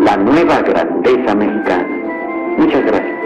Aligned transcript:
la 0.00 0.16
nueva 0.16 0.62
grandeza 0.62 1.34
mexicana. 1.34 1.86
Muchas 2.58 2.84
gracias. 2.84 3.20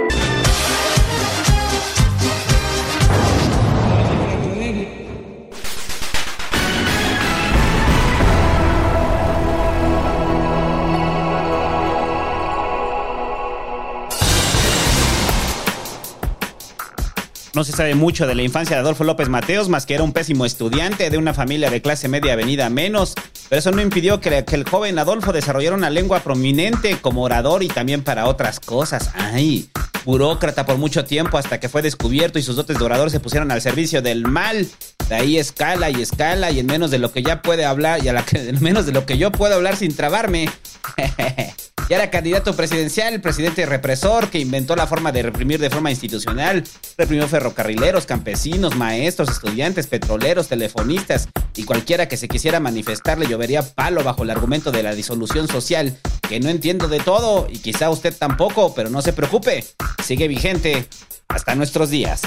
No 17.54 17.62
se 17.62 17.70
sabe 17.70 17.94
mucho 17.94 18.26
de 18.26 18.34
la 18.34 18.42
infancia 18.42 18.74
de 18.74 18.80
Adolfo 18.80 19.04
López 19.04 19.28
Mateos, 19.28 19.68
más 19.68 19.86
que 19.86 19.94
era 19.94 20.02
un 20.02 20.12
pésimo 20.12 20.44
estudiante 20.44 21.08
de 21.08 21.18
una 21.18 21.34
familia 21.34 21.70
de 21.70 21.80
clase 21.80 22.08
media 22.08 22.34
venida 22.34 22.68
menos, 22.68 23.14
pero 23.48 23.58
eso 23.58 23.70
no 23.70 23.82
impidió 23.82 24.20
que, 24.20 24.44
el 24.50 24.68
joven 24.68 24.98
Adolfo 24.98 25.32
desarrollara 25.32 25.76
una 25.76 25.90
lengua 25.90 26.20
prominente 26.20 26.96
como 27.00 27.22
orador 27.22 27.62
y 27.62 27.68
también 27.68 28.02
para 28.02 28.26
otras 28.26 28.60
cosas. 28.60 29.10
¡Ay! 29.14 29.68
Burócrata 30.04 30.66
por 30.66 30.76
mucho 30.76 31.04
tiempo 31.04 31.38
hasta 31.38 31.60
que 31.60 31.68
fue 31.68 31.82
descubierto 31.82 32.38
y 32.38 32.42
sus 32.42 32.56
dotes 32.56 32.78
de 32.78 32.84
orador 32.84 33.10
se 33.10 33.20
pusieron 33.20 33.50
al 33.50 33.62
servicio 33.62 34.02
del 34.02 34.26
mal. 34.26 34.66
De 35.08 35.14
ahí 35.14 35.38
escala 35.38 35.90
y 35.90 36.00
escala 36.00 36.50
y 36.50 36.60
en 36.60 36.66
menos 36.66 36.90
de 36.90 36.98
lo 36.98 37.12
que 37.12 37.22
ya 37.22 37.42
puede 37.42 37.64
hablar 37.64 38.04
y 38.04 38.08
en 38.08 38.62
menos 38.62 38.86
de 38.86 38.92
lo 38.92 39.04
que 39.06 39.18
yo 39.18 39.30
puedo 39.32 39.54
hablar 39.54 39.76
sin 39.76 39.94
trabarme. 39.94 40.48
Ya 41.88 41.96
era 41.96 42.10
candidato 42.10 42.56
presidencial, 42.56 43.20
presidente 43.20 43.66
represor 43.66 44.30
que 44.30 44.38
inventó 44.38 44.74
la 44.74 44.86
forma 44.86 45.12
de 45.12 45.22
reprimir 45.22 45.60
de 45.60 45.68
forma 45.68 45.90
institucional. 45.90 46.64
Reprimió 46.96 47.28
ferrocarrileros, 47.28 48.06
campesinos, 48.06 48.74
maestros, 48.74 49.28
estudiantes, 49.28 49.86
petroleros, 49.86 50.48
telefonistas 50.48 51.28
y 51.54 51.64
cualquiera 51.64 52.08
que 52.08 52.16
se 52.16 52.26
quisiera 52.26 52.58
manifestar 52.58 53.18
le 53.18 53.26
llovería 53.26 53.62
palo 53.62 54.02
bajo 54.02 54.22
el 54.22 54.30
argumento 54.30 54.72
de 54.72 54.82
la 54.82 54.94
disolución 54.94 55.46
social, 55.46 55.94
que 56.26 56.40
no 56.40 56.48
entiendo 56.48 56.88
de 56.88 57.00
todo 57.00 57.48
y 57.50 57.58
quizá 57.58 57.90
usted 57.90 58.16
tampoco, 58.16 58.74
pero 58.74 58.88
no 58.88 59.02
se 59.02 59.12
preocupe, 59.12 59.62
sigue 60.02 60.26
vigente 60.26 60.88
hasta 61.28 61.54
nuestros 61.54 61.90
días. 61.90 62.22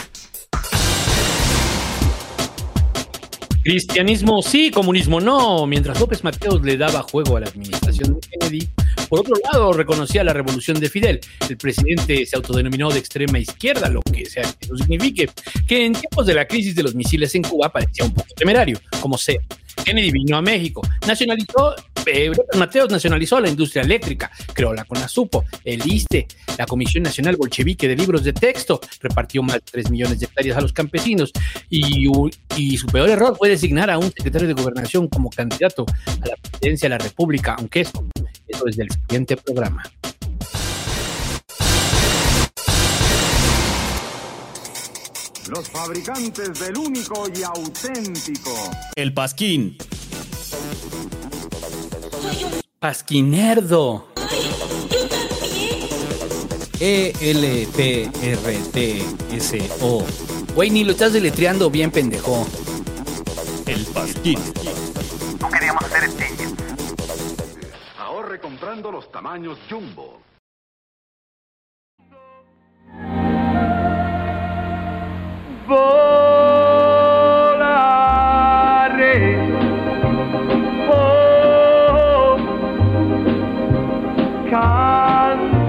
Cristianismo 3.67 4.41
sí, 4.41 4.71
comunismo 4.71 5.19
no. 5.19 5.67
Mientras 5.67 5.99
López 5.99 6.23
Mateos 6.23 6.61
le 6.61 6.77
daba 6.77 7.01
juego 7.01 7.35
a 7.35 7.41
la 7.41 7.47
administración 7.47 8.13
de 8.13 8.21
Kennedy, 8.21 8.69
por 9.09 9.21
otro 9.21 9.35
lado 9.43 9.73
reconocía 9.73 10.23
la 10.23 10.33
revolución 10.33 10.79
de 10.79 10.89
Fidel. 10.89 11.19
El 11.49 11.57
presidente 11.57 12.25
se 12.25 12.35
autodenominó 12.35 12.89
de 12.89 12.99
extrema 12.99 13.39
izquierda, 13.39 13.89
lo 13.89 14.01
que 14.01 14.25
sea 14.25 14.43
que 14.43 14.65
eso 14.65 14.77
signifique, 14.77 15.29
que 15.67 15.85
en 15.85 15.93
tiempos 15.93 16.25
de 16.25 16.33
la 16.33 16.47
crisis 16.47 16.75
de 16.75 16.83
los 16.83 16.95
misiles 16.95 17.33
en 17.35 17.43
Cuba 17.43 17.71
parecía 17.71 18.05
un 18.05 18.13
poco 18.13 18.33
temerario, 18.35 18.79
como 18.99 19.17
sea. 19.17 19.39
Kennedy 19.83 20.11
vino 20.11 20.35
a 20.35 20.41
México, 20.41 20.81
nacionalizó, 21.07 21.75
eh, 22.05 22.31
Mateos 22.57 22.89
nacionalizó 22.89 23.39
la 23.39 23.49
industria 23.49 23.83
eléctrica, 23.83 24.29
creó 24.53 24.73
la 24.73 24.83
CONASUPO, 24.83 25.45
el 25.63 25.81
ISTE, 25.85 26.27
la 26.57 26.65
Comisión 26.65 27.03
Nacional 27.03 27.37
Bolchevique 27.37 27.87
de 27.87 27.95
Libros 27.95 28.23
de 28.23 28.33
Texto, 28.33 28.81
repartió 28.99 29.41
más 29.43 29.55
de 29.55 29.61
3 29.61 29.91
millones 29.91 30.19
de 30.19 30.25
hectáreas 30.25 30.57
a 30.57 30.61
los 30.61 30.73
campesinos 30.73 31.31
y, 31.69 32.09
y 32.57 32.77
su 32.77 32.87
peor 32.87 33.09
error 33.09 33.37
fue 33.37 33.49
designar 33.49 33.89
a 33.89 33.97
un 33.97 34.11
secretario 34.11 34.47
de 34.47 34.53
gobernación 34.53 35.07
como 35.07 35.29
candidato 35.29 35.85
a 36.05 36.27
la 36.27 36.35
presidencia 36.35 36.89
de 36.89 36.97
la 36.97 36.97
República, 36.97 37.55
aunque 37.57 37.81
eso, 37.81 38.05
eso 38.57 38.67
es 38.67 38.75
del 38.77 38.89
siguiente 38.89 39.37
programa. 39.37 39.83
Los 45.49 45.69
fabricantes 45.69 46.59
del 46.59 46.77
único 46.77 47.23
y 47.33 47.43
auténtico. 47.43 48.51
El 48.95 49.13
Pasquín. 49.13 49.77
Pasquinerdo. 52.79 54.07
E 56.79 57.13
E-L-P-R-T-S-O. 57.19 58.13
Güey, 60.53 60.69
ni 60.69 60.83
lo 60.83 60.91
estás 60.91 61.13
deletreando 61.13 61.69
bien, 61.69 61.91
pendejo. 61.91 62.45
El 63.65 63.85
Pasquín. 63.85 64.39
No 65.39 65.49
queríamos 65.49 65.83
hacer 65.83 66.03
extinguidos. 66.03 66.36
Comprando 68.39 68.91
los 68.91 69.11
tamaños 69.11 69.57
jumbo. 69.69 70.21
Volare. 75.65 75.95
Oh, 80.87 82.37
cantare. 84.49 85.67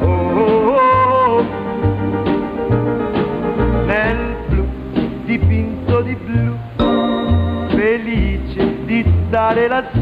Oh, 0.00 1.42
nel 3.86 4.36
blu 4.48 4.64
dipinto 5.24 6.02
di 6.02 6.14
blu, 6.14 6.56
felice 7.70 8.84
di 8.84 9.04
stare 9.26 9.68
lassù. 9.68 10.01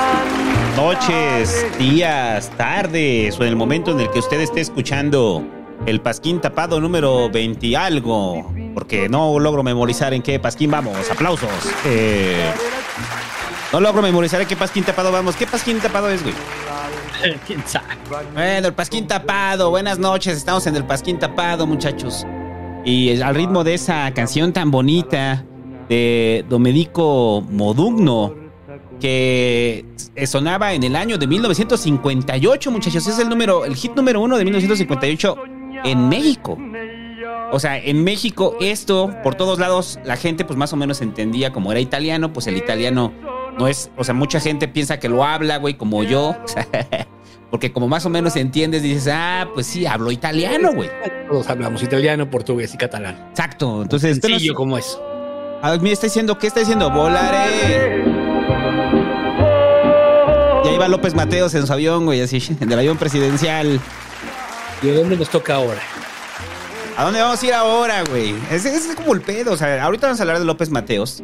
noches, 0.75 1.65
días, 1.77 2.49
tardes 2.57 3.39
o 3.39 3.43
en 3.43 3.49
el 3.49 3.55
momento 3.55 3.91
en 3.91 3.99
el 3.99 4.09
que 4.11 4.19
usted 4.19 4.39
esté 4.39 4.61
escuchando 4.61 5.43
el 5.85 6.01
Pasquín 6.01 6.39
tapado 6.39 6.79
número 6.79 7.29
20 7.29 7.67
y 7.67 7.75
algo, 7.75 8.53
porque 8.73 9.09
no 9.09 9.39
logro 9.39 9.63
memorizar 9.63 10.13
en 10.13 10.21
qué 10.21 10.39
Pasquín 10.39 10.71
vamos. 10.71 11.09
Aplausos. 11.09 11.49
Eh, 11.85 12.51
no 13.73 13.79
logro 13.79 14.01
memorizar 14.01 14.41
en 14.41 14.47
qué 14.47 14.55
Pasquín 14.55 14.83
tapado 14.83 15.11
vamos. 15.11 15.35
¿Qué 15.35 15.47
Pasquín 15.47 15.79
tapado 15.79 16.09
es, 16.09 16.21
güey? 16.21 16.35
¿Quién 17.47 17.63
sabe? 17.65 17.85
Bueno, 18.33 18.67
el 18.67 18.73
Pasquín 18.73 19.07
tapado. 19.07 19.69
Buenas 19.69 19.99
noches, 19.99 20.37
estamos 20.37 20.67
en 20.67 20.75
el 20.75 20.85
Pasquín 20.85 21.19
tapado, 21.19 21.65
muchachos. 21.65 22.25
Y 22.85 23.21
al 23.21 23.35
ritmo 23.35 23.63
de 23.63 23.75
esa 23.75 24.11
canción 24.13 24.53
tan 24.53 24.71
bonita 24.71 25.45
de 25.89 26.45
Domenico 26.49 27.43
Modugno, 27.49 28.40
que 29.01 29.83
sonaba 30.25 30.73
en 30.73 30.83
el 30.83 30.95
año 30.95 31.17
de 31.17 31.27
1958, 31.27 32.71
muchachos. 32.71 33.07
Es 33.07 33.19
el 33.19 33.27
número, 33.27 33.65
el 33.65 33.75
hit 33.75 33.93
número 33.95 34.21
uno 34.21 34.37
de 34.37 34.45
1958 34.45 35.35
en 35.83 36.07
México. 36.07 36.57
O 37.51 37.59
sea, 37.59 37.77
en 37.77 38.03
México 38.03 38.55
esto, 38.61 39.13
por 39.23 39.35
todos 39.35 39.59
lados, 39.59 39.99
la 40.05 40.15
gente 40.15 40.45
pues 40.45 40.57
más 40.57 40.71
o 40.71 40.77
menos 40.77 41.01
entendía 41.01 41.51
como 41.51 41.71
era 41.71 41.81
italiano, 41.81 42.31
pues 42.31 42.47
el 42.47 42.55
italiano 42.55 43.11
no 43.57 43.67
es, 43.67 43.91
o 43.97 44.05
sea, 44.05 44.13
mucha 44.13 44.39
gente 44.39 44.69
piensa 44.69 44.99
que 44.99 45.09
lo 45.09 45.25
habla, 45.25 45.57
güey, 45.57 45.73
como 45.73 46.03
yo. 46.03 46.35
Porque 47.51 47.73
como 47.73 47.89
más 47.89 48.05
o 48.05 48.09
menos 48.09 48.37
entiendes, 48.37 48.81
dices, 48.81 49.09
ah, 49.13 49.49
pues 49.53 49.67
sí, 49.67 49.85
hablo 49.85 50.09
italiano, 50.09 50.71
güey. 50.73 50.89
Todos 51.29 51.49
hablamos 51.49 51.83
italiano, 51.83 52.29
portugués 52.29 52.73
y 52.73 52.77
catalán. 52.77 53.27
Exacto. 53.31 53.81
Entonces, 53.81 54.19
Sencillo 54.21 54.55
como 54.55 54.77
eso. 54.77 55.03
A 55.61 55.71
ver, 55.71 55.81
mira, 55.81 55.91
está 55.91 56.07
diciendo, 56.07 56.37
¿qué 56.37 56.47
está 56.47 56.61
diciendo? 56.61 56.89
Volaré. 56.89 58.20
Va 60.81 60.87
López 60.87 61.13
Mateos 61.13 61.53
en 61.53 61.67
su 61.67 61.73
avión, 61.73 62.05
güey, 62.05 62.21
así, 62.21 62.41
en 62.59 62.71
el 62.71 62.79
avión 62.79 62.97
presidencial. 62.97 63.79
¿Y 64.81 64.89
a 64.89 64.93
dónde 64.95 65.15
nos 65.15 65.29
toca 65.29 65.53
ahora? 65.53 65.79
¿A 66.97 67.03
dónde 67.03 67.21
vamos 67.21 67.43
a 67.43 67.45
ir 67.45 67.53
ahora, 67.53 68.03
güey? 68.09 68.33
Es, 68.49 68.65
es 68.65 68.95
como 68.95 69.13
el 69.13 69.21
pedo. 69.21 69.53
O 69.53 69.57
sea, 69.57 69.83
ahorita 69.83 70.07
vamos 70.07 70.19
a 70.19 70.23
hablar 70.23 70.39
de 70.39 70.45
López 70.45 70.71
Mateos. 70.71 71.21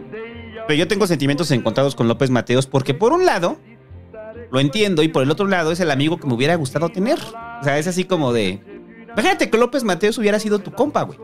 Pero 0.68 0.78
yo 0.78 0.88
tengo 0.88 1.08
sentimientos 1.08 1.50
encontrados 1.50 1.96
con 1.96 2.08
López 2.08 2.30
Mateos 2.30 2.68
porque, 2.68 2.94
por 2.94 3.14
un 3.14 3.26
lado, 3.26 3.58
lo 4.52 4.60
entiendo, 4.60 5.02
y 5.02 5.08
por 5.08 5.24
el 5.24 5.32
otro 5.32 5.48
lado, 5.48 5.72
es 5.72 5.80
el 5.80 5.90
amigo 5.90 6.20
que 6.20 6.28
me 6.28 6.36
hubiera 6.36 6.54
gustado 6.54 6.90
tener. 6.90 7.18
O 7.18 7.64
sea, 7.64 7.80
es 7.80 7.88
así 7.88 8.04
como 8.04 8.34
de. 8.34 8.62
Imagínate 9.12 9.50
que 9.50 9.58
López 9.58 9.84
Mateos 9.84 10.20
hubiera 10.20 10.40
sido 10.40 10.60
tu 10.60 10.72
compa, 10.72 11.02
güey. 11.02 11.18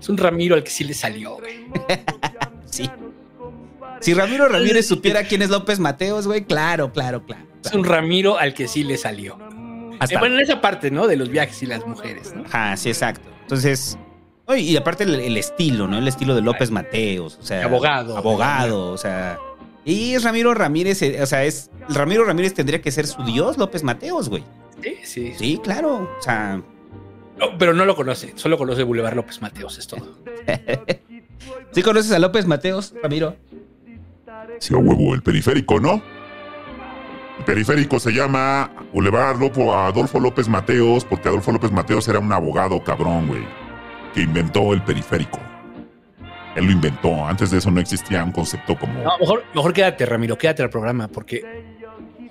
Es 0.00 0.08
un 0.08 0.16
Ramiro 0.16 0.54
al 0.54 0.64
que 0.64 0.70
sí 0.70 0.82
le 0.82 0.94
salió, 0.94 1.36
güey. 1.36 1.66
sí. 2.64 2.90
Si 4.06 4.14
Ramiro 4.14 4.46
Ramírez 4.46 4.86
supiera 4.86 5.24
quién 5.24 5.42
es 5.42 5.50
López 5.50 5.80
Mateos, 5.80 6.28
güey, 6.28 6.44
claro, 6.44 6.92
claro, 6.92 7.26
claro. 7.26 7.42
Es 7.64 7.72
un 7.72 7.82
Ramiro 7.84 8.38
al 8.38 8.54
que 8.54 8.68
sí 8.68 8.84
le 8.84 8.96
salió. 8.98 9.36
Hasta- 9.98 10.14
Eh, 10.14 10.18
bueno, 10.20 10.36
en 10.36 10.42
esa 10.42 10.60
parte, 10.60 10.92
¿no? 10.92 11.08
De 11.08 11.16
los 11.16 11.28
viajes 11.28 11.60
y 11.64 11.66
las 11.66 11.84
mujeres, 11.84 12.32
¿no? 12.32 12.44
Ajá, 12.44 12.76
sí, 12.76 12.88
exacto. 12.88 13.28
Entonces, 13.42 13.98
y 14.56 14.76
aparte 14.76 15.02
el, 15.02 15.16
el 15.16 15.36
estilo, 15.36 15.88
¿no? 15.88 15.98
El 15.98 16.06
estilo 16.06 16.36
de 16.36 16.42
López 16.42 16.70
Mateos, 16.70 17.36
o 17.40 17.42
sea, 17.42 17.64
Abogado. 17.64 18.16
abogado, 18.16 18.92
o 18.92 18.96
sea, 18.96 19.40
y 19.84 20.14
es 20.14 20.22
Ramiro 20.22 20.54
Ramírez, 20.54 21.02
eh, 21.02 21.20
o 21.20 21.26
sea, 21.26 21.42
es 21.44 21.72
Ramiro 21.88 22.24
Ramírez 22.24 22.54
tendría 22.54 22.80
que 22.80 22.92
ser 22.92 23.08
su 23.08 23.24
dios, 23.24 23.58
López 23.58 23.82
Mateos, 23.82 24.28
güey. 24.28 24.44
Sí, 24.84 24.94
sí. 25.02 25.34
Sí, 25.36 25.60
claro, 25.64 26.08
o 26.16 26.22
sea, 26.22 26.62
No, 27.38 27.58
pero 27.58 27.74
no 27.74 27.84
lo 27.84 27.96
conoce, 27.96 28.34
solo 28.36 28.56
conoce 28.56 28.84
Boulevard 28.84 29.16
López 29.16 29.42
Mateos, 29.42 29.78
es 29.78 29.88
todo. 29.88 30.16
¿sí 31.72 31.82
conoces 31.82 32.12
a 32.12 32.18
López 32.18 32.46
Mateos, 32.46 32.94
Ramiro? 33.02 33.36
Sí, 34.58 34.74
a 34.74 34.78
huevo, 34.78 35.14
el 35.14 35.22
periférico, 35.22 35.80
¿no? 35.80 36.02
El 37.38 37.44
periférico 37.44 38.00
se 38.00 38.12
llama 38.12 38.70
Boulevard 38.92 39.36
Adolfo 39.36 40.20
López 40.20 40.48
Mateos, 40.48 41.04
porque 41.04 41.28
Adolfo 41.28 41.52
López 41.52 41.70
Mateos 41.70 42.08
era 42.08 42.18
un 42.18 42.32
abogado 42.32 42.82
cabrón, 42.82 43.28
güey, 43.28 43.44
que 44.14 44.22
inventó 44.22 44.72
el 44.72 44.82
periférico. 44.82 45.38
Él 46.54 46.64
lo 46.64 46.72
inventó. 46.72 47.26
Antes 47.26 47.50
de 47.50 47.58
eso 47.58 47.70
no 47.70 47.80
existía 47.80 48.24
un 48.24 48.32
concepto 48.32 48.78
como. 48.78 48.94
No, 49.02 49.18
mejor, 49.18 49.44
mejor 49.54 49.72
quédate, 49.74 50.06
Ramiro, 50.06 50.38
quédate 50.38 50.62
al 50.62 50.70
programa, 50.70 51.06
porque 51.06 51.64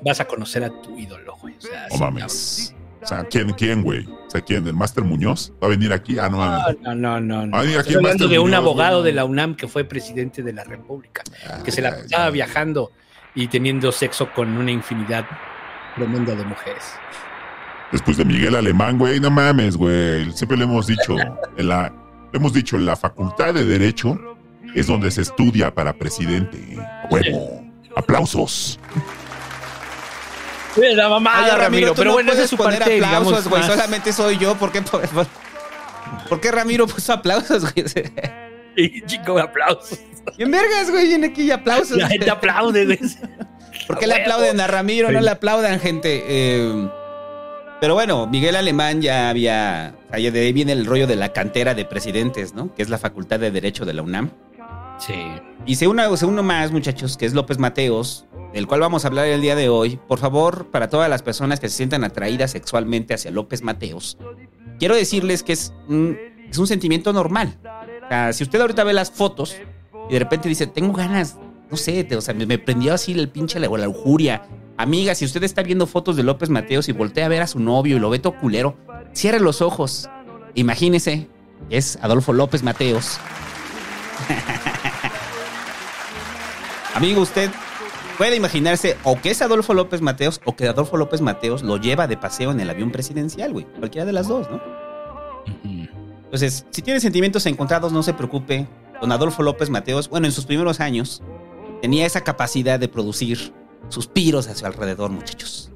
vas 0.03 0.19
a 0.19 0.25
conocer 0.25 0.63
a 0.63 0.69
tu 0.81 0.97
ídolo, 0.97 1.35
güey. 1.39 1.55
O 1.57 1.61
sea, 1.61 1.87
No 1.89 1.95
sí, 1.95 2.01
mames. 2.01 2.75
O 3.03 3.07
sea, 3.07 3.23
¿quién, 3.25 3.51
quién, 3.53 3.83
güey? 3.83 4.07
O 4.35 4.37
sea, 4.37 4.45
¿quién? 4.45 4.67
¿El 4.67 4.73
Máster 4.73 5.05
Muñoz? 5.05 5.53
¿Va 5.63 5.67
a 5.67 5.69
venir 5.69 5.93
aquí? 5.93 6.19
Ah, 6.19 6.27
no. 6.27 6.37
No, 6.83 6.93
no, 6.93 7.21
no. 7.21 7.45
no. 7.47 7.57
Ah, 7.57 7.63
Estoy 7.63 7.95
hablando 7.95 8.27
de 8.27 8.37
un 8.37 8.49
Muñoz, 8.49 8.57
abogado 8.57 9.01
de 9.01 9.13
la 9.13 9.23
UNAM 9.23 9.55
que 9.55 9.69
fue 9.69 9.85
presidente 9.85 10.43
de 10.43 10.51
la 10.51 10.65
República, 10.65 11.23
que 11.63 11.71
se 11.71 11.81
la 11.81 11.91
pasaba 11.91 12.25
ay. 12.25 12.33
viajando 12.33 12.91
y 13.33 13.47
teniendo 13.47 13.93
sexo 13.93 14.33
con 14.33 14.57
una 14.57 14.71
infinidad 14.71 15.25
tremenda 15.95 16.35
de 16.35 16.43
mujeres. 16.43 16.83
Después 17.93 18.17
de 18.17 18.25
Miguel 18.25 18.55
Alemán, 18.55 18.97
güey, 18.97 19.21
no 19.21 19.31
mames, 19.31 19.77
güey. 19.77 20.29
Siempre 20.33 20.57
le 20.57 20.65
hemos 20.65 20.87
dicho, 20.87 21.15
en 21.55 21.67
la, 21.69 21.93
le 22.33 22.37
hemos 22.37 22.51
dicho, 22.51 22.75
en 22.75 22.85
la 22.85 22.97
facultad 22.97 23.53
de 23.53 23.63
Derecho 23.63 24.19
es 24.73 24.87
donde 24.87 25.11
se 25.11 25.21
estudia 25.21 25.73
para 25.73 25.93
presidente. 25.93 26.77
A 26.77 27.07
Huevo. 27.09 27.63
Aplausos. 27.95 28.81
La 30.77 31.09
mamada, 31.09 31.43
Oye, 31.53 31.55
Ramiro, 31.63 31.89
tú 31.89 31.95
pero 31.97 32.09
no 32.09 32.13
bueno, 32.15 32.29
puedes 32.31 32.43
es 32.45 32.49
su 32.49 32.57
poner 32.57 32.79
parte, 32.79 33.03
aplausos, 33.03 33.47
güey, 33.47 33.63
solamente 33.63 34.11
soy 34.13 34.37
yo, 34.37 34.55
¿por 34.55 34.71
qué, 34.71 34.81
por, 34.81 35.07
por- 35.09 35.27
por 36.29 36.41
qué 36.41 36.51
Ramiro 36.51 36.85
puso 36.87 37.13
aplausos, 37.13 37.63
güey? 37.73 37.85
Y 38.77 39.01
chico, 39.05 39.39
aplausos. 39.39 39.99
Bien 40.37 40.51
vergas, 40.51 40.91
güey, 40.91 41.07
viene 41.07 41.27
aquí 41.27 41.43
y 41.43 41.51
aplausos. 41.51 41.95
La 41.97 42.09
gente 42.09 42.29
aplaude, 42.29 42.85
güey. 42.85 42.99
¿Por 43.87 43.97
qué 43.97 44.05
le 44.05 44.15
aplauden 44.15 44.59
a 44.59 44.67
Ramiro? 44.67 45.09
No 45.11 45.21
le 45.21 45.29
aplaudan, 45.31 45.79
gente. 45.79 46.23
Eh, 46.27 46.89
pero 47.79 47.93
bueno, 47.93 48.27
Miguel 48.27 48.55
Alemán 48.57 49.01
ya 49.01 49.29
había. 49.29 49.95
ya 50.11 50.29
de 50.31 50.39
ahí 50.41 50.51
viene 50.51 50.73
el 50.73 50.85
rollo 50.85 51.07
de 51.07 51.15
la 51.15 51.31
cantera 51.31 51.73
de 51.73 51.85
presidentes, 51.85 52.53
¿no? 52.53 52.75
Que 52.75 52.81
es 52.83 52.89
la 52.89 52.97
Facultad 52.97 53.39
de 53.39 53.49
Derecho 53.49 53.85
de 53.85 53.93
la 53.93 54.01
UNAM. 54.01 54.29
Sí. 54.99 55.13
Y 55.65 55.75
se 55.75 55.87
uno, 55.87 56.17
se 56.17 56.25
uno 56.25 56.43
más, 56.43 56.71
muchachos, 56.71 57.15
que 57.15 57.25
es 57.25 57.33
López 57.33 57.59
Mateos, 57.59 58.25
del 58.53 58.67
cual 58.67 58.79
vamos 58.81 59.03
a 59.03 59.07
hablar 59.07 59.27
el 59.27 59.41
día 59.41 59.55
de 59.55 59.69
hoy. 59.69 59.99
Por 60.07 60.19
favor, 60.19 60.67
para 60.67 60.89
todas 60.89 61.09
las 61.09 61.21
personas 61.21 61.59
que 61.59 61.69
se 61.69 61.77
sientan 61.77 62.03
atraídas 62.03 62.51
sexualmente 62.51 63.13
hacia 63.13 63.31
López 63.31 63.61
Mateos, 63.61 64.17
quiero 64.79 64.95
decirles 64.95 65.43
que 65.43 65.53
es 65.53 65.73
un, 65.87 66.17
sentimiento 66.51 67.11
normal. 67.11 67.57
O 68.05 68.07
sea, 68.07 68.33
si 68.33 68.43
usted 68.43 68.61
ahorita 68.61 68.83
ve 68.83 68.93
las 68.93 69.11
fotos 69.11 69.57
y 70.09 70.13
de 70.13 70.19
repente 70.19 70.47
dice, 70.47 70.67
tengo 70.67 70.93
ganas, 70.93 71.37
no 71.69 71.77
sé, 71.77 72.07
o 72.15 72.21
sea, 72.21 72.33
me, 72.33 72.45
me 72.45 72.57
prendió 72.57 72.93
así 72.93 73.11
el 73.11 73.29
pinche 73.29 73.59
la, 73.59 73.67
la 73.67 73.85
lujuria. 73.85 74.47
Amiga, 74.77 75.15
si 75.15 75.25
usted 75.25 75.43
está 75.43 75.63
viendo 75.63 75.87
fotos 75.87 76.15
de 76.15 76.23
López 76.23 76.49
Mateos 76.49 76.89
y 76.89 76.91
voltea 76.91 77.25
a 77.25 77.29
ver 77.29 77.41
a 77.41 77.47
su 77.47 77.59
novio 77.59 77.97
y 77.97 77.99
lo 77.99 78.09
ve 78.09 78.19
todo 78.19 78.37
culero, 78.37 78.77
cierre 79.13 79.39
los 79.39 79.61
ojos. 79.61 80.09
Imagínese, 80.53 81.27
es 81.69 81.97
Adolfo 82.01 82.33
López 82.33 82.63
Mateos. 82.63 83.19
Amigo, 86.93 87.21
usted 87.21 87.51
puede 88.17 88.35
imaginarse 88.35 88.97
o 89.03 89.19
que 89.19 89.31
es 89.31 89.41
Adolfo 89.41 89.73
López 89.73 90.01
Mateos 90.01 90.41
o 90.45 90.55
que 90.55 90.67
Adolfo 90.67 90.97
López 90.97 91.21
Mateos 91.21 91.63
lo 91.63 91.77
lleva 91.77 92.07
de 92.07 92.17
paseo 92.17 92.51
en 92.51 92.59
el 92.59 92.69
avión 92.69 92.91
presidencial, 92.91 93.53
güey. 93.53 93.65
Cualquiera 93.79 94.05
de 94.05 94.13
las 94.13 94.27
dos, 94.27 94.49
¿no? 94.49 94.61
Entonces, 96.25 96.65
si 96.71 96.81
tiene 96.81 96.99
sentimientos 96.99 97.45
encontrados, 97.45 97.91
no 97.91 98.03
se 98.03 98.13
preocupe. 98.13 98.67
Don 99.01 99.11
Adolfo 99.11 99.43
López 99.43 99.69
Mateos, 99.69 100.09
bueno, 100.09 100.25
en 100.25 100.31
sus 100.31 100.45
primeros 100.45 100.79
años, 100.79 101.21
tenía 101.81 102.05
esa 102.05 102.21
capacidad 102.21 102.79
de 102.79 102.87
producir 102.87 103.53
suspiros 103.89 104.47
a 104.47 104.55
su 104.55 104.65
alrededor, 104.65 105.11
muchachos. 105.11 105.71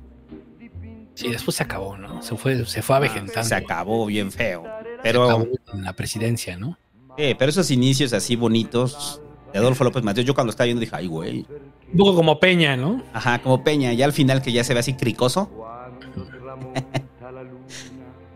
Sí, 1.16 1.28
después 1.30 1.58
se 1.58 1.64
acabó, 1.64 1.98
¿no? 1.98 2.22
Se 2.22 2.36
fue, 2.38 2.66
se 2.66 2.82
fue 2.82 2.96
avejentando. 2.96 3.44
Se 3.44 3.56
acabó 3.56 4.06
bien 4.06 4.32
feo. 4.32 4.64
Se 4.64 5.00
Pero, 5.04 5.26
acabó 5.26 5.48
en 5.74 5.84
la 5.84 5.94
presidencia, 5.94 6.58
¿no? 6.58 6.78
eh, 7.18 7.36
pero 7.38 7.50
esos 7.50 7.70
inicios 7.72 8.14
así 8.14 8.38
bonitos 8.38 9.22
de 9.54 9.60
Adolfo 9.60 9.84
López 9.84 10.04
Mateos, 10.04 10.26
yo 10.26 10.34
cuando 10.34 10.52
estaba 10.52 10.66
viendo 10.66 10.82
dije, 10.82 10.96
ay, 10.96 11.08
güey. 11.08 11.46
Un 11.92 11.98
poco 11.98 12.16
como 12.16 12.40
Peña, 12.40 12.78
¿no? 12.78 13.02
Ajá, 13.14 13.42
como 13.42 13.64
Peña, 13.64 13.94
ya 13.94 14.06
al 14.06 14.14
final 14.14 14.42
que 14.42 14.52
ya 14.52 14.64
se 14.64 14.74
ve 14.74 14.80
así 14.82 14.94
cricoso. 14.94 15.50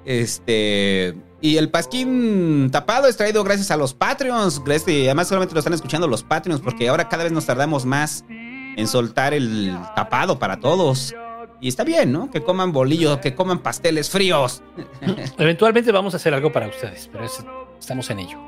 Este. 0.05 1.15
Y 1.41 1.57
el 1.57 1.69
pasquín 1.69 2.69
tapado 2.71 3.07
es 3.07 3.17
traído 3.17 3.43
gracias 3.43 3.71
a 3.71 3.77
los 3.77 3.93
Patreons. 3.93 4.61
Este, 4.67 4.91
y 4.99 5.05
además, 5.05 5.27
solamente 5.27 5.53
lo 5.53 5.59
están 5.59 5.73
escuchando 5.73 6.07
los 6.07 6.23
Patreons, 6.23 6.61
porque 6.61 6.87
ahora 6.89 7.09
cada 7.09 7.23
vez 7.23 7.31
nos 7.33 7.45
tardamos 7.45 7.85
más 7.85 8.25
en 8.29 8.87
soltar 8.87 9.33
el 9.33 9.77
tapado 9.95 10.39
para 10.39 10.59
todos. 10.59 11.13
Y 11.61 11.67
está 11.69 11.83
bien, 11.85 12.11
¿no? 12.11 12.29
Que 12.31 12.41
coman 12.43 12.71
bolillos, 12.73 13.19
que 13.19 13.35
coman 13.35 13.59
pasteles 13.59 14.09
fríos. 14.09 14.61
Eventualmente 15.37 15.91
vamos 15.91 16.13
a 16.13 16.17
hacer 16.17 16.33
algo 16.33 16.51
para 16.51 16.67
ustedes, 16.67 17.09
pero 17.11 17.23
es- 17.25 17.43
estamos 17.79 18.09
en 18.09 18.19
ello. 18.19 18.39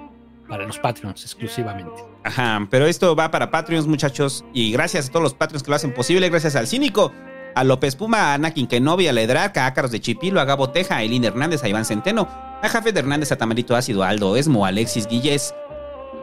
Para 0.47 0.65
los 0.65 0.77
Patreons 0.77 1.23
exclusivamente. 1.23 2.03
Ajá, 2.23 2.67
pero 2.69 2.85
esto 2.85 3.15
va 3.15 3.31
para 3.31 3.49
Patreons, 3.49 3.87
muchachos. 3.87 4.45
Y 4.53 4.71
gracias 4.71 5.09
a 5.09 5.11
todos 5.11 5.23
los 5.23 5.33
Patreons 5.33 5.63
que 5.63 5.69
lo 5.69 5.75
hacen 5.75 5.93
posible. 5.93 6.29
Gracias 6.29 6.55
al 6.55 6.67
Cínico, 6.67 7.11
a 7.55 7.63
López 7.63 7.95
Puma, 7.95 8.31
a 8.31 8.33
Anakin 8.35 8.67
Kenobi, 8.67 9.07
a 9.07 9.13
Ledraca, 9.13 9.63
a 9.63 9.67
Ácaros 9.67 9.91
de 9.91 10.01
Chipilo, 10.01 10.39
a 10.39 10.45
Gabo 10.45 10.69
Teja, 10.69 10.97
a 10.97 11.03
Elín 11.03 11.23
Hernández, 11.23 11.63
a 11.63 11.69
Iván 11.69 11.85
Centeno, 11.85 12.27
a 12.61 12.69
Jafet 12.69 12.95
Hernández, 12.95 13.31
a 13.31 13.37
Tamarito 13.37 13.75
Ácido, 13.75 14.03
a 14.03 14.09
Aldo 14.09 14.35
Esmo, 14.35 14.65
a 14.65 14.69
Alexis 14.69 15.07
Guillés, 15.07 15.55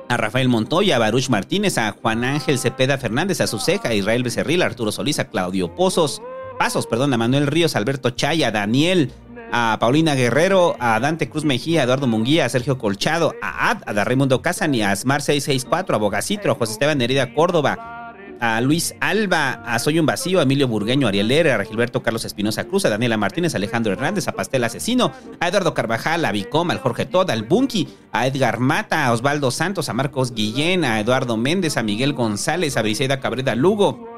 a 0.08 0.16
Rafael 0.16 0.48
Montoya, 0.48 0.96
a 0.96 0.98
Baruch 0.98 1.28
Martínez, 1.30 1.78
a 1.78 1.92
Juan 1.92 2.22
Ángel 2.22 2.58
Cepeda 2.58 2.98
Fernández, 2.98 3.40
a 3.40 3.46
Suceja, 3.46 3.88
a 3.88 3.94
Israel 3.94 4.22
Becerril, 4.22 4.62
a 4.62 4.66
Arturo 4.66 4.92
Solís, 4.92 5.18
a 5.18 5.28
Claudio 5.28 5.74
Pozos, 5.74 6.22
Pasos, 6.58 6.86
perdón, 6.86 7.12
a 7.14 7.18
Manuel 7.18 7.46
Ríos, 7.46 7.74
a 7.74 7.78
Alberto 7.78 8.10
Chaya, 8.10 8.48
a 8.48 8.50
Daniel, 8.52 9.10
a 9.52 9.76
Paulina 9.78 10.14
Guerrero, 10.14 10.76
a 10.80 10.98
Dante 10.98 11.28
Cruz 11.28 11.44
Mejía, 11.44 11.82
a 11.82 11.84
Eduardo 11.84 12.06
Munguía, 12.06 12.46
a 12.46 12.48
Sergio 12.48 12.78
Colchado, 12.78 13.34
a 13.42 13.70
Ad, 13.70 13.82
a 13.86 14.04
Raimundo 14.04 14.40
Casani, 14.40 14.82
a 14.82 14.96
Smart 14.96 15.22
664, 15.22 15.94
a 15.94 15.98
Bogacitro, 15.98 16.52
a 16.52 16.54
José 16.54 16.72
Esteban 16.72 17.02
Herida 17.02 17.34
Córdoba, 17.34 18.14
a 18.40 18.62
Luis 18.62 18.94
Alba, 19.00 19.62
a 19.66 19.78
Soy 19.78 19.98
un 19.98 20.06
Vacío, 20.06 20.40
a 20.40 20.44
Emilio 20.44 20.68
Burgueño, 20.68 21.06
a 21.06 21.10
Ariel 21.10 21.28
Lera, 21.28 21.54
a 21.54 21.64
Gilberto 21.66 22.02
Carlos 22.02 22.24
Espinosa 22.24 22.64
Cruz, 22.64 22.86
a 22.86 22.88
Daniela 22.88 23.18
Martínez, 23.18 23.54
a 23.54 23.58
Alejandro 23.58 23.92
Hernández, 23.92 24.26
a 24.26 24.32
Pastel 24.32 24.64
Asesino, 24.64 25.12
a 25.38 25.48
Eduardo 25.48 25.74
Carvajal, 25.74 26.24
a 26.24 26.32
Vicom, 26.32 26.70
al 26.70 26.78
Jorge 26.78 27.04
Todd, 27.04 27.30
al 27.30 27.42
Bunky, 27.42 27.88
a 28.10 28.26
Edgar 28.26 28.58
Mata, 28.58 29.04
a 29.04 29.12
Osvaldo 29.12 29.50
Santos, 29.50 29.90
a 29.90 29.92
Marcos 29.92 30.32
Guillén, 30.32 30.82
a 30.84 30.98
Eduardo 30.98 31.36
Méndez, 31.36 31.76
a 31.76 31.82
Miguel 31.82 32.14
González, 32.14 32.78
a 32.78 32.82
Briseida 32.82 33.20
Cabrera 33.20 33.54
Lugo, 33.54 34.08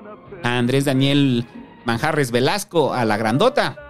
a 0.45 0.59
Andrés 0.59 0.85
Daniel 0.85 1.45
Manjarres 1.85 2.31
Velasco, 2.31 2.95
a 2.95 3.05
La 3.05 3.17
Grandota, 3.17 3.84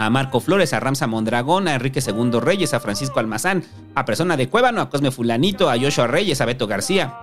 a 0.00 0.08
Marco 0.08 0.40
Flores, 0.40 0.72
a 0.72 0.80
Ramsa 0.80 1.06
Mondragón, 1.06 1.68
a 1.68 1.74
Enrique 1.74 2.00
Segundo 2.00 2.40
Reyes, 2.40 2.72
a 2.72 2.80
Francisco 2.80 3.20
Almazán, 3.20 3.64
a 3.94 4.06
Persona 4.06 4.38
de 4.38 4.48
Cuébano, 4.48 4.80
a 4.80 4.88
Cosme 4.88 5.10
Fulanito, 5.10 5.68
a 5.68 5.78
Joshua 5.78 6.06
Reyes, 6.06 6.40
a 6.40 6.46
Beto 6.46 6.66
García, 6.66 7.14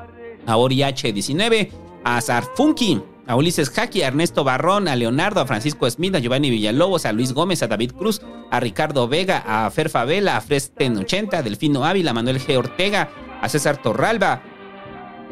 a 0.45 0.57
Ori 0.57 0.77
H19, 0.77 1.71
a 2.03 2.21
Zarfunki, 2.21 3.01
a 3.25 3.35
Ulises 3.35 3.71
Jaqui, 3.71 4.03
a 4.03 4.09
Ernesto 4.09 4.43
Barrón, 4.43 4.87
a 4.87 4.95
Leonardo, 4.95 5.41
a 5.41 5.47
Francisco 5.47 5.89
Smith, 5.89 6.13
a 6.13 6.19
Giovanni 6.19 6.51
Villalobos, 6.51 7.07
a 7.07 7.13
Luis 7.13 7.33
Gómez, 7.33 7.63
a 7.63 7.67
David 7.67 7.93
Cruz, 7.93 8.21
a 8.51 8.59
Ricardo 8.59 9.07
Vega, 9.07 9.43
a 9.43 9.71
Fer 9.71 9.89
Favela, 9.89 10.37
a 10.37 10.41
Fresten 10.41 10.97
80, 10.97 11.39
a 11.39 11.41
Delfino 11.41 11.83
Ávila, 11.83 12.11
a 12.11 12.13
Manuel 12.13 12.39
G. 12.39 12.57
Ortega, 12.57 13.09
a 13.41 13.49
César 13.49 13.77
Torralba, 13.77 14.43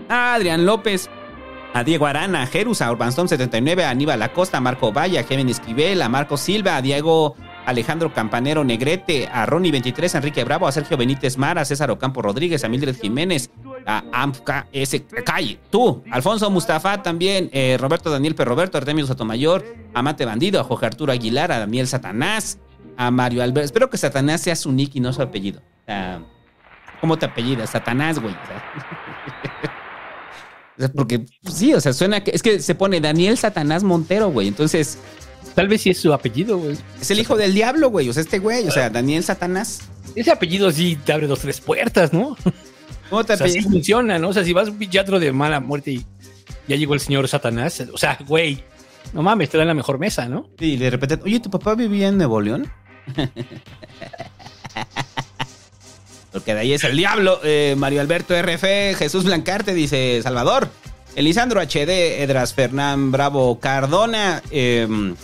a 0.10 0.34
Adrián 0.34 0.66
López, 0.66 1.12
a 1.76 1.84
Diego 1.84 2.06
Arana, 2.06 2.44
a 2.44 2.48
Jerus, 2.48 2.82
a 2.82 2.90
Urbanstone 2.90 3.28
79, 3.28 3.84
a 3.84 3.90
Aníbal 3.90 4.22
Acosta, 4.22 4.60
a 4.60 4.62
Marco 4.62 4.94
Valle, 4.94 5.20
a 5.20 5.26
Kevin 5.26 5.50
Esquivel, 5.50 6.02
a 6.02 6.08
Marco 6.08 6.38
Silva, 6.38 6.78
a 6.78 6.82
Diego 6.82 7.36
Alejandro 7.66 8.14
Campanero 8.14 8.64
Negrete, 8.64 9.28
a 9.28 9.46
Ronnie 9.46 9.72
23, 9.72 10.16
a 10.16 10.18
Enrique 10.20 10.46
Bravo, 10.46 10.68
a 10.68 10.72
Sergio 10.72 10.96
Benítez 10.96 11.38
Mara, 11.38 11.60
a 11.60 11.66
César 11.66 11.92
Ocampo 11.92 12.22
Rodríguez, 12.22 12.64
a 12.64 12.70
Mildred 12.70 12.96
Jiménez, 12.96 13.50
a 13.86 14.06
S. 14.72 15.06
Calle, 15.26 15.60
tú, 15.70 16.02
Alfonso 16.12 16.50
Mustafa 16.50 17.04
también, 17.04 17.50
eh, 17.52 17.76
Roberto 17.78 18.10
Daniel 18.10 18.36
Perroberto, 18.36 18.78
Artemio 18.78 19.06
Sotomayor, 19.06 19.66
a 19.94 20.02
Mate 20.02 20.24
Bandido, 20.24 20.62
a 20.62 20.86
Arturo 20.86 21.12
Aguilar, 21.12 21.52
a 21.52 21.60
Daniel 21.60 21.88
Satanás, 21.88 22.58
a 22.96 23.12
Mario 23.12 23.44
Alberto. 23.44 23.66
Espero 23.66 23.90
que 23.90 23.98
Satanás 23.98 24.40
sea 24.40 24.56
su 24.56 24.72
nick 24.72 24.96
y 24.96 25.02
no 25.02 25.12
su 25.12 25.22
apellido. 25.22 25.62
¿Cómo 27.02 27.18
te 27.18 27.26
apellidas? 27.26 27.72
Satanás, 27.72 28.18
güey. 28.18 28.34
Porque 30.94 31.20
pues, 31.42 31.56
sí, 31.56 31.74
o 31.74 31.82
sea, 31.82 31.94
suena 31.94 32.24
que 32.24 32.32
es 32.32 32.42
que 32.42 32.60
se 32.60 32.76
pone 32.76 33.00
Daniel 33.00 33.38
Satanás 33.38 33.84
Montero, 33.84 34.30
güey. 34.30 34.48
Entonces, 34.48 34.98
Tal 35.56 35.70
vez 35.70 35.82
sí 35.82 35.90
es 35.90 36.00
su 36.00 36.14
apellido, 36.14 36.58
güey. 36.58 36.78
es 37.00 37.12
el 37.12 37.20
hijo 37.20 37.38
del 37.38 37.54
diablo, 37.54 37.90
güey. 37.90 38.10
O 38.10 38.14
sea, 38.14 38.22
este 38.22 38.40
güey, 38.40 38.68
o 38.68 38.72
sea, 38.72 38.90
Daniel 38.90 39.24
Satanás. 39.24 39.80
Ese 40.14 40.30
apellido 40.30 40.70
sí 40.70 40.98
te 41.04 41.14
abre 41.14 41.28
dos, 41.28 41.40
tres 41.40 41.62
puertas, 41.62 42.12
¿no? 42.12 42.36
¿Cómo 43.10 43.24
te 43.24 43.34
O 43.34 43.38
sea, 43.38 43.48
sí 43.48 43.62
funciona, 43.62 44.20
¿no? 44.20 44.30
O 44.30 44.34
sea, 44.34 44.44
si 44.44 44.52
vas 44.52 44.68
a 44.68 44.72
un 44.72 44.80
teatro 44.90 45.18
de 45.18 45.32
mala 45.32 45.62
muerte 45.62 45.92
y 45.92 46.06
ya 46.68 46.76
llegó 46.76 46.94
el 46.94 47.00
señor 47.00 47.28
Satanás, 47.30 47.82
o 47.94 47.98
sea, 47.98 48.20
güey, 48.28 48.64
no 49.14 49.24
mames, 49.24 49.50
te 49.50 49.58
dan 49.58 49.68
la 49.68 49.74
mejor 49.74 49.98
mesa, 49.98 50.28
¿no? 50.28 50.50
Y 50.60 50.76
de 50.76 50.90
repente, 50.90 51.20
oye, 51.24 51.40
¿tu 51.40 51.50
papá 51.50 51.74
vivía 51.76 52.10
en 52.10 52.18
Nuevo 52.18 52.42
León? 52.42 52.70
Porque 56.36 56.54
de 56.54 56.60
ahí 56.60 56.74
es 56.74 56.84
el 56.84 56.98
diablo. 56.98 57.40
Eh, 57.46 57.76
Mario 57.78 58.02
Alberto 58.02 58.36
RF, 58.36 58.98
Jesús 58.98 59.24
Blancarte 59.24 59.74
dice 59.74 60.20
Salvador. 60.22 60.68
Elisandro 61.16 61.62
HD, 61.62 62.22
Edras 62.22 62.54
Fernán 62.54 63.10
Bravo 63.10 63.58
Cardona. 63.62 64.44
eh, 64.52 65.16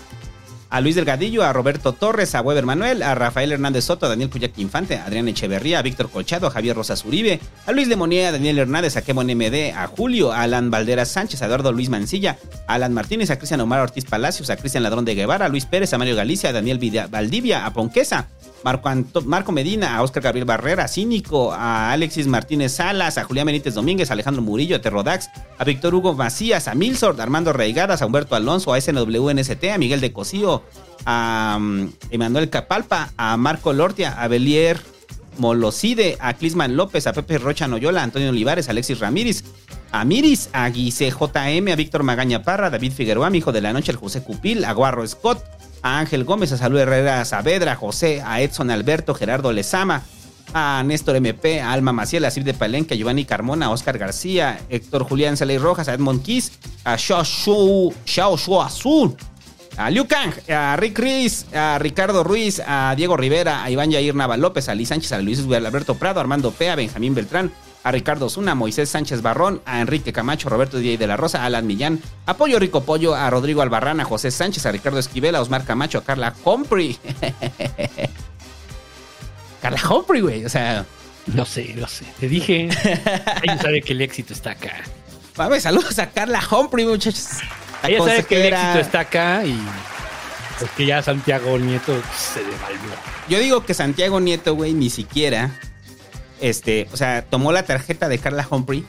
a 0.70 0.80
Luis 0.80 0.96
Delgadillo, 0.96 1.44
a 1.44 1.52
Roberto 1.52 1.92
Torres, 1.92 2.34
a 2.34 2.42
Weber 2.42 2.66
Manuel, 2.66 3.04
a 3.04 3.14
Rafael 3.14 3.52
Hernández 3.52 3.84
Soto, 3.84 4.06
a 4.06 4.10
Daniel 4.10 4.30
Cuyac 4.30 4.58
Infante, 4.58 4.96
a 4.96 5.04
Adrián 5.04 5.28
Echeverría, 5.28 5.80
a 5.80 5.82
Víctor 5.82 6.10
Colchado, 6.10 6.48
a 6.48 6.52
Javier 6.52 6.78
Rosas 6.78 7.04
Uribe, 7.04 7.42
a 7.66 7.74
Luis 7.74 7.90
Lemonía, 7.90 8.30
a 8.30 8.32
Daniel 8.32 8.58
Hernández, 8.58 8.96
a 8.96 9.02
Kemon 9.02 9.28
MD, 9.28 9.74
a 9.76 9.88
Julio, 9.88 10.32
a 10.32 10.44
Alan 10.44 10.72
Valderas 10.72 11.10
Sánchez, 11.10 11.42
a 11.42 11.48
Eduardo 11.48 11.74
Luis 11.74 11.90
Mancilla, 11.90 12.38
a 12.68 12.76
Alan 12.76 12.94
Martínez, 12.94 13.30
a 13.32 13.38
Cristian 13.38 13.60
Omar 13.60 13.82
Ortiz 13.82 14.06
Palacios, 14.06 14.50
a 14.50 14.56
Cristian 14.56 14.84
Ladrón 14.84 15.04
de 15.04 15.14
Guevara, 15.14 15.48
a 15.48 15.50
Luis 15.50 15.66
Pérez, 15.66 15.92
a 15.94 15.98
Mario 15.98 16.16
Galicia, 16.16 16.52
a 16.52 16.54
Daniel 16.54 16.80
Valdivia, 17.10 17.66
a 17.66 17.74
Ponquesa, 17.74 18.30
Marco, 18.64 18.90
Marco 19.26 19.52
Medina, 19.52 19.96
a 19.96 20.04
Oscar 20.04 20.24
Gabriel 20.24 20.46
Barrera, 20.46 20.88
Cínico, 20.88 21.52
a 21.52 21.92
Alexis 21.92 22.28
Martínez 22.28 22.74
Salas, 22.74 23.18
a 23.18 23.24
Julián 23.24 23.48
Benítez 23.48 23.74
Domínguez, 23.74 24.10
a 24.10 24.14
Alejandro 24.14 24.42
Murillo, 24.42 24.76
a 24.76 24.82
Terrodax, 24.82 25.30
a 25.58 25.64
Víctor 25.64 25.96
Hugo 25.96 26.14
Macías, 26.14 26.68
a 26.68 26.76
Milsord, 26.76 27.20
a 27.20 27.24
Armando 27.24 27.54
Reigadas, 27.54 28.02
a 28.02 28.06
Humberto 28.06 28.36
Alonso, 28.36 28.74
a 28.74 28.80
SNWNST, 28.80 29.64
a 29.74 29.78
Miguel 29.78 30.02
de 30.02 30.14
Cosío, 30.14 30.64
a 31.06 31.58
um, 31.60 31.92
Emanuel 32.12 32.50
Capalpa, 32.50 33.12
a 33.18 33.36
Marco 33.38 33.74
Lortia, 33.74 34.22
a 34.22 34.28
Belier 34.28 34.80
Molocide, 35.38 36.18
a 36.20 36.34
Clisman 36.34 36.76
López, 36.76 37.08
a 37.08 37.14
Pepe 37.14 37.38
Rocha 37.38 37.68
Noyola, 37.68 38.02
a 38.02 38.04
Antonio 38.04 38.30
Olivares, 38.30 38.68
a 38.68 38.72
Alexis 38.72 39.00
Ramírez, 39.00 39.44
a 39.92 40.06
Miris, 40.06 40.50
a 40.54 40.70
Guise 40.70 41.12
JM, 41.12 41.72
a 41.72 41.76
Víctor 41.76 42.04
Magaña 42.04 42.44
Parra, 42.44 42.68
a 42.68 42.70
David 42.70 42.94
Figueroa, 42.94 43.30
mi 43.30 43.40
hijo 43.40 43.52
de 43.52 43.62
la 43.62 43.74
noche, 43.74 43.92
al 43.92 43.98
José 43.98 44.24
Cupil, 44.24 44.64
a 44.66 44.74
Guarro 44.74 45.06
Scott, 45.08 45.44
a 45.82 46.00
Ángel 46.00 46.24
Gómez, 46.24 46.52
a 46.52 46.58
Salud 46.58 46.80
Herrera 46.80 47.24
Saavedra, 47.26 47.74
a 47.74 47.76
José, 47.76 48.22
a 48.22 48.42
Edson 48.42 48.72
Alberto, 48.72 49.14
Gerardo 49.14 49.52
Lezama, 49.52 50.04
a 50.54 50.84
Néstor 50.86 51.16
MP, 51.16 51.62
a 51.62 51.72
Alma 51.72 51.94
Maciel, 51.94 52.26
a 52.26 52.32
Cid 52.32 52.44
de 52.44 52.54
Palenque, 52.54 52.94
a 52.94 52.98
Giovanni 52.98 53.26
Carmona, 53.26 53.68
a 53.68 53.70
Oscar 53.70 53.98
García, 53.98 54.60
Héctor 54.70 55.04
Julián 55.04 55.38
Saley 55.38 55.58
Rojas, 55.58 55.88
a 55.88 55.94
Edmond 55.94 56.24
Kiss, 56.24 56.52
a 56.84 56.98
Xiao 56.98 57.24
Shu, 57.24 57.94
Xiao 58.06 58.38
Shu 58.38 58.62
Azul, 58.62 59.16
a 59.78 59.90
Liu 59.90 60.08
Kang, 60.08 60.34
a 60.50 60.76
Rick 60.78 61.00
Riz, 61.00 61.46
a 61.54 61.80
Ricardo 61.80 62.24
Ruiz, 62.24 62.62
a 62.66 62.94
Diego 62.96 63.16
Rivera, 63.16 63.64
a 63.64 63.70
Iván 63.70 63.92
Yair 63.92 64.16
Nava 64.16 64.38
López, 64.38 64.68
a 64.70 64.76
Liz 64.76 64.90
Sánchez, 64.90 65.12
a 65.14 65.20
Luis 65.20 65.40
Alberto 65.40 65.96
Prado, 65.96 66.20
a 66.20 66.22
Armando 66.22 66.52
Pea, 66.52 66.74
a 66.74 66.76
Benjamín 66.76 67.16
Beltrán, 67.16 67.52
a 67.84 67.92
Ricardo 67.92 68.30
Zuna, 68.30 68.52
a 68.52 68.56
Moisés 68.56 68.90
Sánchez 68.90 69.22
Barrón, 69.22 69.62
a 69.66 69.82
Enrique 69.82 70.14
Camacho, 70.14 70.48
a 70.48 70.52
Roberto 70.52 70.78
Díaz 70.78 71.00
de 71.00 71.08
la 71.08 71.18
Rosa, 71.18 71.42
a 71.42 71.46
Alan 71.46 71.66
Millán, 71.66 72.00
a 72.26 72.38
Pollo 72.38 72.60
Rico 72.60 72.84
Pollo, 72.84 73.16
a 73.16 73.30
Rodrigo 73.30 73.62
Albarrán, 73.62 74.00
a 74.00 74.06
José 74.06 74.32
Sánchez, 74.32 74.66
a 74.66 74.72
Ricardo 74.72 75.00
Esquivel, 75.00 75.36
a 75.36 75.42
Osmar 75.42 75.66
Camacho, 75.66 75.98
a 75.98 76.04
Carla 76.04 76.34
Humphrey. 76.44 76.98
Carla 79.62 79.82
Humphrey, 79.90 80.22
güey, 80.22 80.46
o 80.46 80.50
sea, 80.50 80.86
No 81.28 81.46
sé, 81.46 81.74
no 81.76 81.88
sé. 81.88 82.06
Te 82.20 82.28
dije. 82.28 82.66
Ella 83.44 83.62
sabe 83.62 83.82
que 83.82 83.94
el 83.94 84.02
éxito 84.02 84.34
está 84.34 84.52
acá. 84.52 84.82
mames, 85.38 85.64
saludos 85.64 85.98
a 86.00 86.10
Carla 86.10 86.42
Humphrey, 86.50 86.86
muchachos. 86.86 87.28
La 87.84 87.90
Ella 87.90 88.00
sabe 88.00 88.24
que 88.24 88.48
el 88.48 88.54
éxito 88.54 88.80
está 88.80 89.00
acá 89.02 89.46
y. 89.46 89.60
Porque 90.60 90.86
ya 90.86 91.02
Santiago 91.02 91.58
Nieto 91.58 92.00
se 92.16 92.40
devalvió. 92.40 92.92
Yo 93.28 93.40
digo 93.40 93.66
que 93.66 93.74
Santiago 93.74 94.20
Nieto, 94.20 94.54
güey, 94.54 94.74
ni 94.74 94.92
siquiera, 94.92 95.50
este, 96.42 96.88
o 96.92 96.98
sea, 96.98 97.24
tomó 97.30 97.52
la 97.52 97.64
tarjeta 97.64 98.10
de 98.10 98.18
Carla 98.20 98.46
Humphrey. 98.50 98.84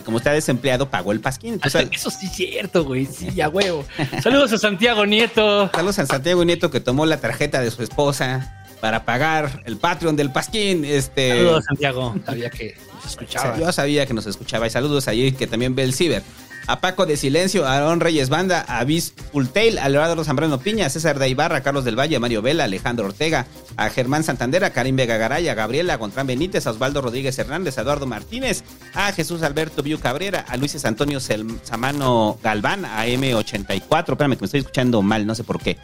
y 0.00 0.02
Como 0.04 0.18
está 0.18 0.32
desempleado, 0.32 0.90
pagó 0.90 1.12
el 1.12 1.20
pasquín. 1.20 1.54
Entonces, 1.54 1.88
Eso 1.92 2.10
sí 2.10 2.26
es 2.26 2.32
cierto, 2.32 2.84
güey. 2.84 3.06
Sí, 3.06 3.40
a 3.40 3.48
huevo. 3.50 3.84
Saludos 4.22 4.52
a 4.52 4.58
Santiago 4.58 5.06
Nieto. 5.06 5.70
saludos 5.72 5.98
a 6.00 6.06
Santiago 6.06 6.44
Nieto 6.44 6.70
que 6.70 6.80
tomó 6.80 7.06
la 7.06 7.18
tarjeta 7.20 7.60
de 7.60 7.70
su 7.70 7.82
esposa 7.82 8.56
para 8.80 9.04
pagar 9.04 9.62
el 9.66 9.76
Patreon 9.76 10.16
del 10.16 10.32
pasquín. 10.32 10.84
Este, 10.84 11.30
Saludos 11.36 11.58
a 11.64 11.66
Santiago. 11.68 12.14
Sabía 12.24 12.50
que 12.50 12.76
nos 12.94 13.06
escuchaba. 13.06 13.58
Yo 13.58 13.72
sabía 13.72 14.06
que 14.06 14.14
nos 14.14 14.26
escuchaba. 14.26 14.66
Y 14.66 14.70
saludos 14.70 15.06
a 15.08 15.12
Jay, 15.12 15.32
que 15.32 15.46
también 15.46 15.74
ve 15.74 15.82
el 15.84 15.92
ciber. 15.94 16.22
A 16.70 16.80
Paco 16.80 17.04
de 17.04 17.16
Silencio, 17.16 17.66
a 17.66 17.74
Aaron 17.74 17.98
Reyes 17.98 18.28
Banda, 18.28 18.64
a 18.68 18.84
Bis 18.84 19.10
Pultail, 19.32 19.76
a 19.80 19.88
Leonardo 19.88 20.22
Zambrano 20.22 20.60
Piña, 20.60 20.86
a 20.86 20.88
César 20.88 21.18
de 21.18 21.28
Ibarra, 21.28 21.56
a 21.56 21.62
Carlos 21.62 21.84
del 21.84 21.98
Valle, 21.98 22.14
a 22.14 22.20
Mario 22.20 22.42
Vela, 22.42 22.62
a 22.62 22.66
Alejandro 22.66 23.06
Ortega, 23.06 23.48
a 23.76 23.90
Germán 23.90 24.22
Santander, 24.22 24.62
a 24.62 24.70
Karim 24.70 24.94
Vega 24.94 25.16
Garay, 25.16 25.48
a 25.48 25.54
Gabriela 25.54 25.96
Gontrán 25.96 26.28
Benítez, 26.28 26.68
a 26.68 26.70
Osvaldo 26.70 27.02
Rodríguez 27.02 27.36
Hernández, 27.36 27.76
a 27.76 27.80
Eduardo 27.80 28.06
Martínez, 28.06 28.62
a 28.94 29.10
Jesús 29.10 29.42
Alberto 29.42 29.82
Viu 29.82 29.98
Cabrera, 29.98 30.44
a 30.46 30.56
Luis 30.56 30.84
Antonio 30.84 31.18
Samano 31.18 32.38
Galván, 32.40 32.84
a 32.84 33.04
M84, 33.04 34.12
espérame 34.12 34.36
que 34.36 34.42
me 34.42 34.44
estoy 34.44 34.60
escuchando 34.60 35.02
mal, 35.02 35.26
no 35.26 35.34
sé 35.34 35.42
por 35.42 35.60
qué. 35.60 35.76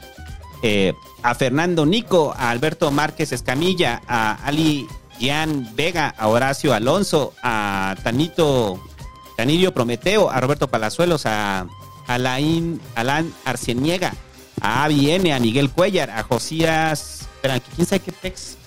Eh, 0.62 0.94
a 1.24 1.34
Fernando 1.34 1.84
Nico, 1.84 2.32
a 2.38 2.50
Alberto 2.50 2.92
Márquez 2.92 3.32
Escamilla, 3.32 4.02
a 4.06 4.34
Ali 4.46 4.86
Gian 5.18 5.68
Vega, 5.74 6.14
a 6.16 6.28
Horacio 6.28 6.72
Alonso, 6.72 7.32
a 7.42 7.96
Tanito 8.04 8.80
Tanilio 9.36 9.72
Prometeo, 9.72 10.30
a 10.30 10.40
Roberto 10.40 10.68
Palazuelos, 10.68 11.26
a 11.26 11.66
Alain, 12.06 12.80
Alan 12.94 13.32
Arceniega, 13.44 14.14
a 14.60 14.84
Avi 14.84 15.10
N, 15.10 15.32
a 15.32 15.40
Miguel 15.40 15.70
Cuellar, 15.70 16.10
a 16.10 16.22
Josías. 16.22 17.28
Espera, 17.36 17.60
¿quién 17.60 17.86
sabe 17.86 18.00
qué 18.00 18.12
text? 18.12 18.58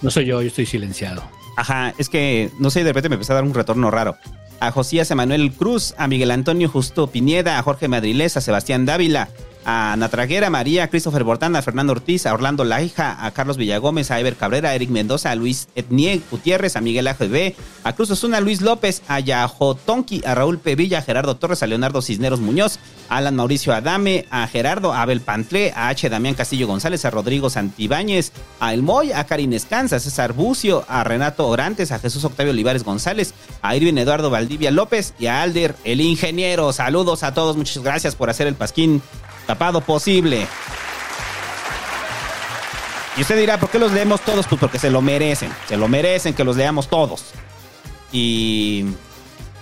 No 0.00 0.10
soy 0.10 0.26
yo, 0.26 0.40
yo 0.42 0.48
estoy 0.48 0.66
silenciado. 0.66 1.22
Ajá, 1.56 1.94
es 1.98 2.08
que 2.08 2.50
no 2.58 2.70
sé, 2.70 2.80
de 2.80 2.90
repente 2.90 3.08
me 3.08 3.14
empezó 3.14 3.32
a 3.32 3.36
dar 3.36 3.44
un 3.44 3.54
retorno 3.54 3.90
raro. 3.90 4.16
A 4.60 4.70
Josías 4.70 5.10
Emanuel 5.10 5.52
Cruz, 5.52 5.94
a 5.98 6.06
Miguel 6.06 6.30
Antonio 6.30 6.68
Justo 6.68 7.08
Pineda, 7.08 7.58
a 7.58 7.62
Jorge 7.62 7.88
Madrilés, 7.88 8.36
a 8.36 8.40
Sebastián 8.40 8.86
Dávila, 8.86 9.28
a 9.64 9.94
Natraguera, 9.96 10.50
María, 10.50 10.88
Christopher 10.88 11.24
Bortán, 11.24 11.56
a 11.56 11.62
Fernando 11.62 11.92
Ortiz, 11.92 12.26
a 12.26 12.34
Orlando 12.34 12.64
Laija, 12.64 13.24
a 13.24 13.30
Carlos 13.30 13.56
Villagómez, 13.56 14.10
a 14.10 14.20
Ever 14.20 14.36
Cabrera, 14.36 14.70
a 14.70 14.74
Eric 14.74 14.90
Mendoza, 14.90 15.30
a 15.30 15.34
Luis 15.34 15.68
Etnie 15.74 16.22
Gutiérrez, 16.30 16.76
a 16.76 16.80
Miguel 16.80 17.06
AGB, 17.06 17.54
a 17.82 17.92
Cruz 17.94 18.10
Osuna, 18.10 18.40
Luis 18.40 18.60
López, 18.60 19.02
a 19.08 19.20
Yajotonki, 19.20 20.22
a 20.24 20.34
Raúl 20.34 20.58
Pevilla, 20.58 20.98
a 20.98 21.02
Gerardo 21.02 21.36
Torres, 21.36 21.62
a 21.62 21.66
Leonardo 21.66 22.02
Cisneros 22.02 22.40
Muñoz, 22.40 22.78
a 23.08 23.18
Alan 23.18 23.36
Mauricio 23.36 23.72
Adame, 23.72 24.26
a 24.30 24.46
Gerardo, 24.46 24.92
a 24.92 25.02
Abel 25.02 25.20
Pantlé, 25.20 25.72
a 25.74 25.88
H. 25.88 26.08
Damián 26.08 26.34
Castillo 26.34 26.66
González, 26.66 27.04
a 27.04 27.10
Rodrigo 27.10 27.50
Santibáñez, 27.50 28.32
a 28.60 28.74
El 28.74 28.82
Moy, 28.82 29.12
a 29.12 29.24
Karin 29.24 29.52
Escanza, 29.52 29.96
a 29.96 30.00
César 30.00 30.32
Bucio, 30.32 30.84
a 30.88 31.04
Renato 31.04 31.46
Orantes, 31.46 31.92
a 31.92 31.98
Jesús 31.98 32.24
Octavio 32.24 32.52
Olivares 32.52 32.84
González, 32.84 33.34
a 33.62 33.76
Irvin 33.76 33.98
Eduardo 33.98 34.30
Valdivia 34.30 34.70
López 34.70 35.14
y 35.18 35.26
a 35.26 35.42
Alder, 35.42 35.74
el 35.84 36.00
ingeniero. 36.00 36.72
Saludos 36.72 37.22
a 37.22 37.34
todos, 37.34 37.56
muchas 37.56 37.82
gracias 37.82 38.14
por 38.14 38.30
hacer 38.30 38.46
el 38.46 38.54
pasquín 38.54 39.02
tapado 39.46 39.80
posible. 39.80 40.46
Y 43.16 43.20
usted 43.20 43.38
dirá, 43.38 43.58
¿por 43.58 43.70
qué 43.70 43.78
los 43.78 43.92
leemos 43.92 44.20
todos? 44.22 44.46
Pues 44.46 44.60
porque 44.60 44.78
se 44.78 44.90
lo 44.90 45.00
merecen, 45.00 45.50
se 45.68 45.76
lo 45.76 45.86
merecen 45.88 46.34
que 46.34 46.42
los 46.44 46.56
leamos 46.56 46.88
todos. 46.88 47.26
Y 48.10 48.84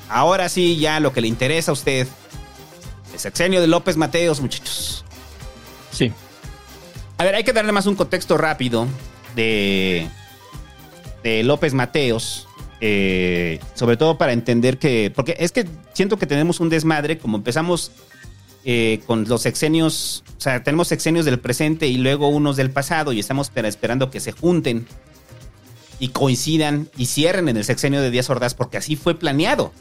ahora 0.09 0.49
sí, 0.49 0.79
ya 0.79 1.01
lo 1.01 1.13
que 1.13 1.21
le 1.21 1.29
interesa 1.29 1.71
a 1.71 1.75
usted, 1.75 2.07
el 3.13 3.19
sexenio 3.19 3.61
de 3.61 3.67
López 3.67 3.97
Mateos, 3.97 4.41
muchachos. 4.41 5.05
Sí. 5.91 6.13
A 7.19 7.25
ver, 7.25 7.35
hay 7.35 7.45
que 7.45 7.53
darle 7.53 7.73
más 7.73 7.85
un 7.87 7.95
contexto 7.95 8.39
rápido 8.39 8.87
de, 9.37 10.09
de 11.23 11.43
López 11.43 11.75
Mateos. 11.75 12.49
eh, 12.85 13.61
sobre 13.75 13.97
todo 13.97 14.19
para 14.19 14.33
entender 14.33 14.77
que, 14.79 15.13
porque 15.15 15.37
es 15.39 15.53
que 15.53 15.69
siento 15.93 16.17
que 16.19 16.27
tenemos 16.27 16.59
un 16.59 16.69
desmadre, 16.69 17.17
como 17.17 17.37
empezamos 17.37 17.93
eh, 18.65 19.01
con 19.07 19.25
los 19.29 19.43
sexenios, 19.43 20.23
o 20.39 20.41
sea, 20.41 20.63
tenemos 20.63 20.89
sexenios 20.89 21.25
del 21.25 21.39
presente 21.41 21.87
y 21.87 21.97
luego 21.99 22.29
unos 22.29 22.57
del 22.57 22.71
pasado 22.71 23.13
y 23.13 23.21
estamos 23.21 23.49
espera- 23.51 23.69
esperando 23.69 24.11
que 24.11 24.21
se 24.21 24.33
junten 24.33 24.87
y 25.99 26.09
coincidan 26.09 26.89
y 26.97 27.07
cierren 27.07 27.49
en 27.49 27.57
el 27.57 27.65
sexenio 27.65 28.01
de 28.01 28.11
Díaz 28.11 28.31
Ordaz 28.31 28.55
porque 28.55 28.77
así 28.77 28.97
fue 28.97 29.15
planeado. 29.15 29.73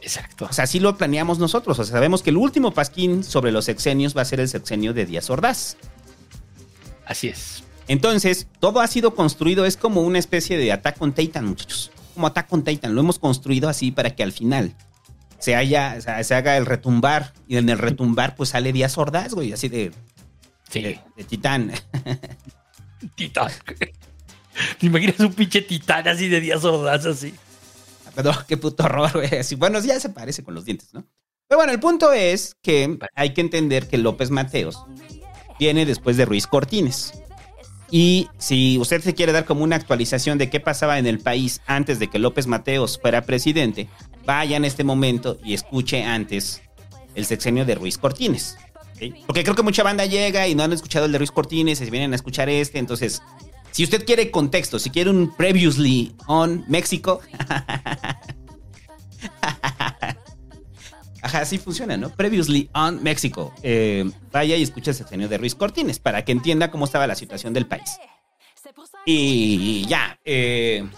Exacto. 0.00 0.46
O 0.48 0.52
sea, 0.52 0.64
así 0.64 0.78
lo 0.78 0.96
planeamos 0.96 1.40
nosotros. 1.40 1.78
O 1.80 1.84
sea, 1.84 1.94
sabemos 1.94 2.22
que 2.22 2.30
el 2.30 2.36
último 2.36 2.72
pasquín 2.72 3.24
sobre 3.24 3.50
los 3.50 3.64
sexenios 3.64 4.16
va 4.16 4.22
a 4.22 4.24
ser 4.24 4.38
el 4.38 4.48
sexenio 4.48 4.94
de 4.94 5.04
Díaz 5.06 5.28
Ordaz. 5.30 5.76
Así 7.06 7.28
es. 7.28 7.64
Entonces, 7.88 8.46
todo 8.60 8.80
ha 8.80 8.86
sido 8.86 9.14
construido, 9.14 9.64
es 9.64 9.76
como 9.76 10.02
una 10.02 10.18
especie 10.18 10.58
de 10.58 10.72
Attack 10.72 11.00
on 11.02 11.12
Titan, 11.12 11.46
muchachos. 11.46 11.90
Como 12.14 12.26
Attack 12.28 12.52
on 12.52 12.62
Titan, 12.64 12.94
lo 12.94 13.00
hemos 13.00 13.18
construido 13.18 13.68
así 13.68 13.90
para 13.90 14.14
que 14.14 14.22
al 14.22 14.32
final 14.32 14.74
se 15.38 15.54
haya, 15.56 15.94
o 15.98 16.00
sea, 16.00 16.22
se 16.24 16.34
haga 16.34 16.56
el 16.56 16.66
retumbar. 16.66 17.32
Y 17.48 17.56
en 17.56 17.68
el 17.68 17.78
retumbar, 17.78 18.36
pues 18.36 18.50
sale 18.50 18.72
Díaz 18.72 18.96
Ordaz, 18.98 19.34
güey, 19.34 19.52
así 19.52 19.68
de, 19.68 19.92
Sí. 20.70 20.82
de, 20.82 21.00
de 21.16 21.24
titán. 21.24 21.72
Titán. 23.14 23.50
¿Te 24.78 24.86
imaginas 24.86 25.20
un 25.20 25.32
pinche 25.34 25.62
titán 25.62 26.08
así 26.08 26.28
de 26.28 26.40
días 26.40 26.62
sordas 26.62 27.04
así? 27.06 27.34
Perdón, 28.14 28.36
qué 28.48 28.56
puto 28.56 28.84
horror, 28.84 29.12
güey. 29.12 29.36
Así, 29.38 29.54
bueno, 29.54 29.78
ya 29.80 30.00
se 30.00 30.08
parece 30.08 30.42
con 30.42 30.54
los 30.54 30.64
dientes, 30.64 30.92
¿no? 30.94 31.04
Pero 31.48 31.58
bueno, 31.58 31.72
el 31.72 31.78
punto 31.80 32.12
es 32.12 32.56
que 32.62 32.98
hay 33.14 33.34
que 33.34 33.42
entender 33.42 33.86
que 33.86 33.98
López 33.98 34.30
Mateos 34.30 34.82
viene 35.60 35.84
después 35.86 36.16
de 36.16 36.24
Ruiz 36.24 36.46
Cortines. 36.46 37.12
Y 37.90 38.28
si 38.38 38.78
usted 38.78 39.00
se 39.02 39.14
quiere 39.14 39.30
dar 39.32 39.44
como 39.44 39.62
una 39.62 39.76
actualización 39.76 40.38
de 40.38 40.50
qué 40.50 40.58
pasaba 40.58 40.98
en 40.98 41.06
el 41.06 41.20
país 41.20 41.60
antes 41.66 41.98
de 42.00 42.08
que 42.08 42.18
López 42.18 42.46
Mateos 42.48 42.98
fuera 43.00 43.22
presidente, 43.22 43.88
vaya 44.26 44.56
en 44.56 44.64
este 44.64 44.84
momento 44.84 45.38
y 45.42 45.54
escuche 45.54 46.02
antes 46.02 46.60
el 47.14 47.24
sexenio 47.24 47.64
de 47.64 47.74
Ruiz 47.76 47.96
Cortines. 47.96 48.58
Porque 49.26 49.42
creo 49.42 49.54
que 49.54 49.62
mucha 49.62 49.82
banda 49.82 50.04
llega 50.06 50.48
y 50.48 50.54
no 50.54 50.62
han 50.62 50.72
escuchado 50.72 51.06
el 51.06 51.12
de 51.12 51.18
Ruiz 51.18 51.30
Cortines 51.30 51.80
y 51.80 51.84
se 51.84 51.90
vienen 51.90 52.12
a 52.12 52.16
escuchar 52.16 52.48
este. 52.48 52.78
Entonces, 52.78 53.22
si 53.70 53.84
usted 53.84 54.04
quiere 54.04 54.30
contexto, 54.30 54.78
si 54.78 54.90
quiere 54.90 55.10
un 55.10 55.34
previously 55.34 56.14
on 56.26 56.64
México, 56.68 57.20
Ajá, 61.22 61.40
así 61.40 61.58
funciona, 61.58 61.96
¿no? 61.96 62.10
Previously 62.10 62.70
on 62.72 63.02
México. 63.02 63.52
Eh, 63.62 64.08
vaya 64.30 64.54
y 64.56 64.62
escuche 64.62 64.92
el 64.92 64.96
sexenio 64.96 65.28
de 65.28 65.38
Ruiz 65.38 65.56
Cortines 65.56 65.98
para 65.98 66.24
que 66.24 66.30
entienda 66.30 66.70
cómo 66.70 66.84
estaba 66.84 67.06
la 67.08 67.16
situación 67.16 67.52
del 67.52 67.66
país. 67.66 67.98
Y 69.04 69.84
ya. 69.88 70.18
eh, 70.24 70.88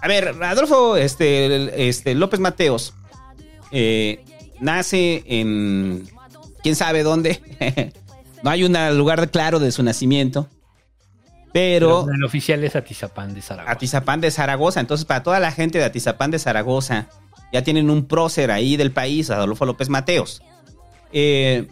a 0.00 0.08
ver, 0.08 0.34
Adolfo 0.42 0.96
este, 0.96 1.88
este, 1.88 2.14
López 2.14 2.40
Mateos 2.40 2.94
eh, 3.70 4.24
nace 4.60 5.22
en. 5.26 6.08
quién 6.62 6.76
sabe 6.76 7.02
dónde. 7.02 7.40
no 8.42 8.50
hay 8.50 8.64
un 8.64 8.74
lugar 8.96 9.30
claro 9.30 9.58
de 9.58 9.72
su 9.72 9.82
nacimiento. 9.82 10.48
Pero. 11.52 12.06
el 12.12 12.24
oficial 12.24 12.62
es 12.64 12.76
Atizapán 12.76 13.34
de 13.34 13.42
Zaragoza. 13.42 13.72
Atizapán 13.72 14.20
de 14.20 14.30
Zaragoza. 14.30 14.80
Entonces, 14.80 15.04
para 15.04 15.22
toda 15.22 15.40
la 15.40 15.50
gente 15.50 15.78
de 15.78 15.84
Atizapán 15.84 16.30
de 16.30 16.38
Zaragoza, 16.38 17.08
ya 17.52 17.62
tienen 17.62 17.90
un 17.90 18.06
prócer 18.06 18.50
ahí 18.50 18.76
del 18.76 18.92
país, 18.92 19.30
Adolfo 19.30 19.64
López 19.64 19.88
Mateos. 19.88 20.42
Eh, 21.12 21.66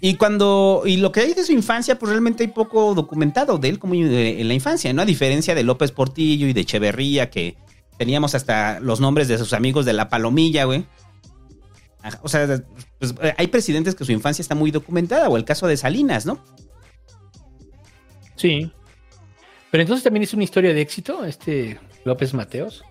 y 0.00 0.14
cuando. 0.14 0.82
Y 0.86 0.96
lo 0.98 1.10
que 1.12 1.20
hay 1.20 1.34
de 1.34 1.44
su 1.44 1.52
infancia, 1.52 1.98
pues 1.98 2.10
realmente 2.10 2.44
hay 2.44 2.50
poco 2.50 2.94
documentado 2.94 3.58
de 3.58 3.68
él 3.68 3.78
como 3.78 3.94
de- 3.94 4.40
en 4.40 4.48
la 4.48 4.54
infancia, 4.54 4.92
¿no? 4.92 5.02
A 5.02 5.06
diferencia 5.06 5.54
de 5.54 5.62
López 5.64 5.92
Portillo 5.92 6.46
y 6.46 6.52
de 6.52 6.60
Echeverría, 6.60 7.30
que 7.30 7.56
teníamos 7.96 8.34
hasta 8.34 8.78
los 8.80 9.00
nombres 9.00 9.26
de 9.28 9.38
sus 9.38 9.52
amigos 9.52 9.84
de 9.84 9.92
la 9.92 10.08
Palomilla, 10.08 10.64
güey. 10.64 10.84
O 12.22 12.28
sea, 12.28 12.62
pues, 12.98 13.14
eh, 13.22 13.34
hay 13.36 13.48
presidentes 13.48 13.94
que 13.96 14.04
su 14.04 14.12
infancia 14.12 14.40
está 14.40 14.54
muy 14.54 14.70
documentada, 14.70 15.28
o 15.28 15.36
el 15.36 15.44
caso 15.44 15.66
de 15.66 15.76
Salinas, 15.76 16.24
¿no? 16.26 16.38
Sí. 18.36 18.70
Pero 19.70 19.82
entonces 19.82 20.04
también 20.04 20.22
es 20.22 20.32
una 20.32 20.44
historia 20.44 20.72
de 20.72 20.80
éxito, 20.80 21.24
este 21.24 21.78
López 22.04 22.32
Mateos. 22.34 22.82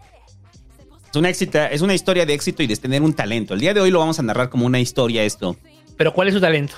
Es 1.09 1.15
una, 1.15 1.29
éxita- 1.29 1.71
es 1.71 1.81
una 1.81 1.93
historia 1.95 2.25
de 2.25 2.33
éxito 2.33 2.61
y 2.61 2.67
de 2.67 2.75
tener 2.75 3.01
un 3.01 3.13
talento. 3.13 3.53
El 3.53 3.61
día 3.61 3.73
de 3.73 3.79
hoy 3.79 3.89
lo 3.91 3.99
vamos 3.99 4.19
a 4.19 4.23
narrar 4.23 4.49
como 4.49 4.65
una 4.65 4.79
historia 4.79 5.23
esto. 5.23 5.55
Pero 5.95 6.13
¿cuál 6.13 6.27
es 6.27 6.33
su 6.33 6.41
talento? 6.41 6.75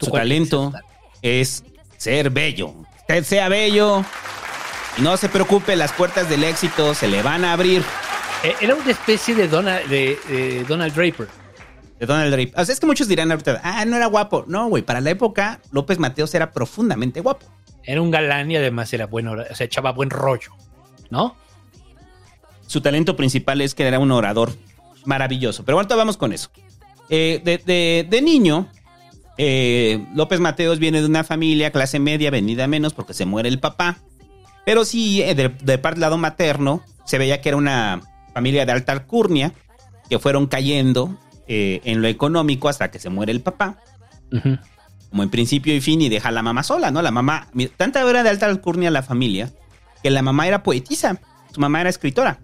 ¿Tú 0.00 0.06
Su 0.06 0.12
talento 0.12 0.72
es 1.22 1.62
ser 1.98 2.30
bello. 2.30 2.74
Usted 3.00 3.22
sea 3.24 3.48
bello 3.48 4.04
y 4.98 5.02
no 5.02 5.16
se 5.16 5.28
preocupe, 5.28 5.76
las 5.76 5.92
puertas 5.92 6.28
del 6.28 6.42
éxito 6.42 6.94
se 6.94 7.06
le 7.06 7.22
van 7.22 7.44
a 7.44 7.52
abrir. 7.52 7.82
Eh, 8.42 8.54
Era 8.60 8.74
una 8.74 8.90
especie 8.90 9.34
de 9.34 9.46
Donald, 9.46 9.86
de, 9.88 10.18
de 10.28 10.64
Donald 10.64 10.94
Draper. 10.94 11.28
De 11.98 12.06
Donald 12.06 12.32
Trump. 12.34 12.52
O 12.56 12.64
sea, 12.64 12.72
es 12.72 12.80
que 12.80 12.86
muchos 12.86 13.06
dirán 13.08 13.30
ahorita, 13.30 13.60
ah, 13.62 13.84
no 13.84 13.94
era 13.96 14.06
guapo. 14.06 14.44
No, 14.48 14.68
güey, 14.68 14.82
para 14.82 15.00
la 15.02 15.10
época 15.10 15.60
López 15.70 15.98
Mateos 15.98 16.34
era 16.34 16.50
profundamente 16.50 17.20
guapo. 17.20 17.44
Era 17.84 18.00
un 18.00 18.10
galán 18.10 18.50
y 18.50 18.56
además 18.56 18.90
era 18.94 19.06
bueno, 19.06 19.32
o 19.50 19.54
sea, 19.54 19.66
echaba 19.66 19.92
buen 19.92 20.08
rollo, 20.10 20.52
¿no? 21.10 21.36
Su 22.66 22.80
talento 22.80 23.16
principal 23.16 23.60
es 23.60 23.74
que 23.74 23.86
era 23.86 23.98
un 23.98 24.10
orador 24.12 24.52
maravilloso. 25.04 25.64
Pero 25.64 25.76
ahorita 25.78 25.96
vamos 25.96 26.16
con 26.16 26.32
eso. 26.32 26.50
Eh, 27.08 27.40
de, 27.44 27.58
de- 27.58 28.06
de 28.08 28.22
niño, 28.22 28.68
eh, 29.42 30.06
López 30.14 30.38
Mateos 30.38 30.78
viene 30.78 31.00
de 31.00 31.06
una 31.06 31.24
familia 31.24 31.70
clase 31.70 31.98
media, 31.98 32.30
venida 32.30 32.66
menos 32.66 32.92
porque 32.92 33.14
se 33.14 33.24
muere 33.24 33.48
el 33.48 33.58
papá. 33.58 33.96
Pero 34.66 34.84
sí, 34.84 35.22
eh, 35.22 35.34
de, 35.34 35.48
de 35.48 35.78
parte 35.78 35.96
del 35.96 36.02
lado 36.02 36.18
materno, 36.18 36.82
se 37.06 37.16
veía 37.16 37.40
que 37.40 37.48
era 37.48 37.56
una 37.56 38.02
familia 38.34 38.66
de 38.66 38.72
alta 38.72 38.92
alcurnia 38.92 39.54
que 40.10 40.18
fueron 40.18 40.46
cayendo 40.46 41.16
eh, 41.48 41.80
en 41.84 42.02
lo 42.02 42.08
económico 42.08 42.68
hasta 42.68 42.90
que 42.90 42.98
se 42.98 43.08
muere 43.08 43.32
el 43.32 43.40
papá. 43.40 43.78
Como 45.08 45.22
en 45.22 45.30
principio 45.30 45.74
y 45.74 45.80
fin, 45.80 46.02
y 46.02 46.10
deja 46.10 46.28
a 46.28 46.32
la 46.32 46.42
mamá 46.42 46.62
sola, 46.62 46.90
¿no? 46.90 47.00
La 47.00 47.10
mamá, 47.10 47.48
tanta 47.78 48.08
era 48.08 48.22
de 48.22 48.28
alta 48.28 48.44
alcurnia 48.44 48.90
la 48.90 49.02
familia, 49.02 49.50
que 50.02 50.10
la 50.10 50.20
mamá 50.20 50.48
era 50.48 50.62
poetisa, 50.62 51.18
su 51.50 51.60
mamá 51.60 51.80
era 51.80 51.88
escritora. 51.88 52.40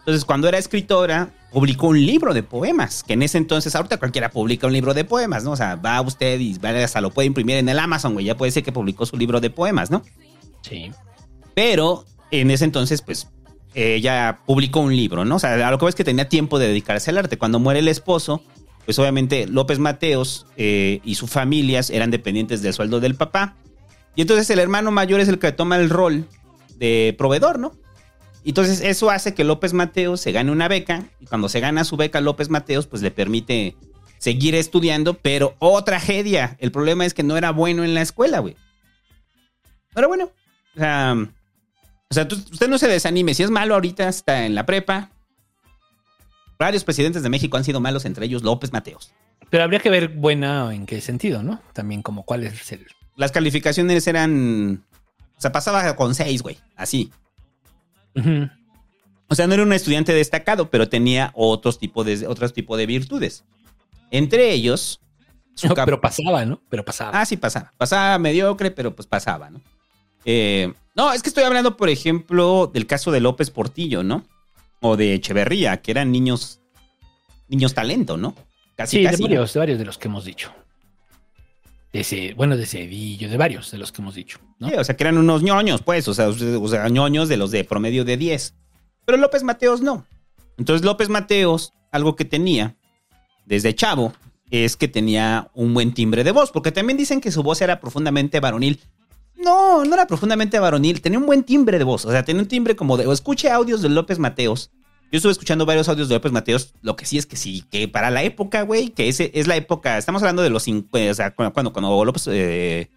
Entonces, 0.00 0.26
cuando 0.26 0.46
era 0.46 0.58
escritora, 0.58 1.30
publicó 1.52 1.88
un 1.88 2.04
libro 2.04 2.34
de 2.34 2.42
poemas, 2.42 3.02
que 3.02 3.12
en 3.12 3.22
ese 3.22 3.38
entonces, 3.38 3.74
ahorita 3.74 3.98
cualquiera 3.98 4.30
publica 4.30 4.66
un 4.66 4.72
libro 4.72 4.94
de 4.94 5.04
poemas, 5.04 5.44
¿no? 5.44 5.52
O 5.52 5.56
sea, 5.56 5.76
va 5.76 6.00
usted 6.00 6.40
y 6.40 6.58
va, 6.58 6.70
hasta 6.70 7.00
lo 7.00 7.10
puede 7.10 7.26
imprimir 7.26 7.56
en 7.56 7.68
el 7.68 7.78
Amazon, 7.78 8.14
güey, 8.14 8.26
ya 8.26 8.36
puede 8.36 8.50
ser 8.50 8.62
que 8.62 8.72
publicó 8.72 9.06
su 9.06 9.16
libro 9.16 9.40
de 9.40 9.50
poemas, 9.50 9.90
¿no? 9.90 10.02
Sí. 10.62 10.90
Pero 11.54 12.04
en 12.30 12.50
ese 12.50 12.64
entonces, 12.64 13.02
pues, 13.02 13.28
ella 13.74 14.40
publicó 14.46 14.80
un 14.80 14.96
libro, 14.96 15.24
¿no? 15.24 15.36
O 15.36 15.38
sea, 15.38 15.66
a 15.66 15.70
lo 15.70 15.78
que 15.78 15.86
ves 15.86 15.94
que 15.94 16.04
tenía 16.04 16.28
tiempo 16.28 16.58
de 16.58 16.68
dedicarse 16.68 17.10
al 17.10 17.18
arte. 17.18 17.38
Cuando 17.38 17.58
muere 17.58 17.80
el 17.80 17.88
esposo, 17.88 18.42
pues 18.84 18.98
obviamente 18.98 19.46
López 19.46 19.78
Mateos 19.78 20.46
eh, 20.56 21.00
y 21.04 21.14
sus 21.14 21.30
familias 21.30 21.90
eran 21.90 22.10
dependientes 22.10 22.62
del 22.62 22.74
sueldo 22.74 23.00
del 23.00 23.14
papá. 23.14 23.56
Y 24.14 24.22
entonces 24.22 24.50
el 24.50 24.58
hermano 24.58 24.90
mayor 24.90 25.20
es 25.20 25.28
el 25.28 25.38
que 25.38 25.52
toma 25.52 25.76
el 25.76 25.88
rol 25.88 26.26
de 26.76 27.14
proveedor, 27.16 27.58
¿no? 27.58 27.72
Entonces 28.44 28.80
eso 28.80 29.10
hace 29.10 29.34
que 29.34 29.44
López 29.44 29.72
Mateos 29.72 30.20
se 30.20 30.32
gane 30.32 30.50
una 30.50 30.68
beca 30.68 31.04
y 31.20 31.26
cuando 31.26 31.48
se 31.48 31.60
gana 31.60 31.84
su 31.84 31.96
beca 31.96 32.20
López 32.20 32.50
Mateos 32.50 32.86
pues 32.86 33.02
le 33.02 33.10
permite 33.10 33.76
seguir 34.18 34.54
estudiando, 34.54 35.14
pero 35.14 35.54
oh 35.58 35.82
tragedia, 35.84 36.56
el 36.60 36.72
problema 36.72 37.04
es 37.04 37.14
que 37.14 37.22
no 37.22 37.36
era 37.36 37.50
bueno 37.50 37.84
en 37.84 37.94
la 37.94 38.02
escuela, 38.02 38.38
güey. 38.40 38.56
Era 39.94 40.06
bueno. 40.06 40.30
O 40.76 40.78
sea, 40.78 41.16
o 42.12 42.14
sea, 42.14 42.28
usted 42.30 42.68
no 42.68 42.78
se 42.78 42.88
desanime, 42.88 43.34
si 43.34 43.42
es 43.42 43.50
malo 43.50 43.74
ahorita 43.74 44.08
está 44.08 44.44
en 44.44 44.54
la 44.54 44.66
prepa. 44.66 45.10
Varios 46.58 46.84
presidentes 46.84 47.22
de 47.22 47.28
México 47.28 47.56
han 47.56 47.64
sido 47.64 47.80
malos, 47.80 48.04
entre 48.04 48.26
ellos 48.26 48.42
López 48.42 48.72
Mateos. 48.72 49.12
Pero 49.50 49.64
habría 49.64 49.80
que 49.80 49.90
ver 49.90 50.08
buena 50.08 50.74
en 50.74 50.86
qué 50.86 51.00
sentido, 51.00 51.42
¿no? 51.42 51.60
También 51.72 52.02
como 52.02 52.24
cuál 52.24 52.44
es 52.44 52.70
el... 52.72 52.86
Las 53.16 53.32
calificaciones 53.32 54.06
eran... 54.06 54.84
O 55.36 55.40
sea, 55.40 55.52
pasaba 55.52 55.96
con 55.96 56.14
seis, 56.14 56.42
güey, 56.42 56.58
así. 56.76 57.10
O 59.28 59.34
sea, 59.34 59.46
no 59.46 59.54
era 59.54 59.62
un 59.62 59.72
estudiante 59.72 60.12
destacado, 60.12 60.70
pero 60.70 60.88
tenía 60.88 61.30
otros 61.34 61.78
tipos 61.78 62.04
de, 62.04 62.26
otros 62.26 62.52
tipos 62.52 62.76
de 62.76 62.86
virtudes. 62.86 63.44
Entre 64.10 64.52
ellos... 64.52 65.00
su 65.54 65.68
No, 65.68 65.74
pero 65.74 66.00
pasaba, 66.00 66.44
¿no? 66.44 66.60
Pero 66.68 66.84
pasaba. 66.84 67.18
Ah, 67.18 67.24
sí, 67.24 67.36
pasaba. 67.36 67.72
Pasaba 67.78 68.18
mediocre, 68.18 68.70
pero 68.70 68.94
pues 68.94 69.06
pasaba, 69.06 69.48
¿no? 69.48 69.60
Eh, 70.24 70.72
no, 70.94 71.12
es 71.12 71.22
que 71.22 71.30
estoy 71.30 71.44
hablando, 71.44 71.76
por 71.76 71.88
ejemplo, 71.88 72.70
del 72.72 72.86
caso 72.86 73.10
de 73.10 73.20
López 73.20 73.50
Portillo, 73.50 74.02
¿no? 74.02 74.24
O 74.80 74.96
de 74.96 75.14
Echeverría, 75.14 75.80
que 75.80 75.92
eran 75.92 76.12
niños, 76.12 76.60
niños 77.48 77.72
talento, 77.74 78.16
¿no? 78.16 78.34
Casi, 78.76 78.98
sí, 78.98 79.04
casi. 79.04 79.16
de 79.16 79.22
varios, 79.22 79.52
de 79.52 79.60
varios 79.60 79.78
de 79.78 79.84
los 79.84 79.96
que 79.96 80.08
hemos 80.08 80.24
dicho. 80.24 80.52
De 81.92 82.00
ese, 82.00 82.32
bueno, 82.34 82.56
de 82.56 82.64
Cedillo, 82.64 83.28
de 83.28 83.36
varios 83.36 83.70
de 83.70 83.78
los 83.78 83.92
que 83.92 84.00
hemos 84.00 84.14
dicho, 84.14 84.38
¿no? 84.58 84.68
O 84.78 84.84
sea, 84.84 84.96
que 84.96 85.04
eran 85.04 85.18
unos 85.18 85.42
ñoños, 85.42 85.82
pues, 85.82 86.08
o 86.08 86.14
sea, 86.14 86.28
o 86.28 86.68
sea, 86.68 86.88
ñoños 86.88 87.28
de 87.28 87.36
los 87.36 87.50
de 87.50 87.64
promedio 87.64 88.04
de 88.04 88.16
10. 88.16 88.54
Pero 89.04 89.18
López 89.18 89.42
Mateos 89.42 89.82
no. 89.82 90.06
Entonces 90.56 90.84
López 90.84 91.08
Mateos, 91.08 91.74
algo 91.90 92.16
que 92.16 92.24
tenía 92.24 92.76
desde 93.44 93.74
chavo, 93.74 94.14
es 94.50 94.76
que 94.76 94.88
tenía 94.88 95.50
un 95.54 95.74
buen 95.74 95.92
timbre 95.92 96.24
de 96.24 96.30
voz, 96.30 96.50
porque 96.50 96.72
también 96.72 96.96
dicen 96.96 97.20
que 97.20 97.32
su 97.32 97.42
voz 97.42 97.60
era 97.62 97.80
profundamente 97.80 98.38
varonil. 98.38 98.80
No, 99.34 99.84
no 99.84 99.94
era 99.94 100.06
profundamente 100.06 100.58
varonil, 100.58 101.00
tenía 101.00 101.18
un 101.18 101.26
buen 101.26 101.42
timbre 101.42 101.78
de 101.78 101.84
voz, 101.84 102.04
o 102.04 102.10
sea, 102.10 102.22
tenía 102.22 102.42
un 102.42 102.48
timbre 102.48 102.76
como 102.76 102.96
de, 102.96 103.06
o 103.06 103.12
escuche 103.12 103.50
audios 103.50 103.82
de 103.82 103.88
López 103.88 104.18
Mateos, 104.18 104.70
Yo 105.12 105.18
estuve 105.18 105.32
escuchando 105.32 105.66
varios 105.66 105.90
audios 105.90 106.08
de 106.08 106.14
López 106.14 106.32
Mateos. 106.32 106.72
Lo 106.80 106.96
que 106.96 107.04
sí 107.04 107.18
es 107.18 107.26
que 107.26 107.36
sí, 107.36 107.64
que 107.70 107.86
para 107.86 108.10
la 108.10 108.22
época, 108.22 108.62
güey, 108.62 108.88
que 108.88 109.08
ese 109.08 109.30
es 109.34 109.46
la 109.46 109.56
época. 109.56 109.98
Estamos 109.98 110.22
hablando 110.22 110.40
de 110.40 110.48
los 110.48 110.62
50, 110.62 111.10
o 111.10 111.14
sea, 111.14 111.34
cuando, 111.34 111.70
cuando, 111.74 112.04
López, 112.06 112.26
eh, 112.28 112.90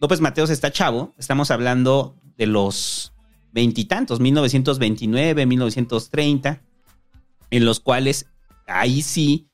López 0.00 0.22
Mateos 0.22 0.48
está 0.48 0.72
chavo, 0.72 1.14
estamos 1.18 1.50
hablando 1.50 2.16
de 2.38 2.46
los 2.46 3.12
veintitantos, 3.52 4.20
1929, 4.20 5.44
1930, 5.44 6.62
en 7.50 7.64
los 7.66 7.78
cuales 7.80 8.24
ahí 8.66 9.02
sí 9.02 9.46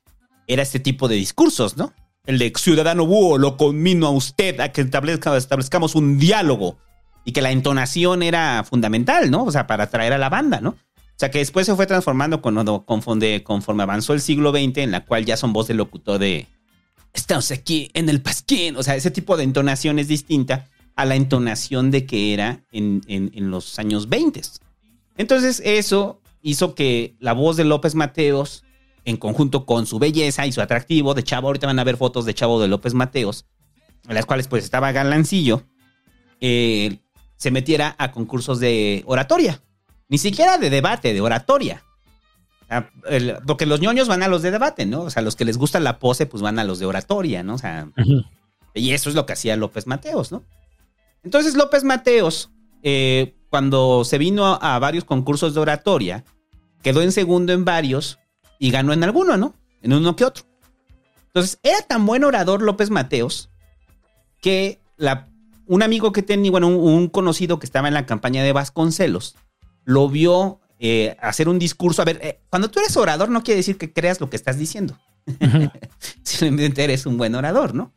era 0.47 0.61
este 0.63 0.79
tipo 0.79 1.09
de 1.09 1.15
discursos, 1.15 1.75
¿no? 1.75 1.93
El 2.25 2.39
de 2.39 2.53
ciudadano 2.55 3.05
búho, 3.05 3.37
lo 3.37 3.57
conmino 3.57 4.07
a 4.07 4.11
usted 4.11 4.61
a 4.61 4.71
que 4.71 4.81
establezca- 4.81 5.35
establezcamos 5.35 5.93
un 5.95 6.17
diálogo 6.17 6.77
y 7.25 7.33
que 7.33 7.41
la 7.41 7.51
entonación 7.51 8.23
era 8.23 8.63
fundamental, 8.63 9.29
¿no? 9.29 9.43
O 9.43 9.51
sea, 9.51 9.67
para 9.67 9.85
atraer 9.85 10.13
a 10.13 10.17
la 10.17 10.29
banda, 10.29 10.61
¿no? 10.61 10.77
O 11.17 11.19
sea, 11.19 11.31
que 11.31 11.39
después 11.39 11.65
se 11.65 11.75
fue 11.75 11.87
transformando 11.87 12.41
conforme, 12.85 13.43
conforme 13.43 13.81
avanzó 13.83 14.13
el 14.13 14.21
siglo 14.21 14.51
XX, 14.51 14.77
en 14.77 14.91
la 14.91 15.03
cual 15.03 15.25
ya 15.25 15.35
son 15.35 15.51
voz 15.51 15.67
de 15.67 15.73
locutor 15.73 16.19
de 16.19 16.45
estamos 17.11 17.49
aquí 17.49 17.89
en 17.95 18.07
el 18.09 18.21
pasquín. 18.21 18.75
O 18.77 18.83
sea, 18.83 18.95
ese 18.95 19.09
tipo 19.09 19.35
de 19.35 19.43
entonación 19.43 19.97
es 19.97 20.07
distinta 20.07 20.67
a 20.95 21.05
la 21.05 21.15
entonación 21.15 21.89
de 21.89 22.05
que 22.05 22.33
era 22.33 22.63
en, 22.71 23.01
en- 23.07 23.31
en 23.33 23.49
los 23.49 23.79
años 23.79 24.09
20. 24.09 24.41
Entonces, 25.17 25.59
eso 25.65 26.21
hizo 26.43 26.75
que 26.75 27.15
la 27.19 27.33
voz 27.33 27.57
de 27.57 27.63
López 27.65 27.95
Mateos, 27.95 28.63
en 29.03 29.17
conjunto 29.17 29.65
con 29.65 29.87
su 29.87 29.97
belleza 29.97 30.45
y 30.45 30.51
su 30.51 30.61
atractivo 30.61 31.15
de 31.15 31.23
chavo, 31.23 31.47
ahorita 31.47 31.65
van 31.65 31.79
a 31.79 31.83
ver 31.83 31.97
fotos 31.97 32.25
de 32.25 32.35
chavo 32.35 32.61
de 32.61 32.67
López 32.67 32.93
Mateos, 32.93 33.45
en 34.07 34.13
las 34.13 34.27
cuales 34.27 34.47
pues 34.47 34.63
estaba 34.63 34.91
galancillo, 34.91 35.63
eh, 36.41 36.99
se 37.37 37.49
metiera 37.49 37.95
a 37.97 38.11
concursos 38.11 38.59
de 38.59 39.03
oratoria. 39.07 39.63
Ni 40.09 40.17
siquiera 40.17 40.57
de 40.57 40.69
debate, 40.69 41.13
de 41.13 41.21
oratoria. 41.21 41.83
O 42.63 42.65
sea, 42.67 42.91
el- 43.09 43.37
porque 43.45 43.65
los 43.65 43.79
ñoños 43.81 44.07
van 44.07 44.23
a 44.23 44.27
los 44.27 44.41
de 44.41 44.51
debate, 44.51 44.85
¿no? 44.85 45.01
O 45.01 45.09
sea, 45.09 45.21
los 45.21 45.35
que 45.35 45.45
les 45.45 45.57
gusta 45.57 45.79
la 45.79 45.99
pose, 45.99 46.25
pues 46.25 46.41
van 46.43 46.59
a 46.59 46.63
los 46.63 46.79
de 46.79 46.85
oratoria, 46.85 47.43
¿no? 47.43 47.55
O 47.55 47.57
sea, 47.57 47.89
y 48.73 48.93
eso 48.93 49.09
es 49.09 49.15
lo 49.15 49.25
que 49.25 49.33
hacía 49.33 49.55
López 49.55 49.87
Mateos, 49.87 50.31
¿no? 50.31 50.43
Entonces 51.23 51.55
López 51.55 51.83
Mateos, 51.83 52.51
eh, 52.83 53.35
cuando 53.49 54.03
se 54.05 54.17
vino 54.17 54.45
a, 54.45 54.75
a 54.75 54.79
varios 54.79 55.03
concursos 55.03 55.53
de 55.53 55.59
oratoria, 55.61 56.23
quedó 56.83 57.01
en 57.01 57.11
segundo 57.11 57.53
en 57.53 57.65
varios 57.65 58.19
y 58.59 58.71
ganó 58.71 58.93
en 58.93 59.03
alguno, 59.03 59.35
¿no? 59.37 59.55
En 59.81 59.93
uno 59.93 60.15
que 60.15 60.25
otro. 60.25 60.43
Entonces, 61.27 61.59
era 61.63 61.81
tan 61.81 62.05
buen 62.05 62.23
orador 62.23 62.61
López 62.61 62.89
Mateos 62.89 63.49
que 64.41 64.79
la, 64.97 65.27
un 65.67 65.83
amigo 65.83 66.11
que 66.11 66.23
tenía, 66.23 66.51
bueno, 66.51 66.67
un, 66.67 66.75
un 66.77 67.07
conocido 67.09 67.59
que 67.59 67.65
estaba 67.65 67.87
en 67.87 67.93
la 67.93 68.05
campaña 68.05 68.43
de 68.43 68.53
Vasconcelos, 68.53 69.35
lo 69.87 70.09
vio 70.09 70.59
eh, 70.79 71.15
hacer 71.21 71.47
un 71.47 71.57
discurso. 71.59 72.01
A 72.01 72.05
ver, 72.05 72.19
eh, 72.21 72.41
cuando 72.49 72.69
tú 72.69 72.79
eres 72.81 72.97
orador 72.97 73.29
no 73.29 73.41
quiere 73.41 73.59
decir 73.59 73.77
que 73.77 73.93
creas 73.93 74.19
lo 74.19 74.29
que 74.29 74.35
estás 74.35 74.57
diciendo. 74.57 74.99
Simplemente 76.23 76.83
eres 76.83 77.05
un 77.05 77.17
buen 77.17 77.33
orador, 77.35 77.73
¿no? 77.73 77.93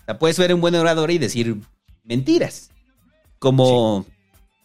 O 0.00 0.04
sea, 0.04 0.18
puedes 0.18 0.36
ser 0.36 0.52
un 0.52 0.60
buen 0.60 0.74
orador 0.74 1.10
y 1.12 1.18
decir 1.18 1.56
mentiras. 2.04 2.70
Como, 3.38 4.04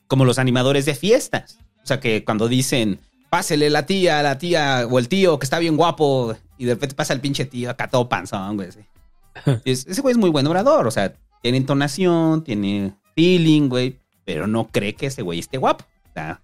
como 0.08 0.26
los 0.26 0.39
animadores 0.39 0.86
de 0.86 0.96
fiestas. 0.96 1.60
O 1.84 1.86
sea, 1.88 2.00
que 2.00 2.24
cuando 2.26 2.48
dicen, 2.48 3.00
pásele 3.30 3.70
la 3.70 3.86
tía, 3.86 4.22
la 4.24 4.38
tía 4.39 4.88
o 4.89 4.98
el 5.00 5.08
tío 5.08 5.38
que 5.39 5.46
está 5.46 5.60
bien 5.60 5.78
guapo, 5.78 6.36
y 6.58 6.65
de 6.65 6.74
repente 6.74 6.96
pasa 6.96 7.13
el 7.13 7.22
pinche 7.22 7.46
tío 7.46 7.70
acá 7.70 7.88
todo 7.88 8.10
panzón, 8.10 8.56
güey. 8.58 8.70
Es- 9.63 9.86
ese 9.86 10.02
güey 10.02 10.12
es 10.13 10.17
muy 10.17 10.32
buen 10.32 10.48
orador, 10.48 10.88
o 10.88 10.91
sea, 10.91 11.13
tiene 11.43 11.58
entonación, 11.60 12.43
tiene 12.43 12.93
feeling, 13.15 13.70
güey, 13.70 14.00
pero 14.26 14.48
no 14.48 14.67
cree 14.67 14.96
que 14.96 15.06
ese 15.06 15.22
güey 15.22 15.38
esté 15.39 15.58
guapo. 15.60 15.86
O 16.10 16.13
sea, 16.13 16.41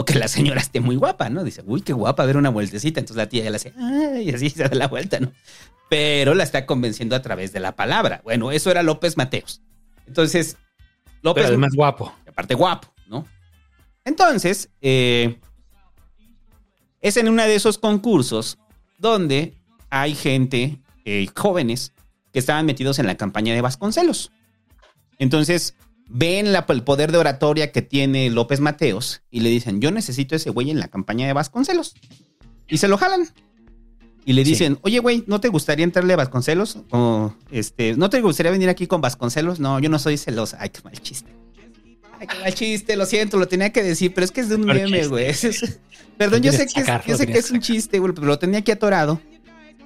o 0.00 0.04
que 0.04 0.14
la 0.14 0.28
señora 0.28 0.60
esté 0.60 0.78
muy 0.78 0.94
guapa, 0.94 1.28
¿no? 1.28 1.42
Dice, 1.42 1.64
uy, 1.66 1.82
qué 1.82 1.92
guapa, 1.92 2.22
a 2.22 2.26
ver 2.26 2.36
una 2.36 2.50
vueltecita. 2.50 3.00
Entonces 3.00 3.16
la 3.16 3.28
tía 3.28 3.42
ya 3.42 3.50
le 3.50 3.56
hace, 3.56 3.72
ay, 3.76 4.30
y 4.30 4.32
así 4.32 4.48
se 4.48 4.62
da 4.62 4.72
la 4.76 4.86
vuelta, 4.86 5.18
¿no? 5.18 5.32
Pero 5.90 6.36
la 6.36 6.44
está 6.44 6.66
convenciendo 6.66 7.16
a 7.16 7.20
través 7.20 7.52
de 7.52 7.58
la 7.58 7.74
palabra. 7.74 8.20
Bueno, 8.22 8.52
eso 8.52 8.70
era 8.70 8.84
López 8.84 9.16
Mateos. 9.16 9.60
Entonces, 10.06 10.56
López. 11.20 11.42
Pero 11.42 11.48
además 11.48 11.72
guapo. 11.74 12.14
aparte 12.28 12.54
guapo, 12.54 12.94
¿no? 13.08 13.26
Entonces, 14.04 14.70
eh, 14.82 15.40
es 17.00 17.16
en 17.16 17.28
uno 17.28 17.42
de 17.42 17.56
esos 17.56 17.76
concursos 17.76 18.56
donde 18.98 19.54
hay 19.90 20.14
gente, 20.14 20.78
eh, 21.06 21.26
jóvenes, 21.34 21.92
que 22.32 22.38
estaban 22.38 22.66
metidos 22.66 23.00
en 23.00 23.06
la 23.08 23.16
campaña 23.16 23.52
de 23.52 23.62
Vasconcelos. 23.62 24.30
Entonces, 25.18 25.74
ven 26.08 26.52
la- 26.52 26.64
el 26.68 26.82
poder 26.82 27.12
de 27.12 27.18
oratoria 27.18 27.72
que 27.72 27.82
tiene 27.82 28.30
López 28.30 28.60
Mateos 28.60 29.22
y 29.30 29.40
le 29.40 29.48
dicen, 29.50 29.80
yo 29.80 29.90
necesito 29.90 30.34
ese 30.36 30.50
güey 30.50 30.70
en 30.70 30.80
la 30.80 30.88
campaña 30.88 31.26
de 31.26 31.32
Vasconcelos. 31.32 31.94
Y 32.68 32.78
se 32.78 32.88
lo 32.88 32.98
jalan. 32.98 33.28
Y 34.24 34.34
le 34.34 34.44
dicen, 34.44 34.78
oye, 34.82 34.98
güey, 34.98 35.24
¿no 35.26 35.40
te 35.40 35.48
gustaría 35.48 35.84
entrarle 35.84 36.12
a 36.12 36.16
Vasconcelos? 36.16 36.78
O, 36.90 37.32
este, 37.50 37.94
¿no 37.96 38.10
te 38.10 38.20
gustaría 38.20 38.52
venir 38.52 38.68
aquí 38.68 38.86
con 38.86 39.00
Vasconcelos? 39.00 39.58
No, 39.58 39.80
yo 39.80 39.88
no 39.88 39.98
soy 39.98 40.18
celosa. 40.18 40.58
Ay, 40.60 40.68
qué 40.68 40.80
mal 40.84 41.00
chiste. 41.00 41.30
Ay, 42.20 42.26
qué 42.26 42.38
mal 42.40 42.52
chiste, 42.52 42.96
lo 42.96 43.06
siento, 43.06 43.38
lo 43.38 43.48
tenía 43.48 43.72
que 43.72 43.82
decir, 43.82 44.12
pero 44.12 44.24
es 44.26 44.30
que 44.30 44.42
es 44.42 44.50
de 44.50 44.56
un 44.56 44.66
meme, 44.66 45.06
güey. 45.06 45.32
Perdón, 46.18 46.42
yo 46.42 46.52
sé 46.52 46.66
que, 46.66 46.80
es, 46.80 46.86
yo 47.06 47.16
sé 47.16 47.26
que 47.26 47.38
es 47.38 47.50
un 47.50 47.60
chiste, 47.60 48.00
güey, 48.00 48.12
pero 48.12 48.26
lo 48.26 48.38
tenía 48.38 48.58
aquí 48.58 48.70
atorado. 48.70 49.20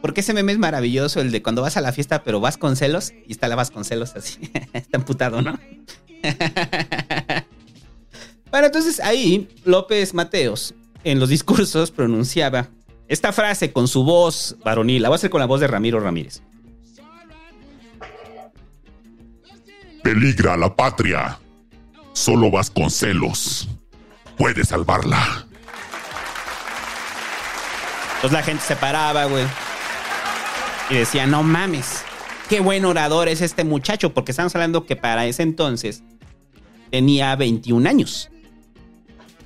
Porque 0.00 0.22
ese 0.22 0.32
meme 0.34 0.50
es 0.50 0.58
maravilloso, 0.58 1.20
el 1.20 1.30
de 1.30 1.40
cuando 1.42 1.62
vas 1.62 1.76
a 1.76 1.80
la 1.80 1.92
fiesta, 1.92 2.24
pero 2.24 2.40
vas 2.40 2.58
con 2.58 2.74
celos 2.74 3.12
y 3.28 3.30
está 3.32 3.46
la 3.46 3.54
Vasconcelos 3.54 4.16
así. 4.16 4.40
está 4.72 4.96
emputado, 4.96 5.40
¿no? 5.42 5.56
Bueno, 8.50 8.66
entonces 8.66 9.00
ahí 9.00 9.48
López 9.64 10.14
Mateos 10.14 10.74
en 11.04 11.18
los 11.18 11.28
discursos 11.28 11.90
pronunciaba 11.90 12.68
esta 13.08 13.32
frase 13.32 13.72
con 13.72 13.88
su 13.88 14.04
voz 14.04 14.56
varonil. 14.64 15.02
La 15.02 15.08
voy 15.08 15.14
a 15.14 15.16
hacer 15.16 15.30
con 15.30 15.40
la 15.40 15.46
voz 15.46 15.60
de 15.60 15.66
Ramiro 15.66 16.00
Ramírez. 16.00 16.42
Peligra 20.02 20.56
la 20.56 20.74
patria. 20.74 21.38
Solo 22.12 22.50
Vasconcelos 22.50 23.68
puede 24.36 24.64
salvarla. 24.64 25.46
Entonces 28.16 28.32
la 28.32 28.42
gente 28.42 28.62
se 28.64 28.76
paraba, 28.76 29.24
güey. 29.24 29.44
Y 30.90 30.94
decía, 30.94 31.26
no 31.26 31.42
mames, 31.42 32.04
qué 32.48 32.60
buen 32.60 32.84
orador 32.84 33.28
es 33.28 33.40
este 33.40 33.64
muchacho, 33.64 34.12
porque 34.12 34.32
estamos 34.32 34.54
hablando 34.54 34.84
que 34.84 34.96
para 34.96 35.26
ese 35.26 35.42
entonces 35.42 36.02
tenía 36.92 37.34
21 37.34 37.88
años. 37.88 38.30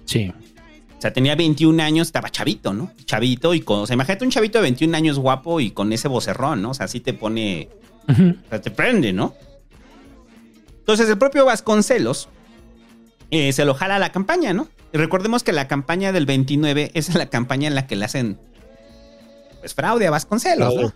Sí. 0.05 0.33
O 0.99 1.01
sea, 1.01 1.13
tenía 1.13 1.37
21 1.37 1.81
años, 1.81 2.09
estaba 2.09 2.29
chavito, 2.29 2.75
¿no? 2.75 2.91
Chavito 3.05 3.55
y 3.55 3.61
con... 3.61 3.81
O 3.81 3.87
sea, 3.87 3.95
imagínate 3.95 4.25
un 4.25 4.31
chavito 4.31 4.59
de 4.59 4.63
21 4.63 4.97
años 4.97 5.19
guapo 5.19 5.61
y 5.61 5.71
con 5.71 5.93
ese 5.93 6.09
vocerrón, 6.09 6.61
¿no? 6.61 6.71
O 6.71 6.75
sea, 6.75 6.87
así 6.87 7.01
te 7.01 7.15
pone... 7.15 7.71
O 8.09 8.49
sea, 8.49 8.61
te 8.61 8.71
prende, 8.71 9.13
¿no? 9.13 9.35
Entonces 10.79 11.09
el 11.09 11.19
propio 11.19 11.45
Vasconcelos 11.45 12.29
eh, 13.31 13.53
se 13.53 13.65
lo 13.65 13.75
jala 13.75 13.97
a 13.97 13.99
la 13.99 14.11
campaña, 14.11 14.53
¿no? 14.53 14.69
Y 14.93 14.99
recordemos 14.99 15.43
que 15.43 15.53
la 15.53 15.69
campaña 15.69 16.13
del 16.13 16.27
29 16.27 16.91
es 16.95 17.15
la 17.15 17.27
campaña 17.27 17.69
en 17.69 17.75
la 17.77 17.87
que 17.87 17.97
le 17.97 18.05
hacen 18.05 18.39
pues 19.61 19.75
fraude 19.75 20.07
a 20.07 20.11
Vasconcelos, 20.11 20.75
¿no? 20.75 20.87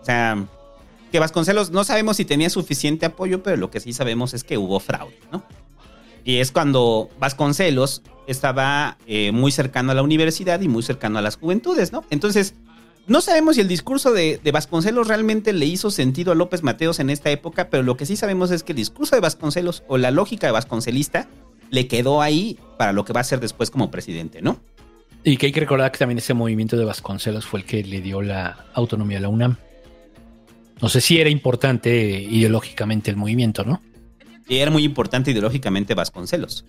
O 0.00 0.04
sea, 0.04 0.46
que 1.12 1.18
Vasconcelos 1.18 1.70
no 1.70 1.84
sabemos 1.84 2.18
si 2.18 2.24
tenía 2.24 2.50
suficiente 2.50 3.06
apoyo, 3.06 3.42
pero 3.42 3.56
lo 3.56 3.70
que 3.70 3.80
sí 3.80 3.92
sabemos 3.92 4.34
es 4.34 4.44
que 4.44 4.58
hubo 4.58 4.80
fraude, 4.80 5.18
¿no? 5.30 5.44
Y 6.24 6.38
es 6.38 6.52
cuando 6.52 7.08
Vasconcelos 7.18 8.02
estaba 8.26 8.98
eh, 9.06 9.32
muy 9.32 9.52
cercano 9.52 9.92
a 9.92 9.94
la 9.94 10.02
universidad 10.02 10.60
y 10.60 10.68
muy 10.68 10.82
cercano 10.82 11.18
a 11.18 11.22
las 11.22 11.36
juventudes, 11.36 11.92
¿no? 11.92 12.04
Entonces, 12.10 12.54
no 13.06 13.22
sabemos 13.22 13.54
si 13.54 13.62
el 13.62 13.68
discurso 13.68 14.12
de, 14.12 14.38
de 14.42 14.52
Vasconcelos 14.52 15.08
realmente 15.08 15.54
le 15.54 15.64
hizo 15.64 15.90
sentido 15.90 16.32
a 16.32 16.34
López 16.34 16.62
Mateos 16.62 17.00
en 17.00 17.08
esta 17.08 17.30
época, 17.30 17.70
pero 17.70 17.82
lo 17.82 17.96
que 17.96 18.04
sí 18.04 18.16
sabemos 18.16 18.50
es 18.50 18.62
que 18.62 18.72
el 18.72 18.76
discurso 18.76 19.16
de 19.16 19.20
Vasconcelos 19.20 19.82
o 19.88 19.96
la 19.96 20.10
lógica 20.10 20.46
de 20.46 20.52
Vasconcelista 20.52 21.26
le 21.70 21.88
quedó 21.88 22.20
ahí 22.20 22.58
para 22.76 22.92
lo 22.92 23.04
que 23.04 23.12
va 23.12 23.20
a 23.20 23.24
ser 23.24 23.40
después 23.40 23.70
como 23.70 23.90
presidente, 23.90 24.42
¿no? 24.42 24.60
Y 25.24 25.36
que 25.36 25.46
hay 25.46 25.52
que 25.52 25.60
recordar 25.60 25.90
que 25.90 25.98
también 25.98 26.18
ese 26.18 26.34
movimiento 26.34 26.76
de 26.76 26.84
Vasconcelos 26.84 27.46
fue 27.46 27.60
el 27.60 27.66
que 27.66 27.82
le 27.82 28.00
dio 28.00 28.22
la 28.22 28.66
autonomía 28.74 29.18
a 29.18 29.20
la 29.22 29.28
UNAM. 29.28 29.56
No 30.80 30.88
sé 30.88 31.00
si 31.00 31.18
era 31.18 31.28
importante 31.28 31.90
ideológicamente 31.90 33.10
el 33.10 33.16
movimiento, 33.16 33.64
¿no? 33.64 33.82
Y 34.48 34.58
era 34.58 34.70
muy 34.70 34.84
importante 34.84 35.30
ideológicamente 35.30 35.94
Vasconcelos. 35.94 36.64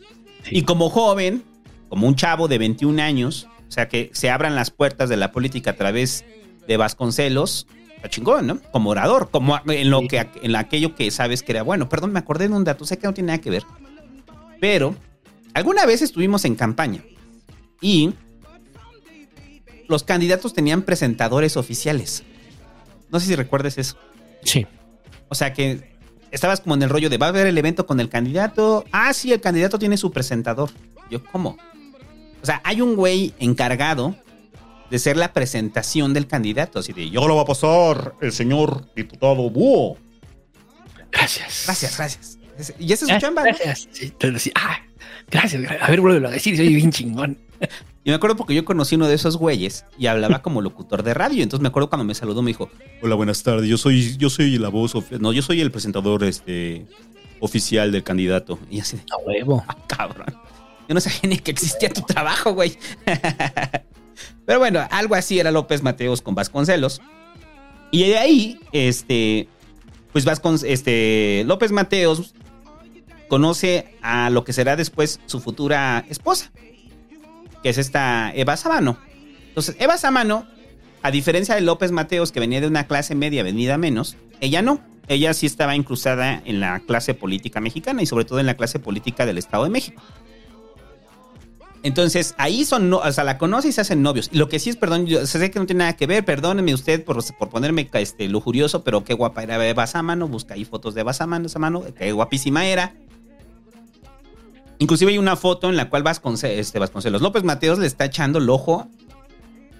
Y 0.52 0.63
como 0.63 0.89
joven, 0.89 1.44
como 1.88 2.08
un 2.08 2.15
chavo 2.15 2.48
de 2.48 2.58
21 2.58 3.02
años, 3.02 3.48
o 3.68 3.72
sea, 3.72 3.88
que 3.88 4.10
se 4.13 4.30
abran 4.30 4.56
las 4.56 4.72
puertas 4.72 5.10
de 5.10 5.18
la 5.18 5.32
política 5.32 5.72
a 5.72 5.76
través 5.76 6.26
de 6.68 6.78
Vasconcelos, 6.78 7.68
está 7.96 8.10
chingón, 8.10 8.48
¿no? 8.48 8.60
Como 8.72 8.89
orador, 8.89 9.30
como 9.30 9.60
en 9.68 9.89
lo 9.89 10.08
que 10.08 10.28
en 10.42 10.56
aquello 10.56 10.96
que 10.96 11.12
sabes 11.12 11.44
que 11.44 11.52
era 11.52 11.63
bueno. 11.63 11.89
Perdón, 11.89 12.12
me 12.12 12.20
acordé 12.20 12.48
de 12.48 12.56
un 12.56 12.63
dato, 12.63 12.86
sé 12.86 12.98
que 12.98 13.08
no 13.08 13.13
tiene 13.13 13.28
nada 13.28 13.42
que 13.42 13.50
ver. 13.50 13.63
Pero 14.60 14.96
alguna 15.54 15.86
vez 15.86 16.02
estuvimos 16.02 16.46
en 16.46 16.56
campaña 16.56 17.04
y 17.82 18.13
los 19.88 20.04
candidatos 20.04 20.54
tenían 20.54 20.84
presentadores 20.84 21.58
oficiales. 21.58 22.24
No 23.12 23.20
sé 23.20 23.28
si 23.28 23.36
recuerdes 23.36 23.78
eso. 23.78 23.98
Sí. 24.44 24.68
O 25.30 25.36
sea 25.36 25.54
que 25.54 25.99
estabas 26.32 26.62
como 26.62 26.76
en 26.76 26.84
el 26.84 26.89
rollo 26.89 27.10
de 27.10 27.18
va 27.18 27.28
a 27.28 27.30
haber 27.30 27.48
el 27.48 27.58
evento 27.58 27.86
con 27.86 28.00
el 28.00 28.10
candidato. 28.10 28.86
Ah, 28.92 29.13
sí, 29.13 29.32
el 29.34 29.42
candidato 29.42 29.78
tiene 29.80 29.98
su 29.98 30.12
presentador. 30.12 30.70
Yo, 31.10 31.24
¿cómo? 31.26 31.58
O 32.42 32.46
sea, 32.46 32.62
hay 32.63 32.82
un 32.82 32.96
güey 32.96 33.34
encargado 33.39 34.15
de 34.89 34.98
ser 35.00 35.18
la 35.18 35.34
presentación 35.34 36.13
del 36.13 36.26
candidato. 36.28 36.80
Así 36.80 36.94
de, 36.94 37.10
yo 37.10 37.28
lo 37.28 37.36
va 37.36 37.42
a 37.44 37.46
pasar 37.46 38.13
el 38.22 38.32
señor 38.32 38.86
diputado 38.96 39.50
Búho. 39.50 39.98
Gracias. 41.12 41.63
Gracias, 41.65 41.98
gracias. 41.98 42.38
Y 42.80 42.92
esa 42.94 43.06
es 43.06 43.10
su 43.10 43.15
Ah, 43.15 43.20
chamba. 43.20 43.44
Gracias. 43.44 43.88
Sí, 43.92 44.13
ah, 44.56 44.78
gracias. 45.30 45.62
gra- 45.62 45.78
A 45.82 45.88
ver, 45.89 46.02
vuelvo 46.02 46.28
a 46.28 46.32
decir, 46.32 46.56
soy 46.58 46.74
bien 46.74 46.92
chingón. 46.92 47.38
Y 48.04 48.10
me 48.12 48.16
acuerdo 48.16 48.38
porque 48.38 48.56
yo 48.56 48.64
conocí 48.66 48.96
uno 48.96 49.08
de 49.08 49.16
esos 49.16 49.38
güeyes 49.38 49.86
y 49.98 50.08
hablaba 50.08 50.42
como 50.44 50.62
locutor 50.62 51.04
de 51.04 51.14
radio. 51.14 51.44
Entonces 51.44 51.62
me 51.62 51.68
acuerdo 51.68 51.90
cuando 51.90 52.06
me 52.06 52.16
saludó, 52.16 52.42
me 52.42 52.52
dijo, 52.52 52.70
hola, 53.02 53.16
buenas 53.16 53.44
tardes, 53.44 53.68
yo 53.70 53.78
soy, 53.78 54.16
yo 54.18 54.30
soy 54.30 54.58
la 54.58 54.70
voz, 54.70 54.94
no, 55.20 55.34
yo 55.34 55.42
soy 55.42 55.62
el 55.62 55.72
presentador 55.72 56.24
este, 56.24 56.88
oficial 57.40 57.92
del 57.92 58.04
candidato. 58.04 58.58
Y 58.70 58.80
así 58.80 58.98
de, 58.98 59.04
A 59.12 59.18
huevo. 59.26 59.64
"Ah, 59.68 59.78
cabrón. 59.88 60.28
Yo 60.88 60.96
no 60.96 61.02
sabía 61.02 61.20
ni 61.30 61.38
que 61.38 61.52
existía 61.52 61.90
tu 61.90 62.02
trabajo, 62.02 62.54
güey. 62.54 62.78
Pero 64.46 64.60
bueno, 64.60 64.86
algo 64.90 65.16
así 65.16 65.40
era 65.40 65.52
López 65.52 65.84
Mateos 65.84 66.22
con 66.22 66.34
Vasconcelos. 66.36 67.02
Y 67.92 68.04
de 68.08 68.18
ahí, 68.18 68.60
este, 68.72 69.48
pues 70.12 70.26
Vascon- 70.26 70.64
este, 70.66 71.44
López 71.46 71.72
Mateos 71.72 72.34
conoce 73.28 73.94
a 74.02 74.30
lo 74.32 74.44
que 74.44 74.54
será 74.54 74.76
después 74.76 75.20
su 75.28 75.40
futura 75.40 76.04
esposa, 76.10 76.52
que 77.63 77.69
es 77.69 77.78
esta 77.78 78.32
Eva 78.34 78.58
Sabano. 78.58 78.98
Entonces, 79.50 79.76
Eva 79.80 79.98
Sabano, 79.98 80.48
a 81.02 81.12
diferencia 81.12 81.56
de 81.56 81.62
López 81.62 81.91
Mateos, 81.91 82.32
que 82.32 82.39
venía 82.39 82.62
de 82.62 82.67
una 82.67 82.88
clase 82.88 83.15
media, 83.15 83.43
venida 83.43 83.78
menos, 83.78 84.17
ella 84.41 84.62
no. 84.62 84.82
Ella 85.08 85.34
sí 85.34 85.48
estaba 85.48 85.76
incrustada 85.76 86.41
en 86.45 86.60
la 86.60 86.80
clase 86.82 87.15
política 87.15 87.60
mexicana 87.60 88.04
y 88.04 88.06
sobre 88.06 88.26
todo 88.26 88.39
en 88.39 88.45
la 88.45 88.56
clase 88.56 88.80
política 88.80 89.26
del 89.26 89.39
Estado 89.39 89.63
de 89.63 89.72
México. 89.72 90.02
Entonces, 91.82 92.36
ahí 92.38 92.65
son, 92.65 92.89
no, 92.89 92.98
o 92.98 93.12
sea, 93.12 93.24
la 93.24 93.38
conoce 93.38 93.69
y 93.69 93.72
se 93.72 93.82
hacen 93.82 94.02
novios. 94.02 94.30
Lo 94.34 94.50
que 94.50 94.60
sí 94.60 94.69
es, 94.69 94.76
perdón, 94.76 95.08
yo 95.08 95.26
sé 95.26 95.50
que 95.50 95.60
no 95.60 95.65
tiene 95.65 95.80
nada 95.80 95.95
que 95.95 96.08
ver, 96.08 96.26
perdóneme 96.26 96.74
usted 96.74 97.04
por, 97.04 97.24
por 97.38 97.50
ponerme 97.50 97.89
este, 97.93 98.28
lujurioso, 98.28 98.84
pero 98.84 99.04
qué 99.04 99.13
guapa 99.13 99.43
era 99.43 99.65
Eva 99.65 99.88
Sámano, 99.88 100.28
busca 100.28 100.56
ahí 100.56 100.65
fotos 100.65 100.93
de 100.93 101.02
Eva 101.02 101.13
Sámano, 101.13 101.48
Sámano, 101.48 101.84
qué 101.98 102.12
guapísima 102.12 102.67
era. 102.67 102.93
Inclusive 104.80 105.12
hay 105.12 105.18
una 105.18 105.36
foto 105.36 105.70
en 105.70 105.76
la 105.78 105.89
cual 105.89 106.04
Vasconce- 106.04 106.58
este, 106.58 106.80
Vasconcelos 106.80 107.22
López 107.22 107.44
Mateos 107.44 107.78
le 107.80 107.86
está 107.88 108.06
echando 108.06 108.39
el 108.39 108.50
ojo 108.50 108.88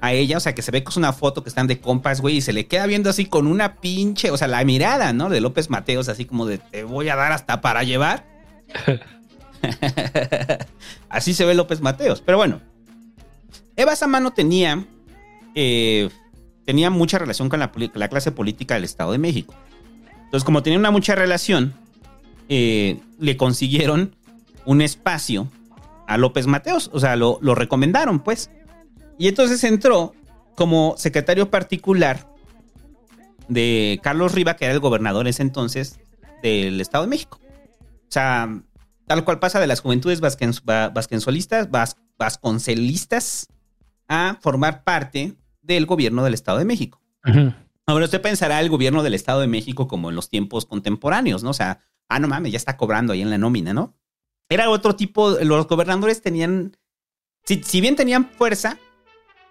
a 0.02 0.14
ella, 0.14 0.38
o 0.38 0.40
sea, 0.40 0.54
que 0.56 0.62
se 0.62 0.72
ve 0.72 0.84
que 0.84 0.90
es 0.90 0.98
una 0.98 1.12
foto 1.14 1.42
que 1.44 1.50
están 1.50 1.68
de 1.68 1.80
compas, 1.80 2.22
güey, 2.22 2.38
y 2.38 2.42
se 2.42 2.54
le 2.54 2.68
queda 2.68 2.86
viendo 2.86 3.10
así 3.10 3.26
con 3.26 3.48
una 3.48 3.76
pinche, 3.82 4.32
o 4.32 4.38
sea, 4.38 4.48
la 4.48 4.64
mirada, 4.64 5.12
¿no? 5.12 5.30
De 5.30 5.42
López 5.42 5.70
Mateos, 5.70 6.08
así 6.10 6.24
como 6.26 6.46
de 6.46 6.58
te 6.58 6.84
voy 6.84 7.10
a 7.10 7.16
dar 7.16 7.32
hasta 7.32 7.60
para 7.62 7.84
llevar. 7.84 8.26
Así 11.10 11.34
se 11.34 11.46
ve 11.46 11.54
López 11.54 11.82
Mateos. 11.82 12.22
Pero 12.22 12.38
bueno, 12.38 12.62
Eva 13.76 13.96
Samano 13.96 14.32
tenía, 14.32 14.86
eh, 15.56 16.10
tenía 16.66 16.90
mucha 16.90 17.18
relación 17.18 17.50
con 17.50 17.60
la 17.60 18.08
clase 18.10 18.32
política 18.32 18.76
del 18.76 18.84
Estado 18.84 19.12
de 19.12 19.18
México. 19.18 19.54
Entonces, 20.26 20.44
como 20.46 20.64
tenía 20.64 20.80
una 20.80 20.92
mucha 20.92 21.16
relación, 21.16 21.74
eh, 22.48 23.00
le 23.20 23.36
consiguieron 23.38 24.16
un 24.65 24.82
espacio 24.82 25.48
a 26.08 26.17
López 26.17 26.48
Mateos. 26.48 26.89
O 26.93 27.00
sea, 27.00 27.15
lo, 27.15 27.39
lo 27.41 27.56
recomendaron, 27.56 28.19
pues. 28.19 28.50
Y 29.17 29.28
entonces 29.28 29.63
entró 29.63 30.13
como 30.56 30.95
secretario 30.98 31.50
particular 31.50 32.28
de 33.48 34.00
Carlos 34.04 34.34
Riva, 34.34 34.56
que 34.56 34.65
era 34.65 34.74
el 34.74 34.80
gobernador 34.80 35.26
en 35.26 35.30
ese 35.32 35.41
entonces 35.41 36.00
del 36.43 36.80
Estado 36.82 37.04
de 37.06 37.10
México. 37.10 37.39
O 37.43 38.12
sea, 38.12 38.62
tal 39.08 39.24
cual 39.26 39.39
pasa 39.39 39.60
de 39.60 39.67
las 39.67 39.82
juventudes 39.82 40.22
vasquenzolistas, 40.22 41.69
vas- 41.72 41.98
vasconcelistas, 42.17 43.48
a 44.08 44.38
formar 44.41 44.84
parte 44.84 45.36
del 45.62 45.86
gobierno 45.86 46.24
del 46.24 46.34
Estado 46.34 46.58
de 46.58 46.65
México. 46.65 47.00
Ahora 47.86 48.06
usted 48.06 48.22
pensará 48.22 48.60
el 48.60 48.69
gobierno 48.69 49.04
del 49.04 49.13
Estado 49.13 49.41
de 49.41 49.48
México 49.48 49.88
como 49.88 50.10
en 50.10 50.15
los 50.15 50.30
tiempos 50.30 50.65
contemporáneos, 50.65 51.43
¿no? 51.43 51.52
O 51.52 51.54
sea, 51.54 51.80
ah, 52.08 52.19
no 52.19 52.28
mames, 52.28 52.52
ya 52.52 52.58
está 52.58 52.76
cobrando 52.78 53.13
ahí 53.13 53.22
en 53.22 53.30
la 53.30 53.38
nómina, 53.38 53.74
¿no? 53.74 53.95
Era 54.50 54.70
otro 54.70 54.96
tipo, 54.96 55.32
los 55.42 55.68
gobernadores 55.68 56.22
tenían, 56.22 56.76
si, 57.46 57.62
si 57.64 57.82
bien 57.82 57.96
tenían 57.96 58.30
fuerza, 58.32 58.78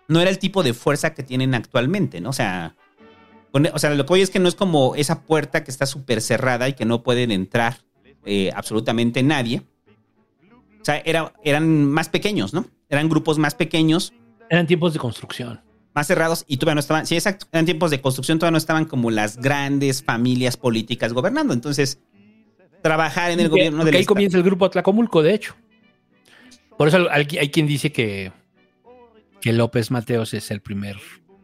no 0.09 0.21
era 0.21 0.31
el 0.31 0.39
tipo 0.39 0.63
de 0.63 0.75
fuerza 0.75 1.15
que 1.15 1.23
tienen 1.23 1.55
actualmente, 1.55 2.21
¿no? 2.21 2.31
O 2.31 2.33
sea, 2.33 2.75
con- 3.53 3.69
o 3.73 3.79
sea, 3.79 3.91
lo 3.95 4.05
que 4.05 4.09
voy 4.09 4.21
es 4.23 4.31
que 4.31 4.39
no 4.41 4.49
es 4.49 4.55
como 4.55 4.95
esa 4.97 5.23
puerta 5.23 5.63
que 5.65 5.71
está 5.71 5.87
súper 5.87 6.21
cerrada 6.21 6.69
y 6.69 6.73
que 6.75 6.85
no 6.85 7.03
pueden 7.03 7.31
entrar 7.31 7.79
eh, 8.25 8.51
absolutamente 8.55 9.23
nadie. 9.23 9.63
O 10.81 10.85
sea, 10.85 10.99
era, 11.05 11.33
eran 11.45 11.85
más 11.85 12.09
pequeños, 12.09 12.53
¿no? 12.53 12.67
Eran 12.89 13.09
grupos 13.09 13.39
más 13.39 13.55
pequeños, 13.55 14.13
Eran 14.51 14.67
tiempos 14.67 14.93
de 14.95 14.99
construcción. 14.99 15.61
más 15.95 16.07
cerrados 16.07 16.45
y 16.49 16.57
todavía 16.57 16.75
no 16.77 16.81
estaban, 16.81 17.07
sí, 17.07 17.15
exacto, 17.15 17.47
eran 17.53 17.65
tiempos 17.67 17.91
de 17.91 18.01
construcción, 18.01 18.39
todavía 18.39 18.53
no 18.53 18.59
estaban 18.59 18.85
como 18.87 19.11
las 19.11 19.37
grandes 19.37 20.03
familias 20.03 20.57
políticas 20.57 21.13
gobernando. 21.13 21.53
Entonces, 21.55 22.01
trabajar 22.83 23.31
en 23.31 23.41
el 23.41 23.49
gobierno 23.49 23.85
del 23.85 23.95
ahí 23.95 24.01
Estado. 24.01 24.15
comienza 24.15 24.37
el 24.37 24.43
grupo 24.43 24.65
Atlacomulco, 24.65 25.23
de 25.23 25.35
hecho. 25.35 25.55
Por 26.77 26.89
eso 26.89 27.09
hay, 27.11 27.27
hay 27.39 27.51
quien 27.51 27.67
dice 27.67 27.93
que, 27.93 28.33
que 29.41 29.53
López 29.53 29.91
Mateos 29.91 30.35
es 30.35 30.51
el 30.51 30.61
primer, 30.61 30.97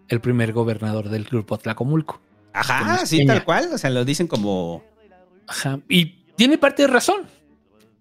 el 0.09 0.21
primer 0.21 0.53
gobernador 0.53 1.09
del 1.09 1.25
grupo 1.25 1.55
Atlacomulco. 1.55 2.21
Ajá, 2.53 3.05
sí, 3.05 3.19
Peña. 3.19 3.35
tal 3.35 3.45
cual. 3.45 3.71
O 3.73 3.79
sea, 3.79 3.91
lo 3.91 4.05
dicen 4.05 4.29
como. 4.29 4.85
Ajá. 5.49 5.81
Y 5.89 6.25
tiene 6.37 6.57
parte 6.57 6.83
de 6.83 6.89
razón. 6.89 7.27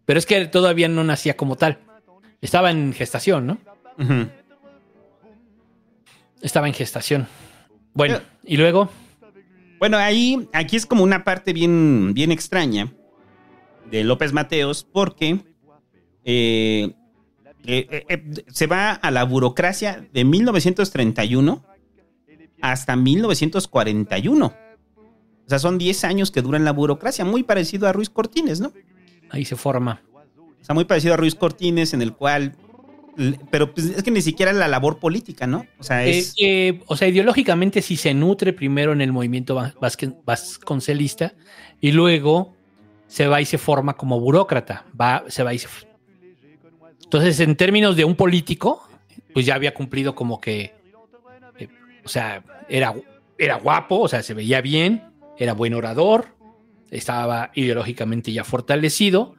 Pero 0.05 0.19
es 0.19 0.25
que 0.25 0.45
todavía 0.47 0.87
no 0.89 1.03
nacía 1.03 1.35
como 1.37 1.55
tal. 1.55 1.79
Estaba 2.41 2.71
en 2.71 2.93
gestación, 2.93 3.47
¿no? 3.47 3.57
Estaba 6.41 6.67
en 6.67 6.73
gestación. 6.73 7.27
Bueno, 7.93 8.19
y 8.43 8.57
luego. 8.57 8.89
Bueno, 9.79 9.97
ahí, 9.97 10.47
aquí 10.53 10.75
es 10.75 10.85
como 10.85 11.03
una 11.03 11.23
parte 11.23 11.51
bien, 11.51 12.13
bien 12.13 12.31
extraña 12.31 12.91
de 13.93 14.03
López 14.03 14.33
Mateos, 14.33 14.87
porque 14.91 15.39
eh, 16.25 16.95
eh, 17.63 18.05
eh, 18.09 18.23
se 18.47 18.65
va 18.65 18.91
a 18.91 19.11
la 19.11 19.23
burocracia 19.23 20.03
de 20.11 20.25
1931 20.25 21.63
hasta 22.59 22.95
1941. 22.95 24.45
O 24.47 24.53
sea, 25.45 25.59
son 25.59 25.77
10 25.77 26.03
años 26.05 26.31
que 26.31 26.41
duran 26.41 26.65
la 26.65 26.71
burocracia, 26.71 27.23
muy 27.23 27.43
parecido 27.43 27.87
a 27.87 27.93
Ruiz 27.93 28.09
Cortines, 28.09 28.59
¿no? 28.61 28.73
Ahí 29.29 29.45
se 29.45 29.55
forma. 29.55 30.01
O 30.59 30.65
sea, 30.65 30.73
muy 30.73 30.85
parecido 30.85 31.13
a 31.13 31.17
Ruiz 31.17 31.35
Cortines, 31.35 31.93
en 31.93 32.01
el 32.01 32.13
cual. 32.13 32.55
Pero 33.51 33.75
pues, 33.75 33.85
es 33.89 34.01
que 34.01 34.09
ni 34.09 34.23
siquiera 34.23 34.53
la 34.53 34.67
labor 34.67 34.97
política, 34.97 35.45
¿no? 35.45 35.67
O 35.77 35.83
sea, 35.83 36.03
es. 36.03 36.33
eh, 36.39 36.81
o 36.87 36.97
sea, 36.97 37.09
ideológicamente 37.09 37.83
sí 37.83 37.95
se 37.95 38.15
nutre 38.15 38.53
primero 38.53 38.91
en 38.91 39.01
el 39.01 39.11
movimiento 39.11 39.55
vasconcelista 40.25 41.35
y 41.79 41.91
luego 41.91 42.55
se 43.07 43.27
va 43.27 43.41
y 43.41 43.45
se 43.45 43.57
forma 43.57 43.93
como 43.95 44.19
burócrata. 44.19 44.85
Va, 44.99 45.23
se 45.27 45.43
va 45.43 45.53
y 45.53 45.59
se. 45.59 45.67
Entonces, 47.03 47.39
en 47.39 47.55
términos 47.55 47.95
de 47.95 48.05
un 48.05 48.15
político, 48.15 48.87
pues 49.33 49.45
ya 49.45 49.55
había 49.55 49.73
cumplido 49.73 50.15
como 50.15 50.39
que. 50.41 50.73
eh, 51.59 51.67
o 52.03 52.07
sea, 52.09 52.43
era, 52.69 52.93
era 53.37 53.55
guapo, 53.57 53.99
o 54.01 54.07
sea, 54.07 54.23
se 54.23 54.33
veía 54.33 54.61
bien, 54.61 55.03
era 55.37 55.53
buen 55.53 55.73
orador, 55.73 56.27
estaba 56.91 57.51
ideológicamente 57.53 58.31
ya 58.31 58.43
fortalecido 58.43 59.35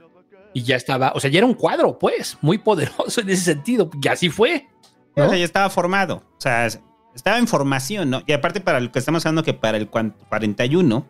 y 0.52 0.62
ya 0.62 0.76
estaba. 0.76 1.12
O 1.14 1.20
sea, 1.20 1.30
ya 1.30 1.38
era 1.38 1.46
un 1.46 1.54
cuadro, 1.54 1.98
pues, 1.98 2.38
muy 2.42 2.58
poderoso 2.58 3.20
en 3.20 3.30
ese 3.30 3.42
sentido. 3.54 3.90
Y 4.00 4.08
así 4.08 4.28
fue. 4.30 4.68
O 5.16 5.28
sea, 5.28 5.36
ya 5.38 5.44
estaba 5.44 5.70
formado. 5.70 6.22
O 6.36 6.40
sea, 6.40 6.66
estaba 7.14 7.38
en 7.38 7.46
formación, 7.48 8.10
¿no? 8.10 8.22
Y 8.26 8.32
aparte, 8.32 8.60
para 8.60 8.80
lo 8.80 8.90
que 8.92 8.98
estamos 8.98 9.24
hablando, 9.24 9.42
que 9.44 9.54
para 9.54 9.78
el 9.78 9.88
cuan- 9.90 10.14
41, 10.28 11.06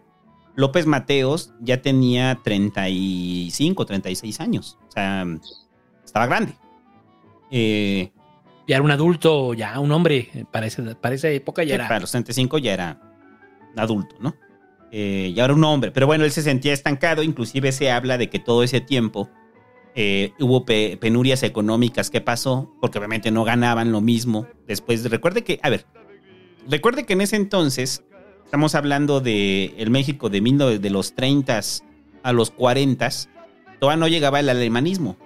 López 0.57 0.87
Mateos 0.87 1.53
ya 1.61 1.83
tenía 1.83 2.39
35, 2.43 3.87
36 3.87 4.41
años. 4.41 4.79
O 4.89 4.93
sea, 4.93 5.27
estaba 6.05 6.27
grande. 6.27 6.55
Eh, 7.51 8.11
Ya 8.67 8.77
era 8.77 8.83
un 8.85 8.91
adulto, 8.91 9.53
ya 9.53 9.79
un 9.79 9.93
hombre, 9.93 10.31
eh, 10.35 10.45
para 10.51 10.67
esa, 10.67 10.83
para 11.01 11.15
esa 11.15 11.29
época 11.29 11.65
ya 11.65 11.75
era. 11.75 11.87
Para 11.89 12.01
los 12.01 12.11
35 12.11 12.59
ya 12.59 12.73
era 12.73 13.01
adulto, 13.77 14.17
¿no? 14.21 14.35
Eh, 14.91 15.33
ya 15.35 15.45
era 15.45 15.53
un 15.55 15.63
hombre. 15.65 15.91
Pero 15.91 16.07
bueno, 16.07 16.25
él 16.25 16.31
se 16.31 16.41
sentía 16.43 16.73
estancado. 16.73 17.23
Inclusive 17.23 17.73
se 17.73 17.91
habla 17.91 18.17
de 18.17 18.31
que 18.31 18.39
todo 18.39 18.63
ese 18.63 18.81
tiempo 18.81 19.29
eh, 19.97 20.33
hubo 20.41 20.65
pe- 20.65 20.97
penurias 21.01 21.43
económicas. 21.43 22.11
¿Qué 22.11 22.21
pasó? 22.21 22.73
Porque 22.81 22.99
obviamente 22.99 23.31
no 23.31 23.45
ganaban 23.45 23.93
lo 23.93 24.01
mismo. 24.01 24.47
Después, 24.67 25.09
recuerde 25.11 25.43
que, 25.45 25.59
a 25.63 25.69
ver, 25.69 25.85
recuerde 26.69 27.05
que 27.05 27.13
en 27.15 27.21
ese 27.21 27.37
entonces, 27.37 28.03
estamos 28.55 28.77
hablando 28.77 29.19
de 29.19 29.75
el 29.79 29.91
México 29.91 30.31
de, 30.31 30.41
19 30.41 30.79
de 30.79 30.91
los 30.91 31.17
30 31.17 31.61
a 32.23 32.33
los 32.33 32.53
40, 32.53 33.09
todavía 33.81 33.99
no 33.99 34.07
llegaba 34.07 34.39
el 34.39 34.49
alemanismo. 34.49 35.17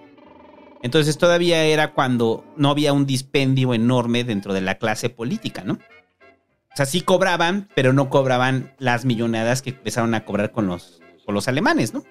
Entonces 0.82 1.18
todavía 1.18 1.62
era 1.64 1.92
cuando 1.92 2.46
no 2.56 2.70
había 2.70 2.94
un 2.94 3.04
dispendio 3.04 3.74
enorme 3.74 4.24
dentro 4.24 4.54
de 4.54 4.62
la 4.62 4.76
clase 4.76 5.10
política, 5.10 5.62
¿no? 5.62 5.74
O 5.74 6.74
sea, 6.74 6.86
sí 6.86 7.02
cobraban, 7.02 7.68
pero 7.74 7.92
no 7.92 8.08
cobraban 8.08 8.72
las 8.78 9.04
millonadas 9.04 9.60
que 9.60 9.70
empezaron 9.70 10.14
a 10.14 10.24
cobrar 10.24 10.50
con 10.50 10.66
los, 10.66 11.02
con 11.26 11.34
los 11.34 11.48
alemanes, 11.48 11.92
¿no? 11.92 12.00
sí, 12.00 12.06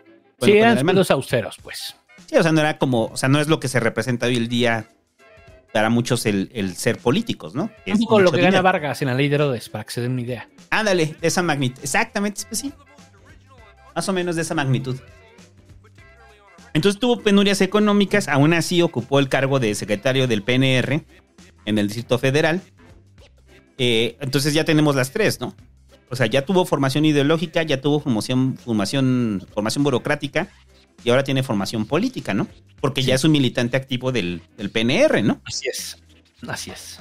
Bueno, 0.52 0.56
eran 0.58 0.80
sueldos 0.82 1.10
austeros, 1.10 1.58
pues. 1.64 1.96
Sí, 2.28 2.36
o 2.36 2.44
sea, 2.44 2.52
no 2.52 2.62
era 2.62 2.78
como, 2.78 3.06
o 3.06 3.18
sea, 3.18 3.28
no 3.28 3.42
es 3.42 3.48
lo 3.48 3.60
que 3.60 3.70
se 3.70 3.80
representa 3.80 4.28
hoy 4.28 4.36
el 4.36 4.50
día 4.50 4.88
para 5.78 5.92
muchos 5.92 6.26
el, 6.26 6.50
el 6.56 6.76
ser 6.76 6.98
políticos, 6.98 7.54
¿no? 7.54 7.70
Es 7.86 8.00
poco 8.00 8.20
lo 8.20 8.32
que 8.32 8.42
gana. 8.42 8.64
Vargas 8.64 9.00
en 9.04 9.10
la 9.10 9.14
ley 9.14 9.30
de 9.30 9.36
Herodes, 9.36 9.70
para 9.70 9.84
que 9.84 9.92
se 9.92 10.02
den 10.02 10.14
una 10.14 10.22
idea. 10.22 10.50
Ándale, 10.72 11.16
de 11.22 11.28
esa 11.28 11.44
magnitud. 11.44 11.80
Exactamente, 11.84 12.42
pues 12.50 12.62
sí. 12.62 12.74
Más 13.96 14.10
o 14.10 14.12
menos 14.12 14.36
de 14.36 14.42
esa 14.42 14.56
magnitud. 14.56 15.00
Entonces 16.74 17.00
tuvo 17.00 17.22
penurias 17.22 17.62
económicas, 17.62 18.28
aún 18.28 18.56
así 18.56 18.82
ocupó 18.82 19.20
el 19.20 19.30
cargo 19.30 19.60
de 19.60 19.76
secretario 19.76 20.26
del 20.26 20.42
PNR 20.42 21.04
en 21.66 21.78
el 21.78 21.86
Distrito 21.86 22.18
Federal. 22.18 22.60
Eh, 23.78 24.18
entonces 24.20 24.56
ya 24.56 24.66
tenemos 24.66 24.96
las 24.96 25.12
tres, 25.12 25.40
¿no? 25.40 25.54
O 26.10 26.16
sea, 26.16 26.26
ya 26.26 26.44
tuvo 26.44 26.66
formación 26.66 27.06
ideológica, 27.06 27.62
ya 27.62 27.82
tuvo 27.82 28.00
formación, 28.00 28.58
formación, 28.58 29.46
formación 29.54 29.84
burocrática 29.84 30.48
y 31.04 31.10
ahora 31.10 31.24
tiene 31.24 31.44
formación 31.44 31.86
política, 31.86 32.34
¿no? 32.34 32.48
Porque 32.82 33.04
ya 33.04 33.16
es 33.16 33.24
un 33.24 33.32
militante 33.32 33.78
activo 33.78 34.12
del, 34.12 34.42
del 34.58 34.70
PNR, 34.70 35.24
¿no? 35.24 35.42
Así 35.46 35.68
es. 35.68 35.98
Así 36.48 36.72
es. 36.72 37.00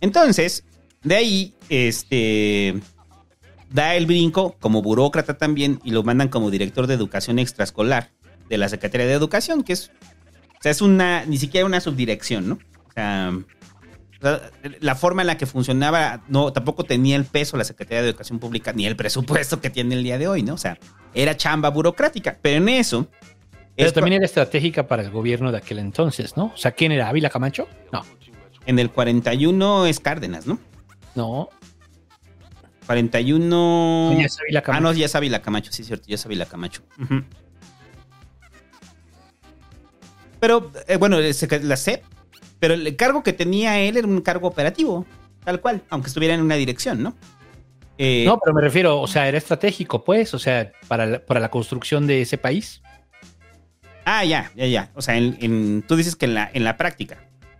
Entonces, 0.00 0.64
de 1.02 1.16
ahí, 1.16 1.54
este, 1.68 2.80
da 3.70 3.94
el 3.94 4.06
brinco 4.06 4.56
como 4.60 4.82
burócrata 4.82 5.38
también 5.38 5.80
y 5.84 5.90
lo 5.90 6.02
mandan 6.02 6.28
como 6.28 6.50
director 6.50 6.86
de 6.86 6.94
educación 6.94 7.38
extraescolar 7.38 8.10
de 8.48 8.58
la 8.58 8.68
Secretaría 8.68 9.06
de 9.06 9.12
Educación, 9.14 9.62
que 9.62 9.74
es, 9.74 9.90
o 10.58 10.62
sea, 10.62 10.72
es 10.72 10.82
una, 10.82 11.24
ni 11.24 11.38
siquiera 11.38 11.66
una 11.66 11.80
subdirección, 11.80 12.48
¿no? 12.48 12.58
O 12.88 12.92
sea, 12.92 13.32
o 13.32 13.34
sea, 13.34 13.44
la 14.20 14.94
forma 14.94 15.22
en 15.22 15.26
la 15.26 15.38
que 15.38 15.46
funcionaba, 15.46 16.22
no, 16.28 16.52
tampoco 16.52 16.84
tenía 16.84 17.16
el 17.16 17.24
peso 17.24 17.56
la 17.56 17.64
Secretaría 17.64 18.02
de 18.02 18.08
Educación 18.08 18.38
Pública 18.38 18.72
ni 18.72 18.86
el 18.86 18.94
presupuesto 18.96 19.60
que 19.60 19.70
tiene 19.70 19.94
el 19.94 20.02
día 20.02 20.18
de 20.18 20.28
hoy, 20.28 20.42
¿no? 20.42 20.54
O 20.54 20.58
sea, 20.58 20.78
era 21.14 21.36
chamba 21.36 21.70
burocrática, 21.70 22.38
pero 22.40 22.58
en 22.58 22.68
eso... 22.68 23.08
Pero 23.76 23.88
es 23.88 23.94
también 23.94 24.14
era 24.14 24.26
estratégica 24.26 24.86
para 24.86 25.02
el 25.02 25.10
gobierno 25.10 25.50
de 25.52 25.58
aquel 25.58 25.78
entonces, 25.78 26.36
¿no? 26.36 26.52
O 26.54 26.56
sea, 26.56 26.72
¿quién 26.72 26.92
era? 26.92 27.08
¿Ávila 27.08 27.30
Camacho? 27.30 27.66
No. 27.92 28.04
En 28.66 28.78
el 28.78 28.90
41 28.90 29.86
es 29.86 30.00
Cárdenas, 30.00 30.46
¿no? 30.46 30.58
No. 31.14 31.48
41. 32.86 34.16
Ya 34.18 34.26
es 34.26 34.38
Ávila 34.38 34.60
Camacho. 34.60 34.78
Ah, 34.78 34.80
no, 34.82 34.92
ya 34.92 35.06
es 35.06 35.14
Ávila 35.14 35.40
Camacho, 35.40 35.72
sí, 35.72 35.84
cierto, 35.84 36.06
ya 36.08 36.16
es 36.16 36.26
Ávila 36.26 36.44
Camacho. 36.44 36.82
Pero, 40.40 40.70
eh, 40.88 40.96
bueno, 40.96 41.18
la 41.18 41.76
CEP, 41.76 42.04
pero 42.60 42.74
el 42.74 42.94
cargo 42.96 43.22
que 43.22 43.32
tenía 43.32 43.78
él 43.80 43.96
era 43.96 44.06
un 44.06 44.20
cargo 44.20 44.46
operativo, 44.48 45.04
tal 45.44 45.60
cual, 45.60 45.82
aunque 45.90 46.08
estuviera 46.08 46.34
en 46.34 46.42
una 46.42 46.54
dirección, 46.56 47.02
¿no? 47.02 47.16
Eh, 47.98 48.24
No, 48.26 48.38
pero 48.38 48.54
me 48.54 48.62
refiero, 48.62 49.00
o 49.00 49.06
sea, 49.06 49.26
era 49.28 49.36
estratégico, 49.38 50.04
pues, 50.04 50.32
o 50.34 50.38
sea, 50.38 50.70
para 50.88 51.06
la, 51.06 51.18
para 51.26 51.40
la 51.40 51.50
construcción 51.50 52.06
de 52.06 52.22
ese 52.22 52.38
país. 52.38 52.82
Ah, 54.04 54.24
ya, 54.24 54.50
ya, 54.56 54.66
ya. 54.66 54.90
O 54.94 55.02
sea, 55.02 55.16
en, 55.16 55.36
en- 55.40 55.82
tú 55.86 55.96
dices 55.96 56.16
que 56.16 56.24
en 56.26 56.34
la, 56.34 56.50
en 56.52 56.64
la 56.64 56.76
práctica. 56.76 57.18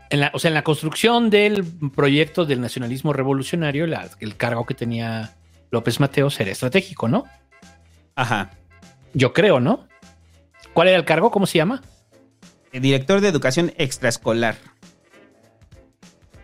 En 0.08 0.20
la, 0.20 0.30
o 0.34 0.38
sea, 0.38 0.48
en 0.48 0.54
la 0.54 0.64
construcción 0.64 1.30
del 1.30 1.64
proyecto 1.94 2.44
del 2.46 2.60
nacionalismo 2.60 3.12
revolucionario, 3.12 3.86
la- 3.86 4.08
el 4.20 4.36
cargo 4.36 4.64
que 4.66 4.74
tenía 4.74 5.36
López 5.70 6.00
Mateos 6.00 6.40
era 6.40 6.50
estratégico, 6.50 7.06
¿no? 7.08 7.24
Ajá. 8.16 8.50
Yo 9.14 9.32
creo, 9.32 9.60
¿no? 9.60 9.86
¿Cuál 10.72 10.88
era 10.88 10.96
el 10.96 11.04
cargo? 11.04 11.30
¿Cómo 11.30 11.46
se 11.46 11.58
llama? 11.58 11.82
El 12.72 12.82
director 12.82 13.20
de 13.20 13.28
educación 13.28 13.72
extraescolar. 13.76 14.56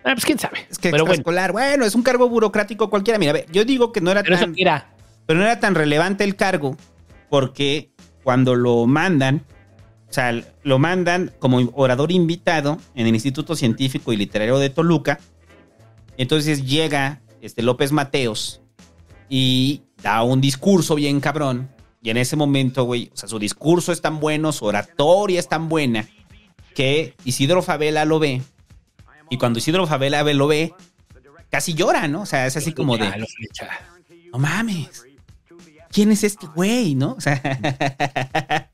Ah, 0.07 0.13
pues 0.15 0.25
quién 0.25 0.39
sabe. 0.39 0.59
Es 0.71 0.79
que 0.79 0.91
Pero 0.91 1.03
bueno, 1.03 1.15
extraescolar, 1.15 1.51
bueno. 1.51 1.85
es 1.85 1.97
un 1.97 2.03
cargo 2.05 2.29
burocrático 2.29 2.89
cualquiera. 2.89 3.19
Mira, 3.19 3.31
a 3.31 3.35
ver, 3.35 3.47
yo 3.51 3.65
digo 3.65 3.91
que 3.91 4.01
no 4.01 4.13
era 4.13 4.23
pero 4.23 4.37
eso 4.37 4.45
tan. 4.45 4.55
era. 4.57 4.95
Pero 5.27 5.41
no 5.41 5.45
era 5.45 5.59
tan 5.59 5.75
relevante 5.75 6.23
el 6.23 6.37
cargo 6.37 6.77
porque 7.29 7.91
cuando 8.23 8.55
lo 8.55 8.87
mandan, 8.87 9.45
o 10.09 10.13
sea, 10.13 10.41
lo 10.63 10.79
mandan 10.79 11.35
como 11.41 11.59
orador 11.75 12.13
invitado 12.13 12.79
en 12.95 13.09
el 13.09 13.15
Instituto 13.15 13.57
Científico 13.57 14.13
y 14.13 14.17
Literario 14.17 14.59
de 14.59 14.71
Toluca. 14.71 15.19
Entonces 16.17 16.65
llega 16.65 17.21
este 17.41 17.63
López 17.63 17.91
Mateos 17.91 18.63
y 19.29 19.83
da 20.05 20.23
un 20.23 20.41
discurso 20.41 20.95
bien 20.95 21.19
cabrón. 21.19 21.69
Y 22.01 22.11
en 22.11 22.17
ese 22.17 22.37
momento, 22.37 22.85
güey, 22.85 23.11
o 23.13 23.17
sea, 23.17 23.29
su 23.29 23.41
discurso 23.41 23.91
es 23.91 24.01
tan 24.01 24.21
bueno, 24.21 24.53
su 24.53 24.67
oratoria 24.67 25.41
es 25.41 25.49
tan 25.49 25.69
buena, 25.69 26.09
que 26.77 27.17
Isidro 27.25 27.61
Favela 27.63 28.05
lo 28.05 28.21
ve. 28.21 28.43
Y 29.31 29.39
cuando 29.39 29.59
Isidro 29.59 29.87
Favela 29.87 30.23
ve- 30.23 30.35
lo 30.35 30.47
ve, 30.47 30.75
casi 31.51 31.75
llora, 31.75 32.07
¿no? 32.09 32.23
O 32.23 32.27
sea, 32.27 32.47
es 32.47 32.57
así 32.57 32.73
como 32.73 32.97
de... 32.97 33.27
No 34.33 34.39
mames. 34.39 35.05
¿Quién 35.91 36.13
es 36.13 36.25
este 36.25 36.47
güey, 36.47 36.95
no? 36.95 37.13
O 37.13 37.21
sea, 37.21 37.41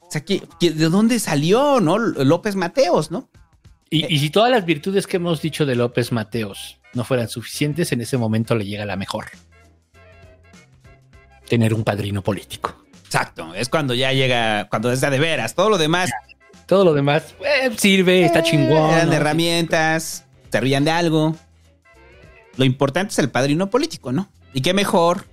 o 0.00 0.10
sea, 0.10 0.24
¿qué- 0.24 0.42
qué- 0.58 0.70
¿de 0.72 0.88
dónde 0.88 1.18
salió, 1.20 1.80
no? 1.80 1.98
López 1.98 2.56
Mateos, 2.56 3.10
¿no? 3.10 3.28
Y, 3.88 4.12
y 4.12 4.18
si 4.18 4.30
todas 4.30 4.50
las 4.50 4.64
virtudes 4.64 5.06
que 5.06 5.16
hemos 5.16 5.42
dicho 5.42 5.66
de 5.66 5.74
López 5.74 6.12
Mateos 6.12 6.78
no 6.94 7.04
fueran 7.04 7.28
suficientes, 7.28 7.92
en 7.92 8.00
ese 8.00 8.16
momento 8.18 8.54
le 8.54 8.64
llega 8.64 8.84
la 8.84 8.96
mejor. 8.96 9.26
Tener 11.48 11.74
un 11.74 11.82
padrino 11.84 12.22
político. 12.22 12.84
Exacto, 13.04 13.54
es 13.54 13.68
cuando 13.68 13.92
ya 13.94 14.12
llega, 14.12 14.68
cuando 14.68 14.92
es 14.92 15.00
de 15.00 15.18
veras. 15.18 15.54
Todo 15.56 15.68
lo 15.70 15.78
demás 15.78 16.10
Todo 16.70 16.84
lo 16.84 16.94
demás 16.94 17.34
eh, 17.44 17.72
sirve, 17.76 18.24
está 18.24 18.44
chingón. 18.44 18.90
eran 18.94 19.08
¿no? 19.08 19.14
herramientas, 19.14 20.24
servían 20.52 20.84
de 20.84 20.92
algo. 20.92 21.34
Lo 22.56 22.64
importante 22.64 23.10
es 23.10 23.18
el 23.18 23.28
padrino 23.28 23.70
político, 23.70 24.12
¿no? 24.12 24.30
Y 24.54 24.60
qué 24.60 24.72
mejor 24.72 25.24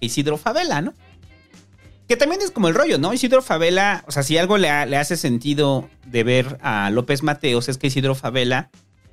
que 0.00 0.06
Isidro 0.06 0.36
Favela, 0.36 0.82
¿no? 0.82 0.92
Que 2.08 2.16
también 2.16 2.42
es 2.42 2.50
como 2.50 2.66
el 2.66 2.74
rollo, 2.74 2.98
¿no? 2.98 3.12
Isidro 3.14 3.40
Favela, 3.40 4.02
o 4.08 4.10
sea, 4.10 4.24
si 4.24 4.36
algo 4.36 4.58
le, 4.58 4.68
ha- 4.68 4.84
le 4.84 4.96
hace 4.96 5.16
sentido 5.16 5.88
de 6.06 6.24
ver 6.24 6.58
a 6.60 6.90
López 6.90 7.22
Mateos 7.22 7.68
es 7.68 7.78
que 7.78 7.86
Isidro 7.86 8.16
Favela, 8.16 8.70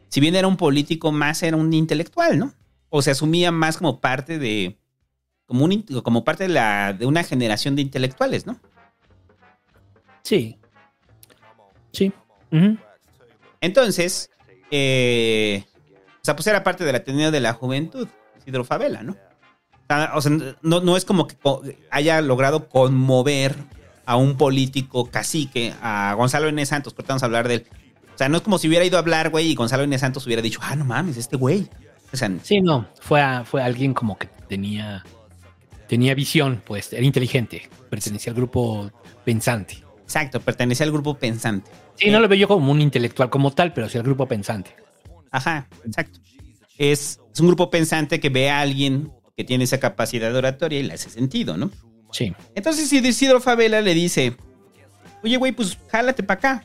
si 0.09 0.19
bien 0.19 0.35
era 0.35 0.47
un 0.47 0.57
político 0.57 1.11
más, 1.11 1.43
era 1.43 1.57
un 1.57 1.71
intelectual, 1.73 2.39
¿no? 2.39 2.53
O 2.89 3.03
se 3.03 3.11
asumía 3.11 3.51
más 3.51 3.77
como 3.77 3.99
parte 3.99 4.39
de, 4.39 4.79
como, 5.45 5.63
un, 5.65 5.83
como 6.03 6.23
parte 6.23 6.45
de, 6.47 6.49
la, 6.55 6.93
de 6.93 7.05
una 7.05 7.23
generación 7.23 7.75
de 7.75 7.83
intelectuales, 7.83 8.47
¿no? 8.47 8.59
Sí. 10.23 10.57
Sí. 11.91 12.11
Entonces, 13.61 14.29
eh, 14.71 15.63
o 16.21 16.25
sea, 16.25 16.35
pues 16.35 16.47
era 16.47 16.63
parte 16.63 16.83
del 16.85 16.95
Ateneo 16.95 17.31
de 17.31 17.39
la 17.39 17.53
Juventud, 17.53 18.07
Isidro 18.39 18.63
Favela, 18.63 19.03
¿no? 19.03 19.15
O 20.13 20.21
sea, 20.21 20.31
no, 20.61 20.81
no 20.81 20.97
es 20.97 21.05
como 21.05 21.27
que 21.27 21.37
haya 21.91 22.21
logrado 22.21 22.67
conmover 22.67 23.55
a 24.05 24.17
un 24.17 24.37
político 24.37 25.09
cacique, 25.09 25.73
a 25.81 26.13
Gonzalo 26.17 26.47
N. 26.49 26.65
Santos, 26.65 26.93
vamos 27.07 27.23
a 27.23 27.25
hablar 27.25 27.47
de 27.47 27.55
él. 27.55 27.65
O 28.13 28.17
sea, 28.17 28.29
no 28.29 28.37
es 28.37 28.43
como 28.43 28.57
si 28.57 28.67
hubiera 28.67 28.83
ido 28.83 28.97
a 28.97 28.99
hablar, 28.99 29.29
güey, 29.29 29.47
y 29.51 29.55
Gonzalo 29.55 29.83
N. 29.83 29.97
Santos 29.97 30.25
hubiera 30.25 30.41
dicho, 30.41 30.59
ah, 30.63 30.75
no 30.75 30.85
mames, 30.85 31.17
este 31.17 31.37
güey. 31.37 31.67
O 32.11 32.17
sea, 32.17 32.31
Sí, 32.43 32.61
no. 32.61 32.87
Fue, 32.99 33.21
a- 33.21 33.43
fue 33.45 33.61
alguien 33.61 33.93
como 33.93 34.17
que 34.17 34.27
tenía, 34.47 35.03
tenía 35.87 36.15
visión, 36.15 36.61
pues, 36.65 36.91
era 36.93 37.03
inteligente. 37.05 37.69
Pertenecía 37.89 38.31
al 38.31 38.37
grupo 38.37 38.91
pensante. 39.23 39.83
Exacto, 40.07 40.39
pertenecía 40.39 40.85
al 40.85 40.93
grupo 40.93 41.15
pensante. 41.15 41.69
Sí, 41.95 42.09
no 42.09 42.21
lo 42.21 42.29
veo 42.29 42.39
yo 42.39 42.47
como 42.47 42.71
un 42.71 42.79
intelectual 42.79 43.29
como 43.29 43.51
tal, 43.51 43.73
pero 43.73 43.89
sí 43.89 43.97
al 43.97 44.05
grupo 44.05 44.25
pensante. 44.25 44.73
Ajá, 45.31 45.67
exacto. 45.85 46.21
Es, 46.77 47.19
es 47.33 47.39
un 47.41 47.47
grupo 47.47 47.69
pensante 47.69 48.21
que 48.21 48.29
ve 48.29 48.49
a 48.49 48.61
alguien 48.61 49.11
que 49.35 49.43
tiene 49.43 49.65
esa 49.65 49.81
capacidad 49.81 50.33
oratoria 50.33 50.79
y 50.79 50.83
le 50.83 50.93
hace 50.93 51.09
sentido, 51.09 51.57
¿no? 51.57 51.71
Sí. 52.13 52.33
Entonces 52.55 52.91
Isidro 52.93 53.41
Favela 53.41 53.81
le 53.81 53.93
dice, 53.93 54.37
oye, 55.23 55.35
güey, 55.35 55.51
pues 55.51 55.77
jálate 55.91 56.23
para 56.23 56.37
acá. 56.37 56.63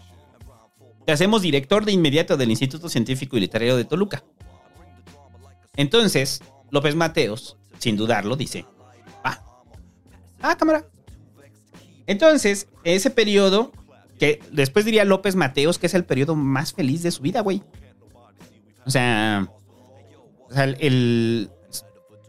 Te 1.05 1.11
hacemos 1.11 1.43
director 1.43 1.85
de 1.85 1.91
inmediato 1.91 2.37
del 2.37 2.51
Instituto 2.51 2.89
Científico 2.89 3.37
y 3.37 3.41
Literario 3.41 3.77
de 3.77 3.85
Toluca. 3.85 4.23
Entonces, 5.75 6.41
López 6.71 6.95
Mateos, 6.95 7.57
sin 7.79 7.97
dudarlo, 7.97 8.37
dice, 8.37 8.65
ah, 9.25 9.43
ah, 10.43 10.57
cámara. 10.57 10.87
Entonces, 12.07 12.69
ese 12.85 13.11
periodo, 13.11 13.73
que 14.19 14.41
después 14.53 14.85
diría 14.85 15.05
López 15.05 15.35
Mateos 15.37 15.79
que 15.79 15.87
es 15.87 15.95
el 15.95 16.05
periodo 16.05 16.35
más 16.35 16.73
feliz 16.73 17.03
de 17.03 17.11
su 17.11 17.23
vida, 17.23 17.41
güey. 17.41 17.63
O 18.85 18.91
sea, 18.91 19.49
o 20.49 20.53
sea, 20.55 20.65
el, 20.65 21.51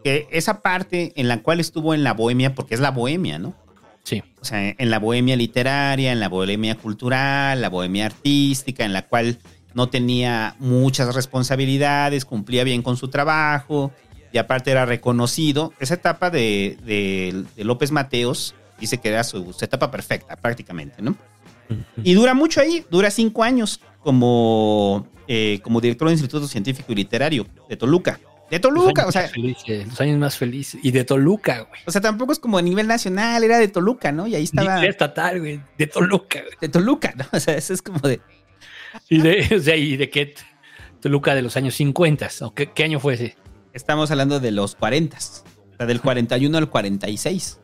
que 0.04 0.28
esa 0.32 0.62
parte 0.62 1.14
en 1.16 1.28
la 1.28 1.42
cual 1.42 1.60
estuvo 1.60 1.94
en 1.94 2.04
la 2.04 2.14
bohemia, 2.14 2.54
porque 2.56 2.76
es 2.76 2.80
la 2.82 2.92
bohemia, 2.92 3.40
¿no? 3.40 3.56
Sí. 4.04 4.22
O 4.42 4.46
sea, 4.46 4.70
en 4.78 4.90
la 4.90 5.00
bohemia 5.00 5.36
literaria, 5.36 6.12
en 6.12 6.20
la 6.20 6.30
bohemia 6.30 6.76
cultural, 6.76 7.62
la 7.62 7.70
bohemia 7.70 8.06
artística, 8.06 8.84
en 8.86 8.94
la 8.94 9.08
cual 9.08 9.40
no 9.74 9.88
tenía 9.90 10.56
muchas 10.60 11.16
responsabilidades, 11.16 12.26
cumplía 12.26 12.64
bien 12.64 12.82
con 12.84 12.98
su 12.98 13.08
trabajo 13.08 13.92
y 14.32 14.38
aparte 14.38 14.72
era 14.72 14.86
reconocido. 14.86 15.74
Esa 15.80 15.96
etapa 15.96 16.30
de, 16.30 16.78
de- 16.86 17.46
de 17.56 17.64
López 17.64 17.92
Mateos 17.92 18.54
dice 18.80 18.98
que 19.00 19.10
era 19.10 19.24
su, 19.24 19.54
su 19.54 19.66
etapa 19.66 19.90
perfecta 19.92 20.36
prácticamente, 20.36 21.02
¿no? 21.02 21.16
Y 22.04 22.14
dura 22.14 22.34
mucho 22.34 22.62
ahí, 22.62 22.86
dura 22.90 23.10
cinco 23.10 23.44
años 23.44 23.80
como, 24.02 25.08
eh, 25.28 25.60
como 25.64 25.82
director 25.82 26.08
del 26.08 26.14
Instituto 26.14 26.48
Científico 26.48 26.92
y 26.92 26.96
Literario 26.96 27.48
de 27.70 27.78
Toluca. 27.78 28.20
De 28.52 28.60
Toluca, 28.60 29.08
o 29.08 29.12
sea, 29.12 29.24
Los 29.24 29.34
años 29.34 29.48
más 29.48 29.66
felices, 29.66 29.88
los 29.88 30.02
años 30.02 30.20
más 30.20 30.38
felices. 30.38 30.80
Y 30.84 30.92
de 30.92 31.04
Toluca, 31.04 31.62
güey. 31.62 31.82
o 31.88 31.92
sea, 31.92 32.02
tampoco 32.02 32.34
es 32.34 32.40
como 32.40 32.58
a 32.58 32.62
nivel 32.62 32.88
nacional, 32.88 33.44
era 33.44 33.58
de 33.58 33.68
Toluca, 33.68 34.12
¿no? 34.12 34.28
Y 34.28 34.36
ahí 34.36 34.44
estaba... 34.44 34.80
Ni 34.80 34.88
estatal, 34.88 35.40
güey. 35.40 35.62
De 35.78 35.88
Toluca, 35.88 36.42
güey. 36.42 36.54
de 36.62 36.70
Toluca, 36.70 37.14
¿no? 37.18 37.26
O 37.32 37.40
sea, 37.40 37.56
eso 37.56 37.74
es 37.74 37.82
como 37.82 38.00
de. 38.00 38.22
Y 39.10 39.22
de, 39.22 39.56
o 39.58 39.60
sea, 39.60 39.76
y 39.76 39.98
de 39.98 40.10
qué. 40.10 40.36
Toluca 41.00 41.34
de 41.34 41.42
los 41.42 41.58
años 41.58 41.74
50. 41.76 42.30
¿O 42.42 42.54
qué, 42.54 42.72
qué 42.72 42.84
año 42.84 43.00
fue 43.00 43.16
ese? 43.16 43.36
Estamos 43.74 44.12
hablando 44.12 44.40
de 44.40 44.52
los 44.52 44.76
40. 44.76 45.18
O 45.18 45.78
sea, 45.78 45.86
del 45.88 46.00
41 46.00 46.56
al 46.58 46.70
46. 46.70 47.60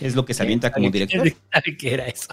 Es 0.00 0.14
lo 0.14 0.24
que 0.24 0.34
se 0.34 0.42
avienta 0.42 0.72
como 0.72 0.90
director. 0.90 1.32
¿Sabe 1.52 1.76
qué 1.76 1.94
era 1.94 2.06
eso? 2.06 2.28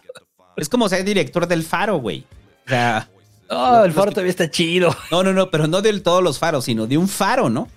Es 0.58 0.70
como 0.70 0.88
ser 0.90 1.04
director 1.04 1.48
del 1.48 1.64
faro, 1.64 1.98
güey. 1.98 2.26
O 2.66 2.70
sea. 2.70 3.10
Oh, 3.50 3.84
el 3.84 3.92
faro 3.92 4.12
todavía 4.12 4.32
está 4.32 4.50
chido. 4.50 4.96
No, 5.12 5.24
no, 5.24 5.34
no, 5.34 5.52
pero 5.52 5.68
no 5.68 5.82
de 5.82 6.00
todos 6.00 6.24
los 6.24 6.40
faros, 6.40 6.66
sino 6.66 6.88
de 6.88 6.98
un 6.98 7.08
faro, 7.08 7.50
¿no? 7.50 7.68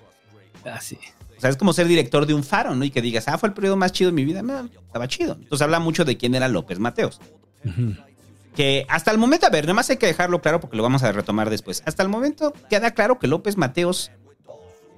Ah, 0.65 0.81
sí. 0.81 0.99
O 1.37 1.41
sea, 1.41 1.51
es 1.51 1.57
como 1.57 1.73
ser 1.73 1.87
director 1.87 2.27
de 2.27 2.35
un 2.35 2.43
faro, 2.43 2.75
¿no? 2.75 2.85
Y 2.85 2.91
que 2.91 3.01
digas, 3.01 3.29
ah, 3.29 3.39
fue 3.39 3.51
el 3.51 3.55
periodo 3.55 3.77
más 3.77 3.93
chido 3.93 4.11
de 4.11 4.15
mi 4.15 4.25
vida. 4.25 4.43
No, 4.43 4.65
estaba 4.65 5.07
chido. 5.07 5.35
Entonces 5.35 5.63
habla 5.63 5.79
mucho 5.79 6.05
de 6.05 6.17
quién 6.17 6.35
era 6.35 6.49
López 6.49 6.79
Mateos. 6.79 7.21
Que 8.57 8.87
hasta 8.89 9.13
el 9.13 9.19
momento, 9.19 9.47
a 9.47 9.51
ver, 9.51 9.65
nada 9.65 9.75
más 9.75 9.89
hay 9.91 9.99
que 9.99 10.07
dejarlo 10.07 10.41
claro 10.41 10.59
porque 10.59 10.77
lo 10.77 10.83
vamos 10.83 11.03
a 11.05 11.13
retomar 11.13 11.49
después. 11.49 11.83
Hasta 11.87 12.03
el 12.03 12.09
momento 12.09 12.53
queda 12.69 12.91
claro 12.93 13.19
que 13.19 13.29
López 13.29 13.57
Mateos, 13.57 14.11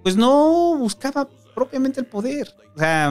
pues 0.02 0.16
no 0.16 0.76
buscaba 0.78 1.28
propiamente 1.54 2.00
el 2.00 2.06
poder. 2.06 2.54
O 2.74 2.78
sea, 2.78 3.10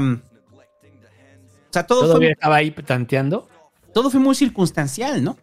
o 1.70 1.74
sea 1.74 1.86
todo 1.86 2.02
¿Todavía 2.02 2.30
fue, 2.30 2.32
estaba 2.34 2.56
ahí 2.56 2.72
tanteando? 2.72 3.48
todo 3.94 4.10
fue 4.10 4.20
muy 4.20 4.36
circunstancial, 4.36 5.24
¿no? 5.24 5.38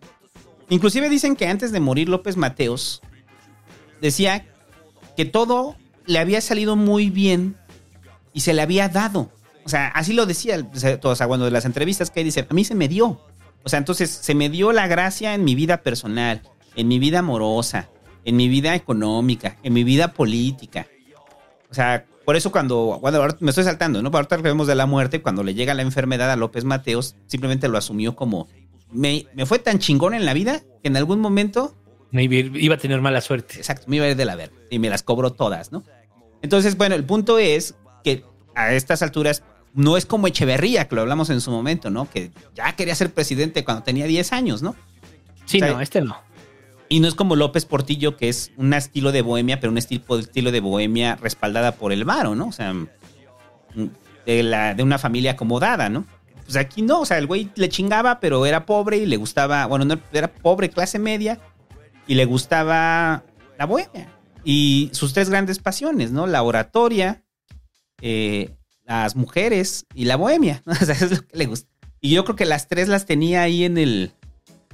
Inclusive 0.68 1.08
dicen 1.08 1.36
que 1.36 1.46
antes 1.46 1.72
de 1.72 1.80
morir 1.80 2.08
López 2.08 2.36
Mateos 2.36 3.02
decía 4.00 4.46
que 5.16 5.24
todo 5.24 5.76
le 6.06 6.18
había 6.18 6.40
salido 6.40 6.76
muy 6.76 7.10
bien 7.10 7.56
y 8.32 8.40
se 8.40 8.52
le 8.52 8.62
había 8.62 8.88
dado. 8.88 9.30
O 9.64 9.68
sea, 9.68 9.88
así 9.88 10.12
lo 10.12 10.26
decía, 10.26 10.64
o 10.72 10.78
sea, 10.78 10.98
o 11.02 11.16
sea, 11.16 11.26
cuando 11.26 11.44
de 11.44 11.50
las 11.50 11.64
entrevistas 11.64 12.10
que 12.10 12.22
dice, 12.22 12.46
a 12.48 12.54
mí 12.54 12.64
se 12.64 12.74
me 12.74 12.88
dio. 12.88 13.20
O 13.64 13.68
sea, 13.68 13.78
entonces 13.78 14.10
se 14.10 14.34
me 14.34 14.48
dio 14.48 14.72
la 14.72 14.86
gracia 14.86 15.34
en 15.34 15.44
mi 15.44 15.54
vida 15.54 15.82
personal, 15.82 16.42
en 16.76 16.86
mi 16.86 16.98
vida 16.98 17.20
amorosa, 17.20 17.88
en 18.24 18.36
mi 18.36 18.48
vida 18.48 18.74
económica, 18.74 19.56
en 19.62 19.72
mi 19.72 19.82
vida 19.82 20.12
política. 20.12 20.86
O 21.70 21.74
sea, 21.74 22.06
por 22.26 22.34
eso 22.34 22.50
cuando, 22.50 23.00
ahora 23.02 23.36
me 23.38 23.50
estoy 23.50 23.62
saltando, 23.62 24.02
¿no? 24.02 24.10
Ahorita 24.12 24.36
que 24.38 24.42
vemos 24.42 24.66
de 24.66 24.74
la 24.74 24.84
muerte, 24.84 25.22
cuando 25.22 25.44
le 25.44 25.54
llega 25.54 25.74
la 25.74 25.82
enfermedad 25.82 26.28
a 26.30 26.34
López 26.34 26.64
Mateos, 26.64 27.14
simplemente 27.28 27.68
lo 27.68 27.78
asumió 27.78 28.16
como, 28.16 28.48
me, 28.90 29.26
me 29.34 29.46
fue 29.46 29.60
tan 29.60 29.78
chingón 29.78 30.12
en 30.12 30.24
la 30.24 30.34
vida 30.34 30.60
que 30.82 30.88
en 30.88 30.96
algún 30.96 31.20
momento 31.20 31.76
Me 32.10 32.24
iba 32.24 32.58
iba 32.58 32.74
a 32.74 32.78
tener 32.78 33.00
mala 33.00 33.20
suerte. 33.20 33.54
Exacto, 33.58 33.84
me 33.86 33.96
iba 33.96 34.06
a 34.06 34.10
ir 34.10 34.16
de 34.16 34.24
la 34.24 34.34
verga 34.34 34.56
y 34.70 34.80
me 34.80 34.90
las 34.90 35.04
cobro 35.04 35.32
todas, 35.34 35.70
¿no? 35.70 35.84
Entonces, 36.42 36.76
bueno, 36.76 36.96
el 36.96 37.04
punto 37.04 37.38
es 37.38 37.76
que 38.02 38.24
a 38.56 38.72
estas 38.72 39.02
alturas 39.02 39.44
no 39.72 39.96
es 39.96 40.04
como 40.04 40.26
Echeverría, 40.26 40.88
que 40.88 40.96
lo 40.96 41.02
hablamos 41.02 41.30
en 41.30 41.40
su 41.40 41.52
momento, 41.52 41.90
¿no? 41.90 42.10
Que 42.10 42.32
ya 42.56 42.74
quería 42.74 42.96
ser 42.96 43.12
presidente 43.12 43.64
cuando 43.64 43.84
tenía 43.84 44.06
10 44.06 44.32
años, 44.32 44.62
¿no? 44.62 44.74
Sí, 45.44 45.58
O 45.58 45.60
sea, 45.64 45.74
no, 45.74 45.80
este 45.80 46.00
no. 46.00 46.16
Y 46.89 47.01
no 47.01 47.09
es 47.09 47.14
como 47.14 47.37
López 47.37 47.64
Portillo, 47.64 48.16
que 48.16 48.28
es 48.28 48.53
un 48.57 48.72
estilo 48.72 49.12
de 49.12 49.22
bohemia, 49.22 49.59
pero 49.61 49.72
un 49.72 49.78
estilo, 49.78 50.18
estilo 50.18 50.53
de 50.53 50.61
bohemia 50.61 51.16
respaldada 51.16 51.72
por 51.72 51.93
el 51.93 52.05
varo, 52.05 52.34
¿no? 52.34 52.49
O 52.49 52.53
sea, 52.53 52.74
de, 54.24 54.43
la, 54.43 54.74
de 54.74 54.82
una 54.82 54.99
familia 54.99 55.32
acomodada, 55.32 55.89
¿no? 55.89 56.07
Pues 56.45 56.57
aquí 56.57 56.82
no, 56.82 57.01
o 57.01 57.07
sea, 57.07 57.18
el 57.18 57.26
güey 57.26 57.51
le 57.57 57.68
chingaba, 57.68 58.20
pero 58.20 58.47
era 58.47 58.66
pobre 58.66 58.99
y 58.99 59.07
le 59.07 59.16
gustaba, 59.16 59.66
bueno, 59.66 59.84
no 59.84 59.99
era 60.12 60.32
pobre, 60.32 60.70
clase 60.70 61.01
media, 61.01 61.41
y 62.07 62.14
le 62.14 62.24
gustaba 62.24 63.24
la 63.59 63.66
bohemia. 63.66 64.09
Y 64.45 64.91
sus 64.93 65.12
tres 65.12 65.28
grandes 65.28 65.59
pasiones, 65.59 66.12
¿no? 66.12 66.28
La 66.28 66.45
oratoria, 66.45 67.24
eh, 68.01 68.55
las 68.84 69.16
mujeres 69.16 69.87
y 69.93 70.05
la 70.05 70.14
bohemia, 70.14 70.62
¿no? 70.66 70.72
O 70.80 70.84
sea, 70.84 70.95
es 70.95 71.11
lo 71.11 71.26
que 71.26 71.37
le 71.37 71.47
gusta. 71.47 71.68
Y 72.01 72.11
yo 72.11 72.24
creo 72.24 72.37
que 72.37 72.45
las 72.45 72.68
tres 72.68 72.87
las 72.87 73.07
tenía 73.07 73.43
ahí 73.43 73.64
en 73.64 73.76
el, 73.76 74.12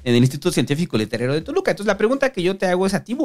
en 0.04 0.14
el 0.14 0.22
Instituto 0.22 0.52
Científico 0.52 0.96
Literario 0.96 1.34
de 1.34 1.42
Toluca. 1.42 1.70
Entonces 1.70 1.86
la 1.86 1.98
pregunta 1.98 2.32
que 2.32 2.42
yo 2.42 2.56
te 2.56 2.66
hago 2.66 2.86
es 2.86 2.94
a 2.94 3.04
ti. 3.04 3.16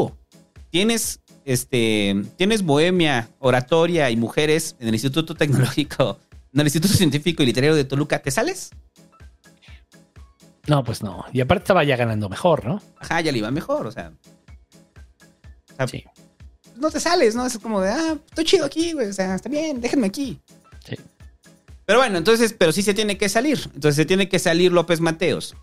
¿Tienes, 0.69 1.21
este, 1.45 2.15
¿Tienes 2.36 2.63
bohemia, 2.63 3.30
oratoria 3.39 4.09
y 4.09 4.17
mujeres 4.17 4.75
en 4.80 4.89
el 4.89 4.95
Instituto 4.95 5.36
Tecnológico, 5.36 6.19
en 6.53 6.59
el 6.59 6.67
Instituto 6.67 6.93
Científico 6.93 7.43
y 7.43 7.45
Literario 7.45 7.75
de 7.75 7.84
Toluca? 7.84 8.19
¿Te 8.19 8.32
sales? 8.32 8.71
No, 10.67 10.84
pues 10.84 11.01
no. 11.01 11.25
Y 11.32 11.39
aparte 11.41 11.63
estaba 11.63 11.84
ya 11.84 11.95
ganando 11.95 12.28
mejor, 12.28 12.65
¿no? 12.65 12.82
Ajá, 12.99 13.21
ya 13.21 13.32
le 13.32 13.38
iba 13.38 13.49
mejor, 13.51 13.88
o 13.88 13.91
sea. 13.91 14.11
o 15.71 15.75
sea, 15.75 15.88
Sí. 15.88 16.03
No 16.75 16.91
te 16.91 16.99
sales, 16.99 17.34
¿no? 17.34 17.45
Es 17.45 17.57
como 17.57 17.82
de, 17.82 17.89
ah, 17.89 18.17
estoy 18.30 18.45
chido 18.45 18.65
aquí, 18.65 18.93
güey. 18.93 19.07
O 19.07 19.13
sea, 19.13 19.34
está 19.34 19.49
bien, 19.49 19.82
déjenme 19.82 20.07
aquí. 20.07 20.39
Sí. 20.86 20.95
Pero 21.86 21.99
bueno, 21.99 22.17
entonces, 22.19 22.53
pero 22.53 22.71
sí 22.71 22.84
se 22.84 22.93
tiene 22.93 23.17
que 23.17 23.30
salir. 23.30 23.59
Entonces 23.73 23.95
se 23.95 24.05
tiene 24.05 24.30
que 24.30 24.38
salir 24.38 24.71
López 24.71 24.99
Mateos. 24.99 25.55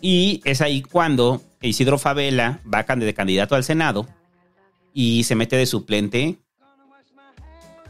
Y 0.00 0.40
es 0.44 0.60
ahí 0.60 0.82
cuando 0.82 1.42
Isidro 1.60 1.98
Favela 1.98 2.60
va 2.72 2.82
de 2.84 3.14
candidato 3.14 3.54
al 3.54 3.64
Senado 3.64 4.06
y 4.92 5.24
se 5.24 5.34
mete 5.34 5.56
de 5.56 5.66
suplente 5.66 6.38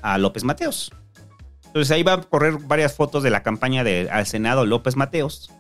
a 0.03 0.19
López 0.19 0.45
Mateos. 0.45 0.93
Entonces 1.67 1.91
ahí 1.91 2.03
va 2.03 2.15
a 2.15 2.21
correr 2.23 2.55
varias 2.59 2.95
fotos 2.95 3.23
de 3.23 3.31
la 3.31 3.43
campaña 3.43 3.85
de, 3.85 4.09
al 4.11 4.27
Senado 4.27 4.65
López 4.65 4.97
Mateos. 4.97 5.51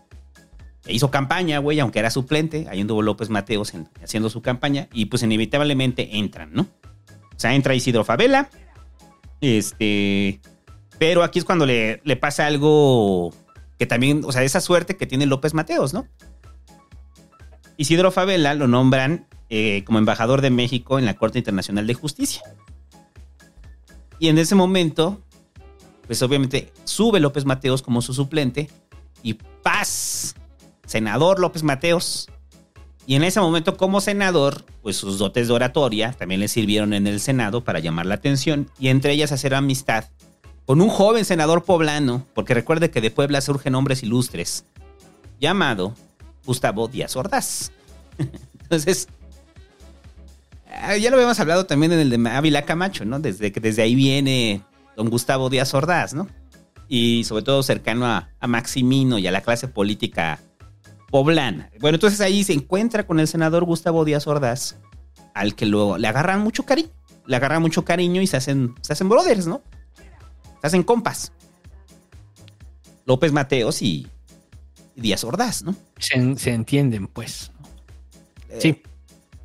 E 0.86 0.94
hizo 0.94 1.10
campaña, 1.10 1.58
güey, 1.58 1.80
aunque 1.80 1.98
era 1.98 2.10
suplente. 2.10 2.66
Ahí 2.70 2.80
anduvo 2.80 3.02
López 3.02 3.28
Mateos 3.28 3.74
en- 3.74 3.88
haciendo 4.02 4.30
su 4.30 4.40
campaña. 4.40 4.88
Y 4.92 5.06
pues 5.06 5.22
inevitablemente 5.24 6.16
entran, 6.16 6.52
¿no? 6.52 6.62
O 6.62 7.38
sea, 7.38 7.54
entra 7.54 7.74
Isidro 7.74 8.04
Favela. 8.04 8.48
Este. 9.40 10.40
Pero 10.98 11.22
aquí 11.22 11.38
es 11.40 11.44
cuando 11.44 11.66
le, 11.66 12.00
le 12.04 12.16
pasa 12.16 12.46
algo 12.46 13.34
que 13.78 13.84
también, 13.86 14.22
o 14.24 14.32
sea, 14.32 14.42
esa 14.42 14.60
suerte 14.62 14.96
que 14.96 15.06
tiene 15.06 15.26
López 15.26 15.52
Mateos, 15.52 15.92
¿no? 15.92 16.06
Isidro 17.76 18.10
Favela 18.10 18.54
lo 18.54 18.68
nombran 18.68 19.26
eh, 19.48 19.84
como 19.84 19.98
embajador 19.98 20.40
de 20.40 20.50
México 20.50 20.98
en 20.98 21.04
la 21.04 21.14
Corte 21.14 21.38
Internacional 21.38 21.86
de 21.86 21.94
Justicia. 21.94 22.42
Y 24.18 24.28
en 24.28 24.38
ese 24.38 24.54
momento, 24.54 25.20
pues 26.06 26.22
obviamente 26.22 26.72
sube 26.84 27.20
López 27.20 27.44
Mateos 27.44 27.82
como 27.82 28.02
su 28.02 28.14
suplente 28.14 28.70
y 29.22 29.34
paz, 29.34 30.34
senador 30.86 31.38
López 31.38 31.62
Mateos. 31.62 32.28
Y 33.06 33.14
en 33.14 33.22
ese 33.22 33.40
momento 33.40 33.76
como 33.76 34.00
senador, 34.00 34.64
pues 34.82 34.96
sus 34.96 35.18
dotes 35.18 35.46
de 35.46 35.54
oratoria 35.54 36.12
también 36.12 36.40
le 36.40 36.48
sirvieron 36.48 36.92
en 36.92 37.06
el 37.06 37.20
Senado 37.20 37.62
para 37.62 37.78
llamar 37.78 38.06
la 38.06 38.16
atención 38.16 38.70
y 38.80 38.88
entre 38.88 39.12
ellas 39.12 39.32
hacer 39.32 39.54
amistad 39.54 40.06
con 40.64 40.80
un 40.80 40.88
joven 40.88 41.24
senador 41.24 41.62
poblano, 41.62 42.26
porque 42.34 42.52
recuerde 42.52 42.90
que 42.90 43.00
de 43.00 43.12
Puebla 43.12 43.40
surgen 43.40 43.76
hombres 43.76 44.02
ilustres, 44.02 44.64
llamado 45.38 45.94
Gustavo 46.46 46.88
Díaz 46.88 47.16
Ordaz. 47.16 47.72
Entonces, 48.62 49.08
ah, 50.70 50.96
ya 50.96 51.10
lo 51.10 51.16
habíamos 51.16 51.38
hablado 51.40 51.66
también 51.66 51.92
en 51.92 52.00
el 52.00 52.10
de 52.10 52.30
Ávila 52.30 52.62
Camacho, 52.62 53.04
¿no? 53.04 53.20
Desde 53.20 53.52
que 53.52 53.60
desde 53.60 53.82
ahí 53.82 53.94
viene 53.94 54.62
don 54.96 55.10
Gustavo 55.10 55.50
Díaz 55.50 55.74
Ordaz, 55.74 56.14
¿no? 56.14 56.28
Y 56.88 57.24
sobre 57.24 57.44
todo 57.44 57.62
cercano 57.62 58.06
a, 58.06 58.30
a 58.40 58.46
Maximino 58.46 59.18
y 59.18 59.26
a 59.26 59.32
la 59.32 59.42
clase 59.42 59.68
política 59.68 60.40
poblana. 61.10 61.70
Bueno, 61.80 61.96
entonces 61.96 62.20
ahí 62.20 62.44
se 62.44 62.52
encuentra 62.52 63.06
con 63.06 63.20
el 63.20 63.28
senador 63.28 63.64
Gustavo 63.64 64.04
Díaz 64.04 64.26
Ordaz, 64.26 64.76
al 65.34 65.54
que 65.54 65.66
lo, 65.66 65.98
le 65.98 66.08
agarran 66.08 66.40
mucho 66.40 66.64
cariño, 66.64 66.90
le 67.26 67.36
agarran 67.36 67.62
mucho 67.62 67.84
cariño 67.84 68.22
y 68.22 68.26
se 68.26 68.36
hacen, 68.36 68.74
se 68.80 68.92
hacen 68.92 69.08
brothers, 69.08 69.46
¿no? 69.46 69.62
Se 70.60 70.66
hacen 70.66 70.82
compas. 70.82 71.32
López 73.04 73.32
Mateos 73.32 73.82
y 73.82 74.08
Díaz 74.96 75.22
Ordaz, 75.24 75.62
¿no? 75.62 75.74
Se, 75.98 76.36
se 76.36 76.52
entienden, 76.52 77.06
pues. 77.06 77.52
Eh, 78.48 78.58
Sí. 78.60 78.82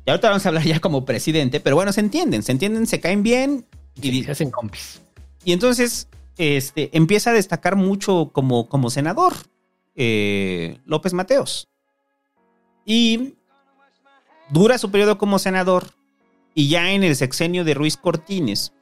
Y 0.04 0.10
ahorita 0.10 0.30
vamos 0.30 0.44
a 0.44 0.48
hablar 0.48 0.64
ya 0.64 0.80
como 0.80 1.04
presidente, 1.04 1.60
pero 1.60 1.76
bueno, 1.76 1.92
se 1.92 2.00
entienden, 2.00 2.42
se 2.42 2.50
entienden, 2.52 2.86
se 2.88 2.98
caen 3.00 3.22
bien. 3.22 3.66
Y, 3.94 4.10
Sí, 4.10 4.24
se 4.24 4.32
hacen 4.32 4.50
compis. 4.50 5.00
y 5.44 5.52
entonces 5.52 6.08
este, 6.38 6.90
empieza 6.96 7.30
a 7.30 7.34
destacar 7.34 7.76
mucho 7.76 8.30
como, 8.32 8.68
como 8.68 8.90
senador 8.90 9.34
eh, 9.94 10.78
López 10.86 11.12
Mateos. 11.12 11.68
Y 12.84 13.34
dura 14.50 14.76
su 14.78 14.90
periodo 14.90 15.18
como 15.18 15.38
senador. 15.38 15.84
Y 16.54 16.68
ya 16.68 16.90
en 16.92 17.04
el 17.04 17.14
sexenio 17.14 17.62
de 17.64 17.74
Ruiz 17.74 17.96
Cortines 17.96 18.72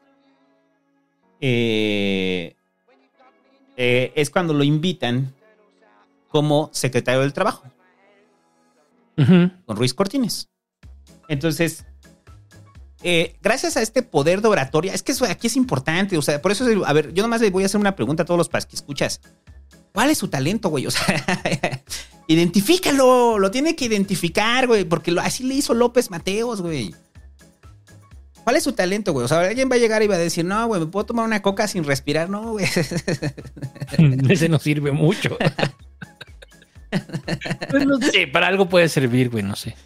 eh, 1.41 2.55
eh, 3.77 4.13
es 4.15 4.31
cuando 4.31 4.55
lo 4.55 4.65
invitan 4.65 5.35
como 6.31 6.71
secretario 6.73 7.21
del 7.21 7.33
Trabajo 7.35 7.65
con 9.67 9.77
Ruiz 9.77 9.93
Cortines. 9.93 10.49
Entonces, 11.29 11.85
eh, 13.03 13.37
gracias 13.43 13.77
a 13.77 13.83
este 13.83 14.03
poder 14.03 14.41
de 14.41 14.49
oratoria, 14.49 14.95
es 14.95 15.03
que 15.03 15.13
eso 15.13 15.25
aquí 15.27 15.47
es 15.49 15.57
importante, 15.57 16.17
o 16.17 16.23
sea, 16.23 16.41
por 16.41 16.53
eso, 16.53 16.65
a 16.87 16.93
ver, 16.93 17.13
yo 17.13 17.23
nomás 17.23 17.41
le 17.43 17.51
voy 17.51 17.63
a 17.63 17.67
hacer 17.67 17.81
una 17.81 17.95
pregunta 17.97 18.23
a 18.23 18.27
todos 18.27 18.39
los 18.39 18.49
pas 18.49 18.65
que 18.67 18.77
escuchas. 18.77 19.21
¿Cuál 19.93 20.09
es 20.11 20.19
su 20.19 20.29
talento, 20.29 20.69
güey? 20.71 20.87
O 20.87 20.91
sea, 20.91 21.05
identifícalo, 22.29 23.39
lo 23.39 23.51
tiene 23.51 23.77
que 23.77 23.85
identificar, 23.87 24.67
güey, 24.67 24.85
porque 24.85 25.11
lo- 25.11 25.21
así 25.21 25.43
le 25.45 25.55
hizo 25.55 25.75
López 25.75 26.11
Mateos, 26.11 26.63
güey. 26.63 26.95
¿Cuál 28.45 28.57
es 28.57 28.63
su 28.65 28.73
talento, 28.73 29.13
güey? 29.13 29.25
O 29.25 29.29
sea, 29.29 29.41
alguien 29.41 29.69
va 29.71 29.75
a 29.75 29.79
llegar 29.79 30.03
y 30.03 30.07
va 30.07 30.15
a 30.15 30.19
decir, 30.19 30.45
no, 30.47 30.67
güey, 30.67 30.81
me 30.81 30.87
puedo 30.87 31.05
tomar 31.07 31.27
una 31.27 31.43
coca 31.43 31.69
sin 31.69 31.85
respirar, 31.85 32.31
no, 32.31 32.53
güey. 32.53 32.65
Ese 34.31 34.49
no 34.49 34.59
sirve 34.59 34.93
mucho. 34.93 35.37
Pues 37.71 37.87
no 37.87 37.99
sé, 37.99 38.27
para 38.27 38.49
algo 38.49 38.69
puede 38.69 38.89
servir, 38.89 39.31
güey, 39.31 39.43
no 39.43 39.57
sé. 39.57 39.77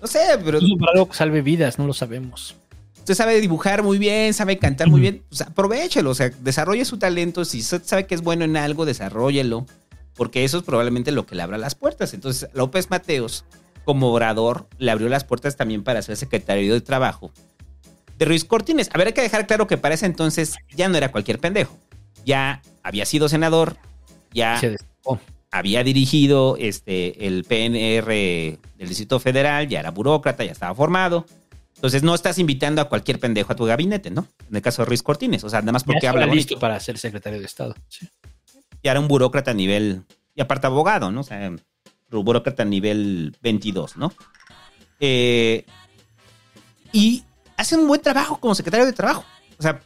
No 0.00 0.06
sé, 0.06 0.20
pero 0.44 0.58
Incluso 0.58 0.78
para 0.78 0.92
algo 0.92 1.08
que 1.08 1.16
salve 1.16 1.42
vidas, 1.42 1.78
no 1.78 1.86
lo 1.86 1.92
sabemos. 1.92 2.56
usted 2.98 3.14
sabe 3.14 3.40
dibujar 3.40 3.82
muy 3.82 3.98
bien, 3.98 4.34
sabe 4.34 4.58
cantar 4.58 4.88
muy 4.88 5.00
bien, 5.00 5.22
pues 5.28 5.42
aprovechelo, 5.42 6.10
o 6.10 6.14
sea, 6.14 6.30
desarrolle 6.40 6.84
su 6.84 6.98
talento. 6.98 7.44
Si 7.44 7.60
usted 7.60 7.82
sabe 7.84 8.06
que 8.06 8.14
es 8.14 8.22
bueno 8.22 8.44
en 8.44 8.56
algo, 8.56 8.84
desarrollelo, 8.84 9.66
porque 10.14 10.44
eso 10.44 10.58
es 10.58 10.64
probablemente 10.64 11.12
lo 11.12 11.26
que 11.26 11.34
le 11.34 11.42
abra 11.42 11.58
las 11.58 11.74
puertas. 11.74 12.14
Entonces, 12.14 12.48
López 12.52 12.90
Mateos, 12.90 13.44
como 13.84 14.12
orador, 14.12 14.66
le 14.78 14.90
abrió 14.90 15.08
las 15.08 15.24
puertas 15.24 15.56
también 15.56 15.84
para 15.84 16.02
ser 16.02 16.16
secretario 16.16 16.74
de 16.74 16.80
Trabajo 16.80 17.32
de 18.18 18.24
Ruiz 18.24 18.44
Cortines. 18.44 18.88
A 18.92 18.98
ver, 18.98 19.08
hay 19.08 19.12
que 19.12 19.22
dejar 19.22 19.46
claro 19.46 19.66
que 19.66 19.78
para 19.78 19.94
ese 19.94 20.06
entonces 20.06 20.56
ya 20.74 20.88
no 20.88 20.96
era 20.96 21.10
cualquier 21.10 21.38
pendejo. 21.38 21.76
Ya 22.24 22.62
había 22.82 23.04
sido 23.04 23.28
senador, 23.28 23.76
ya 24.32 24.60
había 25.52 25.84
dirigido 25.84 26.56
este, 26.58 27.26
el 27.26 27.44
PNR 27.44 28.06
del 28.06 28.88
Distrito 28.88 29.20
Federal, 29.20 29.68
ya 29.68 29.80
era 29.80 29.90
burócrata, 29.90 30.42
ya 30.44 30.52
estaba 30.52 30.74
formado. 30.74 31.26
Entonces 31.76 32.02
no 32.02 32.14
estás 32.14 32.38
invitando 32.38 32.80
a 32.80 32.88
cualquier 32.88 33.20
pendejo 33.20 33.52
a 33.52 33.56
tu 33.56 33.64
gabinete, 33.66 34.10
¿no? 34.10 34.26
En 34.48 34.56
el 34.56 34.62
caso 34.62 34.82
de 34.82 34.86
Ruiz 34.86 35.02
Cortines, 35.02 35.44
o 35.44 35.50
sea, 35.50 35.60
nada 35.60 35.72
más 35.72 35.84
porque 35.84 36.08
habla 36.08 36.26
listo 36.26 36.58
para 36.58 36.80
ser 36.80 36.96
secretario 36.96 37.38
de 37.38 37.44
Estado. 37.44 37.74
Ya 38.82 38.92
era 38.92 39.00
un 39.00 39.08
burócrata 39.08 39.50
a 39.50 39.54
nivel, 39.54 40.02
y 40.34 40.40
aparte 40.40 40.66
abogado, 40.66 41.10
¿no? 41.10 41.20
O 41.20 41.24
sea, 41.24 41.50
un 41.50 42.24
burócrata 42.24 42.62
a 42.62 42.66
nivel 42.66 43.36
22, 43.42 43.96
¿no? 43.96 44.12
Eh, 45.00 45.66
y 46.92 47.24
hace 47.56 47.76
un 47.76 47.86
buen 47.86 48.00
trabajo 48.00 48.38
como 48.38 48.54
secretario 48.54 48.86
de 48.86 48.92
Trabajo. 48.92 49.24
O 49.58 49.62
sea, 49.62 49.80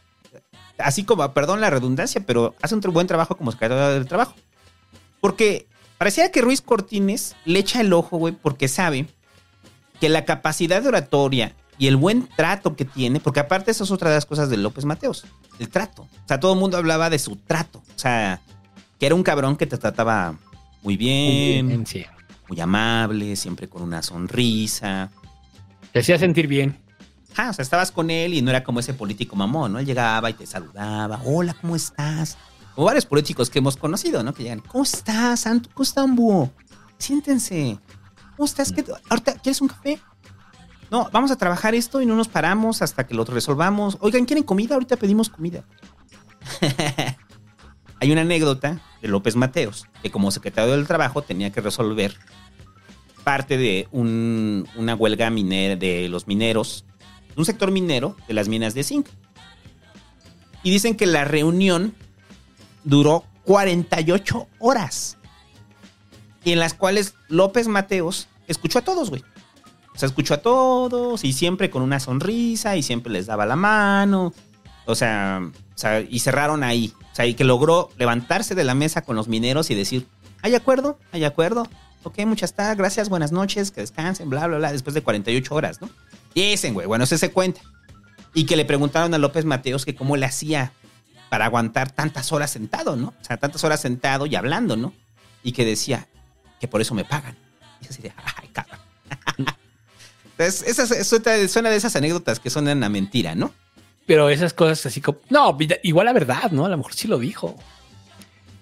así 0.77 1.03
como, 1.03 1.33
perdón 1.33 1.59
la 1.59 1.69
redundancia, 1.69 2.21
pero 2.25 2.55
hace 2.61 2.75
un 2.75 2.81
buen 2.81 3.07
trabajo 3.07 3.35
como 3.35 3.51
secretario 3.51 3.99
de 3.99 4.05
Trabajo. 4.05 4.35
Porque 5.21 5.67
parecía 5.97 6.31
que 6.31 6.41
Ruiz 6.41 6.61
Cortines 6.61 7.35
le 7.45 7.59
echa 7.59 7.81
el 7.81 7.93
ojo, 7.93 8.17
güey, 8.17 8.33
porque 8.33 8.67
sabe 8.67 9.07
que 9.99 10.09
la 10.09 10.25
capacidad 10.25 10.81
de 10.81 10.89
oratoria 10.89 11.55
y 11.77 11.87
el 11.87 11.95
buen 11.95 12.27
trato 12.35 12.75
que 12.75 12.85
tiene, 12.85 13.19
porque 13.19 13.39
aparte 13.39 13.71
eso 13.71 13.83
es 13.83 13.91
otra 13.91 14.09
de 14.09 14.15
las 14.15 14.25
cosas 14.25 14.49
de 14.49 14.57
López 14.57 14.85
Mateos, 14.85 15.25
el 15.59 15.69
trato. 15.69 16.03
O 16.03 16.27
sea, 16.27 16.39
todo 16.39 16.53
el 16.53 16.59
mundo 16.59 16.77
hablaba 16.77 17.09
de 17.09 17.19
su 17.19 17.35
trato. 17.35 17.79
O 17.79 17.99
sea, 17.99 18.41
que 18.99 19.05
era 19.05 19.15
un 19.15 19.23
cabrón 19.23 19.55
que 19.55 19.67
te 19.67 19.77
trataba 19.77 20.35
muy 20.81 20.97
bien, 20.97 21.65
muy, 21.65 21.77
bien, 21.77 22.05
muy 22.49 22.59
amable, 22.59 23.35
siempre 23.35 23.67
con 23.67 23.81
una 23.81 24.01
sonrisa. 24.01 25.11
Te 25.91 25.99
hacía 25.99 26.17
sentir 26.17 26.47
bien. 26.47 26.77
Ah, 27.35 27.49
o 27.51 27.53
sea, 27.53 27.61
estabas 27.61 27.91
con 27.91 28.09
él 28.09 28.33
y 28.33 28.41
no 28.41 28.49
era 28.49 28.63
como 28.63 28.79
ese 28.79 28.95
político 28.95 29.35
mamón, 29.35 29.73
¿no? 29.73 29.79
Él 29.79 29.85
llegaba 29.85 30.29
y 30.29 30.33
te 30.33 30.47
saludaba. 30.47 31.21
Hola, 31.23 31.55
¿cómo 31.61 31.75
estás? 31.75 32.37
Como 32.77 32.85
varios 32.85 33.07
políticos 33.07 33.49
que 33.49 33.57
hemos 33.57 33.75
conocido, 33.75 34.21
¿no? 34.21 34.35
Que 34.35 34.43
llegan, 34.43 34.59
¿cómo 34.59 34.83
estás, 34.83 35.39
Santo? 35.39 35.67
¿Cómo 35.73 35.83
estás, 35.83 36.05
búho? 36.07 36.51
Siéntense. 36.99 37.79
¿Cómo 38.35 38.45
estás? 38.45 38.71
¿Qué, 38.71 38.85
ahorita, 39.09 39.33
¿Quieres 39.39 39.61
un 39.61 39.69
café? 39.69 39.99
No, 40.91 41.09
vamos 41.11 41.31
a 41.31 41.37
trabajar 41.37 41.73
esto 41.73 42.03
y 42.03 42.05
no 42.05 42.15
nos 42.15 42.27
paramos 42.27 42.83
hasta 42.83 43.07
que 43.07 43.15
lo 43.15 43.25
resolvamos. 43.25 43.97
Oigan, 43.99 44.25
¿quieren 44.25 44.43
comida? 44.43 44.75
Ahorita 44.75 44.95
pedimos 44.95 45.27
comida. 45.27 45.63
Hay 47.99 48.11
una 48.11 48.21
anécdota 48.21 48.79
de 49.01 49.07
López 49.07 49.35
Mateos, 49.35 49.87
que 50.03 50.11
como 50.11 50.29
secretario 50.29 50.73
del 50.73 50.85
Trabajo 50.85 51.23
tenía 51.23 51.51
que 51.51 51.61
resolver 51.61 52.15
parte 53.23 53.57
de 53.57 53.87
una 53.91 54.93
huelga 54.93 55.31
minera 55.31 55.75
de 55.77 56.09
los 56.09 56.27
mineros 56.27 56.85
un 57.35 57.43
sector 57.43 57.71
minero 57.71 58.15
de 58.27 58.35
las 58.35 58.47
minas 58.47 58.75
de 58.75 58.83
zinc. 58.83 59.07
Y 60.61 60.69
dicen 60.69 60.95
que 60.95 61.07
la 61.07 61.23
reunión 61.23 61.95
duró 62.87 63.25
48 63.43 64.47
horas. 64.59 65.17
Y 66.43 66.53
en 66.53 66.59
las 66.59 66.73
cuales 66.73 67.15
López 67.27 67.67
Mateos 67.67 68.27
escuchó 68.47 68.79
a 68.79 68.81
todos, 68.81 69.09
güey. 69.09 69.23
O 69.93 69.99
sea, 69.99 70.07
escuchó 70.07 70.35
a 70.35 70.37
todos 70.37 71.23
y 71.23 71.33
siempre 71.33 71.69
con 71.69 71.81
una 71.81 71.99
sonrisa 71.99 72.77
y 72.77 72.83
siempre 72.83 73.11
les 73.11 73.25
daba 73.25 73.45
la 73.45 73.55
mano. 73.55 74.33
O 74.85 74.95
sea, 74.95 75.41
y 76.09 76.19
cerraron 76.19 76.63
ahí. 76.63 76.93
O 77.11 77.15
sea, 77.15 77.25
y 77.25 77.33
que 77.33 77.43
logró 77.43 77.89
levantarse 77.97 78.55
de 78.55 78.63
la 78.63 78.73
mesa 78.73 79.01
con 79.01 79.15
los 79.15 79.27
mineros 79.27 79.69
y 79.69 79.75
decir, 79.75 80.07
¿hay 80.41 80.55
acuerdo? 80.55 80.97
¿Hay 81.11 81.25
acuerdo? 81.25 81.67
Ok, 82.03 82.19
muchas 82.25 82.53
gracias, 82.55 83.09
buenas 83.09 83.33
noches, 83.33 83.71
que 83.71 83.81
descansen, 83.81 84.29
bla, 84.29 84.47
bla, 84.47 84.57
bla, 84.59 84.71
después 84.71 84.93
de 84.93 85.01
48 85.01 85.53
horas, 85.53 85.81
¿no? 85.81 85.89
Dicen, 86.33 86.73
güey, 86.73 86.87
bueno, 86.87 87.05
se 87.05 87.17
se 87.17 87.31
cuenta. 87.31 87.59
Y 88.33 88.45
que 88.45 88.55
le 88.55 88.63
preguntaron 88.63 89.13
a 89.13 89.17
López 89.17 89.43
Mateos 89.43 89.83
que 89.83 89.95
cómo 89.95 90.15
le 90.15 90.27
hacía 90.27 90.71
para 91.29 91.45
aguantar 91.45 91.91
tantas 91.91 92.31
horas 92.31 92.51
sentado, 92.51 92.95
¿no? 92.95 93.13
O 93.19 93.23
sea, 93.23 93.37
tantas 93.37 93.63
horas 93.63 93.81
sentado 93.81 94.25
y 94.25 94.35
hablando, 94.35 94.77
¿no? 94.77 94.93
Y 95.43 95.51
que 95.51 95.65
decía 95.65 96.07
que 96.59 96.67
por 96.67 96.81
eso 96.81 96.93
me 96.93 97.05
pagan. 97.05 97.37
Y 97.81 97.87
así 97.87 98.01
de, 98.01 98.13
ay, 98.41 98.49
cabrón. 98.49 98.79
Entonces, 100.31 100.63
esa 100.79 101.03
suena 101.47 101.69
de 101.69 101.75
esas 101.75 101.95
anécdotas 101.95 102.39
que 102.39 102.49
son 102.49 102.67
una 102.67 102.89
mentira, 102.89 103.35
¿no? 103.35 103.53
Pero 104.05 104.29
esas 104.29 104.53
cosas 104.53 104.85
así 104.85 105.01
como. 105.01 105.19
No, 105.29 105.57
igual 105.83 106.05
la 106.05 106.13
verdad, 106.13 106.51
¿no? 106.51 106.65
A 106.65 106.69
lo 106.69 106.77
mejor 106.77 106.93
sí 106.93 107.07
lo 107.07 107.19
dijo. 107.19 107.55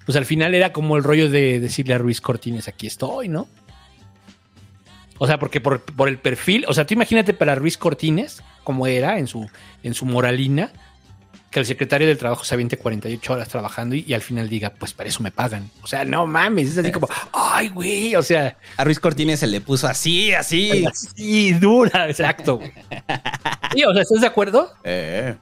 Pues 0.06 0.16
al 0.18 0.26
final 0.26 0.54
era 0.54 0.72
como 0.72 0.98
el 0.98 1.04
rollo 1.04 1.30
de 1.30 1.60
decirle 1.60 1.94
a 1.94 1.98
Ruiz 1.98 2.22
Cortines, 2.22 2.68
aquí 2.68 2.88
estoy, 2.88 3.28
¿no? 3.28 3.48
O 5.18 5.28
sea, 5.28 5.40
porque 5.40 5.62
por, 5.62 5.82
el 6.08 6.18
perfil, 6.20 6.66
o 6.68 6.74
sea, 6.74 6.86
tú 6.86 6.94
imagínate 6.94 7.34
para 7.34 7.56
Ruiz 7.56 7.78
Cortines, 7.78 8.44
como 8.64 8.86
era 8.86 9.18
en 9.18 9.28
su, 9.28 9.50
en 9.82 9.94
su 9.94 10.06
moralina, 10.06 10.72
que 11.52 11.60
el 11.60 11.66
secretario 11.66 12.08
del 12.08 12.18
trabajo 12.18 12.44
se 12.44 12.54
aviente 12.54 12.78
48 12.78 13.34
horas 13.34 13.48
trabajando 13.48 13.96
y, 13.96 14.14
al 14.14 14.22
final 14.22 14.50
diga, 14.50 14.72
pues 14.72 14.94
para 14.94 15.10
eso 15.10 15.24
me 15.24 15.32
pagan. 15.32 15.70
O 15.82 15.88
sea, 15.88 16.04
no 16.04 16.28
mames, 16.28 16.70
es 16.70 16.78
así 16.78 16.92
como, 16.92 17.08
ay, 17.32 17.70
güey, 17.70 18.16
o 18.16 18.24
sea. 18.24 18.58
A 18.78 18.84
Ruiz 18.84 19.00
Cortines 19.00 19.40
se 19.40 19.48
le 19.48 19.62
puso 19.62 19.88
así, 19.88 20.34
así. 20.34 20.86
Así, 20.86 21.54
dura, 21.54 22.10
exacto. 22.10 22.60
sí, 23.74 23.84
o 23.84 23.94
sea, 23.94 24.02
¿estás 24.02 24.22
de 24.22 24.28
acuerdo? 24.28 24.74
Eh. 24.84 25.36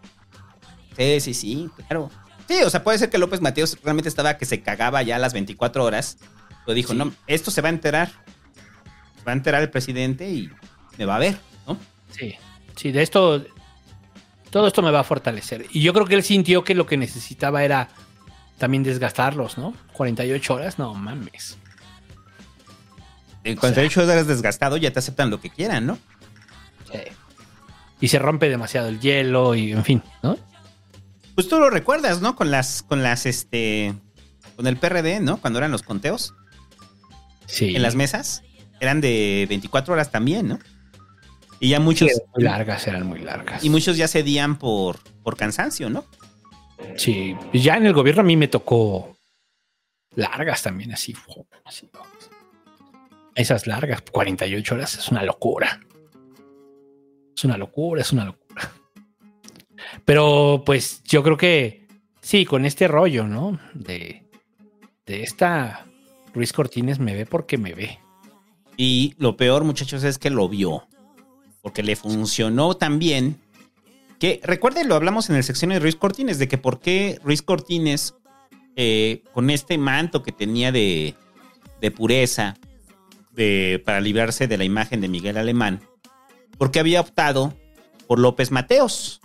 Sí, 0.97 1.19
sí, 1.19 1.33
sí, 1.33 1.69
claro. 1.87 2.11
Sí, 2.47 2.61
o 2.63 2.69
sea, 2.69 2.83
puede 2.83 2.97
ser 2.99 3.09
que 3.09 3.17
López 3.17 3.41
Mateos 3.41 3.77
realmente 3.83 4.09
estaba 4.09 4.37
que 4.37 4.45
se 4.45 4.61
cagaba 4.61 5.01
ya 5.01 5.15
a 5.15 5.19
las 5.19 5.33
24 5.33 5.83
horas. 5.83 6.17
Pero 6.65 6.75
dijo, 6.75 6.93
no, 6.93 7.13
esto 7.27 7.51
se 7.51 7.61
va 7.61 7.69
a 7.69 7.71
enterar 7.71 8.11
va 9.27 9.31
a 9.31 9.35
enterar 9.35 9.61
el 9.61 9.69
presidente 9.69 10.29
y 10.29 10.49
me 10.97 11.05
va 11.05 11.15
a 11.15 11.19
ver, 11.19 11.37
¿no? 11.67 11.77
Sí, 12.11 12.35
sí, 12.75 12.91
de 12.91 13.01
esto, 13.01 13.43
todo 14.53 14.67
esto 14.67 14.83
me 14.83 14.91
va 14.91 14.99
a 14.99 15.03
fortalecer. 15.03 15.65
Y 15.71 15.81
yo 15.81 15.93
creo 15.93 16.05
que 16.05 16.13
él 16.13 16.21
sintió 16.21 16.63
que 16.63 16.75
lo 16.75 16.85
que 16.85 16.95
necesitaba 16.95 17.63
era 17.63 17.89
también 18.59 18.83
desgastarlos, 18.83 19.57
¿no? 19.57 19.73
48 19.93 20.53
horas, 20.53 20.77
no 20.77 20.93
mames. 20.93 21.57
En 23.43 23.55
48 23.55 24.03
horas 24.03 24.27
desgastado 24.27 24.77
ya 24.77 24.91
te 24.91 24.99
aceptan 24.99 25.31
lo 25.31 25.41
que 25.41 25.49
quieran, 25.49 25.87
¿no? 25.87 25.97
Sí. 26.91 26.99
Y 27.99 28.09
se 28.09 28.19
rompe 28.19 28.47
demasiado 28.47 28.89
el 28.89 28.99
hielo 28.99 29.55
y 29.55 29.71
en 29.71 29.83
fin, 29.83 30.03
¿no? 30.21 30.37
Pues 31.33 31.49
tú 31.49 31.57
lo 31.57 31.71
recuerdas, 31.71 32.21
¿no? 32.21 32.35
Con 32.35 32.51
las, 32.51 32.83
con 32.83 33.01
las, 33.01 33.25
este, 33.25 33.95
con 34.55 34.67
el 34.67 34.77
PRD, 34.77 35.19
¿no? 35.19 35.37
Cuando 35.37 35.57
eran 35.57 35.71
los 35.71 35.81
conteos. 35.81 36.35
Sí. 37.47 37.75
En 37.75 37.81
las 37.81 37.95
mesas 37.95 38.43
eran 38.79 39.01
de 39.01 39.47
24 39.49 39.95
horas 39.95 40.11
también, 40.11 40.47
¿no? 40.47 40.59
Y 41.63 41.69
ya 41.69 41.79
muchos... 41.79 42.09
muy 42.35 42.43
largas, 42.43 42.85
eran 42.87 43.07
muy 43.07 43.19
largas. 43.19 43.63
Y 43.63 43.69
muchos 43.69 43.95
ya 43.95 44.09
cedían 44.09 44.59
por, 44.59 44.99
por 45.23 45.37
cansancio, 45.37 45.89
¿no? 45.89 46.03
Sí, 46.97 47.37
ya 47.53 47.77
en 47.77 47.85
el 47.85 47.93
gobierno 47.93 48.19
a 48.19 48.25
mí 48.25 48.35
me 48.35 48.49
tocó 48.49 49.15
largas 50.13 50.61
también, 50.61 50.91
así. 50.91 51.15
así 51.63 51.89
Esas 53.33 53.65
largas, 53.65 54.03
48 54.11 54.75
horas, 54.75 54.95
es 54.95 55.07
una 55.07 55.23
locura. 55.23 55.79
Es 57.33 57.45
una 57.45 57.57
locura, 57.57 58.01
es 58.01 58.11
una 58.11 58.25
locura. 58.25 58.69
Pero 60.03 60.63
pues 60.65 61.01
yo 61.05 61.23
creo 61.23 61.37
que 61.37 61.87
sí, 62.19 62.43
con 62.43 62.65
este 62.65 62.89
rollo, 62.89 63.25
¿no? 63.25 63.57
De, 63.73 64.29
de 65.05 65.23
esta 65.23 65.85
Ruiz 66.33 66.51
Cortines 66.51 66.99
me 66.99 67.13
ve 67.15 67.25
porque 67.25 67.57
me 67.57 67.73
ve. 67.73 67.99
Y 68.75 69.15
lo 69.17 69.37
peor, 69.37 69.63
muchachos, 69.63 70.03
es 70.03 70.17
que 70.17 70.29
lo 70.29 70.49
vio. 70.49 70.89
Porque 71.63 71.81
le 71.81 71.95
funcionó 71.95 72.75
tan 72.75 72.99
bien 72.99 73.39
que, 74.19 74.39
recuerden, 74.43 74.87
lo 74.87 74.95
hablamos 74.95 75.29
en 75.29 75.35
el 75.35 75.43
sección 75.43 75.71
de 75.71 75.79
Ruiz 75.79 75.95
Cortines, 75.95 76.37
de 76.37 76.47
que 76.47 76.59
por 76.59 76.79
qué 76.79 77.19
Ruiz 77.23 77.41
Cortines, 77.41 78.13
eh, 78.75 79.23
con 79.33 79.49
este 79.49 79.79
manto 79.79 80.21
que 80.21 80.31
tenía 80.31 80.71
de, 80.71 81.15
de 81.81 81.89
pureza, 81.91 82.55
de, 83.31 83.81
para 83.83 83.99
librarse 83.99 84.47
de 84.47 84.57
la 84.57 84.63
imagen 84.63 85.01
de 85.01 85.07
Miguel 85.07 85.37
Alemán, 85.37 85.81
porque 86.57 86.79
había 86.79 87.01
optado 87.01 87.53
por 88.07 88.19
López 88.19 88.51
Mateos. 88.51 89.21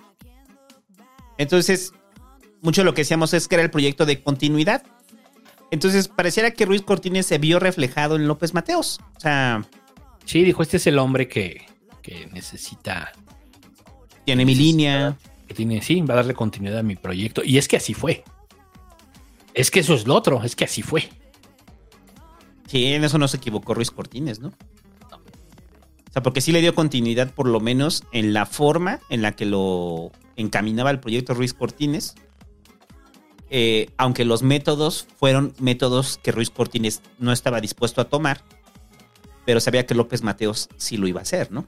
Entonces, 1.37 1.93
mucho 2.61 2.81
de 2.81 2.87
lo 2.87 2.95
que 2.95 3.03
decíamos 3.03 3.35
es 3.35 3.49
que 3.49 3.57
era 3.57 3.65
el 3.65 3.71
proyecto 3.71 4.07
de 4.07 4.23
continuidad. 4.23 4.83
Entonces, 5.71 6.09
pareciera 6.09 6.51
que 6.51 6.67
Ruiz 6.67 6.83
Cortines 6.83 7.27
se 7.27 7.39
vio 7.39 7.59
reflejado 7.59 8.17
en 8.17 8.27
López 8.27 8.55
Mateos. 8.55 9.01
O 9.17 9.21
sea. 9.21 9.65
Sí, 10.25 10.43
dijo: 10.43 10.63
Este 10.63 10.79
es 10.79 10.87
el 10.87 10.99
hombre 10.99 11.29
que, 11.29 11.67
necesita. 12.33 13.13
Tiene 14.25 14.45
mi 14.45 14.55
línea. 14.55 15.17
Que 15.47 15.55
tiene, 15.55 15.81
sí, 15.81 16.01
va 16.03 16.15
a 16.15 16.17
darle 16.19 16.35
continuidad 16.35 16.79
a 16.79 16.83
mi 16.83 16.97
proyecto. 16.97 17.43
Y 17.43 17.59
es 17.59 17.69
que 17.69 17.77
así 17.77 17.95
fue. 17.95 18.25
Es 19.55 19.71
que 19.71 19.81
eso 19.81 19.95
es 19.95 20.07
lo 20.07 20.15
otro, 20.15 20.43
es 20.45 20.55
que 20.55 20.65
así 20.65 20.83
fue. 20.83 21.09
Sí, 22.67 22.85
en 22.87 23.03
eso 23.03 23.19
no 23.19 23.27
se 23.29 23.39
equivocó 23.39 23.75
Ruiz 23.75 23.91
Cortines, 23.91 24.41
¿no? 24.41 24.49
O 24.49 26.13
sea, 26.13 26.23
porque 26.23 26.41
sí 26.41 26.53
le 26.53 26.61
dio 26.61 26.75
continuidad 26.75 27.33
por 27.33 27.49
lo 27.49 27.61
menos 27.61 28.05
en 28.13 28.33
la 28.33 28.47
forma 28.47 29.01
en 29.09 29.23
la 29.23 29.33
que 29.33 29.47
lo 29.47 30.13
encaminaba 30.37 30.91
el 30.91 31.01
proyecto 31.01 31.35
Ruiz 31.35 31.55
Cortines. 31.55 32.15
Eh, 33.51 33.91
aunque 33.97 34.27
los 34.27 34.43
métodos 34.43 35.07
fueron 35.17 35.55
métodos 35.59 36.19
que 36.23 36.33
Ruiz 36.33 36.51
Cortines 36.51 37.01
no 37.19 37.33
estaba 37.33 37.63
dispuesto 37.63 38.03
a 38.03 38.05
tomar, 38.05 38.45
pero 39.47 39.61
sabía 39.61 39.87
que 39.87 39.95
López 39.95 40.23
Mateos 40.23 40.69
sí 40.77 40.99
lo 40.99 41.09
iba 41.09 41.21
a 41.21 41.23
hacer, 41.23 41.51
¿no? 41.51 41.65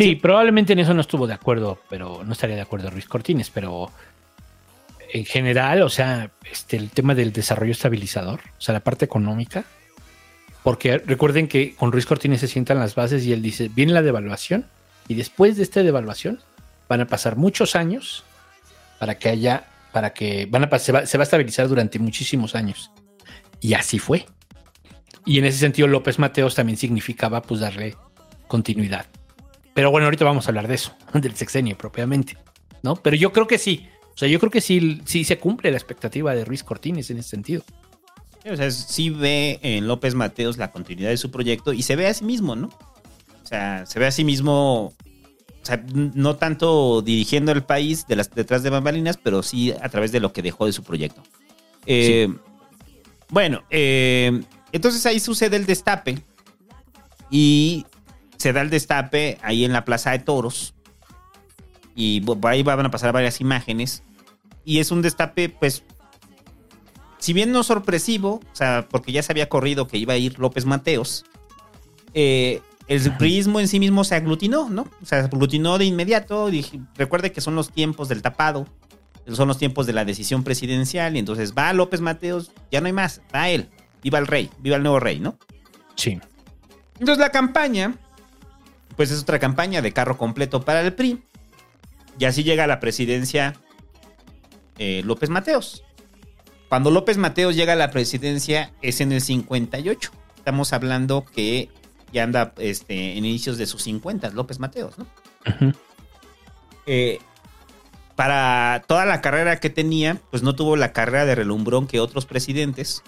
Sí, 0.00 0.14
probablemente 0.14 0.72
en 0.72 0.78
eso 0.78 0.94
no 0.94 1.02
estuvo 1.02 1.26
de 1.26 1.34
acuerdo, 1.34 1.78
pero 1.90 2.22
no 2.24 2.32
estaría 2.32 2.56
de 2.56 2.62
acuerdo 2.62 2.88
Ruiz 2.88 3.04
Cortines, 3.04 3.50
pero 3.50 3.90
en 5.12 5.26
general, 5.26 5.82
o 5.82 5.90
sea, 5.90 6.30
este, 6.50 6.78
el 6.78 6.88
tema 6.88 7.14
del 7.14 7.34
desarrollo 7.34 7.72
estabilizador, 7.72 8.40
o 8.56 8.60
sea, 8.62 8.72
la 8.72 8.80
parte 8.80 9.04
económica, 9.04 9.64
porque 10.62 10.96
recuerden 10.96 11.48
que 11.48 11.74
con 11.74 11.92
Ruiz 11.92 12.06
Cortines 12.06 12.40
se 12.40 12.48
sientan 12.48 12.78
las 12.78 12.94
bases 12.94 13.26
y 13.26 13.34
él 13.34 13.42
dice, 13.42 13.68
viene 13.68 13.92
la 13.92 14.00
devaluación 14.00 14.64
y 15.06 15.16
después 15.16 15.58
de 15.58 15.64
esta 15.64 15.82
devaluación 15.82 16.40
van 16.88 17.02
a 17.02 17.06
pasar 17.06 17.36
muchos 17.36 17.76
años 17.76 18.24
para 18.98 19.18
que 19.18 19.28
haya, 19.28 19.66
para 19.92 20.14
que 20.14 20.46
van 20.46 20.64
a, 20.64 20.78
se 20.78 20.92
va, 20.92 21.04
se 21.04 21.18
va 21.18 21.22
a 21.22 21.24
estabilizar 21.24 21.68
durante 21.68 21.98
muchísimos 21.98 22.54
años. 22.54 22.90
Y 23.60 23.74
así 23.74 23.98
fue. 23.98 24.24
Y 25.26 25.40
en 25.40 25.44
ese 25.44 25.58
sentido 25.58 25.88
López 25.88 26.18
Mateos 26.18 26.54
también 26.54 26.78
significaba 26.78 27.42
pues 27.42 27.60
darle 27.60 27.96
continuidad. 28.48 29.04
Pero 29.80 29.90
bueno, 29.90 30.04
ahorita 30.08 30.26
vamos 30.26 30.44
a 30.44 30.50
hablar 30.50 30.68
de 30.68 30.74
eso, 30.74 30.94
del 31.14 31.34
sexenio 31.36 31.74
propiamente, 31.74 32.36
¿no? 32.82 32.96
Pero 32.96 33.16
yo 33.16 33.32
creo 33.32 33.46
que 33.46 33.56
sí. 33.56 33.88
O 34.14 34.18
sea, 34.18 34.28
yo 34.28 34.38
creo 34.38 34.50
que 34.50 34.60
sí, 34.60 35.00
sí 35.06 35.24
se 35.24 35.38
cumple 35.38 35.70
la 35.70 35.78
expectativa 35.78 36.34
de 36.34 36.44
Ruiz 36.44 36.62
Cortines 36.62 37.08
en 37.08 37.16
ese 37.16 37.30
sentido. 37.30 37.62
O 38.44 38.56
sea, 38.56 38.70
sí 38.70 39.08
ve 39.08 39.58
en 39.62 39.88
López 39.88 40.14
Mateos 40.14 40.58
la 40.58 40.70
continuidad 40.70 41.08
de 41.08 41.16
su 41.16 41.30
proyecto 41.30 41.72
y 41.72 41.80
se 41.80 41.96
ve 41.96 42.08
a 42.08 42.12
sí 42.12 42.26
mismo, 42.26 42.56
¿no? 42.56 42.66
O 43.42 43.46
sea, 43.46 43.86
se 43.86 43.98
ve 43.98 44.06
a 44.06 44.10
sí 44.10 44.22
mismo, 44.22 44.88
o 44.88 44.94
sea, 45.62 45.82
no 45.94 46.36
tanto 46.36 47.00
dirigiendo 47.00 47.50
el 47.50 47.62
país 47.62 48.06
de 48.06 48.16
las, 48.16 48.30
detrás 48.30 48.62
de 48.62 48.68
bambalinas, 48.68 49.16
pero 49.16 49.42
sí 49.42 49.72
a 49.72 49.88
través 49.88 50.12
de 50.12 50.20
lo 50.20 50.34
que 50.34 50.42
dejó 50.42 50.66
de 50.66 50.72
su 50.72 50.82
proyecto. 50.82 51.22
Eh, 51.86 52.28
sí. 52.28 52.38
Bueno, 53.30 53.62
eh, 53.70 54.42
entonces 54.72 55.06
ahí 55.06 55.20
sucede 55.20 55.56
el 55.56 55.64
destape 55.64 56.18
y 57.30 57.86
se 58.40 58.54
da 58.54 58.62
el 58.62 58.70
destape 58.70 59.38
ahí 59.42 59.66
en 59.66 59.72
la 59.72 59.84
Plaza 59.84 60.12
de 60.12 60.20
Toros 60.20 60.74
y 61.94 62.24
ahí 62.44 62.62
van 62.62 62.86
a 62.86 62.90
pasar 62.90 63.12
varias 63.12 63.42
imágenes 63.42 64.02
y 64.64 64.78
es 64.78 64.90
un 64.90 65.02
destape 65.02 65.50
pues 65.50 65.84
si 67.18 67.34
bien 67.34 67.52
no 67.52 67.62
sorpresivo, 67.62 68.40
o 68.50 68.56
sea, 68.56 68.88
porque 68.90 69.12
ya 69.12 69.22
se 69.22 69.32
había 69.32 69.50
corrido 69.50 69.86
que 69.86 69.98
iba 69.98 70.14
a 70.14 70.16
ir 70.16 70.38
López 70.38 70.64
Mateos, 70.64 71.26
eh, 72.14 72.62
el 72.88 73.14
priismo 73.18 73.60
en 73.60 73.68
sí 73.68 73.78
mismo 73.78 74.04
se 74.04 74.14
aglutinó, 74.14 74.70
¿no? 74.70 74.86
O 75.02 75.04
sea, 75.04 75.20
se 75.20 75.26
aglutinó 75.26 75.76
de 75.76 75.84
inmediato. 75.84 76.48
Dije, 76.48 76.80
recuerde 76.96 77.30
que 77.30 77.42
son 77.42 77.54
los 77.54 77.70
tiempos 77.70 78.08
del 78.08 78.22
tapado, 78.22 78.66
son 79.28 79.48
los 79.48 79.58
tiempos 79.58 79.86
de 79.86 79.92
la 79.92 80.06
decisión 80.06 80.42
presidencial, 80.42 81.14
y 81.14 81.18
entonces 81.18 81.52
va 81.56 81.72
López 81.74 82.00
Mateos, 82.00 82.52
ya 82.72 82.80
no 82.80 82.86
hay 82.86 82.94
más, 82.94 83.20
va 83.34 83.50
él, 83.50 83.68
viva 84.02 84.18
el 84.18 84.26
rey, 84.26 84.50
viva 84.58 84.76
el 84.76 84.82
nuevo 84.82 84.98
rey, 84.98 85.20
¿no? 85.20 85.38
Sí. 85.94 86.18
Entonces 86.98 87.18
la 87.18 87.30
campaña, 87.30 87.94
pues 88.96 89.10
es 89.10 89.22
otra 89.22 89.38
campaña 89.38 89.82
de 89.82 89.92
carro 89.92 90.16
completo 90.18 90.62
para 90.62 90.80
el 90.80 90.92
PRI, 90.94 91.22
y 92.18 92.24
así 92.26 92.44
llega 92.44 92.64
a 92.64 92.66
la 92.66 92.80
presidencia 92.80 93.54
eh, 94.78 95.02
López 95.04 95.30
Mateos. 95.30 95.84
Cuando 96.68 96.90
López 96.90 97.16
Mateos 97.16 97.56
llega 97.56 97.72
a 97.72 97.76
la 97.76 97.90
presidencia 97.90 98.72
es 98.82 99.00
en 99.00 99.12
el 99.12 99.20
58. 99.20 100.10
Estamos 100.36 100.72
hablando 100.72 101.24
que 101.24 101.68
ya 102.12 102.22
anda 102.22 102.52
este, 102.58 103.16
en 103.16 103.24
inicios 103.24 103.58
de 103.58 103.66
sus 103.66 103.82
50, 103.82 104.30
López 104.30 104.58
Mateos, 104.58 104.98
¿no? 104.98 105.06
Uh 105.46 105.50
-huh. 105.50 105.74
eh, 106.86 107.18
para 108.16 108.84
toda 108.86 109.06
la 109.06 109.22
carrera 109.22 109.58
que 109.60 109.70
tenía, 109.70 110.20
pues 110.30 110.42
no 110.42 110.54
tuvo 110.54 110.76
la 110.76 110.92
carrera 110.92 111.24
de 111.24 111.34
relumbrón 111.34 111.86
que 111.86 112.00
otros 112.00 112.26
presidentes. 112.26 113.02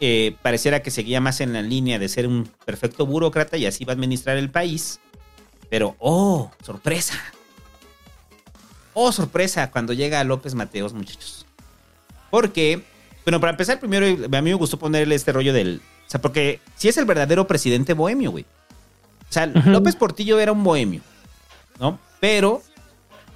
Eh, 0.00 0.36
pareciera 0.42 0.82
que 0.82 0.90
seguía 0.90 1.20
más 1.20 1.40
en 1.40 1.52
la 1.52 1.62
línea 1.62 1.98
de 1.98 2.08
ser 2.08 2.26
un 2.26 2.48
perfecto 2.64 3.04
burócrata 3.04 3.56
y 3.56 3.66
así 3.66 3.84
va 3.84 3.92
a 3.92 3.96
administrar 3.96 4.36
el 4.36 4.50
país. 4.50 5.00
Pero, 5.70 5.96
oh, 5.98 6.50
sorpresa. 6.64 7.14
Oh, 8.94 9.12
sorpresa, 9.12 9.70
cuando 9.70 9.92
llega 9.92 10.22
López 10.24 10.54
Mateos, 10.54 10.92
muchachos. 10.92 11.46
Porque, 12.30 12.82
bueno, 13.24 13.40
para 13.40 13.52
empezar, 13.52 13.80
primero 13.80 14.06
a 14.06 14.42
mí 14.42 14.50
me 14.50 14.54
gustó 14.54 14.78
ponerle 14.78 15.14
este 15.14 15.32
rollo 15.32 15.52
del. 15.52 15.80
O 16.06 16.10
sea, 16.10 16.20
porque 16.20 16.60
si 16.76 16.88
es 16.88 16.96
el 16.96 17.04
verdadero 17.04 17.46
presidente 17.46 17.92
bohemio, 17.92 18.30
güey. 18.30 18.44
O 19.28 19.32
sea, 19.32 19.44
uh 19.46 19.50
-huh. 19.50 19.64
López 19.66 19.94
Portillo 19.96 20.40
era 20.40 20.52
un 20.52 20.64
bohemio, 20.64 21.02
¿no? 21.78 21.98
Pero 22.18 22.62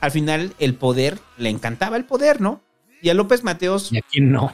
al 0.00 0.10
final 0.10 0.54
el 0.58 0.74
poder, 0.74 1.18
le 1.36 1.48
encantaba 1.48 1.96
el 1.96 2.04
poder, 2.04 2.40
¿no? 2.40 2.60
Y 3.00 3.10
a 3.10 3.14
López 3.14 3.44
Mateos. 3.44 3.92
¿Y 3.92 3.98
a 3.98 4.02
quién 4.02 4.32
no? 4.32 4.52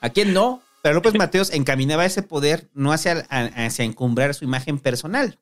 ¿A 0.00 0.10
quién 0.10 0.32
no? 0.32 0.62
Pero 0.86 0.94
López 0.94 1.14
Mateos 1.14 1.52
encaminaba 1.52 2.04
ese 2.04 2.22
poder 2.22 2.70
no 2.72 2.92
hacia, 2.92 3.26
encumbrar 3.80 4.34
su 4.34 4.44
imagen 4.44 4.78
personal, 4.78 5.40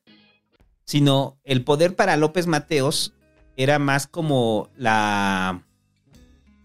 sino 0.85 1.39
el 1.43 1.63
poder 1.63 1.95
para 1.95 2.17
López 2.17 2.47
Mateos 2.47 3.13
era 3.55 3.77
más 3.77 4.07
como 4.07 4.71
la 4.75 5.63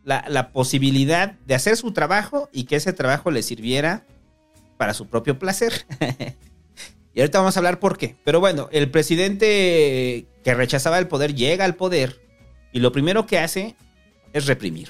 la, 0.02 0.24
la, 0.28 0.50
posibilidad 0.52 1.32
de 1.44 1.54
hacer 1.54 1.76
su 1.76 1.92
trabajo 1.92 2.48
y 2.54 2.64
que 2.64 2.76
ese 2.76 2.94
trabajo 2.94 3.30
le 3.30 3.42
sirviera 3.42 4.06
para 4.78 4.94
su 4.94 5.08
propio 5.08 5.38
placer. 5.38 5.84
y 7.12 7.20
ahorita 7.20 7.38
vamos 7.38 7.58
a 7.58 7.60
hablar 7.60 7.80
por 7.80 7.98
qué. 7.98 8.16
Pero 8.24 8.40
bueno, 8.40 8.70
el 8.72 8.90
presidente 8.90 10.26
que 10.42 10.54
rechazaba 10.54 10.98
el 10.98 11.06
poder 11.06 11.34
llega 11.34 11.66
al 11.66 11.74
poder 11.74 12.18
y 12.72 12.78
lo 12.78 12.92
primero 12.92 13.26
que 13.26 13.40
hace 13.40 13.76
es 14.32 14.46
reprimir. 14.46 14.88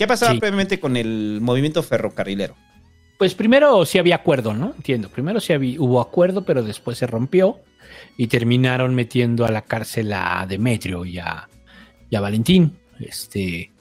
¿Qué 0.00 0.06
pasaba 0.06 0.32
sí. 0.32 0.38
previamente 0.38 0.80
con 0.80 0.96
el 0.96 1.40
movimiento 1.42 1.82
ferrocarrilero? 1.82 2.56
Pues 3.18 3.34
primero 3.34 3.84
sí 3.84 3.98
había 3.98 4.14
acuerdo, 4.14 4.54
¿no? 4.54 4.72
Entiendo. 4.74 5.10
Primero 5.10 5.40
sí 5.40 5.52
había, 5.52 5.78
hubo 5.78 6.00
acuerdo, 6.00 6.42
pero 6.42 6.62
después 6.62 6.96
se 6.96 7.06
rompió 7.06 7.60
y 8.16 8.28
terminaron 8.28 8.94
metiendo 8.94 9.44
a 9.44 9.50
la 9.50 9.60
cárcel 9.60 10.10
a 10.14 10.46
Demetrio 10.48 11.04
y 11.04 11.18
a, 11.18 11.46
y 12.08 12.16
a 12.16 12.20
Valentín. 12.22 12.78
Este, 12.98 13.72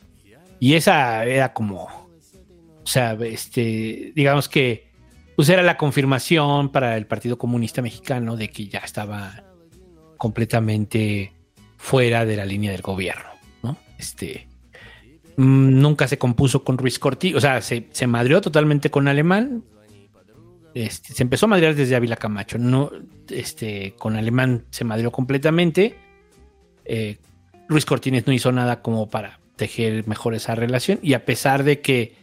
y 0.59 0.73
esa 0.73 1.23
era 1.23 1.53
como, 1.53 1.85
o 1.85 2.85
sea, 2.85 3.13
este, 3.13 4.11
digamos 4.13 4.49
que 4.49 4.89
pues 5.37 5.47
era 5.47 5.63
la 5.63 5.77
confirmación 5.77 6.67
para 6.69 6.97
el 6.97 7.07
Partido 7.07 7.37
Comunista 7.37 7.81
Mexicano 7.81 8.35
de 8.35 8.49
que 8.49 8.67
ya 8.67 8.79
estaba 8.79 9.45
completamente 10.17 11.31
fuera 11.77 12.25
de 12.25 12.35
la 12.35 12.43
línea 12.43 12.73
del 12.73 12.81
gobierno, 12.81 13.29
¿no? 13.63 13.77
Este, 13.97 14.48
nunca 15.39 16.07
se 16.07 16.17
compuso 16.17 16.63
con 16.63 16.77
Ruiz 16.77 16.99
Corti, 16.99 17.33
o 17.33 17.41
sea, 17.41 17.61
se, 17.61 17.87
se 17.91 18.07
madrió 18.07 18.41
totalmente 18.41 18.91
con 18.91 19.07
Alemán, 19.07 19.63
este, 20.73 21.13
se 21.13 21.23
empezó 21.23 21.45
a 21.45 21.49
madrear 21.49 21.75
desde 21.75 21.95
Ávila 21.95 22.15
Camacho. 22.15 22.57
No, 22.57 22.91
este, 23.29 23.95
con 23.97 24.15
Alemán 24.15 24.65
se 24.69 24.83
madrió 24.83 25.11
completamente. 25.11 25.97
Eh, 26.85 27.17
Luis 27.67 27.85
Cortines 27.85 28.27
no 28.27 28.33
hizo 28.33 28.51
nada 28.51 28.81
como 28.81 29.09
para 29.09 29.39
tejer 29.55 30.07
mejor 30.07 30.35
esa 30.35 30.55
relación. 30.55 30.99
Y 31.01 31.13
a 31.13 31.25
pesar 31.25 31.63
de 31.63 31.81
que 31.81 32.17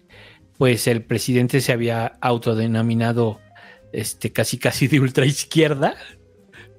pues 0.59 0.87
el 0.87 1.03
presidente 1.03 1.61
se 1.61 1.73
había 1.73 2.17
autodenominado 2.21 3.41
este, 3.93 4.33
casi 4.33 4.59
casi 4.59 4.89
de 4.89 5.01
ultra 5.01 5.27
izquierda. 5.27 5.95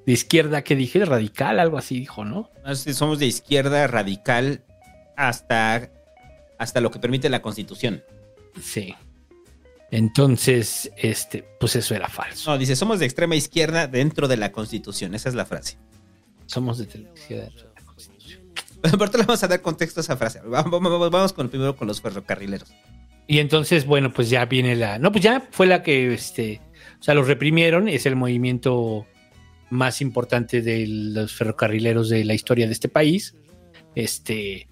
De 0.06 0.14
izquierda, 0.14 0.64
que 0.64 0.76
dije? 0.76 1.04
Radical, 1.06 1.60
algo 1.60 1.78
así 1.78 2.00
dijo, 2.00 2.24
¿no? 2.24 2.50
Somos 2.74 3.20
de 3.20 3.26
izquierda 3.26 3.86
radical 3.88 4.64
hasta, 5.18 5.92
hasta 6.58 6.82
lo 6.82 6.92
que 6.92 7.00
permite 7.00 7.30
la 7.30 7.42
constitución. 7.42 8.04
Sí. 8.62 8.96
Entonces, 9.92 10.92
este, 10.98 11.46
pues 11.60 11.76
eso 11.76 11.96
era 11.96 12.10
falso. 12.10 12.52
No, 12.52 12.58
dice, 12.58 12.76
somos 12.76 13.00
de 13.00 13.06
extrema 13.06 13.36
izquierda 13.36 13.88
dentro 13.88 14.28
de 14.28 14.38
la 14.38 14.52
Constitución. 14.52 15.16
Esa 15.16 15.30
es 15.30 15.36
la 15.36 15.46
frase. 15.46 15.78
Somos 16.46 16.78
de 16.78 16.84
izquierda 16.84 17.46
dentro 17.46 17.70
de 17.70 17.76
la 17.76 17.82
Constitución. 17.86 18.42
Aparte 18.94 19.18
le 19.18 19.24
vamos 19.24 19.44
a 19.44 19.48
dar 19.48 19.62
contexto 19.62 20.02
a 20.02 20.04
esa 20.04 20.18
frase. 20.18 20.42
Vamos, 20.46 20.82
vamos, 20.82 21.10
vamos 21.10 21.34
con 21.34 21.48
primero 21.50 21.76
con 21.76 21.88
los 21.88 22.02
ferrocarrileros. 22.02 22.74
Y 23.28 23.40
entonces, 23.40 23.86
bueno, 23.86 24.12
pues 24.12 24.30
ya 24.30 24.46
viene 24.46 24.76
la. 24.76 25.00
No, 25.00 25.12
pues 25.12 25.24
ya 25.24 25.48
fue 25.52 25.68
la 25.68 25.84
que, 25.84 26.14
este, 26.14 26.62
o 27.00 27.04
sea, 27.04 27.14
los 27.14 27.28
reprimieron. 27.28 27.88
Es 27.88 28.06
el 28.06 28.16
movimiento 28.16 29.06
más 29.70 30.02
importante 30.02 30.62
de 30.62 30.86
los 30.88 31.34
ferrocarrileros 31.34 32.10
de 32.10 32.26
la 32.26 32.34
historia 32.34 32.68
de 32.68 32.74
este 32.74 32.90
país. 32.90 33.36
Este, 33.96 34.68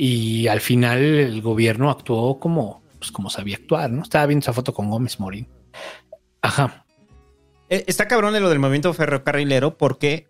y 0.00 0.46
al 0.46 0.60
final 0.60 1.02
el 1.02 1.42
gobierno 1.42 1.90
actuó 1.90 2.38
como 2.38 2.84
pues 3.00 3.10
como 3.10 3.30
sabía 3.30 3.56
actuar, 3.56 3.90
¿no? 3.90 4.02
Estaba 4.02 4.26
viendo 4.26 4.44
esa 4.44 4.52
foto 4.52 4.72
con 4.72 4.88
Gómez 4.90 5.18
Morín. 5.18 5.48
Ajá. 6.40 6.86
Está 7.68 8.06
cabrón 8.06 8.32
de 8.32 8.38
lo 8.38 8.48
del 8.48 8.60
movimiento 8.60 8.94
ferrocarrilero 8.94 9.76
porque 9.76 10.28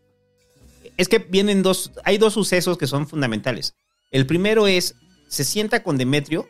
es 0.96 1.08
que 1.08 1.18
vienen 1.18 1.62
dos, 1.62 1.92
hay 2.04 2.16
dos 2.16 2.32
sucesos 2.32 2.78
que 2.78 2.86
son 2.86 3.06
fundamentales. 3.06 3.74
El 4.10 4.24
primero 4.24 4.66
es, 4.66 4.94
se 5.28 5.44
sienta 5.44 5.82
con 5.82 5.98
Demetrio 5.98 6.48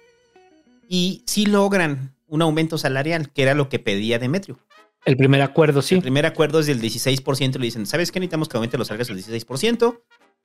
y 0.89 1.25
sí 1.27 1.47
logran 1.47 2.15
un 2.29 2.43
aumento 2.43 2.79
salarial, 2.79 3.33
que 3.33 3.43
era 3.43 3.55
lo 3.55 3.69
que 3.69 3.81
pedía 3.81 4.21
Demetrio. 4.21 4.61
El 5.05 5.17
primer 5.17 5.43
acuerdo, 5.43 5.83
sí. 5.83 5.97
El 5.97 6.03
primer 6.03 6.25
acuerdo 6.25 6.61
es 6.61 6.67
del 6.67 6.81
16%. 6.81 7.59
Le 7.59 7.65
dicen, 7.65 7.85
¿sabes 7.85 8.13
qué? 8.13 8.21
Necesitamos 8.21 8.49
que 8.49 8.57
aumente 8.59 8.79
los 8.79 8.87
salarios 8.87 9.09
del 9.09 9.19
16%. 9.19 10.03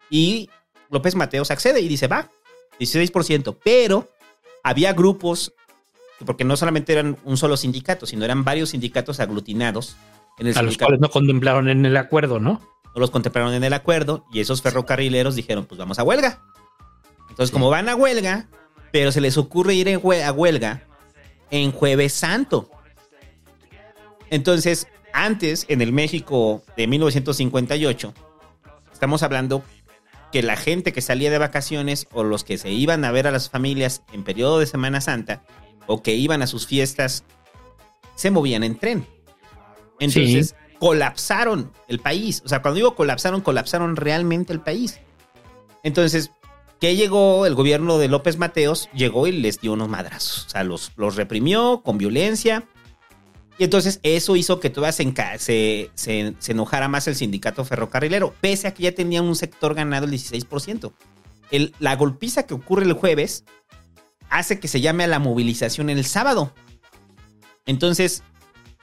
Y 0.10 0.50
López 0.90 1.16
Mateos 1.16 1.52
accede 1.52 1.80
y 1.80 1.88
dice, 1.88 2.08
va, 2.08 2.32
16%. 2.80 3.58
Pero 3.64 4.10
había 4.64 4.94
grupos, 4.94 5.54
porque 6.26 6.44
no 6.44 6.58
solamente 6.58 6.94
eran 6.94 7.18
un 7.24 7.38
solo 7.38 7.58
sindicato, 7.58 8.06
sino 8.06 8.26
eran 8.26 8.44
varios 8.44 8.70
sindicatos 8.70 9.20
aglutinados 9.20 9.98
en 10.40 10.48
el 10.48 10.58
A 10.58 10.62
los 10.62 10.78
cuales 10.78 11.00
no 11.00 11.10
contemplaron 11.10 11.70
en 11.70 11.86
el 11.86 11.98
acuerdo, 11.98 12.40
¿no? 12.40 12.62
no 12.94 13.00
los 13.00 13.12
contemplaron 13.12 13.54
en 13.54 13.64
el 13.64 13.74
acuerdo 13.74 14.26
y 14.32 14.40
esos 14.40 14.62
ferrocarrileros 14.62 15.36
dijeron, 15.36 15.66
pues 15.66 15.80
vamos 15.80 16.00
a 16.00 16.04
huelga. 16.04 16.42
Entonces, 17.30 17.52
como 17.52 17.70
van 17.70 17.90
a 17.90 17.96
huelga, 17.96 18.48
pero 18.92 19.12
se 19.12 19.22
les 19.22 19.38
ocurre 19.38 19.74
ir 19.74 19.90
a 19.90 20.32
huelga 20.32 20.84
en 21.50 21.72
jueves 21.72 22.14
santo. 22.14 22.70
Entonces, 24.30 24.88
antes, 25.12 25.66
en 25.70 25.82
el 25.82 25.92
México 25.92 26.64
de 26.78 26.88
1958, 26.88 28.14
estamos 28.92 29.24
hablando 29.24 29.64
que 30.34 30.42
la 30.42 30.58
gente 30.58 30.94
que 30.94 31.02
salía 31.02 31.30
de 31.30 31.38
vacaciones 31.38 32.08
o 32.12 32.24
los 32.24 32.44
que 32.44 32.58
se 32.58 32.72
iban 32.72 33.06
a 33.06 33.12
ver 33.12 33.28
a 33.28 33.32
las 33.32 33.52
familias 33.52 34.02
en 34.14 34.24
periodo 34.24 34.58
de 34.58 34.66
Semana 34.66 35.00
Santa 35.00 35.44
o 35.86 36.02
que 36.02 36.16
iban 36.16 36.42
a 36.42 36.48
sus 36.48 36.66
fiestas, 36.66 37.24
se 38.16 38.32
movían 38.32 38.64
en 38.64 38.76
tren. 38.76 39.06
Entonces, 40.00 40.56
colapsaron 40.80 41.72
el 41.88 42.00
país. 42.00 42.42
O 42.44 42.50
sea, 42.50 42.64
cuando 42.64 42.78
digo 42.78 42.96
colapsaron, 42.96 43.42
colapsaron 43.42 43.96
realmente 43.96 44.52
el 44.54 44.60
país. 44.60 45.00
Entonces, 45.84 46.32
¿qué 46.80 46.96
llegó? 46.96 47.46
El 47.46 47.54
gobierno 47.54 48.00
de 48.00 48.08
López 48.08 48.40
Mateos 48.40 48.90
llegó 48.92 49.28
y 49.28 49.34
les 49.34 49.62
dio 49.62 49.74
unos 49.74 49.88
madrazos. 49.88 50.48
O 50.48 50.50
sea, 50.50 50.64
los, 50.64 50.94
los 50.96 51.16
reprimió 51.16 51.84
con 51.84 52.00
violencia. 52.00 52.64
Y 53.58 53.64
entonces 53.66 54.00
eso 54.04 54.36
hizo 54.36 54.60
que 54.60 54.70
todavía 54.70 54.92
se, 55.38 55.92
enojara 56.48 56.88
más 56.88 57.08
el 57.08 57.16
sindicato 57.16 57.64
ferrocarrilero, 57.66 58.34
pese 58.42 58.68
a 58.68 58.74
que 58.74 58.84
ya 58.84 58.92
tenía 58.94 59.22
un 59.22 59.36
sector 59.36 59.76
ganado 59.76 60.06
el 60.06 60.12
16%. 60.12 60.94
El- 61.52 61.74
la 61.80 61.96
golpiza 61.96 62.44
que 62.44 62.56
ocurre 62.56 62.86
el 62.86 62.94
jueves 62.94 63.46
hace 64.30 64.60
que 64.60 64.68
se 64.68 64.82
llame 64.82 65.04
a 65.04 65.08
la 65.08 65.20
movilización 65.20 65.90
el 65.92 66.04
sábado. 66.06 66.52
Entonces, 67.66 68.24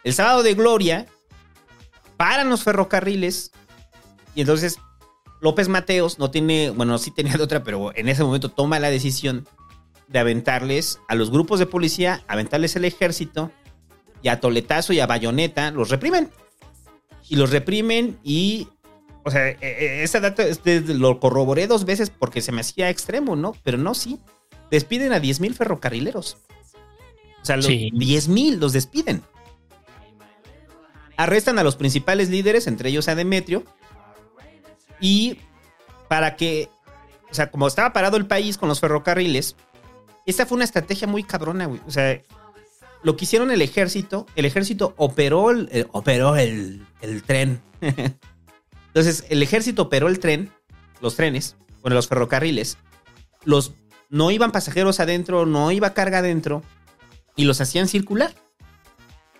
el 0.04 0.14
sábado 0.14 0.42
de 0.42 0.54
gloria, 0.54 1.06
paran 2.16 2.48
los 2.48 2.62
ferrocarriles 2.62 3.50
y 4.34 4.42
entonces 4.42 4.78
López 5.40 5.68
Mateos 5.68 6.18
no 6.18 6.30
tiene, 6.30 6.70
bueno, 6.70 6.98
sí 6.98 7.10
tenía 7.10 7.32
de 7.36 7.42
otra, 7.42 7.64
pero 7.64 7.96
en 7.96 8.08
ese 8.08 8.22
momento 8.22 8.50
toma 8.50 8.78
la 8.78 8.90
decisión 8.90 9.48
de 10.06 10.18
aventarles 10.18 11.00
a 11.08 11.14
los 11.14 11.30
grupos 11.30 11.58
de 11.58 11.66
policía, 11.66 12.22
aventarles 12.28 12.76
el 12.76 12.84
ejército 12.84 13.50
y 14.22 14.28
a 14.28 14.40
toletazo 14.40 14.92
y 14.92 15.00
a 15.00 15.06
bayoneta 15.06 15.70
los 15.70 15.90
reprimen. 15.90 16.30
Y 17.28 17.36
los 17.36 17.50
reprimen 17.50 18.18
y, 18.24 18.68
o 19.24 19.30
sea, 19.30 19.48
eh, 19.48 19.58
eh, 19.60 20.02
esa 20.02 20.20
data 20.20 20.44
lo 20.64 21.20
corroboré 21.20 21.66
dos 21.66 21.84
veces 21.84 22.10
porque 22.10 22.40
se 22.40 22.52
me 22.52 22.60
hacía 22.60 22.90
extremo, 22.90 23.36
¿no? 23.36 23.54
Pero 23.62 23.78
no, 23.78 23.94
sí. 23.94 24.18
Despiden 24.70 25.12
a 25.12 25.20
10 25.20 25.40
mil 25.40 25.54
ferrocarrileros. 25.54 26.38
O 27.42 27.44
sea, 27.44 27.56
los 27.56 27.66
Sí. 27.66 27.90
10 27.94 28.28
mil 28.28 28.60
los 28.60 28.72
despiden. 28.72 29.22
Arrestan 31.16 31.58
a 31.58 31.64
los 31.64 31.76
principales 31.76 32.30
líderes, 32.30 32.66
entre 32.66 32.88
ellos 32.88 33.08
a 33.08 33.14
Demetrio. 33.14 33.64
Y 35.00 35.38
para 36.08 36.36
que, 36.36 36.68
o 37.30 37.34
sea, 37.34 37.50
como 37.50 37.66
estaba 37.66 37.92
parado 37.92 38.16
el 38.16 38.26
país 38.26 38.58
con 38.58 38.68
los 38.68 38.80
ferrocarriles, 38.80 39.56
esta 40.26 40.46
fue 40.46 40.56
una 40.56 40.64
estrategia 40.64 41.06
muy 41.06 41.22
cabrona, 41.22 41.66
güey. 41.66 41.80
O 41.86 41.90
sea, 41.90 42.20
lo 43.02 43.16
que 43.16 43.24
hicieron 43.24 43.50
el 43.50 43.62
ejército, 43.62 44.26
el 44.36 44.44
ejército 44.44 44.94
operó 44.96 45.50
el, 45.50 45.68
eh, 45.72 45.86
operó 45.92 46.36
el, 46.36 46.86
el 47.00 47.22
tren. 47.22 47.62
Entonces, 48.88 49.24
el 49.28 49.42
ejército 49.42 49.82
operó 49.82 50.08
el 50.08 50.18
tren, 50.18 50.50
los 51.00 51.16
trenes, 51.16 51.56
bueno, 51.82 51.94
los 51.94 52.08
ferrocarriles. 52.08 52.76
Los, 53.44 53.72
no 54.08 54.30
iban 54.30 54.52
pasajeros 54.52 55.00
adentro, 55.00 55.46
no 55.46 55.70
iba 55.70 55.94
carga 55.94 56.18
adentro, 56.18 56.62
y 57.36 57.44
los 57.44 57.60
hacían 57.60 57.88
circular. 57.88 58.34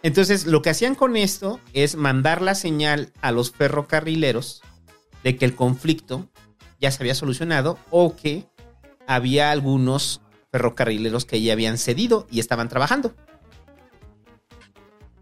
Entonces, 0.03 0.47
lo 0.47 0.63
que 0.63 0.71
hacían 0.71 0.95
con 0.95 1.17
esto 1.17 1.61
es 1.75 1.97
mandar 1.97 2.41
la 2.41 2.55
señal 2.55 3.13
a 3.21 3.33
los 3.33 3.51
ferrocarrileros 3.51 4.63
de 5.23 5.37
que 5.37 5.45
el 5.45 5.55
conflicto 5.55 6.31
ya 6.81 6.91
se 6.91 7.03
había 7.03 7.15
solucionado 7.15 7.79
o 7.91 8.17
que 8.17 8.47
había 9.07 9.51
algunos 9.51 10.23
ferrocarrileros 10.51 11.27
que 11.27 11.43
ya 11.43 11.53
habían 11.53 11.77
cedido 11.77 12.27
y 12.31 12.41
estaban 12.41 12.69
trabajando. 12.69 13.15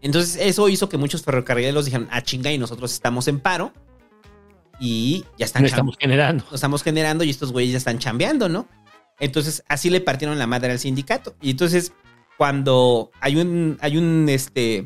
Entonces, 0.01 0.37
eso 0.41 0.69
hizo 0.69 0.87
que 0.89 0.97
muchos 0.97 1.23
ferrocarrileros 1.23 1.85
dijeran, 1.85 2.07
ah, 2.11 2.21
chinga, 2.21 2.51
y 2.51 2.57
nosotros 2.57 2.93
estamos 2.93 3.27
en 3.27 3.39
paro 3.39 3.73
y 4.79 5.25
ya 5.37 5.45
están 5.45 5.63
No 5.63 5.67
estamos 5.67 5.97
generando. 5.99 6.45
estamos 6.53 6.83
generando 6.83 7.23
y 7.25 7.29
estos 7.29 7.51
güeyes 7.51 7.73
ya 7.73 7.77
están 7.77 7.99
chambeando, 7.99 8.47
¿no? 8.47 8.67
Entonces, 9.19 9.63
así 9.67 9.89
le 9.89 9.99
partieron 9.99 10.39
la 10.39 10.47
madre 10.47 10.71
al 10.71 10.79
sindicato. 10.79 11.35
Y 11.41 11.51
entonces, 11.51 11.91
cuando 12.37 13.11
hay 13.19 13.35
un, 13.35 13.77
hay 13.81 13.97
un, 13.97 14.27
este, 14.29 14.85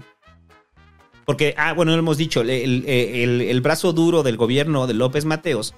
porque, 1.26 1.53
ah, 1.57 1.74
bueno, 1.74 1.91
lo 1.91 1.99
hemos 1.99 2.18
dicho, 2.18 2.41
el, 2.41 2.49
el- 2.49 2.86
el- 2.88 3.41
el 3.41 3.61
brazo 3.61 3.93
duro 3.93 4.24
del 4.24 4.36
gobierno 4.38 4.88
de 4.88 4.95
López 4.95 5.26
Mateos 5.26 5.76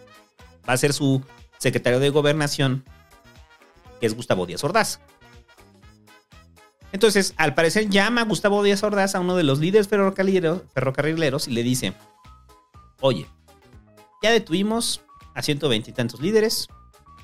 va 0.67 0.73
a 0.73 0.77
ser 0.77 0.93
su 0.93 1.21
secretario 1.57 1.99
de 1.99 2.09
gobernación, 2.09 2.85
que 3.99 4.05
es 4.07 4.15
Gustavo 4.15 4.45
Díaz 4.45 4.63
Ordaz. 4.63 5.01
Entonces, 6.91 7.33
al 7.37 7.53
parecer, 7.55 7.89
llama 7.89 8.21
a 8.21 8.25
Gustavo 8.25 8.63
Díaz 8.63 8.83
Ordaz 8.83 9.15
a 9.15 9.19
uno 9.19 9.35
de 9.35 9.43
los 9.43 9.59
líderes 9.59 9.87
ferrocarrileros, 9.87 11.47
y 11.47 11.51
le 11.51 11.63
dice, 11.63 11.93
oye, 13.01 13.27
ya 14.23 14.31
detuvimos 14.31 15.01
a 15.33 15.41
120 15.41 15.89
y 15.89 15.93
tantos 15.93 16.21
líderes, 16.21 16.67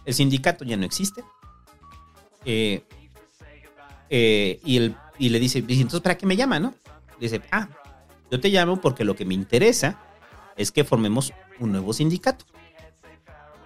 el 0.05 0.13
sindicato 0.13 0.65
ya 0.65 0.77
no 0.77 0.85
existe. 0.85 1.23
Eh, 2.43 2.83
eh, 4.09 4.59
y, 4.65 5.29
le 5.29 5.39
dice, 5.39 5.61
dice, 5.61 5.81
entonces, 5.81 6.01
¿para 6.01 6.17
qué 6.17 6.25
me 6.25 6.35
llama, 6.35 6.59
no? 6.59 6.73
Dice, 7.19 7.41
ah, 7.51 7.69
yo 8.29 8.39
te 8.39 8.49
llamo 8.49 8.81
porque 8.81 9.05
lo 9.05 9.15
que 9.15 9.25
me 9.25 9.33
interesa 9.33 9.99
es 10.57 10.71
que 10.71 10.83
formemos 10.83 11.33
un 11.59 11.71
nuevo 11.71 11.93
sindicato. 11.93 12.45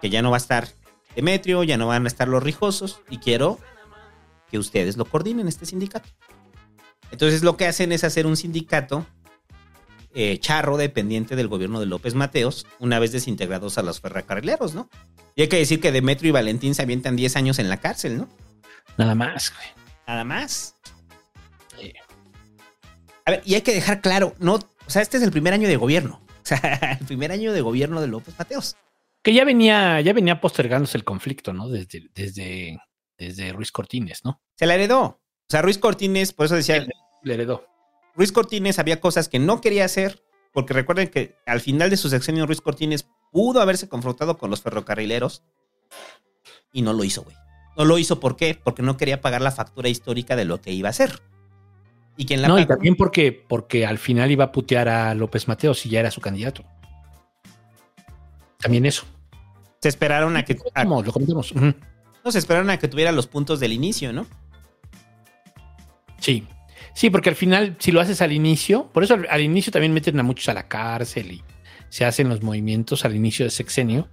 Que 0.02 0.10
ya 0.10 0.22
no 0.22 0.30
va 0.30 0.38
a 0.38 0.40
estar 0.40 0.68
Demetrio, 1.16 1.64
ya 1.64 1.78
no 1.78 1.88
van 1.88 2.04
a 2.04 2.08
estar 2.08 2.28
los 2.28 2.44
rijosos, 2.44 3.02
y 3.10 3.18
quiero 3.18 3.58
que 4.56 4.60
ustedes 4.60 4.96
lo 4.96 5.04
coordinen, 5.04 5.50
este 5.50 5.66
sindicato. 5.66 6.08
Entonces 7.12 7.44
lo 7.44 7.58
que 7.58 7.68
hacen 7.68 7.92
es 7.92 8.06
hacer 8.06 8.26
un 8.26 8.38
sindicato 8.38 9.06
eh, 10.14 10.40
charro 10.40 10.78
dependiente 10.78 11.36
del 11.36 11.50
gobierno 11.50 11.82
de 11.82 11.88
López 11.88 12.16
Mateos, 12.16 12.66
una 12.80 13.00
vez 13.00 13.12
desintegrados 13.12 13.78
a 13.78 13.82
los 13.82 14.00
ferrocarrileros, 14.00 14.74
¿no? 14.74 14.90
Y 15.36 15.42
hay 15.42 15.50
que 15.50 15.58
decir 15.58 15.82
que 15.82 15.92
Demetrio 15.92 16.30
y 16.30 16.32
Valentín 16.32 16.74
se 16.74 16.84
avientan 16.84 17.18
10 17.18 17.36
años 17.36 17.60
en 17.60 17.68
la 17.68 17.82
cárcel, 17.82 18.18
¿no? 18.18 18.30
Nada 18.98 19.14
más, 19.14 19.54
güey. 19.54 19.68
Nada 20.08 20.24
más. 20.24 20.76
A 23.26 23.32
ver, 23.32 23.42
y 23.44 23.56
hay 23.56 23.62
que 23.62 23.74
dejar 23.74 24.00
claro, 24.00 24.36
no, 24.40 24.54
o 24.54 24.90
sea, 24.90 25.02
este 25.02 25.18
es 25.18 25.24
el 25.24 25.32
primer 25.32 25.54
año 25.54 25.68
de 25.68 25.78
gobierno. 25.78 26.22
O 26.46 26.48
sea, 26.48 27.00
el 27.02 27.08
primer 27.08 27.32
año 27.32 27.54
de 27.54 27.62
gobierno 27.62 28.00
de 28.00 28.08
López 28.08 28.36
Mateos. 28.38 28.76
Que 29.24 29.34
ya 29.34 29.44
venía, 29.44 30.00
ya 30.02 30.14
venía 30.14 30.40
postergándose 30.40 30.96
el 30.96 31.04
conflicto, 31.04 31.54
¿no? 31.54 31.70
Desde, 31.70 32.08
desde, 32.14 32.78
desde 33.18 33.52
Ruiz 33.54 33.72
Cortines, 33.72 34.24
¿no? 34.26 34.42
Se 34.56 34.66
la 34.66 34.76
heredó. 34.76 35.02
O 35.04 35.20
sea, 35.50 35.62
Ruiz 35.62 35.78
Cortines, 35.78 36.34
por 36.34 36.46
eso 36.48 36.56
decía, 36.56 36.86
Le 37.24 37.34
heredó. 37.34 37.66
Ruiz 38.16 38.32
Cortines 38.32 38.80
había 38.80 39.00
cosas 39.02 39.28
que 39.30 39.40
no 39.40 39.62
quería 39.62 39.86
hacer, 39.86 40.24
porque 40.54 40.74
recuerden 40.74 41.10
que 41.10 41.36
al 41.46 41.60
final 41.62 41.90
de 41.90 41.98
su 41.98 42.10
sexenio 42.10 42.46
Ruiz 42.48 42.62
Cortines 42.62 43.08
pudo 43.32 43.62
haberse 43.62 43.90
confrontado 43.90 44.38
con 44.38 44.50
los 44.50 44.62
ferrocarrileros 44.62 45.44
y 46.72 46.82
no 46.82 46.94
lo 46.94 47.04
hizo, 47.04 47.24
güey. 47.24 47.36
No 47.78 47.84
lo 47.84 47.98
hizo, 47.98 48.20
¿por 48.22 48.38
qué? 48.38 48.58
Porque 48.64 48.82
no 48.82 48.96
quería 48.96 49.20
pagar 49.20 49.42
la 49.42 49.52
factura 49.52 49.90
histórica 49.90 50.36
de 50.38 50.46
lo 50.46 50.62
que 50.62 50.72
iba 50.72 50.88
a 50.88 50.92
hacer. 50.92 51.22
Y 52.16 52.26
quien 52.26 52.42
la 52.42 52.48
No, 52.48 52.58
y 52.58 52.66
también 52.66 52.96
porque, 52.96 53.34
porque 53.34 53.86
al 53.86 53.98
final 53.98 54.32
iba 54.32 54.46
a 54.46 54.52
putear 54.54 54.88
a 54.88 55.14
López 55.14 55.50
Mateos 55.50 55.80
si 55.80 55.90
ya 55.90 56.00
era 56.00 56.12
su 56.12 56.22
candidato. 56.22 56.64
También 58.60 58.86
eso. 58.86 59.04
se 59.82 59.90
esperaron 59.90 60.36
a 60.38 60.44
que 60.46 60.58
a- 60.74 60.84
lo 60.86 61.04
comentamos. 61.12 61.54
No, 62.26 62.32
se 62.32 62.40
esperaron 62.40 62.70
a 62.72 62.78
que 62.78 62.88
tuviera 62.88 63.12
los 63.12 63.28
puntos 63.28 63.60
del 63.60 63.72
inicio, 63.72 64.12
¿no? 64.12 64.26
Sí. 66.20 66.48
Sí, 66.94 67.10
porque 67.10 67.30
al 67.30 67.36
final, 67.36 67.76
si 67.80 67.92
lo 67.92 68.02
haces 68.02 68.22
al 68.22 68.32
inicio, 68.32 68.90
por 68.92 69.04
eso 69.04 69.14
al, 69.14 69.28
al 69.30 69.42
inicio 69.42 69.72
también 69.72 69.94
meten 69.94 70.20
a 70.20 70.24
muchos 70.24 70.50
a 70.50 70.54
la 70.54 70.68
cárcel 70.68 71.32
y 71.32 71.44
se 71.90 72.06
hacen 72.06 72.30
los 72.30 72.42
movimientos 72.42 73.06
al 73.06 73.16
inicio 73.16 73.46
de 73.46 73.52
sexenio, 73.52 74.10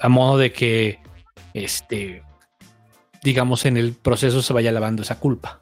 a 0.00 0.08
modo 0.08 0.38
de 0.38 0.52
que, 0.52 0.98
este, 1.54 2.22
digamos, 3.22 3.64
en 3.64 3.76
el 3.76 3.92
proceso 3.92 4.42
se 4.42 4.52
vaya 4.52 4.72
lavando 4.72 5.02
esa 5.02 5.18
culpa. 5.18 5.60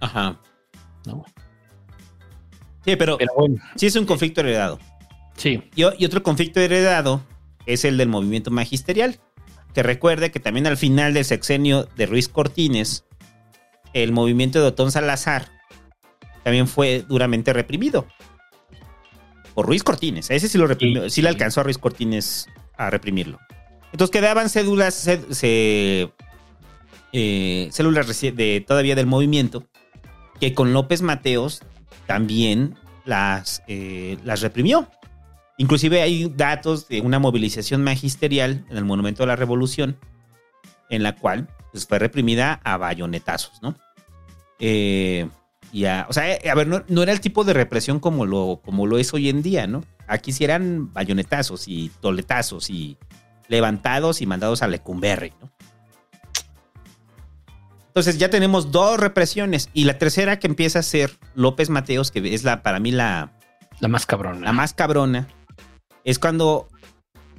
Ajá. 0.00 0.38
¿no? 1.06 1.24
Sí, 2.84 2.96
pero, 2.96 3.18
Pero 3.18 3.32
bueno, 3.36 3.56
sí 3.76 3.86
es 3.86 3.96
un 3.96 4.06
conflicto 4.06 4.40
heredado. 4.40 4.78
sí. 5.36 5.62
Y 5.74 5.84
otro 5.84 6.22
conflicto 6.22 6.60
heredado 6.60 7.22
es 7.66 7.84
el 7.84 7.96
del 7.96 8.08
movimiento 8.08 8.50
magisterial. 8.50 9.18
Que 9.74 9.82
recuerde 9.82 10.30
que 10.30 10.40
también 10.40 10.66
al 10.66 10.76
final 10.76 11.14
del 11.14 11.24
sexenio 11.24 11.84
de 11.96 12.06
Ruiz 12.06 12.28
Cortines, 12.28 13.04
el 13.92 14.12
movimiento 14.12 14.60
de 14.60 14.66
Otón 14.68 14.90
Salazar 14.92 15.48
también 16.42 16.66
fue 16.68 17.04
duramente 17.08 17.52
reprimido. 17.52 18.06
Por 19.54 19.66
Ruiz 19.66 19.82
Cortines. 19.84 20.30
Ese 20.30 20.48
sí 20.48 20.58
lo 20.58 20.66
reprimió. 20.66 21.08
Sí, 21.10 21.22
le 21.22 21.28
alcanzó 21.28 21.60
a 21.60 21.64
Ruiz 21.64 21.78
Cortines 21.78 22.48
a 22.76 22.88
reprimirlo. 22.90 23.38
Entonces 23.92 24.10
quedaban 24.12 24.48
cédulas, 24.48 24.94
se- 24.94 26.10
eh, 27.12 27.68
células 27.72 28.20
de, 28.20 28.64
todavía 28.66 28.94
del 28.94 29.06
movimiento 29.06 29.64
que 30.40 30.54
con 30.54 30.72
López 30.72 31.02
Mateos 31.02 31.62
también 32.06 32.76
las, 33.04 33.62
eh, 33.66 34.16
las 34.24 34.40
reprimió. 34.40 34.88
Inclusive 35.60 36.00
hay 36.00 36.32
datos 36.34 36.88
de 36.88 37.02
una 37.02 37.18
movilización 37.18 37.84
magisterial 37.84 38.64
en 38.70 38.78
el 38.78 38.84
Monumento 38.86 39.24
de 39.24 39.26
la 39.26 39.36
Revolución 39.36 39.98
en 40.88 41.02
la 41.02 41.16
cual 41.16 41.48
pues, 41.70 41.86
fue 41.86 41.98
reprimida 41.98 42.62
a 42.64 42.78
bayonetazos, 42.78 43.60
¿no? 43.60 43.76
Eh, 44.58 45.28
y 45.70 45.84
a, 45.84 46.06
o 46.08 46.14
sea, 46.14 46.32
eh, 46.32 46.48
a 46.48 46.54
ver, 46.54 46.66
no, 46.66 46.82
no 46.88 47.02
era 47.02 47.12
el 47.12 47.20
tipo 47.20 47.44
de 47.44 47.52
represión 47.52 48.00
como 48.00 48.24
lo, 48.24 48.62
como 48.64 48.86
lo 48.86 48.96
es 48.96 49.12
hoy 49.12 49.28
en 49.28 49.42
día, 49.42 49.66
¿no? 49.66 49.84
Aquí 50.08 50.32
sí 50.32 50.44
eran 50.44 50.94
bayonetazos 50.94 51.68
y 51.68 51.90
toletazos 52.00 52.70
y 52.70 52.96
levantados 53.48 54.22
y 54.22 54.26
mandados 54.26 54.62
a 54.62 54.66
Lecumberri, 54.66 55.34
¿no? 55.42 55.50
Entonces 57.88 58.16
ya 58.16 58.30
tenemos 58.30 58.72
dos 58.72 58.98
represiones 58.98 59.68
y 59.74 59.84
la 59.84 59.98
tercera 59.98 60.38
que 60.38 60.46
empieza 60.46 60.78
a 60.78 60.82
ser 60.82 61.18
López 61.34 61.68
Mateos, 61.68 62.10
que 62.10 62.34
es 62.34 62.44
la 62.44 62.62
para 62.62 62.80
mí 62.80 62.92
la, 62.92 63.32
La 63.78 63.88
más 63.88 64.06
cabrona. 64.06 64.40
la 64.40 64.52
más 64.52 64.72
cabrona, 64.72 65.28
es 66.04 66.18
cuando 66.18 66.68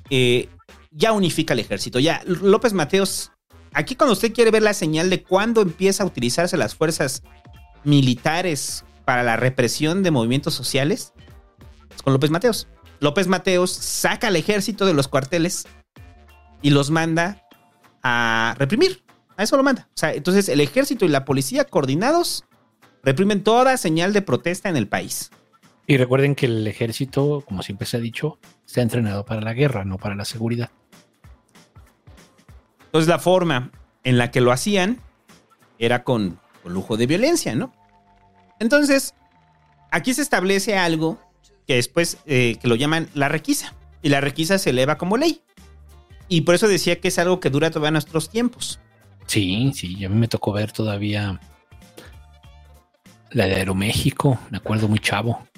eh, 0.10 0.50
ya 0.92 1.12
unifica 1.12 1.54
el 1.54 1.60
ejército. 1.60 2.00
Ya 2.00 2.22
López 2.26 2.74
Mateos, 2.74 3.32
aquí 3.74 3.96
cuando 3.96 4.14
usted 4.14 4.34
quiere 4.34 4.52
ver 4.52 4.64
la 4.64 4.74
señal 4.74 5.10
de 5.10 5.24
cuándo 5.24 5.62
empieza 5.62 6.04
a 6.04 6.06
utilizarse 6.06 6.58
las 6.58 6.76
fuerzas 6.76 7.24
militares 7.84 8.84
para 9.06 9.24
la 9.24 9.38
represión 9.38 10.04
de 10.04 10.12
movimientos 10.12 10.54
sociales, 10.54 11.14
es 11.96 12.02
con 12.02 12.14
López 12.14 12.30
Mateos. 12.30 12.68
López 13.00 13.28
Mateos 13.28 13.72
saca 13.72 14.28
al 14.28 14.36
ejército 14.36 14.86
de 14.86 14.94
los 14.94 15.08
cuarteles 15.08 15.66
y 16.62 16.70
los 16.70 16.92
manda 16.92 17.42
a 18.04 18.56
reprimir. 18.60 19.04
A 19.38 19.44
eso 19.44 19.58
lo 19.58 19.64
manda. 19.64 19.88
O 19.90 19.98
sea, 19.98 20.14
entonces 20.14 20.50
el 20.50 20.62
ejército 20.62 21.06
y 21.06 21.08
la 21.08 21.26
policía 21.26 21.66
coordinados 21.66 22.46
reprimen 23.04 23.44
toda 23.44 23.76
señal 23.78 24.14
de 24.14 24.22
protesta 24.22 24.70
en 24.70 24.78
el 24.78 24.88
país. 24.88 25.32
Y 25.92 25.98
recuerden 25.98 26.36
que 26.36 26.46
el 26.46 26.66
ejército, 26.66 27.44
como 27.46 27.64
siempre 27.64 27.86
se 27.86 27.98
ha 27.98 28.00
dicho, 28.00 28.40
está 28.66 28.82
entrenado 28.82 29.26
para 29.26 29.42
la 29.42 29.52
guerra, 29.52 29.84
no 29.84 29.98
para 29.98 30.16
la 30.16 30.24
seguridad. 30.24 30.72
Entonces 32.86 33.10
la 33.10 33.20
forma 33.20 33.72
en 34.06 34.18
la 34.18 34.32
que 34.32 34.40
lo 34.40 34.54
hacían 34.54 35.02
era 35.80 36.06
con, 36.06 36.40
con 36.64 36.74
lujo 36.74 36.96
de 36.96 37.08
violencia, 37.08 37.56
¿no? 37.56 37.74
Entonces, 38.62 39.16
aquí 39.92 40.14
se 40.14 40.22
establece 40.22 40.78
algo 40.78 41.20
que 41.68 41.76
después 41.76 42.20
eh, 42.26 42.56
que 42.62 42.70
lo 42.70 42.76
llaman 42.76 43.10
la 43.14 43.28
requisa. 43.28 43.76
Y 44.02 44.08
la 44.08 44.22
requisa 44.22 44.60
se 44.60 44.70
eleva 44.70 44.98
como 44.98 45.18
ley. 45.18 45.42
Y 46.30 46.40
por 46.42 46.56
eso 46.56 46.70
decía 46.70 47.02
que 47.02 47.10
es 47.10 47.20
algo 47.20 47.42
que 47.42 47.50
dura 47.50 47.70
todavía 47.70 47.92
nuestros 47.92 48.30
tiempos. 48.30 48.80
Sí, 49.26 49.74
sí, 49.76 50.06
a 50.06 50.08
mí 50.08 50.16
me 50.16 50.30
tocó 50.30 50.54
ver 50.54 50.72
todavía 50.72 51.42
la 53.32 53.46
de 53.46 53.56
Aeroméxico, 53.56 54.40
me 54.50 54.56
acuerdo 54.56 54.88
muy 54.88 55.00
chavo. 55.00 55.51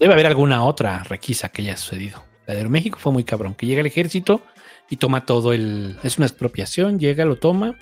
Debe 0.00 0.14
haber 0.14 0.26
alguna 0.26 0.64
otra 0.64 1.04
requisa 1.04 1.50
que 1.50 1.60
haya 1.60 1.76
sucedido. 1.76 2.24
La 2.46 2.54
de 2.54 2.60
Aeroméxico 2.60 2.98
fue 2.98 3.12
muy 3.12 3.22
cabrón, 3.22 3.54
que 3.54 3.66
llega 3.66 3.80
el 3.80 3.86
ejército 3.86 4.42
y 4.88 4.96
toma 4.96 5.26
todo 5.26 5.52
el... 5.52 5.98
Es 6.02 6.16
una 6.16 6.26
expropiación, 6.26 6.98
llega, 6.98 7.26
lo 7.26 7.36
toma 7.36 7.76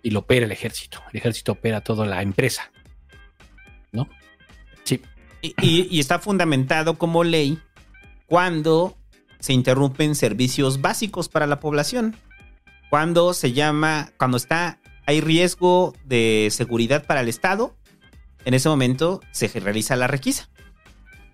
y 0.00 0.10
lo 0.10 0.20
opera 0.20 0.46
el 0.46 0.52
ejército. 0.52 1.02
El 1.12 1.18
ejército 1.18 1.52
opera 1.52 1.80
toda 1.80 2.06
la 2.06 2.22
empresa. 2.22 2.70
¿No? 3.90 4.08
Sí. 4.84 5.02
Y 5.42 5.98
está 5.98 6.20
fundamentado 6.20 6.96
como 6.96 7.24
ley 7.24 7.58
cuando 8.26 8.96
se 9.40 9.52
interrumpen 9.52 10.14
servicios 10.14 10.80
básicos 10.80 11.28
para 11.28 11.48
la 11.48 11.58
población. 11.58 12.14
Cuando 12.90 13.34
se 13.34 13.52
llama, 13.52 14.12
cuando 14.18 14.36
está, 14.36 14.78
hay 15.04 15.20
riesgo 15.20 15.94
de 16.04 16.48
seguridad 16.52 17.06
para 17.06 17.22
el 17.22 17.28
Estado, 17.28 17.74
en 18.44 18.54
ese 18.54 18.68
momento 18.68 19.20
se 19.32 19.48
realiza 19.48 19.96
la 19.96 20.06
requisa. 20.06 20.48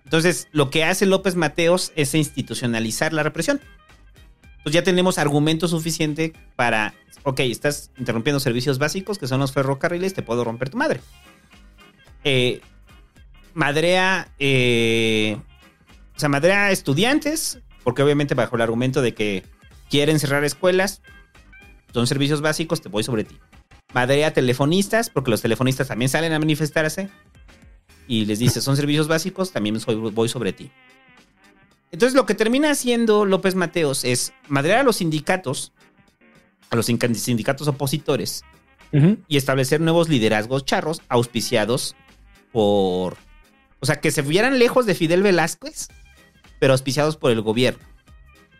Entonces, 0.07 0.47
lo 0.53 0.69
que 0.69 0.85
hace 0.85 1.05
López 1.05 1.35
Mateos 1.35 1.91
es 1.97 2.15
institucionalizar 2.15 3.11
la 3.11 3.23
represión. 3.23 3.59
Entonces 4.59 4.71
ya 4.71 4.81
tenemos 4.81 5.17
argumento 5.17 5.67
suficiente 5.67 6.31
para, 6.55 6.93
ok, 7.23 7.41
estás 7.41 7.91
interrumpiendo 7.97 8.39
servicios 8.39 8.79
básicos, 8.79 9.17
que 9.17 9.27
son 9.27 9.41
los 9.41 9.51
ferrocarriles, 9.51 10.13
te 10.13 10.21
puedo 10.21 10.45
romper 10.45 10.69
tu 10.69 10.77
madre. 10.77 11.01
Eh, 12.23 12.61
madrea, 13.53 14.31
eh, 14.39 15.39
o 16.15 16.19
sea, 16.19 16.29
madrea 16.29 16.71
estudiantes, 16.71 17.59
porque 17.83 18.01
obviamente 18.01 18.33
bajo 18.33 18.55
el 18.55 18.61
argumento 18.61 19.01
de 19.01 19.13
que 19.13 19.43
quieren 19.89 20.19
cerrar 20.19 20.45
escuelas, 20.45 21.01
son 21.93 22.07
servicios 22.07 22.39
básicos, 22.39 22.79
te 22.79 22.87
voy 22.87 23.03
sobre 23.03 23.25
ti. 23.25 23.37
Madrea 23.93 24.31
telefonistas, 24.31 25.09
porque 25.09 25.31
los 25.31 25.41
telefonistas 25.41 25.89
también 25.89 26.07
salen 26.07 26.31
a 26.31 26.39
manifestarse, 26.39 27.09
y 28.07 28.25
les 28.25 28.39
dice, 28.39 28.61
son 28.61 28.75
servicios 28.77 29.07
básicos, 29.07 29.51
también 29.51 29.79
soy- 29.79 29.95
voy 29.95 30.29
sobre 30.29 30.53
ti. 30.53 30.71
Entonces 31.91 32.15
lo 32.15 32.25
que 32.25 32.35
termina 32.35 32.71
haciendo 32.71 33.25
López 33.25 33.55
Mateos 33.55 34.03
es 34.03 34.33
madrear 34.47 34.79
a 34.79 34.83
los 34.83 34.97
sindicatos, 34.97 35.71
a 36.69 36.75
los 36.75 36.85
sindicatos 36.85 37.67
opositores, 37.67 38.43
y 39.27 39.35
establecer 39.37 39.81
nuevos 39.81 40.07
liderazgos 40.07 40.63
charros 40.65 41.01
auspiciados 41.09 41.95
por... 42.53 43.17
O 43.79 43.85
sea, 43.85 43.99
que 43.99 44.11
se 44.11 44.21
vieran 44.21 44.59
lejos 44.59 44.85
de 44.85 44.95
Fidel 44.95 45.21
Velázquez, 45.23 45.89
pero 46.59 46.73
auspiciados 46.73 47.17
por 47.17 47.31
el 47.31 47.41
gobierno. 47.41 47.83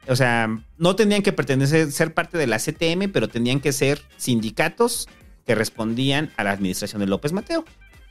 O 0.07 0.15
sea, 0.15 0.47
no 0.77 0.95
tenían 0.95 1.21
que 1.21 1.33
pertenecer, 1.33 1.91
ser 1.91 2.13
parte 2.13 2.37
de 2.37 2.45
la 2.47 2.59
CTM, 2.59 3.09
pero 3.11 3.27
tenían 3.29 3.59
que 3.61 3.71
ser 3.71 4.01
sindicatos 4.17 5.07
que 5.45 5.55
respondían 5.55 6.31
a 6.37 6.43
la 6.43 6.51
administración 6.51 6.99
de 6.99 7.07
López 7.07 7.31
Mateo. 7.31 7.65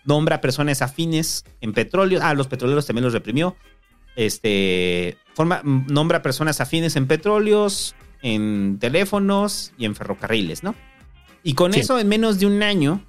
Nombra 0.07 0.40
personas 0.40 0.80
afines 0.82 1.44
en 1.61 1.72
petróleo. 1.74 2.20
Ah, 2.22 2.32
los 2.34 2.46
petroleros 2.48 2.86
también 2.86 3.04
los 3.04 3.12
reprimió. 3.12 3.57
Este, 4.14 5.18
forma, 5.34 5.61
nombra 5.64 6.22
personas 6.22 6.61
afines 6.62 6.96
en 6.96 7.07
petróleos, 7.07 7.94
en 8.22 8.78
teléfonos 8.78 9.72
y 9.76 9.84
en 9.84 9.94
ferrocarriles, 9.94 10.62
¿no? 10.62 10.74
Y 11.42 11.52
con 11.54 11.72
Sí. 11.74 11.80
eso, 11.80 11.98
en 11.98 12.09
menos 12.09 12.38
de 12.38 12.46
un 12.46 12.62
año, 12.62 13.04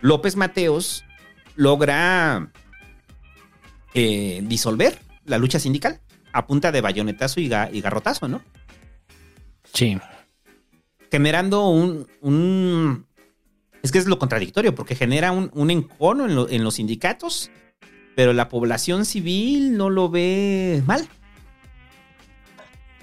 López 0.00 0.34
Mateos 0.36 1.04
logra 1.56 2.50
eh, 3.94 4.40
disolver 4.44 4.98
la 5.24 5.38
lucha 5.38 5.58
sindical 5.58 6.00
a 6.32 6.46
punta 6.46 6.72
de 6.72 6.80
bayonetazo 6.80 7.40
y, 7.40 7.48
ga- 7.48 7.70
y 7.72 7.80
garrotazo, 7.80 8.28
¿no? 8.28 8.42
Sí. 9.72 9.98
Generando 11.10 11.68
un, 11.68 12.06
un- 12.20 13.06
Es 13.82 13.92
que 13.92 13.98
es 13.98 14.06
lo 14.06 14.18
contradictorio, 14.18 14.74
porque 14.74 14.94
genera 14.94 15.32
un, 15.32 15.50
un 15.54 15.70
encono 15.70 16.26
en, 16.26 16.34
lo- 16.34 16.48
en 16.48 16.64
los 16.64 16.74
sindicatos, 16.74 17.50
pero 18.14 18.32
la 18.32 18.48
población 18.48 19.04
civil 19.04 19.76
no 19.76 19.88
lo 19.90 20.10
ve 20.10 20.82
mal. 20.86 21.08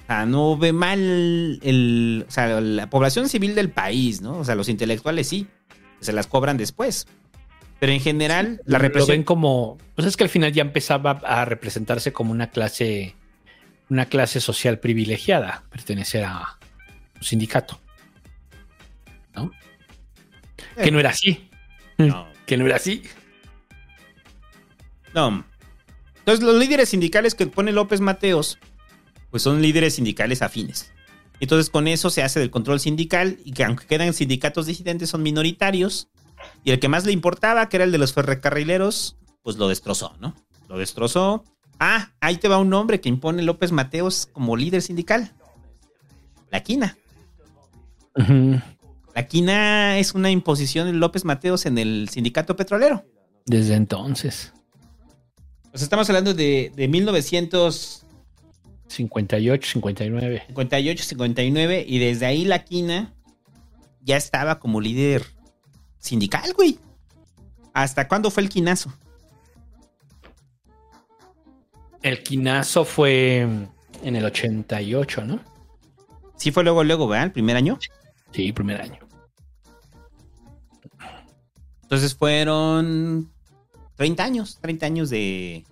O 0.04 0.08
sea, 0.08 0.26
no 0.26 0.58
ve 0.58 0.72
mal 0.72 1.60
el, 1.62 2.26
o 2.28 2.32
sea, 2.32 2.62
la 2.62 2.90
población 2.90 3.28
civil 3.28 3.56
del 3.56 3.70
país, 3.72 4.22
¿no? 4.22 4.38
O 4.38 4.46
sea, 4.46 4.56
los 4.56 4.70
intelectuales 4.70 5.28
sí, 5.28 5.48
se 6.00 6.14
las 6.14 6.28
cobran 6.28 6.58
después. 6.58 7.08
Pero 7.80 7.92
en 7.92 8.00
general, 8.00 8.62
la 8.66 8.78
Lo 8.78 8.84
represión... 8.84 9.18
ven 9.18 9.24
como, 9.24 9.78
pues 9.96 10.08
es 10.08 10.16
que 10.18 10.24
al 10.24 10.30
final 10.30 10.52
ya 10.54 10.62
empezaba 10.62 11.12
a 11.24 11.46
representarse 11.46 12.14
como 12.14 12.32
una 12.32 12.50
clase, 12.52 13.16
una 13.90 14.06
clase 14.06 14.40
social 14.40 14.80
privilegiada, 14.80 15.64
pertenecer 15.70 16.24
a 16.24 16.58
un 17.16 17.24
sindicato. 17.24 17.80
¿No? 19.36 19.52
Que 20.82 20.92
no 20.92 21.00
era 21.00 21.10
así. 21.10 21.50
No. 21.98 22.28
Que 22.46 22.58
no 22.58 22.66
era 22.66 22.76
así. 22.76 23.04
No. 25.14 25.46
Entonces, 26.20 26.46
los 26.46 26.56
líderes 26.58 26.90
sindicales 26.90 27.36
que 27.36 27.48
pone 27.48 27.72
López 27.72 28.02
Mateos, 28.02 28.60
pues 29.32 29.44
son 29.44 29.62
líderes 29.62 29.96
sindicales 29.96 30.42
afines. 30.42 30.92
Entonces, 31.40 31.70
con 31.70 31.88
eso 31.88 32.10
se 32.10 32.24
hace 32.24 32.40
del 32.40 32.52
control 32.52 32.80
sindical 32.80 33.38
y 33.44 33.52
que 33.52 33.64
aunque 33.64 33.86
quedan 33.86 34.14
sindicatos 34.14 34.66
disidentes, 34.66 35.10
son 35.10 35.24
minoritarios. 35.24 36.10
Y 36.64 36.72
el 36.72 36.80
que 36.80 36.88
más 36.88 37.06
le 37.06 37.12
importaba, 37.12 37.70
que 37.70 37.78
era 37.78 37.84
el 37.84 37.92
de 37.92 37.98
los 37.98 38.14
ferrocarrileros, 38.14 39.18
pues 39.42 39.58
lo 39.58 39.68
destrozó, 39.68 40.16
¿no? 40.20 40.36
Lo 40.68 40.78
destrozó. 40.78 41.44
Ah, 41.80 42.12
ahí 42.20 42.38
te 42.38 42.48
va 42.48 42.58
un 42.58 42.70
nombre 42.70 43.00
que 43.00 43.10
impone 43.10 43.44
López 43.44 43.72
Mateos 43.72 44.28
como 44.32 44.58
líder 44.58 44.82
sindical. 44.82 45.34
La 46.52 46.62
quina. 46.62 46.98
La 49.18 49.28
quina 49.28 49.98
es 49.98 50.14
una 50.14 50.30
imposición 50.30 50.86
de 50.86 50.94
López 50.94 51.26
Mateos 51.26 51.66
en 51.66 51.80
el 51.80 52.08
sindicato 52.08 52.56
petrolero. 52.56 53.04
Desde 53.48 53.74
entonces. 53.74 54.54
Pues 55.72 55.82
estamos 55.82 56.08
hablando 56.08 56.36
de, 56.36 56.72
de 56.76 56.88
1958, 56.88 58.06
58, 58.88 59.70
59. 59.72 60.44
59 61.04 61.86
y 61.88 61.98
desde 61.98 62.28
ahí 62.28 62.46
la 62.46 62.64
quina 62.64 63.16
ya 64.02 64.18
estaba 64.18 64.60
como 64.60 64.82
líder 64.82 65.26
sindical, 65.98 66.54
güey. 66.54 66.78
¿Hasta 67.74 68.08
cuándo 68.08 68.30
fue 68.30 68.44
el 68.44 68.50
quinazo? 68.50 68.94
El 72.04 72.22
quinazo 72.22 72.86
fue 72.86 73.48
en 74.04 74.16
el 74.16 74.26
88, 74.26 75.26
¿no? 75.26 75.40
Sí 76.36 76.52
fue 76.52 76.64
luego, 76.64 76.84
luego, 76.84 77.08
¿verdad? 77.08 77.26
¿El 77.26 77.32
primer 77.32 77.56
año? 77.56 77.80
Sí, 78.32 78.52
primer 78.52 78.80
año. 78.80 79.07
Entonces 81.88 82.16
fueron 82.16 83.32
30 83.96 84.22
años, 84.22 84.58
30 84.60 84.86
años 84.86 85.10
de, 85.10 85.64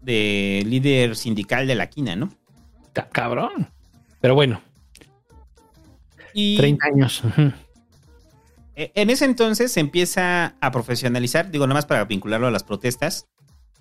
de 0.00 0.62
líder 0.64 1.16
sindical 1.16 1.66
de 1.66 1.74
la 1.74 1.90
quina, 1.90 2.14
¿no? 2.14 2.32
Cabrón. 3.10 3.68
Pero 4.20 4.36
bueno, 4.36 4.62
Y 6.34 6.56
30 6.56 6.86
años. 6.86 7.22
eh, 8.76 8.92
en 8.94 9.10
ese 9.10 9.24
entonces 9.24 9.72
se 9.72 9.80
empieza 9.80 10.54
a 10.60 10.70
profesionalizar, 10.70 11.50
digo, 11.50 11.66
nomás 11.66 11.86
para 11.86 12.04
vincularlo 12.04 12.46
a 12.46 12.52
las 12.52 12.62
protestas, 12.62 13.26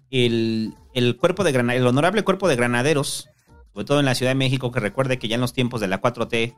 el, 0.10 0.74
el 0.96 1.18
cuerpo 1.18 1.44
de 1.44 1.52
el 1.52 1.86
honorable 1.86 2.24
cuerpo 2.24 2.48
de 2.48 2.56
granaderos, 2.56 3.30
sobre 3.74 3.86
todo 3.86 4.00
en 4.00 4.06
la 4.06 4.16
Ciudad 4.16 4.32
de 4.32 4.36
México, 4.36 4.72
que 4.72 4.80
recuerde 4.80 5.20
que 5.20 5.28
ya 5.28 5.36
en 5.36 5.42
los 5.42 5.54
tiempos 5.54 5.82
de 5.82 5.88
la 5.88 6.02
4T, 6.02 6.56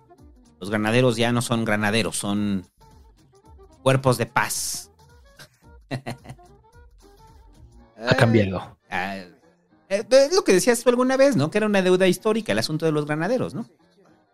los 0.62 0.70
granaderos 0.70 1.18
ya 1.18 1.34
no 1.34 1.42
son 1.42 1.66
granaderos, 1.66 2.16
son 2.18 2.66
cuerpos 3.84 4.18
de 4.18 4.26
paz. 4.26 4.92
Ha 8.04 8.16
cambiado. 8.16 8.78
Ah, 8.90 9.18
eh, 9.90 10.04
es 10.10 10.34
lo 10.36 10.44
que 10.44 10.54
decías 10.54 10.82
tú 10.84 10.90
alguna 10.90 11.18
vez, 11.18 11.36
¿no? 11.36 11.52
Que 11.52 11.60
era 11.60 11.68
una 11.68 11.82
deuda 11.84 12.08
histórica 12.08 12.52
el 12.52 12.60
asunto 12.60 12.86
de 12.86 12.92
los 12.92 13.06
granaderos, 13.06 13.54
¿no? 13.54 13.68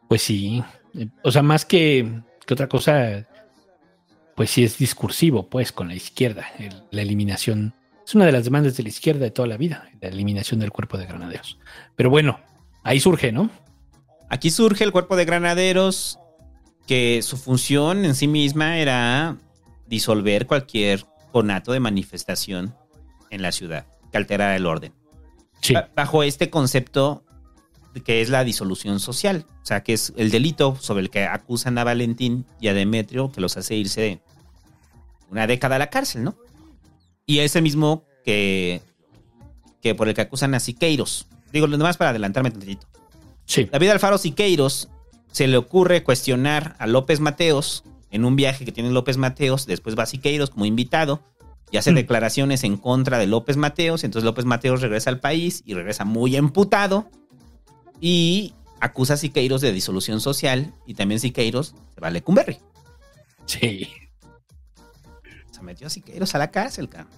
Pues 0.07 0.21
sí. 0.21 0.63
Eh, 0.97 1.09
O 1.23 1.31
sea, 1.31 1.41
más 1.41 1.65
que, 1.65 2.21
que 2.45 2.53
otra 2.53 2.69
cosa, 2.69 3.25
pues 4.35 4.51
sí 4.51 4.63
es 4.63 4.77
discursivo, 4.77 5.49
pues, 5.49 5.71
con 5.73 5.89
la 5.89 5.95
izquierda. 5.95 6.45
El- 6.59 6.83
la 6.91 7.01
eliminación. 7.01 7.73
Es 8.05 8.15
una 8.15 8.25
de 8.25 8.31
las 8.31 8.45
demandas 8.45 8.77
de 8.77 8.83
la 8.83 8.89
izquierda 8.89 9.19
de 9.25 9.31
toda 9.31 9.49
la 9.49 9.57
vida, 9.57 9.89
la 9.99 10.07
eliminación 10.07 10.61
del 10.61 10.71
cuerpo 10.71 10.97
de 10.97 11.05
granaderos. 11.05 11.59
Pero 11.97 12.09
bueno, 12.09 12.39
ahí 12.83 13.01
surge, 13.01 13.33
¿no? 13.33 13.49
Aquí 14.29 14.49
surge 14.49 14.85
el 14.85 14.93
cuerpo 14.93 15.17
de 15.17 15.25
granaderos, 15.25 16.19
que 16.87 17.21
su 17.21 17.37
función 17.37 18.05
en 18.05 18.15
sí 18.15 18.27
misma 18.27 18.77
era 18.79 19.37
disolver 19.87 20.47
cualquier 20.47 21.05
conato 21.31 21.71
de 21.73 21.79
manifestación 21.79 22.73
en 23.29 23.41
la 23.41 23.51
ciudad, 23.51 23.85
que 24.11 24.17
alterara 24.17 24.55
el 24.55 24.65
orden. 24.65 24.93
Sí. 25.61 25.73
Ba- 25.73 25.89
Bajo 25.95 26.23
este 26.23 26.49
concepto 26.49 27.23
que 28.05 28.21
es 28.21 28.29
la 28.29 28.43
disolución 28.43 28.99
social, 28.99 29.45
o 29.63 29.65
sea, 29.65 29.81
que 29.81 29.93
es 29.93 30.13
el 30.17 30.29
delito 30.29 30.77
sobre 30.79 31.01
el 31.01 31.09
que 31.09 31.23
acusan 31.25 31.77
a 31.79 31.83
Valentín 31.83 32.45
y 32.61 32.67
a 32.67 32.73
Demetrio, 32.75 33.31
que 33.31 33.41
los 33.41 33.57
hace 33.57 33.75
irse 33.75 34.21
una 35.31 35.47
década 35.47 35.77
a 35.77 35.79
la 35.79 35.89
cárcel, 35.89 36.23
¿no? 36.23 36.35
Y 37.25 37.39
es 37.39 37.55
el 37.55 37.63
mismo 37.63 38.03
que, 38.23 38.81
que 39.81 39.95
por 39.95 40.07
el 40.07 40.13
que 40.13 40.21
acusan 40.21 40.53
a 40.53 40.59
Siqueiros. 40.59 41.27
Digo, 41.51 41.65
lo 41.65 41.75
demás 41.75 41.97
para 41.97 42.11
adelantarme 42.11 42.51
tantito. 42.51 42.85
Sí. 43.45 43.65
David 43.65 43.89
Alfaro 43.89 44.17
Siqueiros 44.19 44.89
se 45.31 45.47
le 45.47 45.57
ocurre 45.57 46.03
cuestionar 46.03 46.75
a 46.79 46.87
López 46.87 47.19
Mateos 47.19 47.83
en 48.11 48.25
un 48.25 48.35
viaje 48.35 48.65
que 48.65 48.71
tiene 48.71 48.89
López 48.91 49.17
Mateos. 49.17 49.65
Después 49.65 49.97
va 49.97 50.05
Siqueiros 50.05 50.49
como 50.49 50.65
invitado 50.65 51.21
y 51.71 51.77
hace 51.77 51.91
Mm. 51.91 51.95
declaraciones 51.95 52.63
en 52.63 52.77
contra 52.77 53.17
de 53.17 53.27
López 53.27 53.57
Mateos. 53.57 54.03
Entonces 54.03 54.25
López 54.25 54.45
Mateos 54.45 54.81
regresa 54.81 55.09
al 55.09 55.19
país 55.19 55.63
y 55.65 55.73
regresa 55.73 56.05
muy 56.05 56.35
emputado 56.35 57.09
y 57.99 58.53
acusa 58.79 59.15
a 59.15 59.17
Siqueiros 59.17 59.61
de 59.61 59.71
disolución 59.71 60.21
social 60.21 60.73
y 60.85 60.93
también 60.93 61.19
Siqueiros 61.19 61.75
se 61.93 62.01
va 62.01 62.07
a 62.07 62.11
Lecumberri. 62.11 62.59
Sí. 63.45 63.89
Se 65.51 65.61
metió 65.61 65.87
a 65.87 65.89
Siqueiros 65.89 66.33
a 66.35 66.37
la 66.37 66.51
cárcel, 66.51 66.89
cabrón. 66.89 67.11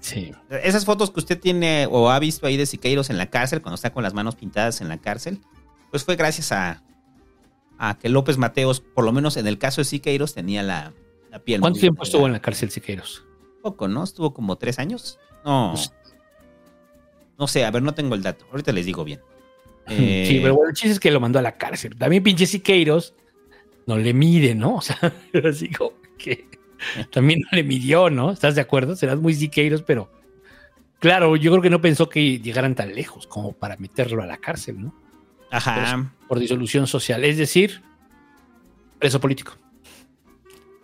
Sí. 0.00 0.32
Esas 0.62 0.84
fotos 0.84 1.10
que 1.10 1.20
usted 1.20 1.38
tiene 1.40 1.86
o 1.90 2.10
ha 2.10 2.18
visto 2.18 2.46
ahí 2.46 2.56
de 2.56 2.66
Siqueiros 2.66 3.10
en 3.10 3.18
la 3.18 3.26
cárcel, 3.26 3.60
cuando 3.62 3.74
está 3.76 3.92
con 3.92 4.02
las 4.02 4.14
manos 4.14 4.36
pintadas 4.36 4.80
en 4.80 4.88
la 4.88 4.98
cárcel, 4.98 5.40
pues 5.90 6.04
fue 6.04 6.16
gracias 6.16 6.52
a, 6.52 6.82
a 7.78 7.98
que 7.98 8.08
López 8.08 8.38
Mateos, 8.38 8.80
por 8.80 9.04
lo 9.04 9.12
menos 9.12 9.36
en 9.36 9.46
el 9.46 9.58
caso 9.58 9.80
de 9.80 9.84
Siqueiros, 9.84 10.34
tenía 10.34 10.62
la, 10.62 10.92
la 11.30 11.38
piel. 11.40 11.60
¿Cuánto 11.60 11.76
muy 11.76 11.80
tiempo 11.80 12.02
estuvo 12.02 12.26
en 12.26 12.32
la 12.32 12.40
cárcel 12.40 12.70
Siqueiros? 12.70 13.24
Poco, 13.62 13.88
¿no? 13.88 14.04
Estuvo 14.04 14.32
como 14.32 14.56
tres 14.56 14.78
años. 14.78 15.18
No. 15.44 15.74
No 17.38 17.46
sé, 17.46 17.64
a 17.64 17.70
ver, 17.70 17.82
no 17.82 17.94
tengo 17.94 18.14
el 18.14 18.22
dato. 18.22 18.46
Ahorita 18.50 18.72
les 18.72 18.86
digo 18.86 19.04
bien. 19.04 19.20
Eh, 19.88 20.24
Sí, 20.28 20.40
pero 20.42 20.56
bueno, 20.56 20.70
el 20.70 20.74
chiste 20.74 20.90
es 20.94 20.98
que 20.98 21.12
lo 21.12 21.20
mandó 21.20 21.38
a 21.38 21.42
la 21.42 21.56
cárcel. 21.56 21.94
También 21.96 22.24
pinche 22.24 22.44
Siqueiros 22.44 23.14
no 23.86 23.96
le 23.96 24.12
mide, 24.12 24.52
¿no? 24.56 24.74
O 24.78 24.80
sea, 24.80 24.98
así 25.48 25.70
como 25.70 25.92
que 26.18 26.48
también 27.12 27.40
no 27.40 27.48
le 27.52 27.62
midió, 27.62 28.10
¿no? 28.10 28.32
¿Estás 28.32 28.56
de 28.56 28.62
acuerdo? 28.62 28.96
Serás 28.96 29.20
muy 29.20 29.32
Siqueiros, 29.32 29.82
pero 29.82 30.10
claro, 30.98 31.36
yo 31.36 31.52
creo 31.52 31.62
que 31.62 31.70
no 31.70 31.80
pensó 31.80 32.08
que 32.08 32.40
llegaran 32.40 32.74
tan 32.74 32.96
lejos 32.96 33.28
como 33.28 33.52
para 33.52 33.76
meterlo 33.76 34.24
a 34.24 34.26
la 34.26 34.38
cárcel, 34.38 34.82
¿no? 34.82 34.92
Ajá. 35.50 36.10
Por 36.28 36.38
disolución 36.38 36.86
social, 36.86 37.24
es 37.24 37.36
decir, 37.36 37.82
preso 38.98 39.20
político. 39.20 39.52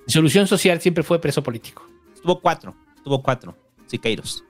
Disolución 0.07 0.47
social 0.47 0.81
siempre 0.81 1.03
fue 1.03 1.21
preso 1.21 1.43
político. 1.43 1.87
Estuvo 2.15 2.41
cuatro. 2.41 2.75
Estuvo 2.97 3.23
cuatro. 3.23 3.57
Siqueiros. 3.87 4.45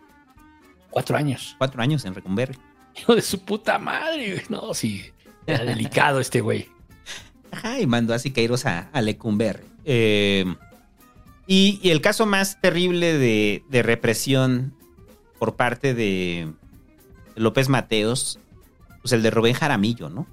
Cuatro 0.91 1.17
años. 1.17 1.55
Cuatro 1.59 1.83
años 1.83 2.05
en 2.05 2.15
Recumberri. 2.15 2.59
Hijo 2.97 3.15
de 3.15 3.23
su 3.23 3.45
puta 3.45 3.79
madre. 3.79 4.45
No, 4.49 4.75
sí. 4.75 5.05
Era 5.47 5.65
delicado 5.65 6.21
este 6.21 6.41
güey. 6.41 6.69
Ajá, 7.51 7.81
y 7.81 7.87
mandó 7.87 8.15
a 8.15 8.19
Siqueiros 8.19 8.67
a, 8.67 8.91
a 8.93 9.01
Lecumberri. 9.03 9.65
Eh, 9.85 10.45
y, 11.47 11.81
y 11.83 11.91
el 11.91 12.01
caso 12.01 12.25
más 12.25 12.61
terrible 12.61 13.19
de, 13.19 13.63
de 13.69 13.83
represión 13.83 14.75
por 15.39 15.57
parte 15.57 15.93
de 15.93 16.53
López 17.35 17.69
Mateos, 17.69 18.39
pues 19.03 19.13
el 19.13 19.23
de 19.23 19.31
Rubén 19.31 19.55
Jaramillo, 19.55 20.09
¿no? 20.09 20.27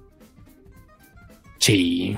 Sí. 1.57 2.15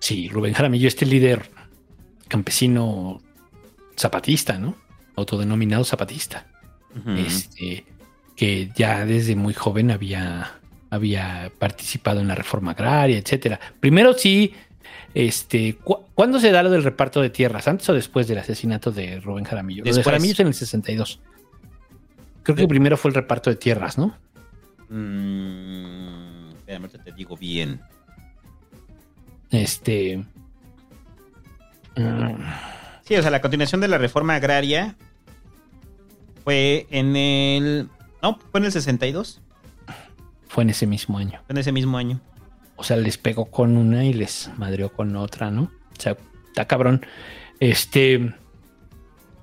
Sí, 0.00 0.28
Rubén 0.28 0.54
Jaramillo, 0.54 0.88
este 0.88 1.06
líder 1.06 1.50
campesino 2.28 3.20
zapatista, 3.96 4.58
¿no? 4.58 4.76
Autodenominado 5.16 5.84
zapatista. 5.84 6.46
Este, 7.16 7.84
que 8.34 8.70
ya 8.74 9.04
desde 9.04 9.36
muy 9.36 9.54
joven 9.54 9.90
había, 9.90 10.58
había 10.90 11.52
participado 11.58 12.20
en 12.20 12.28
la 12.28 12.34
reforma 12.34 12.72
agraria, 12.72 13.18
etcétera. 13.18 13.60
Primero 13.78 14.14
sí, 14.14 14.52
este, 15.14 15.76
cu- 15.76 16.06
¿cuándo 16.14 16.40
se 16.40 16.50
da 16.50 16.62
lo 16.62 16.70
del 16.70 16.82
reparto 16.82 17.20
de 17.20 17.30
tierras? 17.30 17.68
¿Antes 17.68 17.88
o 17.90 17.94
después 17.94 18.26
del 18.26 18.38
asesinato 18.38 18.90
de 18.90 19.20
Rubén 19.20 19.44
Jaramillo? 19.44 19.80
Lo 19.82 19.84
de 19.84 19.90
Después. 19.90 20.04
Jaramillo 20.06 20.32
es 20.32 20.40
en 20.40 20.46
el 20.48 20.54
62. 20.54 21.20
Creo 22.42 22.56
que 22.56 22.66
primero 22.66 22.96
fue 22.96 23.10
el 23.10 23.14
reparto 23.14 23.50
de 23.50 23.56
tierras, 23.56 23.98
¿no? 23.98 24.16
Mm, 24.88 26.48
espérame, 26.50 26.84
ahorita 26.84 27.04
te 27.04 27.12
digo 27.12 27.36
bien. 27.36 27.80
Este. 29.50 30.24
mm, 31.96 32.42
Sí, 33.04 33.16
o 33.16 33.22
sea, 33.22 33.30
la 33.30 33.40
continuación 33.40 33.80
de 33.80 33.88
la 33.88 33.96
reforma 33.96 34.34
agraria 34.34 34.94
fue 36.44 36.86
en 36.90 37.16
el... 37.16 37.88
No, 38.22 38.38
fue 38.50 38.60
en 38.60 38.66
el 38.66 38.72
62. 38.72 39.40
fue 40.46 40.64
en 40.64 40.70
ese 40.70 40.86
mismo 40.86 41.16
año. 41.16 41.40
Fue 41.46 41.54
en 41.54 41.58
ese 41.58 41.72
mismo 41.72 41.96
año. 41.96 42.20
O 42.76 42.84
sea, 42.84 42.96
les 42.98 43.16
pegó 43.16 43.46
con 43.46 43.76
una 43.76 44.04
y 44.04 44.12
les 44.12 44.50
madreó 44.58 44.92
con 44.92 45.16
otra, 45.16 45.50
¿no? 45.50 45.62
O 45.62 46.00
sea, 46.00 46.16
está 46.48 46.66
cabrón. 46.66 47.04
Este. 47.60 48.34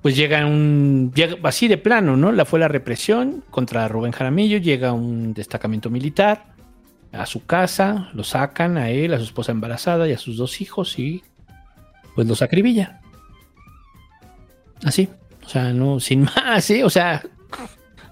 Pues 0.06 0.14
llega 0.14 0.46
un. 0.46 1.12
Así 1.42 1.66
de 1.66 1.78
plano, 1.78 2.16
¿no? 2.16 2.30
La 2.30 2.44
fue 2.44 2.60
la 2.60 2.68
represión 2.68 3.42
contra 3.50 3.88
Rubén 3.88 4.12
Jaramillo. 4.12 4.58
Llega 4.58 4.92
un 4.92 5.34
destacamento 5.34 5.90
militar 5.90 6.54
a 7.10 7.26
su 7.26 7.44
casa. 7.44 8.10
Lo 8.14 8.22
sacan 8.22 8.76
a 8.78 8.88
él, 8.88 9.12
a 9.14 9.18
su 9.18 9.24
esposa 9.24 9.50
embarazada 9.50 10.06
y 10.06 10.12
a 10.12 10.18
sus 10.18 10.36
dos 10.36 10.60
hijos 10.60 10.96
y. 11.00 11.24
Pues 12.14 12.28
los 12.28 12.40
acribillan. 12.40 13.00
Así. 14.84 15.08
O 15.44 15.48
sea, 15.48 15.72
no, 15.72 15.98
sin 15.98 16.22
más, 16.36 16.70
¿eh? 16.70 16.84
O 16.84 16.90
sea, 16.90 17.24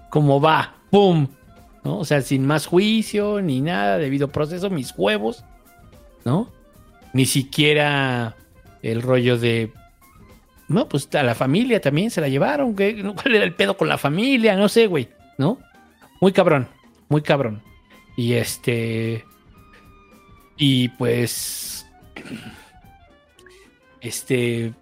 como 0.09 0.41
va, 0.41 0.75
¡pum! 0.91 1.29
¿no? 1.85 1.99
O 1.99 2.03
sea, 2.03 2.21
sin 2.21 2.45
más 2.45 2.65
juicio 2.65 3.41
ni 3.41 3.61
nada, 3.61 3.99
debido 3.99 4.27
proceso, 4.27 4.69
mis 4.69 4.93
huevos, 4.97 5.45
¿no? 6.25 6.51
Ni 7.13 7.25
siquiera 7.25 8.35
el 8.81 9.01
rollo 9.01 9.37
de. 9.37 9.71
No, 10.67 10.89
pues 10.89 11.07
a 11.15 11.21
la 11.23 11.35
familia 11.35 11.79
también 11.79 12.09
se 12.11 12.21
la 12.21 12.27
llevaron. 12.27 12.75
¿qué? 12.75 13.01
¿Cuál 13.21 13.35
era 13.35 13.43
el 13.45 13.53
pedo 13.53 13.77
con 13.77 13.87
la 13.87 13.97
familia? 13.97 14.55
No 14.55 14.67
sé, 14.67 14.87
güey, 14.87 15.09
¿no? 15.37 15.59
Muy 16.21 16.31
cabrón, 16.31 16.67
muy 17.09 17.21
cabrón. 17.21 17.61
Y 18.17 18.33
este. 18.33 19.23
Y 20.57 20.89
pues. 20.89 21.85
Este. 24.01 24.73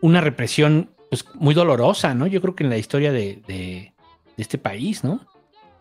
Una 0.00 0.20
represión, 0.20 0.90
pues 1.10 1.24
muy 1.34 1.54
dolorosa, 1.54 2.14
¿no? 2.14 2.26
Yo 2.26 2.40
creo 2.40 2.54
que 2.54 2.62
en 2.64 2.70
la 2.70 2.78
historia 2.78 3.10
de, 3.12 3.42
de- 3.48 3.92
este 4.36 4.56
país, 4.58 5.02
¿no? 5.02 5.20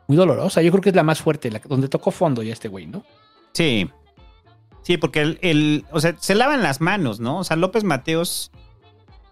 Muy 0.08 0.18
dolorosa. 0.18 0.62
Yo 0.64 0.72
creo 0.72 0.82
que 0.82 0.90
es 0.90 0.96
la 0.96 1.04
más 1.04 1.22
fuerte, 1.22 1.52
la, 1.52 1.60
donde 1.60 1.88
tocó 1.88 2.10
fondo 2.10 2.42
ya 2.42 2.54
este 2.54 2.68
güey, 2.68 2.88
¿no? 2.88 3.04
Sí. 3.54 3.88
Sí, 4.82 4.98
porque 4.98 5.22
el, 5.22 5.38
el- 5.44 5.86
o 5.92 6.00
sea, 6.00 6.16
se 6.18 6.34
lavan 6.34 6.64
las 6.64 6.82
manos, 6.82 7.20
¿no? 7.20 7.38
O 7.40 7.44
sea, 7.44 7.56
López 7.58 7.84
Mateos 7.84 8.52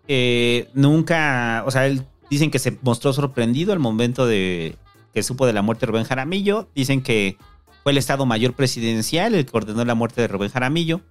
eh, 0.07 0.69
nunca, 0.73 1.63
o 1.65 1.71
sea, 1.71 1.85
él 1.87 2.03
dicen 2.29 2.51
que 2.51 2.59
se 2.59 2.77
mostró 2.81 3.13
sorprendido 3.13 3.73
al 3.73 3.79
momento 3.79 4.25
de 4.25 4.77
que 5.13 5.23
supo 5.23 5.45
de 5.45 5.53
la 5.53 5.61
muerte 5.61 5.85
de 5.85 5.91
Rubén 5.91 6.03
Jaramillo. 6.05 6.67
Dicen 6.75 7.01
que 7.01 7.37
fue 7.83 7.91
el 7.91 7.97
Estado 7.97 8.25
Mayor 8.25 8.53
Presidencial 8.53 9.33
el 9.35 9.45
que 9.45 9.55
ordenó 9.57 9.83
la 9.85 9.95
muerte 9.95 10.21
de 10.21 10.27
Rubén 10.27 10.49
Jaramillo. 10.51 11.01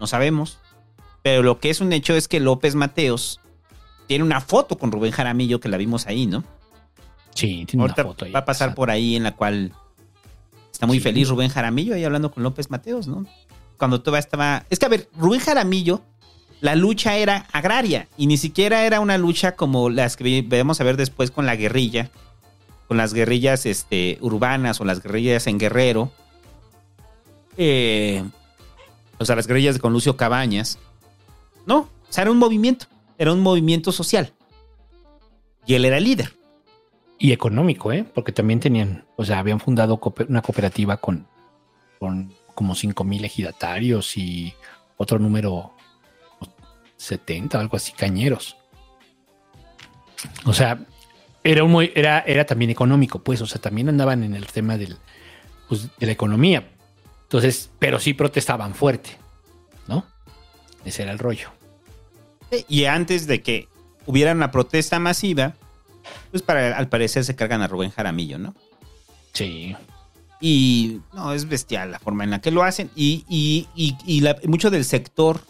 No 0.00 0.06
sabemos. 0.06 0.58
Pero 1.22 1.42
lo 1.42 1.58
que 1.60 1.70
es 1.70 1.80
un 1.80 1.92
hecho 1.92 2.14
es 2.14 2.28
que 2.28 2.40
López 2.40 2.74
Mateos 2.74 3.40
tiene 4.06 4.24
una 4.24 4.40
foto 4.40 4.78
con 4.78 4.90
Rubén 4.92 5.12
Jaramillo 5.12 5.60
que 5.60 5.68
la 5.68 5.76
vimos 5.76 6.06
ahí, 6.06 6.26
¿no? 6.26 6.44
Sí, 7.34 7.64
tiene 7.66 7.82
Ahorita 7.82 8.02
una 8.02 8.10
foto 8.12 8.24
ahí. 8.24 8.32
va 8.32 8.40
a 8.40 8.44
pasar 8.44 8.74
por 8.74 8.90
ahí 8.90 9.16
en 9.16 9.24
la 9.24 9.34
cual 9.36 9.72
está 10.72 10.86
muy 10.86 10.98
Sí. 10.98 11.02
feliz 11.02 11.28
Rubén 11.28 11.50
Jaramillo 11.50 11.94
ahí 11.94 12.04
hablando 12.04 12.30
con 12.30 12.42
López 12.42 12.70
Mateos, 12.70 13.06
¿no? 13.08 13.26
Cuando 13.76 14.00
todavía 14.00 14.20
estaba... 14.20 14.64
Es 14.70 14.78
que, 14.78 14.86
a 14.86 14.88
ver, 14.88 15.08
Rubén 15.16 15.40
Jaramillo, 15.40 16.02
la 16.60 16.74
lucha 16.74 17.16
era 17.16 17.46
agraria 17.52 18.08
y 18.16 18.26
ni 18.26 18.36
siquiera 18.36 18.84
era 18.84 19.00
una 19.00 19.18
lucha 19.18 19.54
como 19.54 19.90
las 19.90 20.16
que 20.16 20.44
vamos 20.48 20.80
a 20.80 20.84
ver 20.84 20.96
después 20.96 21.30
con 21.30 21.46
la 21.46 21.56
guerrilla, 21.56 22.10
con 22.88 22.96
las 22.96 23.14
guerrillas 23.14 23.66
este, 23.66 24.18
urbanas 24.20 24.80
o 24.80 24.84
las 24.84 25.02
guerrillas 25.02 25.46
en 25.46 25.58
Guerrero. 25.58 26.10
Eh, 27.56 28.24
o 29.18 29.24
sea, 29.24 29.36
las 29.36 29.46
guerrillas 29.46 29.78
con 29.78 29.92
Lucio 29.92 30.16
Cabañas. 30.16 30.78
No, 31.66 31.80
o 31.80 31.88
sea, 32.08 32.22
era 32.22 32.30
un 32.30 32.38
movimiento, 32.38 32.86
era 33.18 33.32
un 33.32 33.40
movimiento 33.40 33.92
social. 33.92 34.32
Y 35.66 35.74
él 35.74 35.84
era 35.84 36.00
líder. 36.00 36.34
Y 37.18 37.32
económico, 37.32 37.92
¿eh? 37.92 38.04
Porque 38.14 38.32
también 38.32 38.60
tenían, 38.60 39.04
o 39.16 39.24
sea, 39.24 39.40
habían 39.40 39.60
fundado 39.60 40.00
una 40.28 40.40
cooperativa 40.40 40.96
con, 40.96 41.26
con 41.98 42.32
como 42.54 42.74
5 42.74 43.04
mil 43.04 43.24
ejidatarios 43.24 44.16
y 44.16 44.54
otro 44.96 45.18
número 45.18 45.72
70, 46.98 47.58
algo 47.58 47.76
así, 47.76 47.92
cañeros. 47.92 48.56
O 50.44 50.52
sea, 50.52 50.78
era, 51.44 51.64
un, 51.64 51.70
muy- 51.70 51.92
era, 51.94 52.20
era 52.20 52.44
también 52.44 52.70
económico, 52.70 53.20
pues, 53.22 53.40
o 53.40 53.46
sea, 53.46 53.60
también 53.60 53.88
andaban 53.88 54.22
en 54.24 54.34
el 54.34 54.46
tema 54.46 54.76
del, 54.76 54.96
pues, 55.68 55.88
de 55.98 56.06
la 56.06 56.12
economía. 56.12 56.68
Entonces, 57.22 57.70
pero 57.78 57.98
sí 57.98 58.14
protestaban 58.14 58.74
fuerte, 58.74 59.10
¿no? 59.86 60.04
Ese 60.84 61.02
era 61.02 61.12
el 61.12 61.18
rollo. 61.18 61.50
Y 62.68 62.84
antes 62.86 63.26
de 63.26 63.42
que 63.42 63.68
hubiera 64.06 64.32
una 64.32 64.50
protesta 64.50 64.98
masiva, 64.98 65.54
pues 66.30 66.42
para, 66.42 66.76
al 66.76 66.88
parecer 66.88 67.24
se 67.24 67.36
cargan 67.36 67.60
a 67.62 67.66
Rubén 67.68 67.90
Jaramillo, 67.90 68.38
¿no? 68.38 68.54
Sí. 69.34 69.76
Y 70.40 71.00
no, 71.12 71.32
es 71.34 71.46
bestial 71.48 71.90
la 71.92 71.98
forma 71.98 72.24
en 72.24 72.30
la 72.30 72.40
que 72.40 72.50
lo 72.50 72.62
hacen. 72.62 72.90
Y, 72.96 73.24
y- 73.28 73.68
y- 73.74 73.96
y 74.06 74.20
la- 74.20 74.38
mucho 74.46 74.70
del 74.70 74.84
sector 74.86 75.40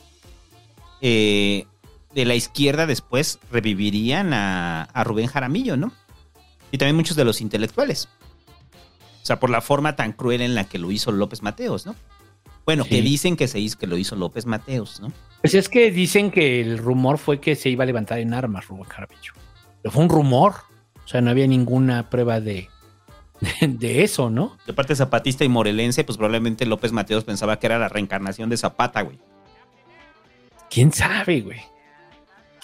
eh, 1.00 1.66
de 2.14 2.24
la 2.24 2.34
izquierda 2.34 2.86
después 2.86 3.38
revivirían 3.50 4.32
a, 4.32 4.82
a 4.84 5.04
Rubén 5.04 5.26
Jaramillo, 5.26 5.76
¿no? 5.76 5.92
Y 6.70 6.78
también 6.78 6.96
muchos 6.96 7.16
de 7.16 7.24
los 7.24 7.40
intelectuales. 7.40 8.08
O 9.22 9.26
sea, 9.28 9.38
por 9.40 9.50
la 9.50 9.60
forma 9.60 9.96
tan 9.96 10.12
cruel 10.12 10.40
en 10.40 10.54
la 10.54 10.64
que 10.64 10.78
lo 10.78 10.90
hizo 10.90 11.12
López 11.12 11.42
Mateos, 11.42 11.86
¿no? 11.86 11.94
Bueno, 12.64 12.84
Sí. 12.84 12.90
que 12.90 13.02
dicen 13.02 13.36
que 13.36 13.48
se 13.48 13.58
hizo, 13.58 13.78
que 13.78 13.86
lo 13.86 13.96
hizo 13.96 14.16
López 14.16 14.46
Mateos, 14.46 15.00
¿no? 15.00 15.12
Pues 15.42 15.54
es 15.54 15.68
que 15.68 15.90
dicen 15.90 16.30
que 16.30 16.60
el 16.60 16.78
rumor 16.78 17.18
fue 17.18 17.40
que 17.40 17.54
se 17.56 17.70
iba 17.70 17.84
a 17.84 17.86
levantar 17.86 18.18
en 18.18 18.34
armas 18.34 18.66
Rubén 18.68 18.84
Jaramillo. 18.84 19.32
Pero 19.82 19.92
fue 19.92 20.02
un 20.02 20.08
rumor. 20.10 20.54
O 21.04 21.08
sea, 21.08 21.20
no 21.20 21.30
había 21.30 21.46
ninguna 21.46 22.10
prueba 22.10 22.40
de, 22.40 22.68
de, 23.60 23.68
de 23.68 24.02
eso, 24.02 24.28
¿no? 24.28 24.58
De 24.66 24.72
parte 24.74 24.94
zapatista 24.96 25.44
y 25.44 25.48
morelense, 25.48 26.04
pues 26.04 26.18
probablemente 26.18 26.66
López 26.66 26.92
Mateos 26.92 27.24
pensaba 27.24 27.58
que 27.58 27.66
era 27.66 27.78
la 27.78 27.88
reencarnación 27.88 28.50
de 28.50 28.56
Zapata, 28.58 29.00
güey. 29.02 29.18
¿Quién 30.70 30.92
sabe, 30.92 31.40
güey? 31.40 31.60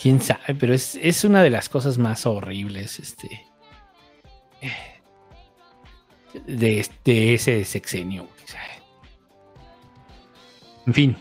¿Quién 0.01 0.21
sabe? 0.21 0.55
Pero 0.59 0.75
es, 0.75 0.99
es 1.01 1.25
una 1.25 1.43
de 1.43 1.51
las 1.51 1.69
cosas 1.69 1.99
más 1.99 2.27
horribles, 2.27 2.99
este... 2.99 3.47
De, 6.47 6.89
de 7.05 7.35
ese 7.35 7.65
sexenio, 7.65 8.23
güey. 8.25 8.35
En 10.87 10.95
fin. 10.95 11.17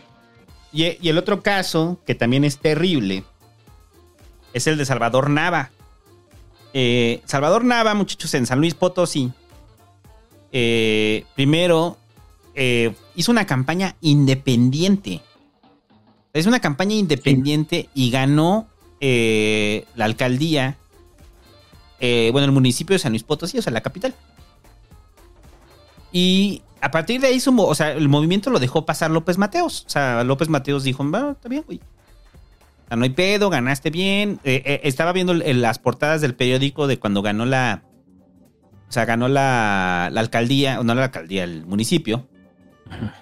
Y, 0.72 0.84
y 1.00 1.08
el 1.08 1.18
otro 1.18 1.42
caso, 1.42 2.00
que 2.06 2.14
también 2.14 2.44
es 2.44 2.58
terrible, 2.58 3.24
es 4.52 4.66
el 4.66 4.76
de 4.76 4.84
Salvador 4.84 5.30
Nava. 5.30 5.70
Eh, 6.72 7.22
Salvador 7.24 7.64
Nava, 7.64 7.94
muchachos, 7.94 8.34
en 8.34 8.46
San 8.46 8.60
Luis 8.60 8.74
Potosí, 8.74 9.32
eh, 10.52 11.24
primero 11.34 11.96
eh, 12.54 12.94
hizo 13.14 13.32
una 13.32 13.46
campaña 13.46 13.96
independiente. 14.00 15.20
Es 16.34 16.46
una 16.46 16.58
campaña 16.58 16.96
independiente 16.96 17.88
y 17.94 18.10
ganó 18.10 18.66
eh, 19.00 19.86
la 19.94 20.04
alcaldía, 20.04 20.76
eh, 22.00 22.30
bueno, 22.32 22.46
el 22.46 22.50
municipio 22.52 22.94
de 22.94 22.98
San 22.98 23.12
Luis 23.12 23.22
Potosí, 23.22 23.56
o 23.56 23.62
sea, 23.62 23.72
la 23.72 23.82
capital. 23.82 24.16
Y 26.10 26.62
a 26.80 26.90
partir 26.90 27.20
de 27.20 27.28
ahí, 27.28 27.38
su 27.38 27.56
o 27.56 27.74
sea, 27.76 27.92
el 27.92 28.08
movimiento 28.08 28.50
lo 28.50 28.58
dejó 28.58 28.84
pasar 28.84 29.12
López 29.12 29.38
Mateos. 29.38 29.84
O 29.86 29.90
sea, 29.90 30.24
López 30.24 30.48
Mateos 30.48 30.82
dijo, 30.82 31.08
va, 31.08 31.30
está 31.30 31.48
bien, 31.48 31.62
güey. 31.66 31.78
O 31.78 32.88
sea, 32.88 32.96
no 32.96 33.04
hay 33.04 33.10
pedo, 33.10 33.48
ganaste 33.48 33.90
bien. 33.90 34.40
Eh, 34.42 34.80
estaba 34.82 35.12
viendo 35.12 35.34
las 35.34 35.78
portadas 35.78 36.20
del 36.20 36.34
periódico 36.34 36.88
de 36.88 36.98
cuando 36.98 37.22
ganó 37.22 37.46
la... 37.46 37.84
O 38.88 38.92
sea, 38.92 39.04
ganó 39.04 39.28
la, 39.28 40.08
la 40.12 40.20
alcaldía, 40.20 40.82
no 40.82 40.94
la 40.96 41.04
alcaldía, 41.04 41.44
el 41.44 41.64
municipio. 41.64 42.26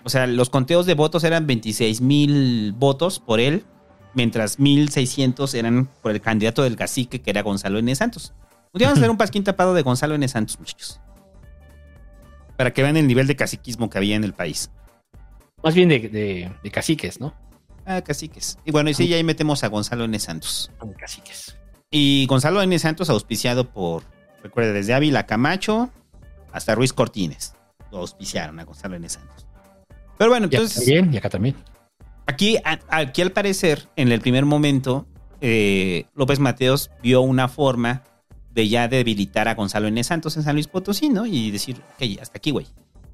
O 0.04 0.08
sea, 0.08 0.26
los 0.26 0.50
conteos 0.50 0.86
de 0.86 0.94
votos 0.94 1.24
eran 1.24 1.46
26 1.46 2.00
mil 2.00 2.72
votos 2.72 3.18
por 3.20 3.40
él, 3.40 3.64
mientras 4.14 4.58
1.600 4.58 5.54
eran 5.54 5.86
por 6.02 6.10
el 6.12 6.20
candidato 6.20 6.62
del 6.62 6.76
cacique, 6.76 7.20
que 7.22 7.30
era 7.30 7.42
Gonzalo 7.42 7.78
N. 7.78 7.94
Santos. 7.94 8.34
Un 8.72 8.78
día 8.78 8.88
vamos 8.88 8.98
a 8.98 9.02
hacer 9.02 9.10
un 9.10 9.16
pasquín 9.18 9.44
tapado 9.44 9.74
de 9.74 9.82
Gonzalo 9.82 10.14
N. 10.14 10.26
Santos, 10.28 10.58
muchachos. 10.58 11.00
Para 12.56 12.72
que 12.72 12.82
vean 12.82 12.96
el 12.96 13.06
nivel 13.06 13.26
de 13.26 13.36
caciquismo 13.36 13.88
que 13.90 13.98
había 13.98 14.16
en 14.16 14.24
el 14.24 14.34
país. 14.34 14.70
Más 15.62 15.74
bien 15.74 15.88
de, 15.88 16.00
de- 16.08 16.52
de 16.62 16.70
caciques, 16.70 17.20
¿no? 17.20 17.34
Ah, 17.84 18.00
caciques. 18.02 18.58
Y 18.64 18.70
bueno, 18.70 18.90
y 18.90 18.94
sí, 18.94 19.08
ya 19.08 19.16
ahí 19.16 19.24
metemos 19.24 19.64
a 19.64 19.68
Gonzalo 19.68 20.04
N. 20.04 20.18
Santos. 20.18 20.70
De 20.84 20.94
caciques. 20.94 21.56
Y 21.90 22.26
Gonzalo 22.26 22.62
N. 22.62 22.78
Santos 22.78 23.10
auspiciado 23.10 23.70
por, 23.70 24.04
recuerde, 24.42 24.72
desde 24.72 24.94
Ávila 24.94 25.26
Camacho 25.26 25.90
hasta 26.52 26.74
Ruiz 26.74 26.92
Cortines. 26.92 27.54
Lo 27.90 27.98
auspiciaron 27.98 28.58
a 28.60 28.64
Gonzalo 28.64 28.96
N. 28.96 29.08
Santos. 29.08 29.41
Pero 30.18 30.30
bueno, 30.30 30.46
Y 30.46 30.48
acá 30.48 30.56
entonces... 30.58 30.84
también, 30.84 31.12
y 31.12 31.16
acá 31.16 31.30
también. 31.30 31.56
Aquí, 32.26 32.56
a- 32.64 32.78
aquí 32.88 33.22
al 33.22 33.32
parecer, 33.32 33.88
en 33.96 34.12
el 34.12 34.20
primer 34.20 34.44
momento, 34.44 35.06
eh, 35.40 36.04
López 36.14 36.38
Mateos 36.38 36.90
vio 37.02 37.20
una 37.20 37.48
forma 37.48 38.04
de 38.54 38.68
ya 38.68 38.86
debilitar 38.86 39.48
a 39.48 39.54
Gonzalo 39.54 39.88
N. 39.88 40.04
Santos 40.04 40.36
en 40.36 40.42
San 40.44 40.54
Luis 40.54 40.68
Potosí, 40.68 41.08
¿no? 41.08 41.26
Y 41.26 41.50
decir, 41.50 41.80
ok, 41.96 42.20
hasta 42.20 42.38
aquí, 42.38 42.50
güey. 42.50 42.66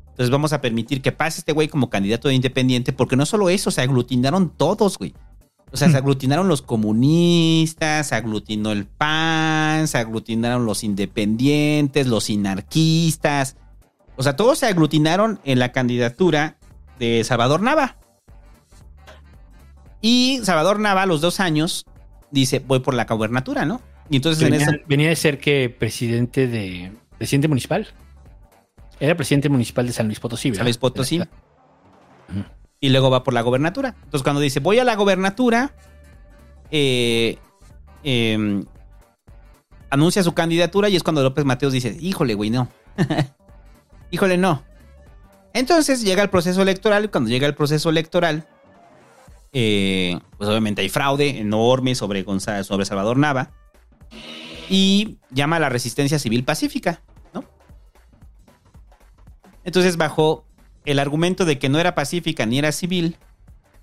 Entonces 0.09 0.31
vamos 0.31 0.53
a 0.53 0.61
permitir 0.61 1.01
que 1.01 1.13
pase 1.13 1.41
este 1.41 1.53
güey 1.53 1.69
como 1.69 1.89
candidato 1.91 2.29
de 2.29 2.35
independiente, 2.35 2.93
porque 2.93 3.15
no 3.17 3.25
solo 3.25 3.49
eso, 3.49 3.71
se 3.71 3.81
aglutinaron 3.81 4.51
todos, 4.51 4.99
güey. 4.99 5.15
O 5.71 5.77
sea, 5.77 5.89
se 5.91 5.97
aglutinaron 5.97 6.49
los 6.49 6.61
comunistas, 6.63 8.09
se 8.09 8.15
aglutinó 8.15 8.73
el 8.73 8.87
PAN, 8.87 9.87
se 9.87 9.99
aglutinaron 9.99 10.65
los 10.67 10.83
independientes, 10.83 12.07
los 12.07 12.31
inarquistas. 12.31 13.57
O 14.17 14.23
sea, 14.23 14.35
todos 14.35 14.59
se 14.59 14.67
aglutinaron 14.67 15.41
en 15.45 15.59
la 15.59 15.71
candidatura 15.73 16.57
de 16.99 17.25
Salvador 17.25 17.61
Nava. 17.61 17.97
Y 20.01 20.41
Salvador 20.45 20.79
Nava, 20.79 21.03
a 21.03 21.07
los 21.07 21.21
dos 21.21 21.41
años, 21.41 21.85
dice, 22.31 22.61
voy 22.61 22.81
por 22.81 22.95
la 22.95 23.05
gobernatura, 23.05 23.65
¿no? 23.65 23.81
Y 24.11 24.17
entonces 24.17 24.43
en 24.43 24.51
venía, 24.51 24.67
eso... 24.67 24.77
venía 24.87 25.09
de 25.09 25.17
ser 25.17 25.39
que 25.39 25.69
presidente 25.71 26.47
de. 26.47 26.93
Presidente 27.19 27.49
municipal. 27.49 27.89
Era 29.01 29.17
presidente 29.17 29.49
municipal 29.49 29.87
de 29.87 29.93
San 29.93 30.07
Luis 30.07 30.21
Potosí, 30.21 30.51
¿verdad? 30.51 30.61
San 30.61 30.67
Luis 30.67 30.79
Potosí. 30.79 31.21
Y 32.81 32.89
luego 32.91 33.11
va 33.11 33.25
por 33.25 33.35
la 33.35 33.43
gobernatura. 33.43 33.95
Entonces, 34.05 34.23
cuando 34.23 34.41
dice 34.41 34.61
voy 34.61 34.79
a 34.79 34.85
la 34.85 34.95
gobernatura, 34.95 35.73
eh, 36.71 37.39
eh, 38.05 38.65
anuncia 39.91 40.23
su 40.23 40.33
candidatura 40.33 40.89
y 40.89 40.97
es 40.97 41.03
cuando 41.03 41.23
López 41.23 41.45
Mateos 41.45 41.73
dice: 41.73 41.97
Híjole, 42.01 42.35
güey, 42.35 42.51
no. 42.51 42.69
Híjole, 44.11 44.37
no. 44.37 44.65
Entonces 45.53 46.03
llega 46.03 46.23
el 46.23 46.31
proceso 46.31 46.63
electoral 46.63 47.07
y 47.07 47.09
cuando 47.09 47.31
llega 47.31 47.47
el 47.47 47.55
proceso 47.55 47.91
electoral, 47.91 48.47
eh, 49.53 50.19
pues 50.37 50.49
obviamente 50.49 50.83
hay 50.83 50.89
fraude 50.89 51.39
enorme 51.39 51.95
sobre, 51.95 52.23
González, 52.23 52.67
sobre 52.67 52.85
Salvador 52.85 53.17
Nava 53.17 53.51
y 54.69 55.19
llama 55.31 55.57
a 55.57 55.61
la 55.61 55.69
resistencia 55.69 56.19
civil 56.19 56.45
pacífica, 56.45 57.03
¿no? 57.33 57.45
Entonces, 59.65 59.97
bajo 59.97 60.45
el 60.85 60.99
argumento 60.99 61.45
de 61.45 61.59
que 61.59 61.69
no 61.69 61.79
era 61.79 61.95
pacífica 61.95 62.47
ni 62.47 62.59
era 62.59 62.73
civil, 62.73 63.17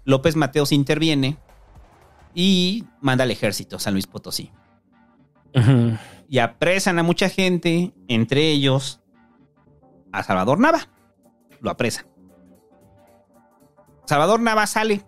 López 0.04 0.36
Mateos 0.36 0.72
interviene 0.72 1.38
y 2.36 2.86
manda 3.02 3.24
al 3.24 3.32
ejército 3.32 3.78
a 3.78 3.80
San 3.80 3.94
Luis 3.94 4.08
Potosí. 4.08 4.52
Y 6.28 6.40
apresan 6.40 7.00
a 7.00 7.04
mucha 7.04 7.30
gente, 7.30 7.94
entre 8.08 8.52
ellos 8.52 9.00
a 10.12 10.22
Salvador 10.22 10.60
Nava. 10.60 10.90
Lo 11.66 11.72
apresan. 11.72 12.06
Salvador 14.06 14.40
Nava 14.40 14.68
sale 14.68 15.04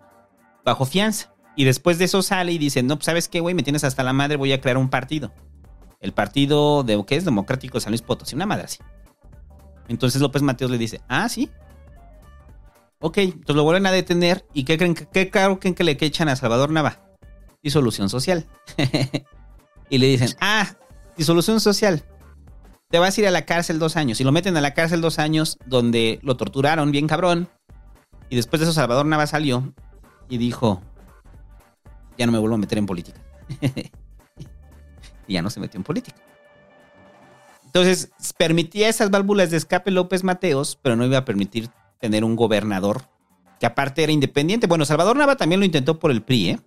bajo 0.64 0.84
fianza. 0.84 1.32
Y 1.54 1.64
después 1.64 1.98
de 1.98 2.06
eso 2.06 2.20
sale 2.20 2.52
y 2.52 2.58
dice, 2.58 2.82
no, 2.82 2.96
pues 2.96 3.06
sabes 3.06 3.28
qué, 3.28 3.38
güey, 3.38 3.54
me 3.54 3.62
tienes 3.62 3.84
hasta 3.84 4.02
la 4.02 4.12
madre, 4.12 4.36
voy 4.36 4.52
a 4.52 4.60
crear 4.60 4.76
un 4.76 4.90
partido. 4.90 5.32
El 6.00 6.12
partido 6.12 6.82
de, 6.82 7.02
¿qué 7.06 7.16
es? 7.16 7.24
Democrático 7.24 7.78
de 7.78 7.80
San 7.80 7.92
Luis 7.92 8.02
Potosí, 8.02 8.34
una 8.34 8.46
madre 8.46 8.64
así. 8.64 8.78
Entonces 9.86 10.20
López 10.20 10.42
Mateos 10.42 10.70
le 10.70 10.78
dice, 10.78 11.00
ah, 11.08 11.28
sí. 11.28 11.48
Ok, 13.00 13.18
entonces 13.18 13.56
lo 13.56 13.62
vuelven 13.62 13.86
a 13.86 13.92
detener. 13.92 14.44
¿Y 14.52 14.64
qué 14.64 14.76
creen, 14.78 14.94
qué 14.94 15.30
cargo 15.30 15.60
creen 15.60 15.76
que 15.76 15.84
le 15.84 15.96
echan 16.00 16.28
a 16.28 16.34
Salvador 16.34 16.70
Nava? 16.70 17.02
Disolución 17.62 18.08
social. 18.08 18.46
y 19.90 19.98
le 19.98 20.06
dicen, 20.08 20.30
ah, 20.40 20.74
disolución 21.16 21.60
social. 21.60 22.04
Te 22.90 22.98
vas 22.98 23.16
a 23.16 23.20
ir 23.20 23.26
a 23.26 23.30
la 23.30 23.44
cárcel 23.44 23.78
dos 23.78 23.96
años. 23.96 24.20
Y 24.20 24.24
lo 24.24 24.32
meten 24.32 24.56
a 24.56 24.60
la 24.60 24.72
cárcel 24.72 25.00
dos 25.00 25.18
años 25.18 25.58
donde 25.66 26.18
lo 26.22 26.36
torturaron 26.36 26.90
bien 26.90 27.06
cabrón. 27.06 27.48
Y 28.30 28.36
después 28.36 28.60
de 28.60 28.64
eso 28.64 28.72
Salvador 28.72 29.04
Nava 29.06 29.26
salió 29.26 29.74
y 30.28 30.38
dijo, 30.38 30.82
ya 32.16 32.26
no 32.26 32.32
me 32.32 32.38
vuelvo 32.38 32.54
a 32.54 32.58
meter 32.58 32.78
en 32.78 32.86
política. 32.86 33.20
y 35.26 35.34
ya 35.34 35.42
no 35.42 35.50
se 35.50 35.60
metió 35.60 35.78
en 35.78 35.84
política. 35.84 36.16
Entonces, 37.64 38.10
permitía 38.38 38.88
esas 38.88 39.10
válvulas 39.10 39.50
de 39.50 39.58
escape 39.58 39.90
López 39.90 40.24
Mateos, 40.24 40.78
pero 40.80 40.96
no 40.96 41.04
iba 41.04 41.18
a 41.18 41.24
permitir 41.26 41.68
tener 42.00 42.24
un 42.24 42.34
gobernador 42.34 43.02
que 43.60 43.66
aparte 43.66 44.02
era 44.02 44.12
independiente. 44.12 44.66
Bueno, 44.66 44.86
Salvador 44.86 45.16
Nava 45.16 45.36
también 45.36 45.60
lo 45.60 45.66
intentó 45.66 45.98
por 45.98 46.10
el 46.10 46.22
PRI, 46.22 46.48
¿eh? 46.48 46.60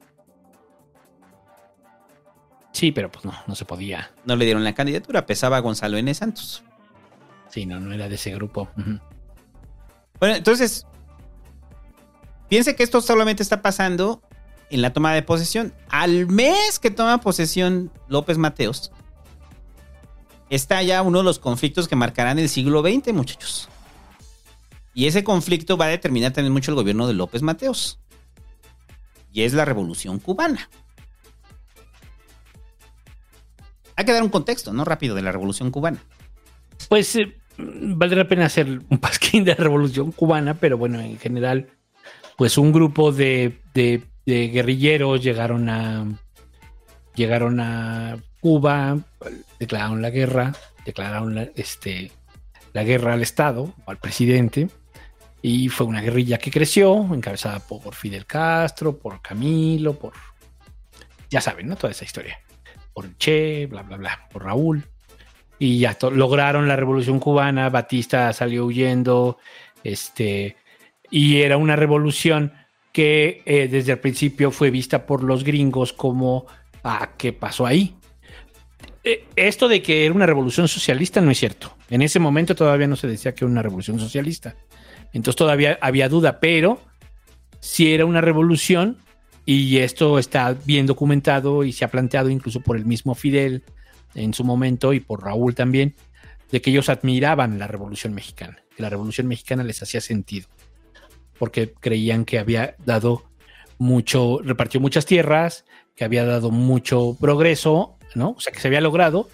Sí, 2.71 2.91
pero 2.91 3.11
pues 3.11 3.25
no, 3.25 3.33
no 3.47 3.55
se 3.55 3.65
podía. 3.65 4.11
No 4.25 4.35
le 4.35 4.45
dieron 4.45 4.63
la 4.63 4.73
candidatura, 4.73 5.25
pesaba 5.25 5.57
a 5.57 5.59
Gonzalo 5.59 5.97
N. 5.97 6.13
Santos. 6.13 6.63
Sí, 7.49 7.65
no, 7.65 7.79
no 7.79 7.93
era 7.93 8.07
de 8.07 8.15
ese 8.15 8.33
grupo. 8.33 8.69
Bueno, 10.19 10.35
entonces, 10.35 10.85
piense 12.47 12.75
que 12.75 12.83
esto 12.83 13.01
solamente 13.01 13.43
está 13.43 13.61
pasando 13.61 14.21
en 14.69 14.81
la 14.81 14.93
toma 14.93 15.13
de 15.13 15.21
posesión. 15.21 15.73
Al 15.89 16.27
mes 16.27 16.79
que 16.79 16.91
toma 16.91 17.19
posesión 17.19 17.91
López 18.07 18.37
Mateos, 18.37 18.91
está 20.49 20.81
ya 20.81 21.01
uno 21.01 21.19
de 21.19 21.23
los 21.25 21.39
conflictos 21.39 21.87
que 21.87 21.95
marcarán 21.95 22.39
el 22.39 22.49
siglo 22.49 22.81
XX, 22.81 23.13
muchachos. 23.13 23.69
Y 24.93 25.07
ese 25.07 25.23
conflicto 25.23 25.77
va 25.77 25.85
a 25.85 25.89
determinar 25.89 26.33
también 26.33 26.53
mucho 26.53 26.71
el 26.71 26.75
gobierno 26.75 27.07
de 27.07 27.13
López 27.13 27.41
Mateos. 27.41 27.99
Y 29.33 29.43
es 29.43 29.53
la 29.53 29.65
revolución 29.65 30.19
cubana. 30.19 30.69
Hay 34.01 34.05
que 34.05 34.13
dar 34.13 34.23
un 34.23 34.29
contexto, 34.29 34.73
¿no? 34.73 34.83
Rápido 34.83 35.13
de 35.13 35.21
la 35.21 35.31
revolución 35.31 35.69
cubana. 35.69 36.03
Pues 36.89 37.15
eh, 37.17 37.37
valdría 37.57 38.23
la 38.23 38.27
pena 38.27 38.45
hacer 38.47 38.81
un 38.89 38.97
pasquín 38.97 39.43
de 39.43 39.51
la 39.51 39.63
revolución 39.63 40.11
cubana, 40.11 40.55
pero 40.55 40.75
bueno, 40.75 40.99
en 40.99 41.19
general, 41.19 41.67
pues 42.35 42.57
un 42.57 42.71
grupo 42.71 43.11
de 43.11 43.61
guerrilleros 44.25 45.21
llegaron 45.21 45.69
a 45.69 46.07
llegaron 47.13 47.59
a 47.59 48.17
Cuba, 48.39 48.97
declararon 49.59 50.01
la 50.01 50.09
guerra, 50.09 50.53
declararon 50.83 51.35
la, 51.35 51.43
este, 51.55 52.11
la 52.73 52.83
guerra 52.83 53.13
al 53.13 53.21
Estado, 53.21 53.75
o 53.85 53.91
al 53.91 53.99
presidente, 53.99 54.67
y 55.43 55.69
fue 55.69 55.85
una 55.85 56.01
guerrilla 56.01 56.39
que 56.39 56.49
creció, 56.49 57.13
encabezada 57.13 57.59
por 57.59 57.93
Fidel 57.93 58.25
Castro, 58.25 58.97
por 58.97 59.21
Camilo, 59.21 59.93
por... 59.93 60.13
Ya 61.29 61.39
saben, 61.39 61.67
¿no? 61.67 61.75
Toda 61.75 61.91
esa 61.91 62.03
historia. 62.03 62.39
Por 62.93 63.17
Che, 63.17 63.67
bla, 63.67 63.83
bla, 63.83 63.97
bla, 63.97 64.27
por 64.31 64.43
Raúl. 64.43 64.85
Y 65.59 65.79
ya 65.79 65.97
lograron 66.11 66.67
la 66.67 66.75
revolución 66.75 67.19
cubana, 67.19 67.69
Batista 67.69 68.33
salió 68.33 68.65
huyendo, 68.65 69.37
este, 69.83 70.55
y 71.11 71.41
era 71.41 71.57
una 71.57 71.75
revolución 71.75 72.53
que 72.91 73.43
eh, 73.45 73.67
desde 73.67 73.93
el 73.93 73.99
principio 73.99 74.51
fue 74.51 74.71
vista 74.71 75.05
por 75.05 75.23
los 75.23 75.43
gringos 75.43 75.93
como, 75.93 76.47
ah, 76.83 77.11
¿qué 77.17 77.31
pasó 77.31 77.65
ahí? 77.65 77.95
Eh, 79.03 79.25
esto 79.35 79.67
de 79.67 79.81
que 79.81 80.05
era 80.05 80.13
una 80.13 80.25
revolución 80.25 80.67
socialista 80.67 81.21
no 81.21 81.31
es 81.31 81.39
cierto. 81.39 81.75
En 81.89 82.01
ese 82.01 82.19
momento 82.19 82.55
todavía 82.55 82.87
no 82.87 82.95
se 82.95 83.07
decía 83.07 83.33
que 83.33 83.45
era 83.45 83.51
una 83.51 83.61
revolución 83.61 83.99
socialista. 83.99 84.55
Entonces 85.13 85.37
todavía 85.37 85.77
había 85.81 86.09
duda, 86.09 86.39
pero 86.39 86.79
si 87.59 87.93
era 87.93 88.05
una 88.05 88.21
revolución 88.21 88.97
y 89.45 89.77
esto 89.77 90.19
está 90.19 90.53
bien 90.53 90.85
documentado 90.85 91.63
y 91.63 91.73
se 91.73 91.85
ha 91.85 91.91
planteado 91.91 92.29
incluso 92.29 92.61
por 92.61 92.77
el 92.77 92.85
mismo 92.85 93.15
Fidel 93.15 93.63
en 94.15 94.33
su 94.33 94.43
momento 94.43 94.93
y 94.93 94.99
por 94.99 95.23
Raúl 95.23 95.55
también, 95.55 95.95
de 96.51 96.61
que 96.61 96.69
ellos 96.69 96.89
admiraban 96.89 97.57
la 97.57 97.67
revolución 97.67 98.13
mexicana, 98.13 98.63
que 98.75 98.83
la 98.83 98.89
revolución 98.89 99.27
mexicana 99.27 99.63
les 99.63 99.81
hacía 99.81 100.01
sentido, 100.01 100.47
porque 101.39 101.73
creían 101.73 102.25
que 102.25 102.39
había 102.39 102.75
dado 102.85 103.23
mucho, 103.77 104.39
repartió 104.43 104.79
muchas 104.79 105.05
tierras, 105.05 105.65
que 105.95 106.03
había 106.03 106.25
dado 106.25 106.51
mucho 106.51 107.17
progreso, 107.19 107.97
¿no? 108.15 108.31
O 108.31 108.39
sea, 108.39 108.53
que 108.53 108.59
se 108.59 108.67
había 108.67 108.81
logrado 108.81 109.29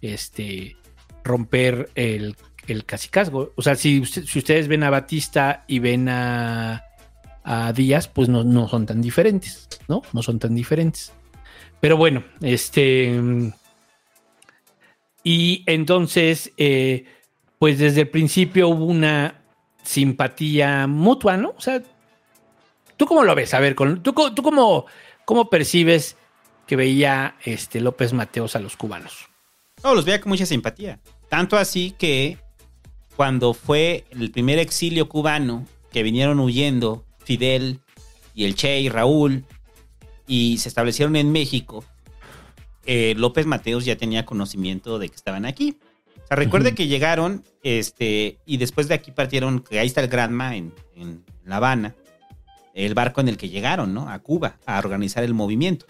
este, 0.00 0.76
romper 1.24 1.90
el, 1.94 2.36
el 2.66 2.84
cacicazgo. 2.84 3.52
O 3.56 3.62
sea, 3.62 3.74
si, 3.74 4.04
si, 4.04 4.38
ustedes 4.38 4.68
ven 4.68 4.82
a 4.82 4.90
Batista 4.90 5.64
y 5.66 5.78
ven 5.78 6.08
a, 6.08 6.84
a 7.44 7.72
Díaz, 7.72 8.08
pues 8.08 8.28
no, 8.28 8.44
no, 8.44 8.68
son 8.68 8.86
tan 8.86 9.00
diferentes, 9.00 9.68
¿no? 9.88 10.02
No 10.12 10.22
son 10.22 10.38
tan 10.38 10.54
diferentes. 10.54 11.12
Pero 11.80 11.96
bueno, 11.96 12.24
este. 12.40 13.20
Y 15.24 15.64
entonces, 15.66 16.52
eh, 16.56 17.04
pues 17.58 17.78
desde 17.78 18.02
el 18.02 18.08
principio 18.08 18.68
hubo 18.68 18.84
una 18.86 19.42
simpatía 19.82 20.86
mutua, 20.86 21.36
¿no? 21.36 21.54
O 21.56 21.60
sea, 21.60 21.82
¿tú 22.96 23.06
cómo 23.06 23.24
lo 23.24 23.34
ves? 23.34 23.54
A 23.54 23.60
ver, 23.60 23.74
con, 23.74 24.02
¿tú, 24.02 24.12
tú 24.12 24.42
cómo, 24.42 24.86
cómo 25.24 25.50
percibes 25.50 26.16
que 26.66 26.76
veía 26.76 27.36
este 27.44 27.80
López 27.80 28.12
Mateos 28.12 28.56
a 28.56 28.60
los 28.60 28.76
cubanos? 28.76 29.28
No, 29.82 29.94
los 29.94 30.04
veía 30.04 30.20
con 30.20 30.30
mucha 30.30 30.46
simpatía. 30.46 31.00
Tanto 31.28 31.56
así 31.56 31.94
que 31.98 32.38
cuando 33.16 33.54
fue 33.54 34.04
el 34.10 34.30
primer 34.30 34.58
exilio 34.58 35.08
cubano 35.08 35.66
que 35.92 36.02
vinieron 36.02 36.40
huyendo 36.40 37.04
Fidel 37.24 37.80
y 38.34 38.44
el 38.44 38.54
Che 38.54 38.80
y 38.80 38.88
Raúl 38.88 39.44
y 40.26 40.58
se 40.58 40.68
establecieron 40.68 41.16
en 41.16 41.32
México, 41.32 41.84
eh, 42.86 43.14
López 43.16 43.46
Mateos 43.46 43.84
ya 43.84 43.96
tenía 43.96 44.24
conocimiento 44.24 44.98
de 44.98 45.08
que 45.08 45.16
estaban 45.16 45.44
aquí. 45.44 45.78
O 46.24 46.26
sea, 46.26 46.36
recuerde 46.36 46.70
uh 46.70 46.72
-huh. 46.72 46.76
que 46.76 46.86
llegaron 46.86 47.44
este, 47.62 48.38
y 48.46 48.56
después 48.56 48.88
de 48.88 48.94
aquí 48.94 49.10
partieron, 49.10 49.60
que 49.60 49.78
ahí 49.78 49.86
está 49.86 50.00
el 50.00 50.08
Granma 50.08 50.56
en, 50.56 50.72
en 50.96 51.24
La 51.44 51.56
Habana, 51.56 51.94
el 52.74 52.94
barco 52.94 53.20
en 53.20 53.28
el 53.28 53.36
que 53.36 53.48
llegaron, 53.48 53.92
¿no? 53.92 54.08
A 54.08 54.18
Cuba, 54.20 54.58
a 54.66 54.78
organizar 54.78 55.24
el 55.24 55.34
movimiento. 55.34 55.86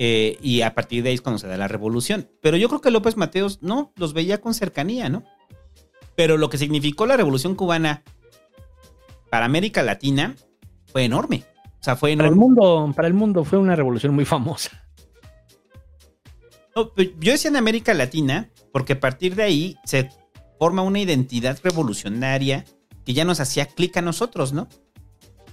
Eh, 0.00 0.38
y 0.40 0.62
a 0.62 0.74
partir 0.74 1.02
de 1.02 1.08
ahí 1.08 1.16
es 1.16 1.20
cuando 1.20 1.38
se 1.38 1.48
da 1.48 1.56
la 1.56 1.68
revolución. 1.68 2.28
Pero 2.40 2.56
yo 2.56 2.68
creo 2.68 2.80
que 2.80 2.90
López 2.90 3.16
Mateos 3.16 3.58
no, 3.62 3.92
los 3.96 4.14
veía 4.14 4.40
con 4.40 4.54
cercanía, 4.54 5.08
¿no? 5.08 5.24
Pero 6.14 6.36
lo 6.36 6.48
que 6.48 6.58
significó 6.58 7.04
la 7.06 7.16
revolución 7.16 7.56
cubana 7.56 8.04
para 9.30 9.46
América 9.46 9.82
Latina 9.82 10.34
fue 10.86 11.04
enorme. 11.04 11.44
O 11.80 11.84
sea, 11.84 11.96
fue 11.96 12.12
enorme. 12.12 12.30
Para 12.30 12.34
el 12.34 12.40
mundo, 12.40 12.92
para 12.94 13.08
el 13.08 13.14
mundo 13.14 13.44
fue 13.44 13.58
una 13.58 13.76
revolución 13.76 14.14
muy 14.14 14.24
famosa. 14.24 14.84
No, 16.74 16.92
yo 16.96 17.32
decía 17.32 17.50
en 17.50 17.56
América 17.56 17.94
Latina 17.94 18.50
porque 18.72 18.94
a 18.94 19.00
partir 19.00 19.34
de 19.34 19.42
ahí 19.42 19.76
se 19.84 20.10
forma 20.58 20.82
una 20.82 21.00
identidad 21.00 21.58
revolucionaria 21.62 22.64
que 23.04 23.14
ya 23.14 23.24
nos 23.24 23.40
hacía 23.40 23.66
clic 23.66 23.96
a 23.96 24.02
nosotros, 24.02 24.52
¿no? 24.52 24.68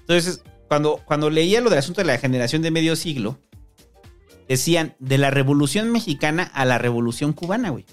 Entonces, 0.01 0.43
cuando, 0.67 1.01
cuando 1.05 1.29
leía 1.29 1.61
lo 1.61 1.69
del 1.69 1.79
asunto 1.79 2.01
de 2.01 2.07
la 2.07 2.17
generación 2.17 2.61
de 2.61 2.71
medio 2.71 2.95
siglo, 2.95 3.39
decían 4.47 4.95
de 4.99 5.17
la 5.17 5.31
revolución 5.31 5.91
mexicana 5.91 6.43
a 6.43 6.65
la 6.65 6.77
revolución 6.77 7.33
cubana, 7.33 7.69
güey. 7.69 7.85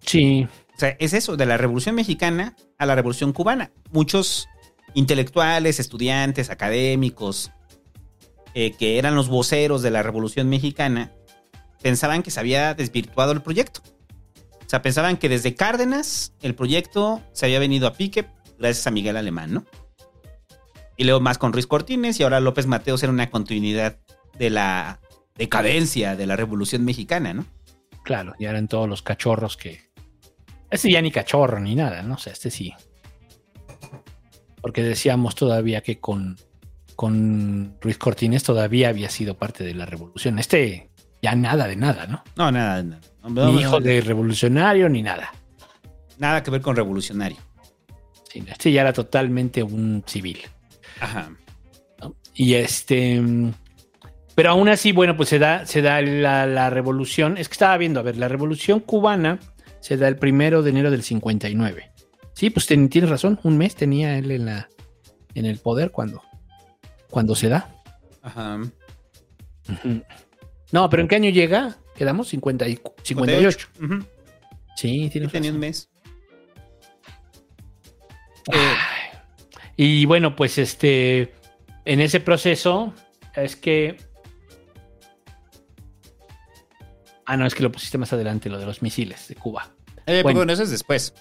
Sí. 0.00 0.46
O 0.76 0.78
sea, 0.78 0.96
es 0.98 1.12
eso, 1.12 1.36
de 1.36 1.46
la 1.46 1.56
revolución 1.56 1.94
mexicana 1.94 2.56
a 2.78 2.86
la 2.86 2.94
revolución 2.94 3.32
cubana. 3.32 3.70
Muchos 3.90 4.48
intelectuales, 4.94 5.78
estudiantes, 5.78 6.50
académicos, 6.50 7.52
eh, 8.54 8.72
que 8.72 8.98
eran 8.98 9.14
los 9.14 9.28
voceros 9.28 9.82
de 9.82 9.90
la 9.90 10.02
revolución 10.02 10.48
mexicana, 10.48 11.12
pensaban 11.82 12.22
que 12.22 12.30
se 12.30 12.40
había 12.40 12.74
desvirtuado 12.74 13.32
el 13.32 13.42
proyecto. 13.42 13.82
O 14.64 14.68
sea, 14.68 14.82
pensaban 14.82 15.16
que 15.16 15.28
desde 15.28 15.54
Cárdenas 15.54 16.32
el 16.40 16.54
proyecto 16.54 17.20
se 17.32 17.46
había 17.46 17.58
venido 17.58 17.86
a 17.86 17.92
pique 17.92 18.26
gracias 18.58 18.86
a 18.86 18.90
Miguel 18.90 19.16
Alemán, 19.16 19.52
¿no? 19.54 19.64
Y 20.96 21.04
luego 21.04 21.20
más 21.20 21.38
con 21.38 21.52
Ruiz 21.52 21.66
Cortines 21.66 22.18
y 22.20 22.22
ahora 22.22 22.40
López 22.40 22.66
Mateos 22.66 23.02
era 23.02 23.12
una 23.12 23.30
continuidad 23.30 23.98
de 24.38 24.50
la 24.50 25.00
decadencia 25.36 26.16
de 26.16 26.26
la 26.26 26.36
Revolución 26.36 26.84
Mexicana, 26.84 27.34
¿no? 27.34 27.44
Claro, 28.04 28.34
ya 28.38 28.50
eran 28.50 28.68
todos 28.68 28.88
los 28.88 29.02
cachorros 29.02 29.56
que... 29.56 29.80
Este 30.74 30.90
ya 30.90 31.00
ni 31.00 31.12
cachorro 31.12 31.60
ni 31.60 31.76
nada, 31.76 32.02
¿no? 32.02 32.14
O 32.14 32.18
sea, 32.18 32.32
este 32.32 32.50
sí. 32.50 32.74
Porque 34.60 34.82
decíamos 34.82 35.36
todavía 35.36 35.82
que 35.82 36.00
con, 36.00 36.36
con 36.96 37.76
Ruiz 37.80 37.96
Cortines 37.96 38.42
todavía 38.42 38.88
había 38.88 39.08
sido 39.08 39.38
parte 39.38 39.62
de 39.62 39.72
la 39.72 39.86
revolución. 39.86 40.40
Este 40.40 40.90
ya 41.22 41.36
nada 41.36 41.68
de 41.68 41.76
nada, 41.76 42.08
¿no? 42.08 42.24
No, 42.34 42.50
nada 42.50 42.78
de 42.78 42.84
nada. 42.88 43.00
No, 43.22 43.52
ni 43.52 43.60
hijo 43.60 43.78
de 43.78 44.00
revolucionario 44.00 44.88
ni 44.88 45.02
nada. 45.02 45.32
Nada 46.18 46.42
que 46.42 46.50
ver 46.50 46.60
con 46.60 46.74
revolucionario. 46.74 47.38
Sí, 48.28 48.44
este 48.48 48.72
ya 48.72 48.80
era 48.80 48.92
totalmente 48.92 49.62
un 49.62 50.02
civil. 50.04 50.40
Ajá. 50.98 51.30
¿no? 52.00 52.16
Y 52.34 52.54
este. 52.54 53.22
Pero 54.34 54.50
aún 54.50 54.68
así, 54.68 54.90
bueno, 54.90 55.16
pues 55.16 55.28
se 55.28 55.38
da, 55.38 55.66
se 55.66 55.82
da 55.82 56.02
la, 56.02 56.46
la 56.46 56.68
revolución. 56.68 57.38
Es 57.38 57.48
que 57.48 57.52
estaba 57.52 57.76
viendo, 57.76 58.00
a 58.00 58.02
ver, 58.02 58.16
la 58.16 58.26
revolución 58.26 58.80
cubana 58.80 59.38
se 59.84 59.98
da 59.98 60.08
el 60.08 60.16
primero 60.16 60.62
de 60.62 60.70
enero 60.70 60.90
del 60.90 61.02
59. 61.02 61.90
Sí, 62.32 62.48
pues 62.48 62.66
ten- 62.66 62.88
tienes 62.88 63.10
razón, 63.10 63.38
un 63.42 63.58
mes 63.58 63.74
tenía 63.74 64.16
él 64.16 64.30
en, 64.30 64.46
la, 64.46 64.68
en 65.34 65.44
el 65.44 65.58
poder 65.58 65.90
cuando, 65.90 66.22
cuando 67.10 67.34
se 67.34 67.50
da. 67.50 67.70
Ajá. 68.22 68.60
No, 70.72 70.88
pero 70.88 71.02
¿en 71.02 71.08
qué 71.08 71.16
año 71.16 71.28
llega? 71.28 71.76
Quedamos 71.94 72.28
50 72.28 72.66
y- 72.66 72.80
58. 73.02 73.68
Ujú. 73.82 74.00
Sí, 74.74 75.04
Sí, 75.04 75.10
tienes 75.10 75.30
tenía 75.30 75.50
razón. 75.50 75.54
un 75.56 75.60
mes. 75.60 75.90
Y 79.76 80.06
bueno, 80.06 80.34
pues 80.34 80.56
este, 80.58 81.34
en 81.84 82.00
ese 82.00 82.20
proceso 82.20 82.94
es 83.34 83.54
que... 83.56 83.96
Ah, 87.26 87.36
no, 87.36 87.46
es 87.46 87.54
que 87.54 87.62
lo 87.62 87.72
pusiste 87.72 87.96
más 87.98 88.12
adelante, 88.12 88.48
lo 88.50 88.58
de 88.58 88.66
los 88.66 88.82
misiles 88.82 89.28
de 89.28 89.34
Cuba. 89.34 89.73
Eh, 90.06 90.22
Bueno. 90.22 90.38
Bueno, 90.40 90.52
eso 90.52 90.62
es 90.62 90.70
después. 90.70 91.14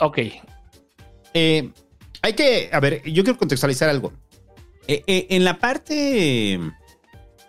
Ok, 0.00 0.18
Eh, 1.34 1.70
hay 2.22 2.32
que, 2.32 2.70
a 2.72 2.80
ver, 2.80 3.02
yo 3.04 3.22
quiero 3.22 3.38
contextualizar 3.38 3.88
algo. 3.88 4.12
Eh, 4.86 5.26
en 5.30 5.44
la 5.44 5.58
parte, 5.58 6.58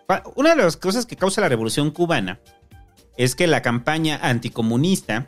pa- 0.06 0.23
una 0.36 0.49
de 0.49 0.57
las 0.57 0.76
cosas 0.77 1.06
que 1.06 1.15
causa 1.15 1.41
la 1.41 1.48
revolución 1.49 1.91
cubana 1.91 2.40
es 3.18 3.36
que 3.36 3.48
la 3.48 3.61
campaña 3.61 4.19
anticomunista, 4.22 5.26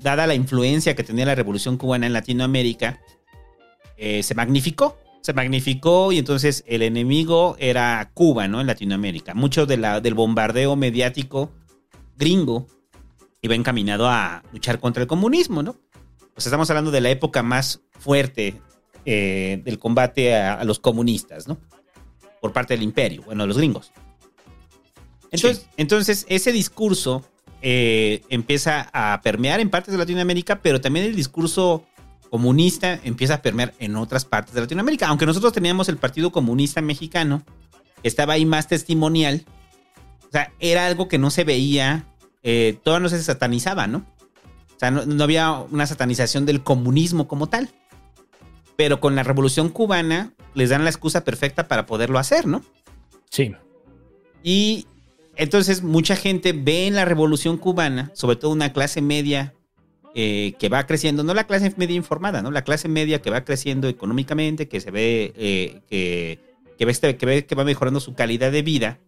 dada 0.00 0.26
la 0.26 0.34
influencia 0.34 0.94
que 0.94 1.02
tenía 1.02 1.26
la 1.26 1.34
revolución 1.34 1.76
cubana 1.78 2.06
en 2.06 2.12
Latinoamérica, 2.12 3.00
se 3.98 4.34
magnificó. 4.34 4.98
Se 5.22 5.32
magnificó 5.32 6.12
y 6.12 6.18
entonces 6.18 6.62
el 6.66 6.82
enemigo 6.82 7.56
era 7.58 8.10
Cuba, 8.12 8.46
¿no? 8.46 8.60
En 8.60 8.66
Latinoamérica. 8.66 9.32
Mucho 9.34 9.64
de 9.64 9.78
la, 9.78 10.00
del 10.02 10.12
bombardeo 10.14 10.76
mediático 10.76 11.50
gringo 12.16 12.66
iba 13.46 13.54
encaminado 13.54 14.08
a 14.08 14.42
luchar 14.52 14.80
contra 14.80 15.02
el 15.02 15.06
comunismo, 15.06 15.62
¿no? 15.62 15.76
Pues 16.34 16.46
estamos 16.46 16.68
hablando 16.70 16.90
de 16.90 17.00
la 17.00 17.10
época 17.10 17.42
más 17.42 17.82
fuerte 17.98 18.60
eh, 19.04 19.60
del 19.64 19.78
combate 19.78 20.34
a, 20.34 20.54
a 20.54 20.64
los 20.64 20.78
comunistas, 20.78 21.46
¿no? 21.46 21.58
Por 22.40 22.52
parte 22.52 22.74
del 22.74 22.82
imperio, 22.82 23.22
bueno, 23.22 23.44
de 23.44 23.48
los 23.48 23.56
gringos. 23.56 23.92
Entonces, 25.30 25.68
entonces 25.76 26.26
ese 26.28 26.52
discurso 26.52 27.24
eh, 27.60 28.22
empieza 28.28 28.88
a 28.92 29.20
permear 29.22 29.58
en 29.58 29.70
partes 29.70 29.92
de 29.92 29.98
Latinoamérica, 29.98 30.60
pero 30.60 30.80
también 30.80 31.06
el 31.06 31.16
discurso 31.16 31.84
comunista 32.30 33.00
empieza 33.04 33.34
a 33.34 33.42
permear 33.42 33.74
en 33.78 33.96
otras 33.96 34.24
partes 34.24 34.54
de 34.54 34.60
Latinoamérica. 34.60 35.08
Aunque 35.08 35.26
nosotros 35.26 35.52
teníamos 35.52 35.88
el 35.88 35.96
Partido 35.96 36.30
Comunista 36.30 36.82
Mexicano, 36.82 37.42
que 38.02 38.08
estaba 38.08 38.34
ahí 38.34 38.44
más 38.44 38.68
testimonial, 38.68 39.44
o 40.28 40.30
sea, 40.30 40.52
era 40.60 40.86
algo 40.86 41.08
que 41.08 41.18
no 41.18 41.30
se 41.30 41.44
veía, 41.44 42.04
eh, 42.44 42.78
todo 42.82 43.00
no 43.00 43.08
se 43.08 43.20
satanizaba, 43.22 43.86
¿no? 43.88 44.06
O 44.76 44.78
sea, 44.78 44.90
no, 44.90 45.04
no 45.06 45.24
había 45.24 45.50
una 45.52 45.86
satanización 45.86 46.46
del 46.46 46.62
comunismo 46.62 47.26
como 47.26 47.48
tal. 47.48 47.70
Pero 48.76 49.00
con 49.00 49.14
la 49.14 49.22
revolución 49.22 49.68
cubana 49.68 50.32
les 50.54 50.70
dan 50.70 50.84
la 50.84 50.90
excusa 50.90 51.24
perfecta 51.24 51.68
para 51.68 51.86
poderlo 51.86 52.18
hacer, 52.18 52.46
¿no? 52.46 52.62
sí. 53.30 53.52
Y 54.42 54.86
entonces 55.36 55.82
mucha 55.82 56.16
gente 56.16 56.52
ve 56.52 56.86
en 56.86 56.94
la 56.94 57.06
revolución 57.06 57.56
cubana, 57.56 58.10
sobre 58.14 58.36
todo 58.36 58.50
una 58.50 58.72
clase 58.74 59.00
media 59.00 59.54
eh, 60.14 60.54
que 60.58 60.68
va 60.68 60.86
creciendo, 60.86 61.24
no 61.24 61.32
la 61.34 61.46
clase 61.46 61.72
media 61.76 61.96
informada, 61.96 62.42
¿no? 62.42 62.50
La 62.50 62.62
clase 62.62 62.88
media 62.88 63.22
que 63.22 63.30
va 63.30 63.42
creciendo 63.44 63.88
económicamente, 63.88 64.68
que 64.68 64.80
se 64.80 64.90
ve, 64.90 65.32
eh, 65.36 65.80
que, 65.88 66.38
que, 66.76 66.84
ve 66.84 66.92
este- 66.92 67.16
que 67.16 67.26
ve 67.26 67.46
que 67.46 67.54
va 67.54 67.64
mejorando 67.64 68.00
su 68.00 68.14
calidad 68.14 68.52
de 68.52 68.62
vida, 68.62 68.98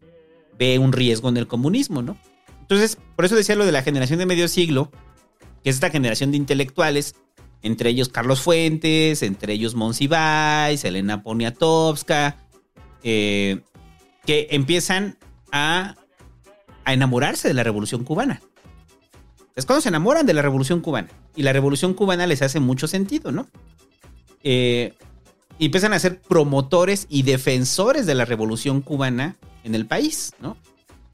ve 0.58 0.78
un 0.78 0.92
riesgo 0.92 1.28
en 1.28 1.36
el 1.36 1.46
comunismo, 1.46 2.00
¿no? 2.02 2.16
Entonces, 2.66 2.98
por 3.14 3.24
eso 3.24 3.36
decía 3.36 3.54
lo 3.54 3.64
de 3.64 3.70
la 3.70 3.82
generación 3.82 4.18
de 4.18 4.26
medio 4.26 4.48
siglo, 4.48 4.90
que 5.62 5.70
es 5.70 5.76
esta 5.76 5.90
generación 5.90 6.32
de 6.32 6.36
intelectuales, 6.36 7.14
entre 7.62 7.90
ellos 7.90 8.08
Carlos 8.08 8.40
Fuentes, 8.40 9.22
entre 9.22 9.52
ellos 9.52 9.76
Monsiváis, 9.76 10.84
Elena 10.84 11.22
Poniatowska, 11.22 12.36
eh, 13.04 13.60
que 14.24 14.48
empiezan 14.50 15.16
a, 15.52 15.94
a 16.84 16.92
enamorarse 16.92 17.46
de 17.46 17.54
la 17.54 17.62
revolución 17.62 18.02
cubana. 18.02 18.42
Es 19.54 19.64
cuando 19.64 19.80
se 19.80 19.88
enamoran 19.88 20.26
de 20.26 20.34
la 20.34 20.42
revolución 20.42 20.80
cubana. 20.80 21.08
Y 21.36 21.42
la 21.42 21.52
revolución 21.52 21.94
cubana 21.94 22.26
les 22.26 22.42
hace 22.42 22.58
mucho 22.58 22.88
sentido, 22.88 23.30
¿no? 23.30 23.46
Eh, 24.42 24.94
y 25.58 25.66
empiezan 25.66 25.92
a 25.92 25.98
ser 25.98 26.20
promotores 26.20 27.06
y 27.08 27.22
defensores 27.22 28.06
de 28.06 28.14
la 28.14 28.24
revolución 28.24 28.82
cubana 28.82 29.36
en 29.62 29.74
el 29.74 29.86
país, 29.86 30.34
¿no? 30.40 30.56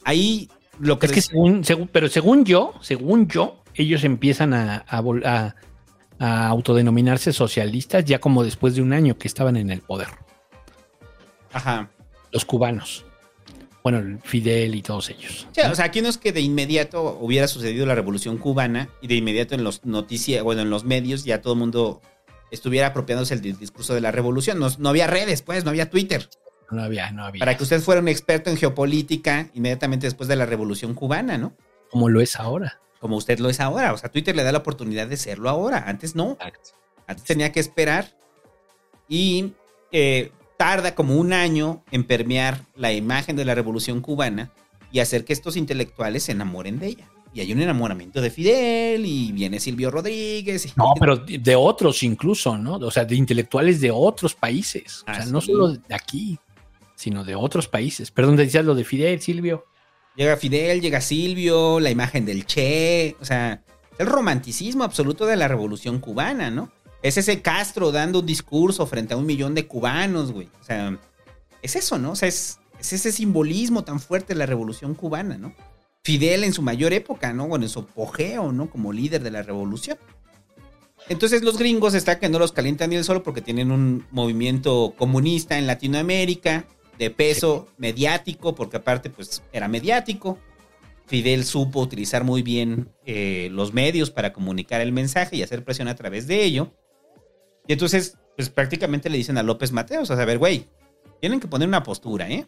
Ahí 0.05 0.49
lo 0.79 0.99
que... 0.99 1.07
Es 1.07 1.13
que 1.13 1.23
según, 1.23 1.65
según, 1.65 1.89
pero 1.89 2.09
según 2.09 2.45
yo, 2.45 2.75
según 2.81 3.29
yo, 3.29 3.63
ellos 3.75 4.05
empiezan 4.05 4.55
a, 4.55 4.77
a 4.89 5.01
vol- 5.03 5.25
a- 5.27 5.55
a 6.19 6.47
autodenominarse 6.49 7.33
socialistas 7.33 8.05
ya 8.05 8.21
como 8.21 8.45
después 8.45 8.75
de 8.77 8.83
un 8.83 8.93
año 8.93 9.19
que 9.19 9.27
estaban 9.27 9.57
en 9.57 9.71
el 9.71 9.81
poder, 9.81 10.09
Ajá. 11.53 11.91
los 12.31 12.45
cubanos. 12.45 13.05
Bueno, 13.83 13.99
el 13.99 14.21
Fidel 14.21 14.77
y 14.77 14.83
todos 14.83 15.11
ellos. 15.11 15.49
Sí, 15.51 15.61
o 15.63 15.75
sea, 15.75 15.87
aquí 15.87 16.01
no 16.03 16.09
es 16.09 16.17
que 16.17 16.31
de 16.33 16.41
inmediato 16.41 17.19
hubiera 17.21 17.49
sucedido 17.49 17.85
la 17.85 17.97
revolución 17.97 18.39
cubana 18.39 18.89
y 19.01 19.09
de 19.09 19.17
inmediato 19.17 19.57
en 19.57 19.65
los 19.65 19.85
noticias, 19.85 20.45
bueno, 20.45 20.63
en 20.63 20.71
los 20.71 20.85
medios 20.85 21.25
ya 21.25 21.43
todo 21.43 21.55
el 21.55 21.59
mundo 21.59 22.01
estuviera 22.53 22.89
apropiándose 22.89 23.37
del 23.37 23.59
discurso 23.59 23.93
de 23.95 24.01
la 24.01 24.13
revolución. 24.13 24.61
No, 24.61 24.69
no 24.79 24.89
había 24.91 25.09
redes, 25.09 25.43
pues, 25.43 25.65
no 25.65 25.71
había 25.71 25.91
Twitter. 25.91 26.29
No 26.73 26.83
había, 26.83 27.11
no 27.13 27.25
había. 27.25 27.41
Para 27.41 27.57
que 27.57 27.63
usted 27.63 27.81
fuera 27.81 28.01
un 28.01 28.09
experto 28.09 28.51
en 28.51 28.57
geopolítica 28.57 29.49
inmediatamente 29.55 30.07
después 30.07 30.29
de 30.29 30.37
la 30.37 30.47
revolución 30.47 30.95
cubana, 30.95 31.39
¿no? 31.39 31.53
Como 31.91 32.09
lo 32.09 32.21
es 32.21 32.37
ahora. 32.37 32.81
Como 32.99 33.17
usted 33.17 33.39
lo 33.39 33.49
es 33.51 33.61
ahora. 33.61 33.93
O 33.93 33.99
sea, 33.99 34.11
Twitter 34.11 34.35
le 34.35 34.43
da 34.43 34.53
la 34.53 34.59
oportunidad 34.59 35.07
de 35.07 35.17
serlo 35.17 35.49
ahora. 35.51 35.85
Antes 35.87 36.15
no. 36.17 36.37
Antes 37.07 37.25
tenía 37.25 37.53
que 37.53 37.61
esperar. 37.61 38.17
Y 39.09 39.53
eh, 39.91 40.33
tarda 40.57 40.95
como 40.95 41.17
un 41.17 41.33
año 41.33 41.83
en 41.91 42.05
permear 42.05 42.63
la 42.77 42.93
imagen 42.93 43.37
de 43.37 43.45
la 43.45 43.55
revolución 43.55 44.01
cubana 44.01 44.51
y 44.91 45.01
hacer 45.01 45.25
que 45.25 45.33
estos 45.33 45.57
intelectuales 45.57 46.23
se 46.25 46.33
enamoren 46.33 46.79
de 46.79 46.87
ella. 46.89 47.09
Y 47.35 47.41
hay 47.41 47.51
un 47.53 47.63
enamoramiento 47.63 48.21
de 48.21 48.31
Fidel 48.31 49.07
y 49.07 49.33
viene 49.33 49.59
Silvio 49.59 49.91
Rodríguez. 49.91 50.67
y- 50.67 50.73
No, 50.77 50.93
pero 51.01 51.17
de 51.17 51.57
otros 51.57 52.03
incluso, 52.03 52.59
¿no? 52.59 52.75
O 52.75 52.91
sea, 52.91 53.05
de 53.07 53.17
intelectuales 53.17 53.81
de 53.81 53.91
otros 53.91 54.35
países. 54.35 55.01
O 55.01 55.05
Ah, 55.07 55.15
sea, 55.15 55.27
no 55.27 55.41
sí. 55.41 55.47
solo 55.51 55.69
de 55.69 55.95
aquí, 55.95 56.39
sino 57.03 57.25
de 57.25 57.35
otros 57.35 57.67
países. 57.67 58.13
Perdón, 58.13 58.37
decías 58.37 58.65
lo 58.65 58.77
de 58.77 58.85
Fidel, 58.85 59.21
Silvio. 59.21 59.67
Llega 60.15 60.37
Fidel, 60.37 60.81
llega 60.81 61.01
Silvio, 61.01 61.81
la 61.81 61.91
imagen 61.91 62.25
del 62.25 62.47
Che, 62.47 63.17
o 63.21 63.25
sea, 63.25 63.65
el 63.99 64.07
romanticismo 64.07 64.85
absoluto 64.85 65.27
de 65.27 65.37
la 65.37 65.49
revolución 65.49 65.99
cubana, 65.99 66.51
¿no? 66.51 66.71
Es 67.03 67.17
ese 67.17 67.43
Castro 67.43 67.91
dando 67.91 68.21
un 68.21 68.27
discurso 68.27 68.87
frente 68.87 69.15
a 69.15 69.17
un 69.17 69.27
millón 69.27 69.55
de 69.55 69.67
cubanos, 69.67 70.31
güey. 70.31 70.49
O 70.61 70.65
sea, 70.65 70.97
es 71.61 71.75
eso, 71.75 71.99
¿no? 71.99 72.13
O 72.13 72.17
sea, 72.17 72.29
es, 72.29 72.61
es 72.79 72.93
ese 72.93 73.11
simbolismo 73.11 73.83
tan 73.83 73.99
fuerte 73.99 74.35
de 74.35 74.39
la 74.39 74.47
revolución 74.47 74.95
cubana, 74.95 75.37
¿no? 75.39 75.55
Fidel 76.05 76.45
en 76.45 76.53
su 76.53 76.63
mayor 76.63 76.93
época, 76.93 77.33
¿no? 77.33 77.49
Bueno, 77.49 77.65
en 77.65 77.71
su 77.71 77.81
apogeo, 77.81 78.53
¿no? 78.53 78.71
Como 78.71 78.93
líder 78.93 79.25
de 79.25 79.33
la 79.33 79.43
revolución. 79.43 79.99
Entonces 81.09 81.43
los 81.43 81.59
gringos 81.59 81.95
está 81.95 82.21
que 82.21 82.29
no 82.29 82.39
los 82.39 82.53
calientan 82.53 82.91
ni 82.91 82.97
el 82.97 83.03
sol 83.05 83.23
porque 83.23 83.41
tienen 83.41 83.73
un 83.73 84.07
movimiento 84.13 84.95
comunista 84.97 85.59
en 85.59 85.67
Latinoamérica 85.67 86.67
de 87.03 87.11
peso 87.11 87.69
mediático, 87.79 88.55
porque 88.55 88.77
aparte 88.77 89.11
pues 89.11 89.43
era 89.53 89.69
mediático. 89.69 90.39
Fidel 91.07 91.45
supo 91.45 91.81
utilizar 91.81 92.25
muy 92.25 92.43
bien 92.43 92.89
eh, 93.05 93.49
los 93.51 93.73
medios 93.73 94.11
para 94.11 94.33
comunicar 94.33 94.81
el 94.81 94.93
mensaje 94.93 95.37
y 95.37 95.43
hacer 95.43 95.65
presión 95.65 95.89
a 95.89 95.97
través 95.97 96.27
de 96.27 96.45
ello. 96.45 96.73
Y 97.67 97.73
entonces 97.73 98.17
pues 98.37 98.49
prácticamente 98.49 99.11
le 99.11 99.19
dicen 99.19 99.37
a 99.37 99.43
López 99.43 99.73
Mateos, 99.73 100.11
a 100.11 100.25
ver, 100.25 100.39
güey, 100.39 100.69
tienen 101.21 101.41
que 101.41 101.49
poner 101.49 101.69
una 101.69 101.83
postura, 101.83 102.31
¿eh? 102.31 102.47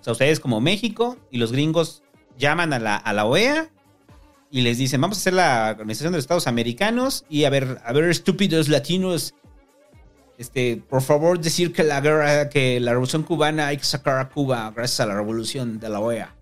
O 0.00 0.04
sea, 0.04 0.12
ustedes 0.12 0.38
como 0.38 0.60
México 0.60 1.16
y 1.30 1.38
los 1.38 1.50
gringos 1.50 2.02
llaman 2.38 2.72
a 2.72 2.78
la, 2.78 2.96
a 2.96 3.12
la 3.12 3.24
OEA 3.24 3.70
y 4.50 4.60
les 4.60 4.78
dicen, 4.78 5.00
vamos 5.00 5.18
a 5.18 5.20
hacer 5.20 5.32
la 5.32 5.70
Organización 5.70 6.12
de 6.12 6.18
los 6.18 6.24
Estados 6.24 6.46
Americanos 6.46 7.24
y 7.28 7.44
a 7.44 7.50
ver, 7.50 7.78
a 7.84 7.92
ver, 7.92 8.04
estúpidos 8.04 8.68
latinos, 8.68 9.34
este, 10.38 10.82
por 10.88 11.02
favor 11.02 11.38
decir 11.38 11.72
que 11.72 11.84
la 11.84 12.00
guerra, 12.00 12.48
que 12.48 12.80
la 12.80 12.92
revolución 12.92 13.22
cubana 13.22 13.68
hay 13.68 13.76
que 13.76 13.84
sacar 13.84 14.18
a 14.18 14.28
Cuba 14.28 14.72
gracias 14.74 15.00
a 15.00 15.06
la 15.06 15.14
revolución 15.14 15.78
de 15.78 15.88
la 15.88 16.00
OEA. 16.00 16.34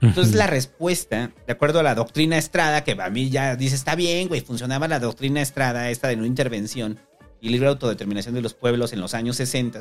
Entonces 0.00 0.34
la 0.34 0.48
respuesta, 0.48 1.30
de 1.46 1.52
acuerdo 1.52 1.78
a 1.78 1.84
la 1.84 1.94
doctrina 1.94 2.36
Estrada, 2.36 2.82
que 2.82 3.00
a 3.00 3.10
mí 3.10 3.30
ya 3.30 3.54
dice, 3.54 3.76
está 3.76 3.94
bien, 3.94 4.26
güey, 4.26 4.40
funcionaba 4.40 4.88
la 4.88 4.98
doctrina 4.98 5.40
Estrada, 5.40 5.90
esta 5.90 6.08
de 6.08 6.16
no 6.16 6.26
intervención 6.26 6.98
y 7.40 7.50
libre 7.50 7.68
autodeterminación 7.68 8.34
de 8.34 8.42
los 8.42 8.54
pueblos 8.54 8.92
en 8.92 9.00
los 9.00 9.14
años 9.14 9.36
60, 9.36 9.80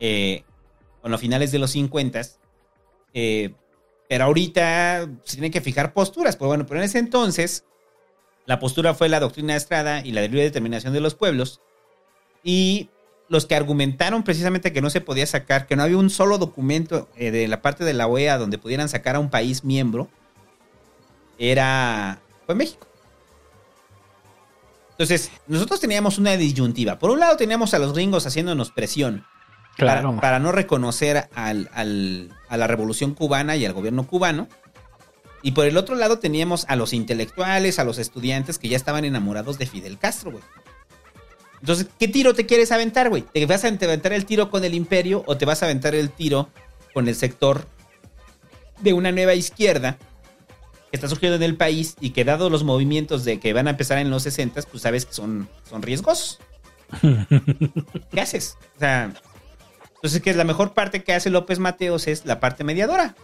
eh, 0.00 0.44
en 1.02 1.10
los 1.10 1.20
finales 1.20 1.52
de 1.52 1.58
los 1.58 1.70
50, 1.70 2.20
eh, 3.14 3.54
pero 4.10 4.24
ahorita 4.24 5.08
se 5.24 5.36
tienen 5.36 5.52
que 5.52 5.62
fijar 5.62 5.94
posturas. 5.94 6.36
Pues 6.36 6.46
bueno, 6.46 6.66
pero 6.66 6.80
en 6.80 6.84
ese 6.84 6.98
entonces 6.98 7.64
La 8.46 8.58
postura 8.58 8.94
fue 8.94 9.10
la 9.10 9.20
doctrina 9.20 9.56
Estrada 9.56 10.00
y 10.02 10.12
la 10.12 10.22
de 10.22 10.28
libre 10.28 10.42
determinación 10.42 10.94
de 10.94 11.00
los 11.00 11.14
pueblos. 11.14 11.60
Y 12.50 12.88
los 13.28 13.44
que 13.44 13.54
argumentaron 13.54 14.22
precisamente 14.22 14.72
que 14.72 14.80
no 14.80 14.88
se 14.88 15.02
podía 15.02 15.26
sacar, 15.26 15.66
que 15.66 15.76
no 15.76 15.82
había 15.82 15.98
un 15.98 16.08
solo 16.08 16.38
documento 16.38 17.10
eh, 17.14 17.30
de 17.30 17.46
la 17.46 17.60
parte 17.60 17.84
de 17.84 17.92
la 17.92 18.06
OEA 18.06 18.38
donde 18.38 18.56
pudieran 18.56 18.88
sacar 18.88 19.16
a 19.16 19.20
un 19.20 19.28
país 19.28 19.64
miembro, 19.64 20.08
era 21.38 22.20
fue 22.46 22.54
México. 22.54 22.86
Entonces, 24.92 25.30
nosotros 25.46 25.78
teníamos 25.78 26.16
una 26.16 26.36
disyuntiva. 26.38 26.98
Por 26.98 27.10
un 27.10 27.20
lado 27.20 27.36
teníamos 27.36 27.74
a 27.74 27.78
los 27.78 27.92
gringos 27.92 28.26
haciéndonos 28.26 28.70
presión 28.72 29.26
Claro. 29.76 30.08
para, 30.08 30.20
para 30.22 30.38
no 30.38 30.50
reconocer 30.50 31.28
al- 31.34 31.68
al- 31.74 32.30
a 32.48 32.56
la 32.56 32.66
revolución 32.66 33.12
cubana 33.14 33.56
y 33.56 33.66
al 33.66 33.74
gobierno 33.74 34.06
cubano. 34.06 34.48
Y 35.42 35.52
por 35.52 35.66
el 35.66 35.76
otro 35.76 35.94
lado 35.96 36.18
teníamos 36.18 36.64
a 36.68 36.76
los 36.76 36.94
intelectuales, 36.94 37.78
a 37.78 37.84
los 37.84 37.98
estudiantes 37.98 38.58
que 38.58 38.68
ya 38.68 38.76
estaban 38.76 39.04
enamorados 39.04 39.58
de 39.58 39.66
Fidel 39.66 39.98
Castro, 39.98 40.32
güey. 40.32 40.42
Entonces, 41.60 41.88
¿qué 41.98 42.08
tiro 42.08 42.34
te 42.34 42.46
quieres 42.46 42.72
aventar, 42.72 43.08
güey? 43.08 43.22
¿Te 43.22 43.44
vas 43.46 43.64
a 43.64 43.68
aventar 43.68 44.12
el 44.12 44.24
tiro 44.24 44.50
con 44.50 44.64
el 44.64 44.74
imperio 44.74 45.24
o 45.26 45.36
te 45.36 45.44
vas 45.44 45.62
a 45.62 45.66
aventar 45.66 45.94
el 45.94 46.10
tiro 46.10 46.48
con 46.94 47.08
el 47.08 47.14
sector 47.14 47.66
de 48.80 48.92
una 48.92 49.12
nueva 49.12 49.34
izquierda 49.34 49.98
que 50.90 50.96
está 50.96 51.08
surgiendo 51.08 51.36
en 51.36 51.42
el 51.42 51.56
país 51.56 51.96
y 52.00 52.10
que 52.10 52.24
dado 52.24 52.48
los 52.48 52.64
movimientos 52.64 53.24
de 53.24 53.40
que 53.40 53.52
van 53.52 53.66
a 53.66 53.70
empezar 53.70 53.98
en 53.98 54.10
los 54.10 54.22
60, 54.22 54.62
pues 54.62 54.82
sabes 54.82 55.04
que 55.04 55.12
son, 55.12 55.48
son 55.68 55.82
riesgosos? 55.82 56.38
¿Qué 58.10 58.20
haces? 58.20 58.56
O 58.76 58.78
sea, 58.78 59.12
entonces 59.96 60.22
que 60.22 60.32
la 60.34 60.44
mejor 60.44 60.72
parte 60.74 61.02
que 61.02 61.12
hace 61.12 61.28
López 61.28 61.58
Mateos 61.58 62.06
es 62.06 62.24
la 62.24 62.40
parte 62.40 62.64
mediadora. 62.64 63.16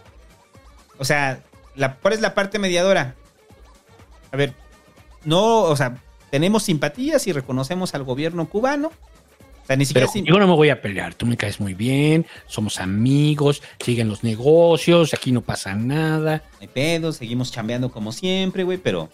O 0.97 1.05
sea, 1.05 1.41
la, 1.75 1.95
¿cuál 1.95 2.13
es 2.13 2.21
la 2.21 2.35
parte 2.35 2.59
mediadora? 2.59 3.15
A 4.31 4.37
ver, 4.37 4.53
no, 5.23 5.63
o 5.63 5.75
sea, 5.75 5.97
tenemos 6.29 6.63
simpatías 6.63 7.27
y 7.27 7.31
reconocemos 7.31 7.93
al 7.95 8.03
gobierno 8.03 8.49
cubano. 8.49 8.91
O 9.65 9.67
sea, 9.67 9.75
ni 9.75 9.85
siquiera 9.85 10.05
Pero 10.05 10.13
contigo 10.13 10.39
no 10.39 10.47
me 10.47 10.53
voy 10.53 10.69
a 10.69 10.79
pelear. 10.79 11.15
Tú 11.15 11.25
me 11.25 11.37
caes 11.37 11.59
muy 11.59 11.73
bien, 11.73 12.25
somos 12.45 12.79
amigos, 12.79 13.63
siguen 13.79 14.07
los 14.09 14.23
negocios, 14.23 15.13
aquí 15.13 15.31
no 15.31 15.41
pasa 15.41 15.73
nada. 15.73 16.43
no 16.53 16.57
hay 16.61 16.67
pedo, 16.67 17.11
seguimos 17.11 17.51
chambeando 17.51 17.89
como 17.89 18.11
siempre, 18.11 18.63
güey, 18.63 18.77
pero 18.77 19.09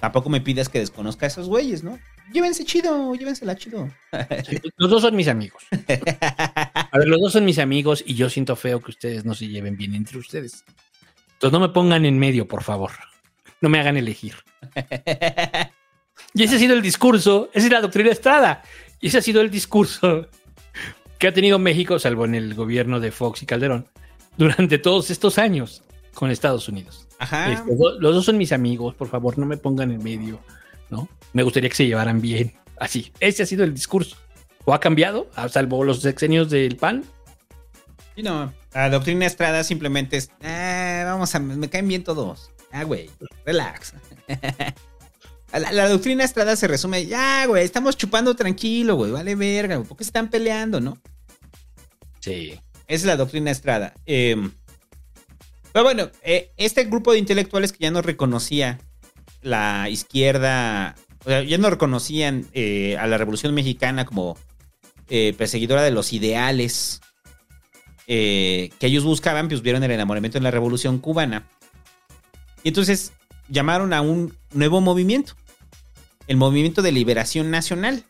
tampoco 0.00 0.28
me 0.28 0.42
pidas 0.42 0.68
que 0.68 0.78
desconozca 0.78 1.24
a 1.24 1.28
esos 1.28 1.48
güeyes, 1.48 1.82
¿no? 1.82 1.98
Llévense 2.32 2.66
chido, 2.66 3.14
llévensela 3.14 3.56
chido. 3.56 3.88
Los 4.76 4.90
dos 4.90 5.00
son 5.00 5.16
mis 5.16 5.28
amigos. 5.28 5.62
A 5.70 6.98
ver, 6.98 7.08
los 7.08 7.20
dos 7.20 7.32
son 7.32 7.46
mis 7.46 7.58
amigos 7.58 8.04
y 8.06 8.14
yo 8.14 8.28
siento 8.28 8.56
feo 8.56 8.80
que 8.80 8.90
ustedes 8.90 9.24
no 9.24 9.34
se 9.34 9.48
lleven 9.48 9.76
bien 9.78 9.94
entre 9.94 10.18
ustedes. 10.18 10.64
Entonces 11.32 11.52
no 11.52 11.60
me 11.60 11.72
pongan 11.72 12.04
en 12.04 12.18
medio, 12.18 12.46
por 12.46 12.62
favor. 12.62 12.90
No 13.60 13.68
me 13.70 13.80
hagan 13.80 13.96
elegir. 13.96 14.34
Y 16.34 16.44
ese 16.44 16.56
ha 16.56 16.58
sido 16.58 16.74
el 16.74 16.82
discurso, 16.82 17.48
esa 17.52 17.66
es 17.66 17.72
la 17.72 17.80
doctrina 17.80 18.10
Estrada. 18.10 18.62
Y 19.00 19.08
ese 19.08 19.18
ha 19.18 19.22
sido 19.22 19.40
el 19.40 19.50
discurso 19.50 20.28
que 21.18 21.28
ha 21.28 21.32
tenido 21.32 21.58
México, 21.58 21.98
salvo 21.98 22.24
en 22.24 22.34
el 22.34 22.54
gobierno 22.54 23.00
de 23.00 23.10
Fox 23.10 23.42
y 23.42 23.46
Calderón, 23.46 23.88
durante 24.36 24.78
todos 24.78 25.10
estos 25.10 25.38
años 25.38 25.82
con 26.14 26.30
Estados 26.30 26.68
Unidos. 26.68 27.06
Ajá. 27.18 27.52
Este, 27.52 27.70
los 27.76 28.14
dos 28.14 28.24
son 28.24 28.38
mis 28.38 28.52
amigos, 28.52 28.94
por 28.94 29.08
favor, 29.08 29.38
no 29.38 29.46
me 29.46 29.56
pongan 29.56 29.90
en 29.90 30.02
medio, 30.02 30.38
¿no? 30.90 31.08
Me 31.32 31.42
gustaría 31.42 31.68
que 31.70 31.76
se 31.76 31.86
llevaran 31.86 32.20
bien. 32.20 32.54
Así, 32.78 33.12
ese 33.18 33.42
ha 33.42 33.46
sido 33.46 33.64
el 33.64 33.74
discurso. 33.74 34.16
¿O 34.64 34.74
ha 34.74 34.80
cambiado? 34.80 35.28
A 35.34 35.48
salvo 35.48 35.82
los 35.82 36.02
sexenios 36.02 36.50
del 36.50 36.76
PAN. 36.76 37.04
Sí, 38.14 38.22
no, 38.22 38.52
la 38.74 38.90
doctrina 38.90 39.26
Estrada 39.26 39.64
simplemente 39.64 40.16
es, 40.16 40.30
"Ah, 40.42 41.02
vamos 41.06 41.34
a, 41.34 41.38
me 41.40 41.68
caen 41.68 41.88
bien 41.88 42.04
todos. 42.04 42.50
Ah, 42.70 42.84
güey, 42.84 43.10
relax. 43.46 43.94
La, 45.52 45.72
la 45.72 45.88
doctrina 45.88 46.24
Estrada 46.24 46.56
se 46.56 46.68
resume, 46.68 47.06
ya, 47.06 47.46
güey, 47.46 47.64
estamos 47.64 47.96
chupando 47.96 48.36
tranquilo, 48.36 48.96
güey, 48.96 49.10
vale 49.10 49.34
verga, 49.34 49.76
güey, 49.76 49.88
¿por 49.88 49.96
qué 49.96 50.04
están 50.04 50.28
peleando, 50.28 50.80
no? 50.80 50.98
Sí. 52.20 52.52
Esa 52.86 53.02
es 53.02 53.04
la 53.04 53.16
doctrina 53.16 53.50
Estrada. 53.50 53.94
Eh, 54.06 54.36
pero 55.72 55.84
bueno, 55.84 56.10
eh, 56.22 56.50
este 56.56 56.84
grupo 56.84 57.12
de 57.12 57.18
intelectuales 57.18 57.72
que 57.72 57.84
ya 57.84 57.90
no 57.90 58.02
reconocía 58.02 58.80
la 59.42 59.88
izquierda, 59.88 60.96
o 61.24 61.28
sea, 61.28 61.42
ya 61.42 61.58
no 61.58 61.70
reconocían 61.70 62.46
eh, 62.52 62.96
a 62.98 63.06
la 63.06 63.18
Revolución 63.18 63.54
Mexicana 63.54 64.04
como 64.04 64.36
eh, 65.08 65.34
perseguidora 65.38 65.82
de 65.82 65.90
los 65.90 66.12
ideales 66.12 67.00
que 68.06 68.72
ellos 68.80 69.04
buscaban, 69.04 69.48
pues 69.48 69.60
vieron 69.60 69.84
el 69.84 69.90
enamoramiento 69.90 70.38
en 70.38 70.44
la 70.44 70.50
Revolución 70.50 70.98
Cubana. 70.98 71.46
Y 72.64 72.68
entonces 72.68 73.12
llamaron 73.48 73.92
a 73.92 74.00
un 74.00 74.36
nuevo 74.52 74.80
movimiento, 74.80 75.34
el 76.26 76.36
Movimiento 76.36 76.82
de 76.82 76.92
Liberación 76.92 77.50
Nacional, 77.50 78.04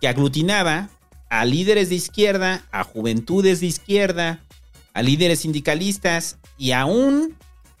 que 0.00 0.08
aglutinaba 0.08 0.90
a 1.30 1.44
líderes 1.44 1.88
de 1.88 1.94
izquierda, 1.94 2.66
a 2.72 2.84
juventudes 2.84 3.60
de 3.60 3.66
izquierda, 3.66 4.44
a 4.92 5.02
líderes 5.02 5.40
sindicalistas 5.40 6.38
y 6.58 6.72
a 6.72 6.84
un 6.84 7.36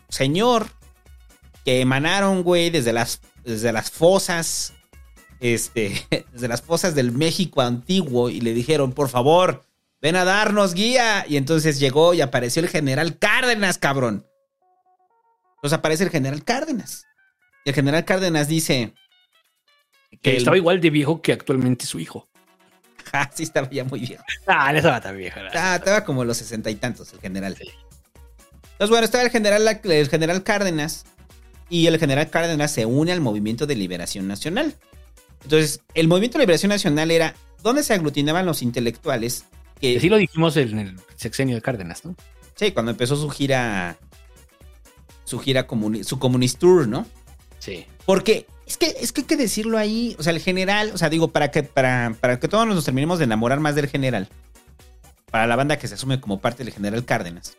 señor 0.08 0.68
que 1.64 1.80
emanaron, 1.80 2.42
güey, 2.42 2.70
desde 2.70 2.92
las, 2.92 3.20
desde 3.44 3.72
las 3.72 3.90
fosas, 3.90 4.72
este, 5.40 6.06
desde 6.32 6.48
las 6.48 6.62
fosas 6.62 6.94
del 6.94 7.12
México 7.12 7.60
antiguo 7.60 8.30
y 8.30 8.40
le 8.40 8.54
dijeron, 8.54 8.92
por 8.92 9.08
favor, 9.08 9.64
ven 10.00 10.16
a 10.16 10.24
darnos 10.24 10.74
guía. 10.74 11.24
Y 11.28 11.36
entonces 11.36 11.78
llegó 11.78 12.14
y 12.14 12.20
apareció 12.20 12.62
el 12.62 12.68
general 12.68 13.18
Cárdenas, 13.18 13.78
cabrón. 13.78 14.26
Entonces 15.62 15.78
aparece 15.78 16.02
el 16.02 16.10
general 16.10 16.42
Cárdenas. 16.42 17.06
Y 17.64 17.68
el 17.68 17.74
general 17.76 18.04
Cárdenas 18.04 18.48
dice 18.48 18.94
Que 20.20 20.36
estaba 20.36 20.56
igual 20.56 20.80
de 20.80 20.90
viejo 20.90 21.22
que 21.22 21.32
actualmente 21.32 21.86
su 21.86 22.00
hijo. 22.00 22.28
Ah, 23.14 23.28
sí, 23.34 23.42
estaba 23.42 23.68
ya 23.68 23.84
muy 23.84 24.00
viejo. 24.00 24.24
Ah, 24.46 24.72
no 24.72 24.78
estaba 24.78 24.98
tan 24.98 25.18
viejo. 25.18 25.38
Ah, 25.52 25.76
estaba 25.76 26.02
como 26.02 26.24
los 26.24 26.38
sesenta 26.38 26.70
y 26.70 26.76
tantos, 26.76 27.12
el 27.12 27.20
general. 27.20 27.54
Entonces, 27.58 28.88
bueno, 28.88 29.04
estaba 29.04 29.22
el 29.22 29.30
general, 29.30 29.80
el 29.84 30.08
general 30.08 30.42
Cárdenas. 30.42 31.04
Y 31.68 31.88
el 31.88 31.98
general 31.98 32.30
Cárdenas 32.30 32.72
se 32.72 32.86
une 32.86 33.12
al 33.12 33.20
Movimiento 33.20 33.66
de 33.66 33.74
Liberación 33.74 34.28
Nacional. 34.28 34.76
Entonces, 35.42 35.82
el 35.94 36.08
Movimiento 36.08 36.38
de 36.38 36.44
Liberación 36.44 36.70
Nacional 36.70 37.10
era 37.10 37.34
donde 37.62 37.82
se 37.82 37.92
aglutinaban 37.92 38.46
los 38.46 38.62
intelectuales 38.62 39.44
que. 39.78 40.00
Sí 40.00 40.08
lo 40.08 40.16
dijimos 40.16 40.56
en 40.56 40.78
el 40.78 41.00
sexenio 41.16 41.56
de 41.56 41.60
Cárdenas, 41.60 42.06
¿no? 42.06 42.16
Sí, 42.54 42.72
cuando 42.72 42.92
empezó 42.92 43.16
su 43.16 43.28
gira. 43.28 43.98
Su 45.24 45.38
gira 45.38 45.66
comuni- 45.66 46.02
su 46.04 46.18
Communist 46.18 46.58
Tour, 46.58 46.88
¿no? 46.88 47.06
Sí. 47.58 47.86
Porque 48.04 48.46
es 48.66 48.76
que, 48.76 48.86
es 49.00 49.12
que 49.12 49.20
hay 49.22 49.26
que 49.26 49.36
decirlo 49.36 49.78
ahí. 49.78 50.16
O 50.18 50.22
sea, 50.22 50.32
el 50.32 50.40
general, 50.40 50.90
o 50.94 50.98
sea, 50.98 51.08
digo, 51.08 51.28
para 51.28 51.50
que, 51.50 51.62
para, 51.62 52.16
para 52.20 52.38
que 52.40 52.48
todos 52.48 52.66
nos 52.66 52.84
terminemos 52.84 53.18
de 53.18 53.24
enamorar 53.24 53.60
más 53.60 53.74
del 53.74 53.88
general. 53.88 54.28
Para 55.30 55.46
la 55.46 55.56
banda 55.56 55.78
que 55.78 55.88
se 55.88 55.94
asume 55.94 56.20
como 56.20 56.40
parte 56.40 56.64
del 56.64 56.72
general 56.74 57.04
Cárdenas. 57.04 57.56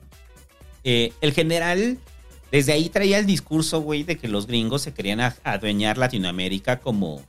eh, 0.84 1.14
el 1.22 1.32
general, 1.34 1.98
desde 2.52 2.74
ahí 2.74 2.90
traía 2.90 3.18
el 3.18 3.26
discurso, 3.26 3.80
güey, 3.82 4.04
de 4.04 4.18
que 4.18 4.28
los 4.28 4.46
gringos 4.48 4.82
se 4.82 4.94
querían 4.94 5.22
adueñar 5.44 5.98
Latinoamérica 5.98 6.82
como, 6.82 7.24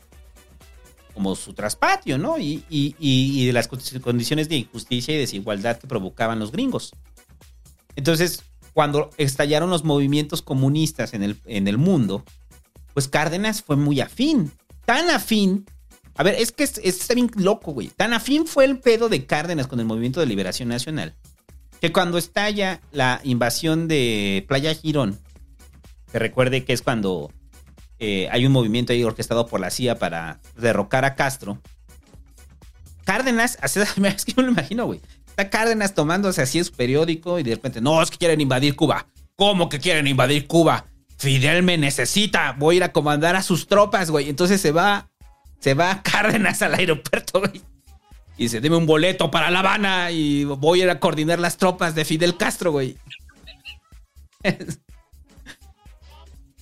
como 1.14 1.36
su 1.36 1.54
traspatio, 1.54 2.18
¿no? 2.18 2.36
Y, 2.38 2.64
y- 2.68 2.96
y- 2.98 3.46
de 3.46 3.52
las 3.52 3.70
condi- 3.70 4.00
condiciones 4.00 4.48
de 4.48 4.56
injusticia 4.56 5.14
y 5.14 5.18
desigualdad 5.18 5.78
que 5.78 5.86
provocaban 5.86 6.40
los 6.40 6.50
gringos. 6.50 6.92
Entonces, 7.96 8.42
cuando 8.74 9.08
estallaron 9.16 9.70
los 9.70 9.84
movimientos 9.84 10.42
comunistas 10.42 11.14
en 11.14 11.22
el, 11.22 11.40
en 11.46 11.66
el 11.68 11.78
mundo, 11.78 12.24
pues 12.92 13.08
Cárdenas 13.08 13.62
fue 13.62 13.76
muy 13.76 14.00
afín. 14.00 14.52
Tan 14.84 15.08
afín. 15.10 15.64
A 16.16 16.22
ver, 16.22 16.34
es 16.34 16.52
que 16.52 16.64
es- 16.64 16.78
es- 16.78 17.00
está 17.00 17.14
bien 17.14 17.30
loco, 17.36 17.72
güey. 17.72 17.88
Tan 17.88 18.12
afín 18.12 18.46
fue 18.46 18.64
el 18.66 18.78
pedo 18.80 19.08
de 19.08 19.24
Cárdenas 19.26 19.66
con 19.66 19.80
el 19.80 19.86
movimiento 19.86 20.20
de 20.20 20.26
liberación 20.26 20.68
nacional. 20.68 21.14
Que 21.80 21.92
cuando 21.92 22.18
estalla 22.18 22.80
la 22.92 23.20
invasión 23.24 23.88
de 23.88 24.44
Playa 24.48 24.74
Girón, 24.74 25.18
que 26.12 26.18
recuerde 26.18 26.64
que 26.64 26.72
es 26.72 26.82
cuando 26.82 27.32
eh, 27.98 28.28
hay 28.30 28.44
un 28.46 28.52
movimiento 28.52 28.92
ahí 28.92 29.02
orquestado 29.04 29.46
por 29.46 29.60
la 29.60 29.70
CIA 29.70 29.98
para 29.98 30.40
derrocar 30.56 31.04
a 31.04 31.14
Castro. 31.14 31.60
Cárdenas, 33.04 33.58
así- 33.60 33.80
es 34.04 34.24
que 34.24 34.32
yo 34.32 34.36
me 34.38 34.44
lo 34.44 34.52
imagino, 34.52 34.86
güey. 34.86 35.00
Está 35.36 35.50
Cárdenas 35.50 35.94
tomándose 35.94 36.42
así 36.42 36.62
su 36.62 36.70
periódico 36.70 37.40
y 37.40 37.42
de 37.42 37.56
repente, 37.56 37.80
no, 37.80 38.00
es 38.00 38.08
que 38.08 38.18
quieren 38.18 38.40
invadir 38.40 38.76
Cuba. 38.76 39.08
¿Cómo 39.34 39.68
que 39.68 39.80
quieren 39.80 40.06
invadir 40.06 40.46
Cuba? 40.46 40.86
Fidel 41.16 41.64
me 41.64 41.76
necesita, 41.76 42.52
voy 42.56 42.74
a 42.74 42.78
ir 42.78 42.84
a 42.84 42.92
comandar 42.92 43.34
a 43.34 43.42
sus 43.42 43.66
tropas, 43.66 44.12
güey. 44.12 44.28
Entonces 44.28 44.60
se 44.60 44.70
va, 44.70 45.10
se 45.58 45.74
va 45.74 46.02
Cárdenas 46.04 46.62
al 46.62 46.74
aeropuerto, 46.74 47.40
güey. 47.40 47.62
Y 48.36 48.44
dice, 48.44 48.60
deme 48.60 48.76
un 48.76 48.86
boleto 48.86 49.32
para 49.32 49.50
La 49.50 49.58
Habana 49.58 50.12
y 50.12 50.44
voy 50.44 50.82
a 50.82 50.84
ir 50.84 50.90
a 50.90 51.00
coordinar 51.00 51.40
las 51.40 51.56
tropas 51.56 51.96
de 51.96 52.04
Fidel 52.04 52.36
Castro, 52.36 52.70
güey. 52.70 52.96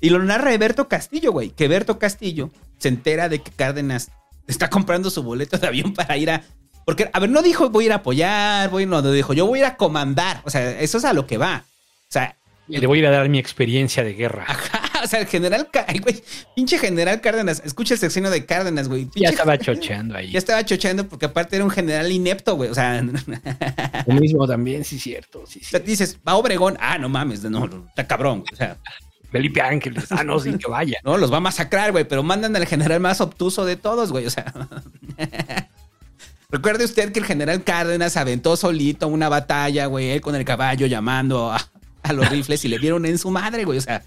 y 0.01 0.09
lo 0.09 0.19
narra 0.19 0.57
Berto 0.57 0.89
Castillo, 0.89 1.31
güey. 1.31 1.51
Que 1.51 1.69
Berto 1.69 1.99
Castillo 1.99 2.51
se 2.79 2.89
entera 2.89 3.29
de 3.29 3.43
que 3.43 3.51
Cárdenas 3.51 4.11
está 4.47 4.71
comprando 4.71 5.11
su 5.11 5.23
boleto 5.23 5.59
de 5.59 5.67
avión 5.67 5.93
para 5.93 6.17
ir 6.17 6.31
a... 6.31 6.43
Porque, 6.85 7.11
a 7.13 7.21
ver, 7.21 7.31
no 7.31 7.43
dijo 7.43 7.71
voy 7.71 7.85
a 7.85 7.87
ir 7.87 7.93
a 7.93 7.97
apoyar, 7.97 8.71
voy, 8.71 8.87
no, 8.87 9.03
dijo 9.03 9.33
yo 9.33 9.47
voy 9.47 9.59
a 9.61 9.63
ir 9.63 9.67
a 9.67 9.77
comandar. 9.77 10.41
O 10.45 10.51
sea, 10.51 10.81
eso 10.81 10.99
es 10.99 11.05
a 11.05 11.13
lo 11.13 11.27
que 11.27 11.39
va. 11.39 11.65
O 11.67 12.13
sea, 12.13 12.37
Y 12.69 12.79
le 12.79 12.87
voy 12.87 12.99
a 12.99 13.01
ir 13.03 13.07
a 13.07 13.11
dar 13.11 13.29
mi 13.29 13.39
experiencia 13.39 14.03
de 14.05 14.15
guerra. 14.15 14.45
Ajá, 14.49 14.81
o 15.05 15.07
sea, 15.07 15.21
el 15.21 15.27
general, 15.27 15.69
Cá- 15.73 15.85
ay, 15.89 15.99
güey, 15.99 16.23
pinche 16.55 16.79
general 16.79 17.21
Cárdenas, 17.21 17.63
escucha 17.65 17.95
el 17.95 18.01
sexenio 18.01 18.31
de 18.31 18.45
Cárdenas, 18.47 18.89
güey. 18.89 19.09
Ya 19.15 19.31
estaba 19.31 19.59
chocheando 19.59 20.17
ahí. 20.17 20.31
Ya 20.31 20.39
estaba 20.39 20.65
chocheando 20.65 21.09
porque 21.09 21.27
aparte 21.27 21.57
era 21.57 21.65
un 21.65 21.71
general 21.71 22.11
inepto, 22.11 22.57
güey. 22.57 22.71
O 22.71 22.75
sea, 22.75 23.03
Lo 24.07 24.15
mismo 24.15 24.47
también, 24.47 24.85
sí, 24.85 24.99
cierto. 24.99 25.45
Sí, 25.47 25.61
o 25.63 25.69
sea, 25.69 25.81
dices, 25.81 26.19
va 26.27 26.35
Obregón. 26.37 26.77
Ah, 26.81 26.99
no 26.99 27.09
mames, 27.09 27.43
no, 27.45 27.67
no, 27.67 27.87
está 27.89 28.07
cabrón. 28.07 28.41
güey. 28.41 28.53
O 28.53 28.57
sea, 28.57 28.77
Felipe 29.31 29.63
Ángeles. 29.63 30.05
Ah, 30.11 30.23
no, 30.25 30.39
sí, 30.39 30.53
que 30.59 30.69
vaya. 30.69 30.99
no, 31.05 31.17
los 31.17 31.33
va 31.33 31.39
a 31.39 31.41
masacrar, 31.41 31.91
güey, 31.91 32.05
pero 32.05 32.23
mandan 32.23 32.55
al 32.55 32.67
general 32.67 33.01
más 33.01 33.21
obtuso 33.23 33.65
de 33.65 33.77
todos, 33.77 34.13
güey. 34.13 34.27
O 34.27 34.31
sea. 34.31 34.53
Recuerde 36.53 36.85
usted 36.85 37.13
que 37.13 37.19
el 37.19 37.25
general 37.25 37.65
Cárdenas 37.65 38.17
aventó 38.17 38.57
solito 38.57 39.09
una 39.09 39.29
batalla, 39.29 39.87
güey, 39.87 40.11
él 40.11 40.21
con 40.21 40.37
el 40.37 40.45
caballo 40.45 40.87
llamando 40.87 41.51
a, 41.51 41.59
a 42.03 42.13
los 42.13 42.29
rifles 42.29 42.65
y 42.65 42.69
le 42.69 42.79
dieron 42.79 43.05
en 43.07 43.19
su 43.19 43.31
madre, 43.31 43.65
güey. 43.65 43.79
O 43.79 43.81
sea, 43.81 44.03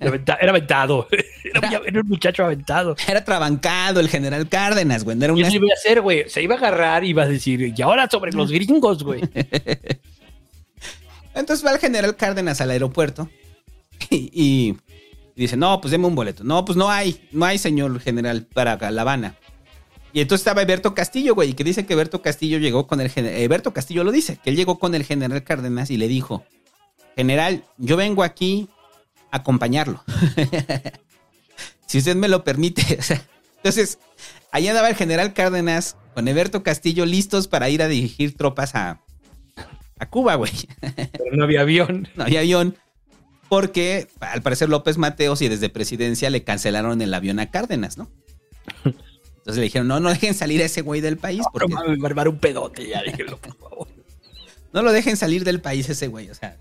Era 0.00 0.10
aventa- 0.10 0.38
era 0.40 0.50
aventado. 0.50 1.06
Era, 1.44 1.60
un- 1.80 1.86
era 1.86 2.00
un 2.00 2.08
muchacho 2.08 2.44
aventado. 2.44 2.96
era 3.06 3.22
trabancado 3.24 4.00
el 4.00 4.08
general 4.08 4.48
Cárdenas, 4.48 5.04
güey. 5.04 5.16
No 5.18 5.24
era 5.26 5.34
¿Qué 5.34 5.40
una... 5.42 5.52
iba 5.54 5.66
a 5.70 5.74
hacer, 5.74 6.00
güey? 6.00 6.28
Se 6.30 6.42
iba 6.42 6.54
a 6.54 6.58
agarrar 6.58 7.04
y 7.04 7.10
iba 7.10 7.24
a 7.24 7.28
decir, 7.28 7.74
y 7.76 7.82
ahora 7.82 8.08
sobre 8.10 8.32
los 8.32 8.50
gringos, 8.50 9.02
güey. 9.04 9.20
Entonces 11.34 11.64
va 11.64 11.72
el 11.72 11.78
general 11.78 12.16
Cárdenas 12.16 12.60
al 12.60 12.70
aeropuerto 12.70 13.28
y, 14.10 14.30
y 14.34 14.76
dice, 15.34 15.56
no, 15.56 15.80
pues 15.80 15.90
deme 15.90 16.06
un 16.06 16.14
boleto. 16.14 16.44
No, 16.44 16.64
pues 16.64 16.76
no 16.76 16.90
hay, 16.90 17.26
no 17.32 17.44
hay, 17.44 17.58
señor 17.58 17.98
general, 18.00 18.46
para 18.52 18.90
La 18.90 19.02
Habana. 19.02 19.36
Y 20.12 20.20
entonces 20.20 20.42
estaba 20.42 20.62
Eberto 20.62 20.94
Castillo, 20.94 21.34
güey, 21.34 21.54
que 21.54 21.64
dice 21.64 21.86
que 21.86 21.94
Eberto 21.94 22.20
Castillo 22.20 22.58
llegó 22.58 22.86
con 22.86 23.00
el 23.00 23.08
general... 23.08 23.40
Eberto 23.40 23.72
Castillo 23.72 24.04
lo 24.04 24.12
dice, 24.12 24.38
que 24.42 24.50
él 24.50 24.56
llegó 24.56 24.78
con 24.78 24.94
el 24.94 25.04
general 25.04 25.42
Cárdenas 25.42 25.90
y 25.90 25.96
le 25.96 26.06
dijo, 26.06 26.44
general, 27.16 27.64
yo 27.78 27.96
vengo 27.96 28.22
aquí 28.22 28.68
a 29.30 29.38
acompañarlo. 29.38 30.04
si 31.86 31.98
usted 31.98 32.14
me 32.14 32.28
lo 32.28 32.44
permite. 32.44 32.82
Entonces, 33.56 33.98
ahí 34.50 34.68
andaba 34.68 34.90
el 34.90 34.96
general 34.96 35.32
Cárdenas 35.32 35.96
con 36.14 36.28
Eberto 36.28 36.62
Castillo 36.62 37.06
listos 37.06 37.48
para 37.48 37.70
ir 37.70 37.82
a 37.82 37.88
dirigir 37.88 38.36
tropas 38.36 38.74
a, 38.74 39.00
a 39.98 40.08
Cuba, 40.10 40.34
güey. 40.34 40.52
Pero 40.80 41.36
no 41.36 41.44
había 41.44 41.62
avión. 41.62 42.08
No 42.16 42.24
había 42.24 42.40
avión. 42.40 42.76
Porque 43.48 44.08
al 44.20 44.42
parecer 44.42 44.68
López 44.68 44.98
Mateos 44.98 45.42
y 45.42 45.48
desde 45.48 45.68
presidencia 45.68 46.28
le 46.28 46.44
cancelaron 46.44 47.00
el 47.00 47.12
avión 47.14 47.38
a 47.38 47.50
Cárdenas, 47.50 47.98
¿no? 47.98 48.10
Entonces 49.42 49.58
le 49.58 49.64
dijeron, 49.64 49.88
no, 49.88 49.98
no 49.98 50.10
dejen 50.10 50.34
salir 50.34 50.62
a 50.62 50.66
ese 50.66 50.82
güey 50.82 51.00
del 51.00 51.16
país. 51.16 51.42
Porque 51.52 51.74
mames, 51.74 51.98
barbar 51.98 52.28
un 52.28 52.38
pedote, 52.38 52.86
ya 52.86 53.02
déjenlo, 53.06 53.38
por 53.38 53.56
favor. 53.56 53.88
no 54.72 54.82
lo 54.82 54.92
dejen 54.92 55.16
salir 55.16 55.42
del 55.42 55.60
país 55.60 55.88
ese 55.88 56.06
güey, 56.06 56.30
o 56.30 56.34
sea. 56.34 56.56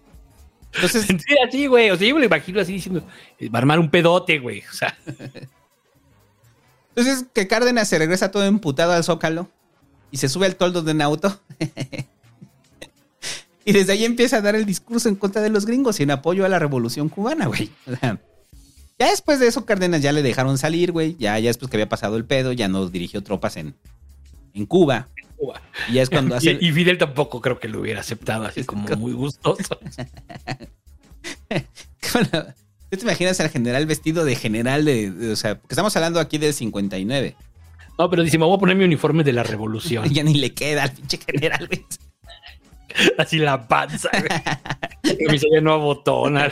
Entonces, 0.74 1.06
Sí, 1.08 1.36
así, 1.48 1.68
güey. 1.68 1.92
O 1.92 1.98
sea, 1.98 2.08
yo 2.08 2.16
me 2.16 2.22
lo 2.22 2.26
imagino 2.26 2.60
así 2.60 2.74
diciendo, 2.74 3.06
eh, 3.38 3.50
va 3.50 3.60
a 3.60 3.62
armar 3.62 3.80
un 3.80 3.92
pedote, 3.92 4.40
güey. 4.40 4.64
O 4.68 4.74
sea, 4.74 4.98
entonces 6.96 7.28
que 7.34 7.48
Cárdenas 7.48 7.88
se 7.88 8.00
regresa 8.00 8.32
todo 8.32 8.46
emputado 8.46 8.94
al 8.94 9.04
Zócalo 9.04 9.48
y 10.10 10.18
se 10.18 10.28
sube 10.28 10.48
al 10.48 10.56
toldo 10.56 10.82
de 10.82 10.94
un 10.94 11.04
auto. 11.04 11.40
y 13.64 13.74
desde 13.74 13.94
ahí 13.94 14.06
empieza 14.06 14.38
a 14.38 14.42
dar 14.42 14.56
el 14.56 14.66
discurso 14.66 15.08
en 15.08 15.16
contra 15.16 15.44
de 15.44 15.50
los 15.50 15.68
gringos 15.68 16.00
y 16.00 16.04
en 16.04 16.12
apoyo 16.12 16.46
a 16.46 16.50
la 16.50 16.58
revolución 16.58 17.10
cubana, 17.10 17.46
güey. 17.46 17.70
O 17.86 17.96
sea, 17.96 18.20
ya 19.06 19.10
después 19.12 19.40
de 19.40 19.48
eso, 19.48 19.66
Cárdenas 19.66 20.02
ya 20.02 20.12
le 20.12 20.22
dejaron 20.22 20.58
salir, 20.58 20.92
güey. 20.92 21.16
Ya, 21.20 21.38
ya 21.40 21.50
después 21.50 21.70
que 21.70 21.78
había 21.78 21.90
pasado 21.90 22.18
el 22.18 22.26
pedo, 22.26 22.52
ya 22.54 22.68
no 22.68 22.88
dirigió 22.88 23.22
tropas 23.24 23.58
en, 23.58 23.74
en 24.54 24.66
Cuba. 24.66 25.08
Cuba. 25.38 25.62
Y 25.90 25.94
ya 25.94 26.04
es 26.04 26.10
cuando 26.10 26.36
hace. 26.38 26.58
Y, 26.62 26.68
y 26.70 26.72
Fidel 26.72 26.98
tampoco 26.98 27.42
creo 27.42 27.60
que 27.60 27.68
lo 27.68 27.82
hubiera 27.82 28.02
aceptado 28.02 28.46
así 28.46 28.64
como 28.64 28.88
muy 28.98 29.14
gustoso. 29.14 29.80
¿Tú 32.90 32.98
te 32.98 33.02
imaginas 33.04 33.40
al 33.40 33.50
general 33.50 33.86
vestido 33.86 34.26
de 34.26 34.36
general 34.36 34.84
de, 34.86 35.12
de- 35.12 35.32
O 35.32 35.36
sea, 35.36 35.56
porque 35.60 35.74
estamos 35.74 35.96
hablando 35.96 36.20
aquí 36.20 36.38
del 36.38 36.54
59. 36.54 37.36
No, 37.98 38.10
pero 38.10 38.24
dice, 38.24 38.38
me 38.38 38.46
voy 38.46 38.56
a 38.56 38.60
poner 38.60 38.76
mi 38.76 38.84
uniforme 38.84 39.24
de 39.24 39.34
la 39.34 39.44
revolución. 39.44 40.10
Ya 40.10 40.24
ni 40.24 40.34
le 40.36 40.54
queda 40.54 40.84
al 40.84 40.92
pinche 40.92 41.18
general, 41.18 41.68
güey. 41.68 41.86
Así 43.18 43.38
la 43.38 43.68
panza, 43.68 44.10
güey. 44.12 45.62
No 45.62 45.74
abotona. 45.74 46.52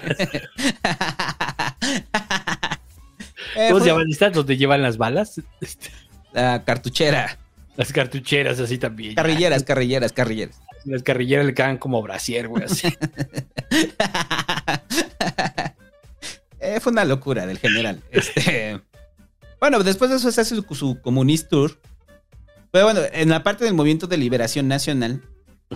Eh, 3.55 3.69
¿Cómo 3.69 3.79
se 3.79 3.87
llaman 3.87 4.05
estas? 4.09 4.33
¿Donde 4.33 4.57
llevan 4.57 4.81
las 4.81 4.97
balas? 4.97 5.41
Este, 5.59 5.89
La 6.33 6.63
cartuchera. 6.63 7.37
Las 7.75 7.93
cartucheras 7.93 8.59
así 8.59 8.77
también. 8.77 9.15
Carrilleras, 9.15 9.63
carrilleras, 9.63 10.11
carrilleras. 10.11 10.61
Las 10.85 11.01
carrilleras 11.01 11.45
le 11.45 11.53
quedan 11.53 11.77
como 11.77 12.01
brasier, 12.01 12.47
güey, 12.47 12.65
así. 12.65 12.93
Eh, 16.61 16.81
fue 16.81 16.91
una 16.91 17.05
locura 17.05 17.45
del 17.45 17.57
general. 17.57 18.03
Este, 18.11 18.81
bueno, 19.61 19.81
después 19.81 20.11
de 20.11 20.17
eso 20.17 20.29
se 20.29 20.41
hace 20.41 20.55
su, 20.55 20.75
su 20.75 20.99
Communist 21.01 21.47
Tour. 21.47 21.79
Pero 22.71 22.83
bueno, 22.83 22.99
en 23.13 23.29
la 23.29 23.43
parte 23.43 23.63
del 23.63 23.73
Movimiento 23.73 24.07
de 24.07 24.17
Liberación 24.17 24.67
Nacional, 24.67 25.23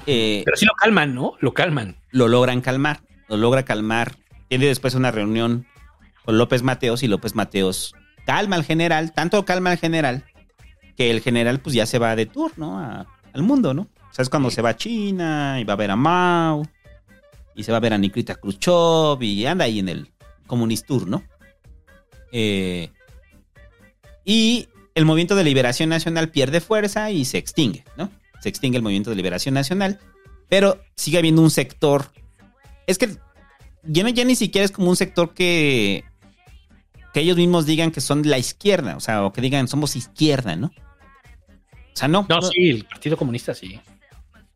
eh, 0.07 0.41
Pero 0.45 0.57
sí 0.57 0.65
lo 0.65 0.74
calman, 0.74 1.14
¿no? 1.15 1.34
Lo 1.40 1.53
calman. 1.53 1.98
lo 2.11 2.28
logran 2.28 2.61
calmar. 2.61 3.02
Lo 3.30 3.38
logra 3.38 3.64
calmar. 3.64 4.15
Tiene 4.49 4.65
después 4.65 4.95
una 4.95 5.11
reunión 5.11 5.65
con 6.26 6.38
López 6.38 6.61
Mateos 6.64 7.03
y 7.03 7.07
López 7.07 7.36
Mateos 7.36 7.94
calma 8.26 8.56
al 8.56 8.64
general, 8.64 9.11
tanto 9.14 9.44
calma 9.45 9.72
al 9.72 9.78
general 9.78 10.24
que 10.95 11.10
el 11.11 11.22
general 11.22 11.60
pues 11.60 11.76
ya 11.76 11.86
se 11.86 11.99
va 11.99 12.15
de 12.15 12.26
tour, 12.26 12.52
¿no? 12.57 12.80
A- 12.80 13.06
al 13.34 13.41
mundo, 13.44 13.74
¿no? 13.74 13.82
O 13.84 14.14
sea, 14.14 14.22
es 14.24 14.30
cuando 14.30 14.52
se 14.52 14.61
va 14.61 14.70
a 14.70 14.78
China 14.78 15.57
y 15.60 15.64
va 15.64 15.74
a 15.74 15.78
ver 15.78 15.90
a 15.91 15.95
Mao 15.95 16.64
y 17.56 17.64
se 17.64 17.72
va 17.72 17.78
a 17.78 17.82
ver 17.82 17.94
a 17.94 17.98
Nikita 17.98 18.36
Khrushchev 18.36 19.22
y 19.24 19.45
anda 19.48 19.65
ahí 19.65 19.80
en 19.80 19.90
el 19.90 20.11
Communist 20.48 20.86
Tour, 20.86 21.07
¿no? 21.07 21.24
Eh, 22.32 22.90
y 24.24 24.68
el 24.95 25.06
movimiento 25.06 25.36
de 25.36 25.44
liberación 25.44 25.90
nacional 25.90 26.30
pierde 26.30 26.61
fuerza 26.61 27.11
y 27.11 27.26
se 27.26 27.38
extingue, 27.40 27.84
¿no? 27.98 28.10
Se 28.44 28.49
extingue 28.49 28.76
el 28.76 28.84
movimiento 28.84 29.10
de 29.10 29.15
liberación 29.15 29.53
nacional, 29.56 29.99
pero 30.49 30.82
sigue 30.98 31.18
habiendo 31.18 31.41
un 31.41 31.49
sector. 31.49 32.11
Es 32.88 32.98
que 32.98 33.15
ya, 33.84 34.03
no- 34.03 34.10
ya 34.10 34.26
ni 34.26 34.36
siquiera 34.36 34.65
es 34.65 34.72
como 34.72 34.90
un 34.90 34.98
sector 34.98 35.34
que, 35.34 36.03
que 37.14 37.22
ellos 37.22 37.38
mismos 37.38 37.65
digan 37.65 37.91
que 37.91 38.02
son 38.02 38.28
la 38.30 38.38
izquierda, 38.38 38.98
o 38.98 38.99
sea, 38.99 39.24
o 39.24 39.32
que 39.32 39.40
digan 39.40 39.70
somos 39.70 39.95
izquierda, 39.95 40.57
¿no? 40.57 40.68
O 40.68 41.95
sea, 41.95 42.10
no. 42.10 42.26
No, 42.28 42.41
sí, 42.41 42.70
el 42.72 42.86
Partido 42.86 43.15
Comunista 43.15 43.53
sí. 43.53 43.80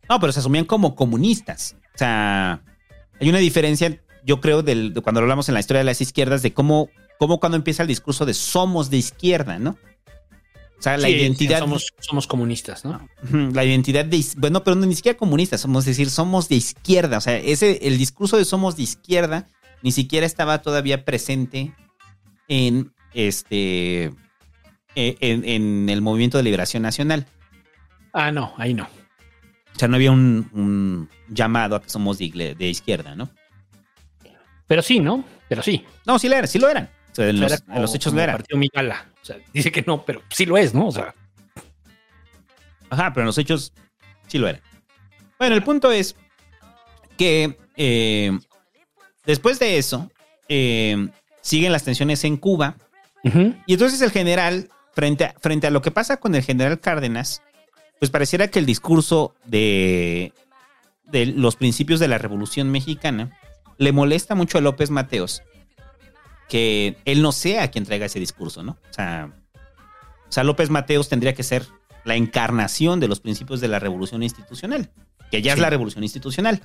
No, 0.10 0.20
pero 0.20 0.34
se 0.34 0.40
asumían 0.40 0.66
como 0.66 0.96
comunistas. 0.96 1.78
O 1.96 1.98
sea, 1.98 2.62
hay 3.22 3.30
una 3.30 3.38
diferencia, 3.40 4.02
yo 4.26 4.42
creo, 4.42 4.64
del, 4.64 4.94
de 4.94 5.02
cuando 5.02 5.22
hablamos 5.22 5.48
en 5.48 5.54
la 5.54 5.60
historia 5.62 5.80
de 5.80 5.86
las 5.86 6.02
izquierdas, 6.02 6.42
de 6.42 6.54
cómo, 6.54 6.90
cómo 7.20 7.40
cuando 7.40 7.56
empieza 7.56 7.84
el 7.84 7.88
discurso 7.88 8.26
de 8.26 8.34
somos 8.34 8.90
de 8.90 8.98
izquierda, 8.98 9.60
¿no? 9.60 9.78
O 10.78 10.82
sea, 10.82 10.96
la 10.98 11.08
Sí, 11.08 11.14
identidad. 11.16 11.60
Somos, 11.60 11.94
somos 12.00 12.28
comunistas, 12.28 12.86
¿no? 12.86 13.08
La 13.32 13.66
identidad 13.66 14.06
de. 14.06 14.24
Bueno, 14.38 14.64
pero 14.64 14.76
no, 14.76 14.86
ni 14.86 14.96
siquiera 14.96 15.18
comunistas, 15.18 15.62
somos 15.62 15.86
decir, 15.86 16.10
somos 16.10 16.50
de 16.50 16.56
izquierda. 16.56 17.18
O 17.18 17.22
sea, 17.22 17.38
ese, 17.38 17.80
el 17.88 17.98
discurso 17.98 18.38
de 18.38 18.46
somos 18.46 18.76
de 18.78 18.84
izquierda 18.84 19.48
ni 19.82 19.92
siquiera 19.92 20.26
estaba 20.26 20.62
todavía 20.62 21.04
presente 21.04 21.74
en 22.48 22.94
este. 23.14 24.06
eh, 24.96 25.16
En, 25.20 25.44
en 25.48 25.90
el 25.90 26.02
movimiento 26.02 26.38
de 26.38 26.44
liberación 26.44 26.84
nacional. 26.84 27.26
Ah, 28.14 28.32
no, 28.32 28.54
ahí 28.58 28.74
no. 28.74 28.84
O 28.84 29.80
sea, 29.80 29.88
no 29.88 29.96
había 29.96 30.12
un, 30.12 30.50
un 30.54 31.10
llamado 31.28 31.76
a 31.76 31.82
que 31.82 31.90
somos 31.90 32.18
de, 32.18 32.56
de 32.58 32.68
izquierda, 32.68 33.16
¿no? 33.16 33.30
Pero 34.68 34.82
sí, 34.82 35.00
¿no? 35.00 35.24
Pero 35.50 35.62
sí. 35.64 35.86
No, 36.06 36.20
sí 36.20 36.28
lo 36.30 36.36
eran, 36.36 36.48
sí 36.48 36.60
lo 36.60 36.68
eran. 36.70 36.90
Sea, 37.18 37.30
en, 37.30 37.36
O 37.44 37.50
sea, 37.50 37.50
los, 37.50 37.52
era 37.68 37.76
en 37.76 37.82
los 37.82 37.90
como- 37.92 37.96
hechos 37.98 38.14
el 38.14 38.20
eran. 38.20 38.36
Partido 38.38 38.58
Migala. 38.60 39.06
O 39.22 39.26
sea, 39.26 39.38
dice 39.54 39.72
que 39.72 39.82
no, 39.88 40.04
pero 40.06 40.22
sí 40.30 40.46
lo 40.46 40.58
es, 40.58 40.74
¿no? 40.74 40.88
O 40.88 40.92
sea, 40.92 41.14
Ajá, 42.90 43.12
pero 43.14 43.24
en 43.24 43.28
los 43.28 43.38
hechos 43.38 43.74
sí 44.28 44.38
lo 44.38 44.48
eran. 44.48 44.62
Bueno, 45.40 45.56
el 45.56 45.64
punto 45.64 45.92
es 45.92 46.16
que 47.18 47.58
eh, 47.76 48.38
después 49.26 49.60
de 49.60 49.78
eso, 49.78 50.10
eh, 50.48 51.10
siguen 51.42 51.72
las 51.72 51.84
tensiones 51.84 52.24
en 52.24 52.38
Cuba. 52.38 52.76
Y 53.66 53.74
entonces 53.74 54.02
el 54.02 54.12
general, 54.12 54.70
frente 54.94 55.26
a, 55.26 55.36
frente 55.42 55.68
a 55.68 55.72
lo 55.72 55.82
que 55.82 55.92
pasa 55.92 56.16
con 56.18 56.34
el 56.34 56.44
general 56.44 56.80
Cárdenas, 56.80 57.42
pues 58.00 58.10
pareciera 58.10 58.48
que 58.48 58.60
el 58.60 58.66
discurso 58.66 59.36
de, 59.44 60.32
de 61.04 61.26
los 61.26 61.58
principios 61.58 62.00
de 62.00 62.08
la 62.08 62.20
Revolución 62.20 62.70
Mexicana 62.72 63.38
le 63.78 63.92
molesta 63.92 64.34
mucho 64.34 64.58
a 64.58 64.62
López 64.62 64.92
Mateos 64.92 65.42
que 66.48 66.98
él 67.06 67.22
no 67.22 67.32
sea 67.32 67.70
quien 67.72 67.86
traiga 67.86 68.06
ese 68.06 68.20
discurso, 68.20 68.64
¿no? 68.64 68.78
O 68.90 68.94
sea, 68.94 69.32
o 70.28 70.32
sea, 70.32 70.44
López 70.44 70.70
Mateos 70.70 71.10
tendría 71.10 71.34
que 71.34 71.44
ser 71.44 71.66
la 72.04 72.16
encarnación 72.16 73.00
de 73.00 73.08
los 73.08 73.20
principios 73.20 73.62
de 73.62 73.68
la 73.68 73.80
revolución 73.80 74.24
institucional, 74.24 74.92
que 75.32 75.42
ya 75.42 75.54
es 75.54 75.60
la 75.60 75.70
revolución 75.70 76.04
institucional. 76.04 76.62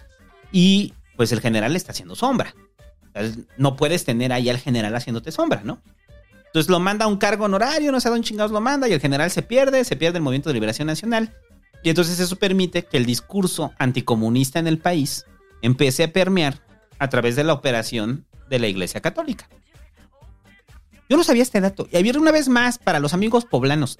Y 0.52 0.94
pues 1.16 1.32
el 1.32 1.40
general 1.40 1.72
le 1.72 1.78
está 1.78 1.92
haciendo 1.92 2.14
sombra. 2.14 2.54
No 3.56 3.76
puedes 3.76 4.04
tener 4.04 4.32
ahí 4.32 4.48
al 4.48 4.58
general 4.58 4.94
haciéndote 4.94 5.32
sombra, 5.32 5.62
¿no? 5.64 5.82
Entonces 6.46 6.70
lo 6.70 6.80
manda 6.80 7.06
a 7.06 7.08
un 7.08 7.16
cargo 7.16 7.46
honorario, 7.46 7.92
no 7.92 8.00
sé 8.00 8.08
a 8.08 8.10
dónde 8.10 8.26
chingados 8.26 8.52
lo 8.52 8.60
manda, 8.60 8.88
y 8.88 8.92
el 8.92 9.00
general 9.00 9.30
se 9.30 9.42
pierde, 9.42 9.84
se 9.84 9.96
pierde 9.96 10.18
el 10.18 10.22
movimiento 10.22 10.50
de 10.50 10.54
liberación 10.54 10.86
nacional. 10.86 11.34
Y 11.82 11.88
entonces 11.88 12.20
eso 12.20 12.36
permite 12.36 12.84
que 12.84 12.96
el 12.96 13.06
discurso 13.06 13.72
anticomunista 13.78 14.58
en 14.58 14.66
el 14.66 14.78
país 14.78 15.24
empiece 15.62 16.04
a 16.04 16.12
permear 16.12 16.60
a 16.98 17.08
través 17.08 17.36
de 17.36 17.44
la 17.44 17.54
operación 17.54 18.26
de 18.48 18.58
la 18.58 18.68
Iglesia 18.68 19.00
Católica. 19.00 19.48
Yo 21.08 21.16
no 21.16 21.24
sabía 21.24 21.42
este 21.42 21.60
dato. 21.60 21.88
Y 21.90 21.96
había 21.96 22.18
una 22.18 22.32
vez 22.32 22.48
más 22.48 22.78
para 22.78 23.00
los 23.00 23.14
amigos 23.14 23.44
poblanos. 23.44 23.98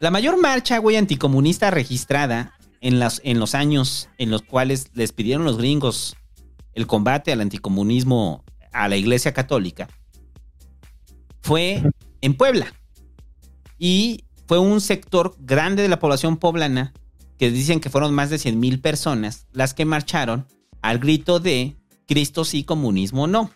La 0.00 0.10
mayor 0.10 0.40
marcha, 0.40 0.80
anticomunista 0.98 1.70
registrada 1.70 2.54
en, 2.80 3.00
en 3.22 3.38
los 3.38 3.54
años 3.54 4.08
en 4.18 4.30
los 4.30 4.42
cuales 4.42 4.90
les 4.94 5.12
pidieron 5.12 5.44
los 5.44 5.58
gringos 5.58 6.16
el 6.74 6.86
combate 6.86 7.32
al 7.32 7.40
anticomunismo 7.40 8.44
a 8.72 8.88
la 8.88 8.96
Iglesia 8.96 9.32
Católica 9.32 9.88
fue 11.42 11.82
en 12.20 12.34
Puebla. 12.34 12.72
Y 13.78 14.24
fue 14.46 14.58
un 14.58 14.80
sector 14.80 15.34
grande 15.38 15.82
de 15.82 15.88
la 15.88 15.98
población 15.98 16.36
poblana 16.36 16.92
que 17.38 17.50
dicen 17.50 17.80
que 17.80 17.90
fueron 17.90 18.14
más 18.14 18.30
de 18.30 18.38
100 18.38 18.58
mil 18.58 18.80
personas 18.80 19.46
las 19.52 19.74
que 19.74 19.84
marcharon 19.84 20.46
al 20.80 20.98
grito 20.98 21.40
de 21.40 21.76
Cristo 22.06 22.44
sí, 22.44 22.64
comunismo 22.64 23.26
no. 23.26 23.50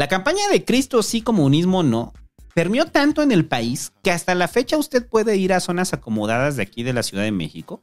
La 0.00 0.08
campaña 0.08 0.48
de 0.50 0.64
Cristo 0.64 1.02
sí, 1.02 1.20
comunismo 1.20 1.82
no 1.82 2.14
permeó 2.54 2.86
tanto 2.86 3.20
en 3.20 3.32
el 3.32 3.44
país 3.44 3.92
que 4.02 4.10
hasta 4.10 4.34
la 4.34 4.48
fecha 4.48 4.78
usted 4.78 5.06
puede 5.06 5.36
ir 5.36 5.52
a 5.52 5.60
zonas 5.60 5.92
acomodadas 5.92 6.56
de 6.56 6.62
aquí 6.62 6.82
de 6.82 6.94
la 6.94 7.02
Ciudad 7.02 7.24
de 7.24 7.32
México, 7.32 7.80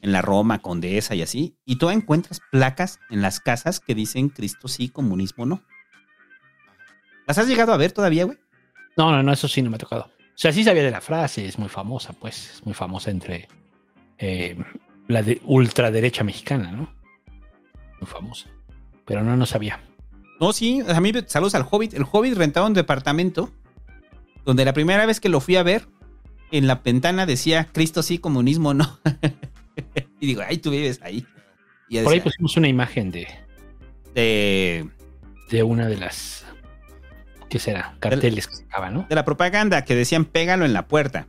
en 0.00 0.12
la 0.12 0.22
Roma, 0.22 0.60
Condesa 0.60 1.16
y 1.16 1.22
así, 1.22 1.56
y 1.64 1.74
tú 1.74 1.90
encuentras 1.90 2.40
placas 2.52 3.00
en 3.10 3.20
las 3.20 3.40
casas 3.40 3.80
que 3.80 3.96
dicen 3.96 4.28
Cristo 4.28 4.68
sí, 4.68 4.90
comunismo 4.90 5.44
no. 5.44 5.60
¿Las 7.26 7.38
has 7.38 7.48
llegado 7.48 7.72
a 7.72 7.76
ver 7.76 7.90
todavía, 7.90 8.26
güey? 8.26 8.38
No, 8.96 9.10
no, 9.10 9.20
no, 9.20 9.32
eso 9.32 9.48
sí 9.48 9.60
no 9.60 9.70
me 9.70 9.74
ha 9.74 9.80
tocado. 9.80 10.04
O 10.04 10.36
sea, 10.36 10.52
sí 10.52 10.62
sabía 10.62 10.84
de 10.84 10.92
la 10.92 11.00
frase, 11.00 11.46
es 11.46 11.58
muy 11.58 11.68
famosa, 11.68 12.12
pues, 12.12 12.48
es 12.54 12.64
muy 12.64 12.74
famosa 12.74 13.10
entre 13.10 13.48
eh, 14.18 14.56
la 15.08 15.24
de 15.24 15.40
ultraderecha 15.46 16.22
mexicana, 16.22 16.70
¿no? 16.70 16.94
Muy 18.00 18.06
famosa. 18.06 18.48
Pero 19.04 19.24
no, 19.24 19.36
no 19.36 19.46
sabía. 19.46 19.80
No, 20.40 20.54
sí, 20.54 20.82
a 20.88 21.00
mí 21.00 21.12
saludos 21.26 21.54
al 21.54 21.66
Hobbit. 21.70 21.92
El 21.92 22.06
Hobbit 22.10 22.34
rentaba 22.34 22.66
un 22.66 22.72
departamento 22.72 23.50
donde 24.46 24.64
la 24.64 24.72
primera 24.72 25.04
vez 25.04 25.20
que 25.20 25.28
lo 25.28 25.40
fui 25.40 25.56
a 25.56 25.62
ver, 25.62 25.86
en 26.50 26.66
la 26.66 26.76
ventana 26.76 27.26
decía 27.26 27.68
Cristo 27.70 28.02
sí, 28.02 28.18
comunismo 28.18 28.72
no. 28.72 28.98
y 30.20 30.26
digo, 30.26 30.42
ay, 30.46 30.58
tú 30.58 30.70
vives 30.70 31.00
ahí. 31.02 31.26
Y 31.90 32.00
Por 32.00 32.14
ahí 32.14 32.20
pusimos 32.20 32.56
una 32.56 32.68
imagen 32.68 33.10
de, 33.10 33.28
de. 34.14 34.88
De 35.50 35.62
una 35.62 35.86
de 35.86 35.96
las. 35.96 36.46
¿Qué 37.48 37.58
será? 37.58 37.96
Carteles 37.98 38.46
que 38.46 38.54
sacaba, 38.54 38.90
¿no? 38.90 39.06
De 39.08 39.14
la 39.16 39.24
propaganda 39.24 39.84
que 39.84 39.96
decían 39.96 40.24
pégalo 40.24 40.64
en 40.64 40.72
la 40.72 40.86
puerta. 40.86 41.26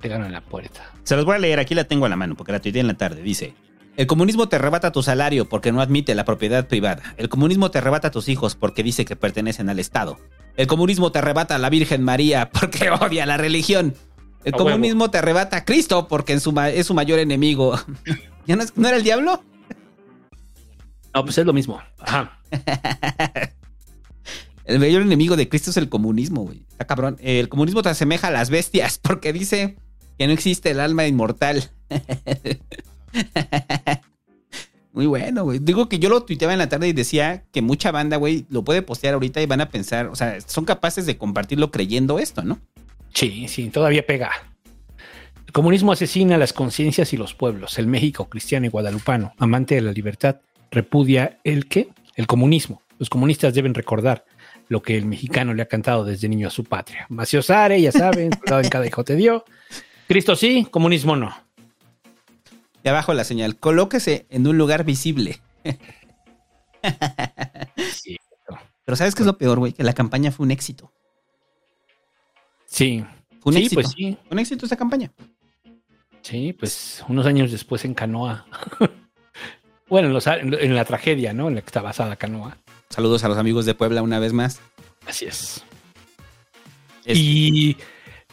Pégalo 0.00 0.24
en 0.24 0.32
la 0.32 0.40
puerta. 0.40 0.92
Se 1.02 1.16
los 1.16 1.24
voy 1.24 1.34
a 1.34 1.38
leer, 1.38 1.58
aquí 1.58 1.74
la 1.74 1.84
tengo 1.84 2.06
a 2.06 2.08
la 2.08 2.16
mano 2.16 2.36
porque 2.36 2.52
la 2.52 2.60
tuiteé 2.60 2.80
en 2.80 2.86
la 2.86 2.94
tarde. 2.94 3.20
Dice: 3.22 3.54
El 3.96 4.06
comunismo 4.06 4.46
te 4.48 4.56
arrebata 4.56 4.92
tu 4.92 5.02
salario 5.02 5.48
porque 5.48 5.72
no 5.72 5.80
admite 5.80 6.14
la 6.14 6.26
propiedad 6.26 6.68
privada. 6.68 7.02
El 7.16 7.30
comunismo 7.30 7.70
te 7.70 7.78
arrebata 7.78 8.08
a 8.08 8.10
tus 8.10 8.28
hijos 8.28 8.54
porque 8.54 8.82
dice 8.82 9.06
que 9.06 9.16
pertenecen 9.16 9.70
al 9.70 9.78
Estado. 9.78 10.18
El 10.56 10.66
comunismo 10.66 11.12
te 11.12 11.18
arrebata 11.18 11.54
a 11.54 11.58
la 11.58 11.70
Virgen 11.70 12.02
María 12.02 12.50
porque 12.60 12.90
odia 12.90 13.24
la 13.24 13.38
religión. 13.38 13.94
El 14.44 14.52
comunismo 14.52 15.10
te 15.10 15.18
arrebata 15.18 15.56
a 15.56 15.64
Cristo 15.64 16.08
porque 16.08 16.34
es 16.34 16.42
su, 16.42 16.54
es 16.60 16.86
su 16.86 16.94
mayor 16.94 17.18
enemigo. 17.18 17.78
¿Ya 18.46 18.56
no, 18.56 18.64
no, 18.76 18.88
era 18.88 18.98
el 18.98 19.02
diablo? 19.02 19.42
No, 21.14 21.24
pues 21.24 21.38
es 21.38 21.46
lo 21.46 21.54
mismo. 21.54 21.80
Ajá. 21.98 22.38
el 24.66 24.78
mayor 24.78 25.02
enemigo 25.02 25.36
de 25.36 25.48
Cristo 25.48 25.70
es 25.70 25.78
el 25.78 25.88
comunismo, 25.88 26.42
güey. 26.42 26.66
Está 26.70 26.84
cabrón. 26.84 27.16
El 27.20 27.48
comunismo 27.48 27.82
te 27.82 27.88
asemeja 27.88 28.28
a 28.28 28.30
las 28.30 28.50
bestias 28.50 28.98
porque 28.98 29.32
dice 29.32 29.78
que 30.18 30.26
no 30.26 30.34
existe 30.34 30.70
el 30.70 30.80
alma 30.80 31.06
inmortal. 31.06 31.70
Muy 34.92 35.06
bueno, 35.06 35.44
güey. 35.44 35.58
Digo 35.58 35.90
que 35.90 35.98
yo 35.98 36.08
lo 36.08 36.22
tuiteaba 36.22 36.54
en 36.54 36.58
la 36.58 36.70
tarde 36.70 36.88
y 36.88 36.94
decía 36.94 37.44
que 37.52 37.60
mucha 37.60 37.90
banda, 37.90 38.16
güey, 38.16 38.46
lo 38.48 38.64
puede 38.64 38.80
postear 38.80 39.12
ahorita 39.12 39.42
y 39.42 39.46
van 39.46 39.60
a 39.60 39.68
pensar, 39.68 40.06
o 40.06 40.16
sea, 40.16 40.40
son 40.40 40.64
capaces 40.64 41.04
de 41.04 41.18
compartirlo 41.18 41.70
creyendo 41.70 42.18
esto, 42.18 42.42
¿no? 42.42 42.60
Sí, 43.12 43.46
sí, 43.48 43.68
todavía 43.68 44.06
pega. 44.06 44.30
El 45.46 45.52
comunismo 45.52 45.92
asesina 45.92 46.38
las 46.38 46.54
conciencias 46.54 47.12
y 47.12 47.18
los 47.18 47.34
pueblos. 47.34 47.78
El 47.78 47.86
México 47.86 48.28
cristiano 48.30 48.64
y 48.64 48.70
guadalupano, 48.70 49.34
amante 49.38 49.74
de 49.74 49.82
la 49.82 49.92
libertad, 49.92 50.36
repudia 50.70 51.38
el 51.44 51.66
qué? 51.66 51.88
El 52.14 52.26
comunismo. 52.26 52.80
Los 52.98 53.10
comunistas 53.10 53.52
deben 53.52 53.74
recordar 53.74 54.24
lo 54.68 54.82
que 54.82 54.96
el 54.96 55.04
mexicano 55.04 55.54
le 55.54 55.62
ha 55.62 55.66
cantado 55.66 56.04
desde 56.04 56.28
niño 56.28 56.48
a 56.48 56.50
su 56.50 56.64
patria. 56.64 57.06
Maciosare, 57.10 57.80
ya 57.80 57.92
saben, 57.92 58.30
en 58.46 58.68
cada 58.68 58.86
hijo 58.86 59.04
te 59.04 59.14
dio. 59.14 59.44
Cristo 60.08 60.36
sí, 60.36 60.66
comunismo 60.70 61.16
no. 61.16 61.45
Y 62.86 62.88
abajo 62.88 63.12
la 63.14 63.24
señal, 63.24 63.56
colóquese 63.56 64.28
en 64.30 64.46
un 64.46 64.56
lugar 64.58 64.84
visible. 64.84 65.40
sí. 67.92 68.16
Pero 68.84 68.94
¿sabes 68.94 69.16
qué 69.16 69.22
es 69.22 69.26
lo 69.26 69.36
peor, 69.36 69.58
güey? 69.58 69.72
Que 69.72 69.82
la 69.82 69.92
campaña 69.92 70.30
fue 70.30 70.46
un 70.46 70.52
éxito. 70.52 70.92
Sí. 72.64 73.04
Fue 73.40 73.50
un 73.50 73.54
sí, 73.54 73.64
éxito. 73.64 73.82
Pues 73.82 73.88
sí. 73.88 74.16
Un 74.30 74.38
éxito 74.38 74.66
esta 74.66 74.76
campaña. 74.76 75.10
Sí, 76.22 76.52
pues 76.52 77.04
unos 77.08 77.26
años 77.26 77.50
después 77.50 77.84
en 77.84 77.92
Canoa. 77.92 78.46
bueno, 79.88 80.06
en, 80.06 80.14
los, 80.14 80.28
en, 80.28 80.76
la 80.76 80.84
tragedia, 80.84 81.32
¿no? 81.32 81.48
En 81.48 81.56
la 81.56 81.62
que 81.62 81.66
está 81.66 81.82
basada 81.82 82.14
Canoa. 82.14 82.56
Saludos 82.88 83.24
a 83.24 83.28
los 83.28 83.36
amigos 83.36 83.66
de 83.66 83.74
Puebla 83.74 84.00
una 84.00 84.20
vez 84.20 84.32
más. 84.32 84.60
Así 85.08 85.24
es. 85.24 85.64
es. 87.04 87.18
¿Y 87.18 87.78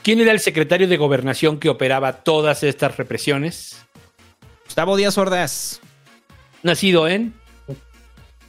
quién 0.03 0.21
era 0.21 0.31
el 0.31 0.39
secretario 0.39 0.87
de 0.87 0.97
gobernación 0.97 1.57
que 1.59 1.69
operaba 1.69 2.21
todas 2.23 2.61
estas 2.61 2.97
represiones? 2.97 3.83
Gustavo 4.73 4.97
Díaz 4.97 5.15
Ordaz. 5.19 5.81
Nacido 6.63 7.07
en 7.07 7.31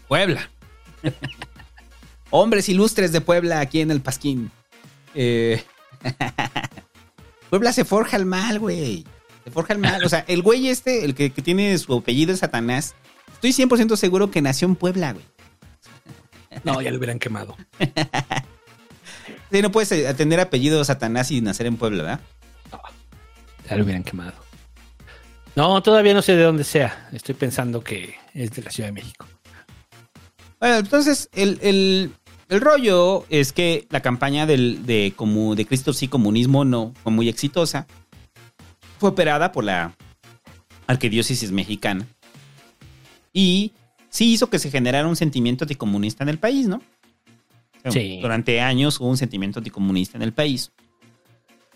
Puebla. 0.08 0.48
Hombres 2.30 2.66
ilustres 2.70 3.12
de 3.12 3.20
Puebla 3.20 3.60
aquí 3.60 3.82
en 3.82 3.90
el 3.90 4.00
Pasquín. 4.00 4.50
Eh... 5.14 5.62
Puebla 7.50 7.74
se 7.74 7.84
forja 7.84 8.16
el 8.16 8.24
mal, 8.24 8.58
güey. 8.58 9.04
Se 9.44 9.50
forja 9.50 9.74
el 9.74 9.80
mal. 9.80 10.02
O 10.02 10.08
sea, 10.08 10.24
el 10.26 10.40
güey 10.40 10.68
este, 10.68 11.04
el 11.04 11.14
que, 11.14 11.28
que 11.28 11.42
tiene 11.42 11.76
su 11.76 11.94
apellido 11.94 12.32
es 12.32 12.38
Satanás, 12.38 12.94
estoy 13.34 13.50
100% 13.50 13.94
seguro 13.96 14.30
que 14.30 14.40
nació 14.40 14.66
en 14.66 14.76
Puebla, 14.76 15.12
güey. 15.12 15.26
No, 16.64 16.80
ya 16.80 16.90
lo 16.90 16.96
hubieran 16.96 17.18
quemado. 17.18 17.54
sí, 19.52 19.60
no 19.60 19.70
puedes 19.70 20.16
tener 20.16 20.40
apellido 20.40 20.82
Satanás 20.86 21.30
y 21.30 21.42
nacer 21.42 21.66
en 21.66 21.76
Puebla, 21.76 22.02
¿verdad? 22.02 22.20
No, 22.72 22.80
ya 23.68 23.76
lo 23.76 23.84
hubieran 23.84 24.04
quemado. 24.04 24.43
No, 25.56 25.82
todavía 25.82 26.14
no 26.14 26.22
sé 26.22 26.36
de 26.36 26.42
dónde 26.42 26.64
sea. 26.64 27.08
Estoy 27.12 27.34
pensando 27.34 27.82
que 27.82 28.14
es 28.32 28.50
de 28.52 28.62
la 28.62 28.70
Ciudad 28.70 28.88
de 28.88 28.92
México. 28.92 29.26
Bueno, 30.58 30.76
entonces, 30.78 31.28
el, 31.32 31.58
el, 31.62 32.12
el 32.48 32.60
rollo 32.60 33.24
es 33.28 33.52
que 33.52 33.86
la 33.90 34.00
campaña 34.00 34.46
del, 34.46 34.84
de, 34.84 35.12
como, 35.14 35.54
de 35.54 35.66
Cristo 35.66 35.92
sí, 35.92 36.08
comunismo 36.08 36.64
no 36.64 36.92
fue 37.02 37.12
muy 37.12 37.28
exitosa. 37.28 37.86
Fue 38.98 39.10
operada 39.10 39.52
por 39.52 39.64
la 39.64 39.94
arquidiócesis 40.86 41.52
mexicana. 41.52 42.06
Y 43.32 43.72
sí 44.08 44.32
hizo 44.32 44.48
que 44.50 44.58
se 44.58 44.70
generara 44.70 45.06
un 45.06 45.16
sentimiento 45.16 45.64
anticomunista 45.64 46.24
en 46.24 46.30
el 46.30 46.38
país, 46.38 46.66
¿no? 46.66 46.82
Sí. 47.90 48.18
Durante 48.22 48.60
años 48.60 48.98
hubo 48.98 49.08
un 49.08 49.18
sentimiento 49.18 49.60
anticomunista 49.60 50.16
en 50.16 50.22
el 50.22 50.32
país. 50.32 50.72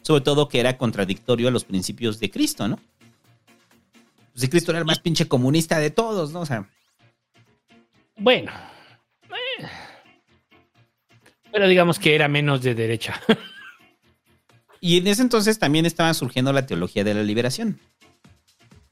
Sobre 0.02 0.22
todo 0.22 0.48
que 0.48 0.58
era 0.58 0.78
contradictorio 0.78 1.48
a 1.48 1.50
los 1.50 1.64
principios 1.64 2.18
de 2.18 2.30
Cristo, 2.30 2.66
¿no? 2.66 2.80
Pues 4.38 4.44
si 4.44 4.50
Cristo 4.50 4.70
era 4.70 4.78
el 4.78 4.84
más 4.84 5.00
pinche 5.00 5.26
comunista 5.26 5.80
de 5.80 5.90
todos, 5.90 6.30
¿no? 6.30 6.42
O 6.42 6.46
sea. 6.46 6.70
Bueno. 8.16 8.52
Eh. 9.30 9.66
Pero 11.50 11.66
digamos 11.66 11.98
que 11.98 12.14
era 12.14 12.28
menos 12.28 12.62
de 12.62 12.76
derecha. 12.76 13.20
y 14.80 14.98
en 14.98 15.08
ese 15.08 15.22
entonces 15.22 15.58
también 15.58 15.86
estaba 15.86 16.14
surgiendo 16.14 16.52
la 16.52 16.66
teología 16.66 17.02
de 17.02 17.14
la 17.14 17.24
liberación. 17.24 17.80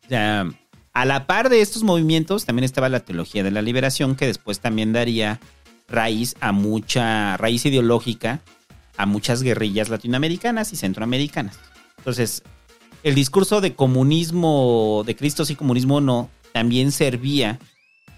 O 0.05 0.09
sea, 0.09 0.48
a 0.93 1.05
la 1.05 1.28
par 1.28 1.48
de 1.48 1.60
estos 1.60 1.85
movimientos 1.85 2.44
también 2.44 2.64
estaba 2.64 2.89
la 2.89 3.05
teología 3.05 3.44
de 3.44 3.52
la 3.52 3.62
liberación 3.62 4.16
que 4.16 4.27
después 4.27 4.59
también 4.59 4.93
daría 4.93 5.39
raíz 5.86 6.35
a 6.40 6.51
mucha 6.51 7.36
raíz 7.36 7.64
ideológica 7.66 8.40
a 8.97 9.06
muchas 9.06 9.44
guerrillas 9.44 9.90
latinoamericanas 9.90 10.73
y 10.73 10.77
centroamericanas. 10.77 11.56
Entonces, 11.98 12.43
el 13.07 13.15
discurso 13.15 13.61
de 13.61 13.77
comunismo, 13.77 15.05
de 15.07 15.15
Cristo 15.15 15.45
sí, 15.45 15.55
comunismo 15.55 16.01
no, 16.01 16.28
también 16.53 16.91
servía 16.91 17.61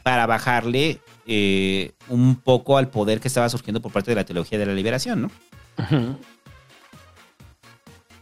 para 0.02 0.24
bajarle 0.24 1.02
eh, 1.26 1.92
un 2.08 2.36
poco 2.36 2.78
al 2.78 2.88
poder 2.88 3.20
que 3.20 3.28
estaba 3.28 3.50
surgiendo 3.50 3.82
por 3.82 3.92
parte 3.92 4.12
de 4.12 4.14
la 4.14 4.24
teología 4.24 4.58
de 4.58 4.64
la 4.64 4.72
liberación, 4.72 5.20
¿no? 5.20 5.30
Ajá. 5.76 6.16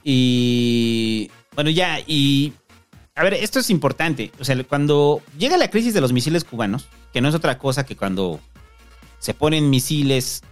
Y 0.03 1.31
bueno, 1.55 1.71
ya, 1.71 2.01
y 2.05 2.53
a 3.15 3.23
ver, 3.23 3.35
esto 3.35 3.61
es 3.61 3.71
importante. 3.71 4.33
O 4.41 4.45
sea, 4.45 4.61
cuando 4.65 5.23
llega 5.39 5.57
la 5.57 5.71
crisis 5.71 5.95
de 5.95 6.01
los 6.01 6.13
misiles 6.13 6.43
cubanos, 6.43 6.89
que 7.13 7.21
no 7.21 7.29
es 7.29 7.37
otra 7.37 7.59
cosa 7.59 7.87
que 7.87 7.95
cuando 7.95 8.41
se 9.21 9.35
ponen 9.35 9.71
misiles. 9.71 10.43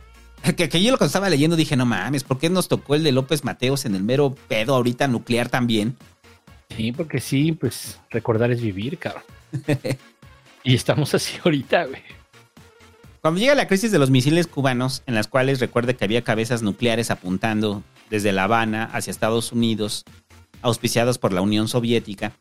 Que, 0.57 0.69
que 0.69 0.83
yo 0.83 0.93
lo 0.93 0.99
que 0.99 1.07
estaba 1.07 1.31
leyendo 1.31 1.57
dije, 1.57 1.77
no 1.77 1.87
mames, 1.87 2.23
¿por 2.23 2.39
qué 2.39 2.51
nos 2.51 2.69
tocó 2.69 2.95
el 2.95 3.03
de 3.03 3.13
López 3.13 3.45
Mateos 3.45 3.87
en 3.87 3.95
el 3.95 4.03
mero 4.03 4.35
pedo 4.49 4.75
ahorita 4.75 5.09
nuclear 5.09 5.49
también? 5.49 5.97
Sí, 6.77 6.93
porque 6.93 7.21
sí, 7.21 7.53
pues 7.53 7.99
recordar 8.11 8.51
es 8.51 8.61
vivir, 8.61 8.99
cabrón. 8.99 9.23
y 10.65 10.75
estamos 10.75 11.15
así 11.15 11.39
ahorita, 11.43 11.87
güey. 11.87 12.03
Cuando 13.21 13.41
llega 13.41 13.55
la 13.55 13.67
crisis 13.69 13.91
de 13.91 13.99
los 13.99 14.11
misiles 14.11 14.47
cubanos, 14.47 15.03
en 15.07 15.15
las 15.15 15.29
cuales 15.29 15.61
recuerde 15.61 15.97
que 15.97 16.05
había 16.05 16.23
cabezas 16.23 16.63
nucleares 16.63 17.11
apuntando 17.11 17.83
desde 18.11 18.33
La 18.33 18.45
Habana 18.45 18.85
hacia 18.93 19.11
Estados 19.11 19.51
Unidos, 19.51 20.05
auspiciados 20.61 21.17
por 21.17 21.33
la 21.33 21.41
Unión 21.41 21.69
Soviética, 21.69 22.33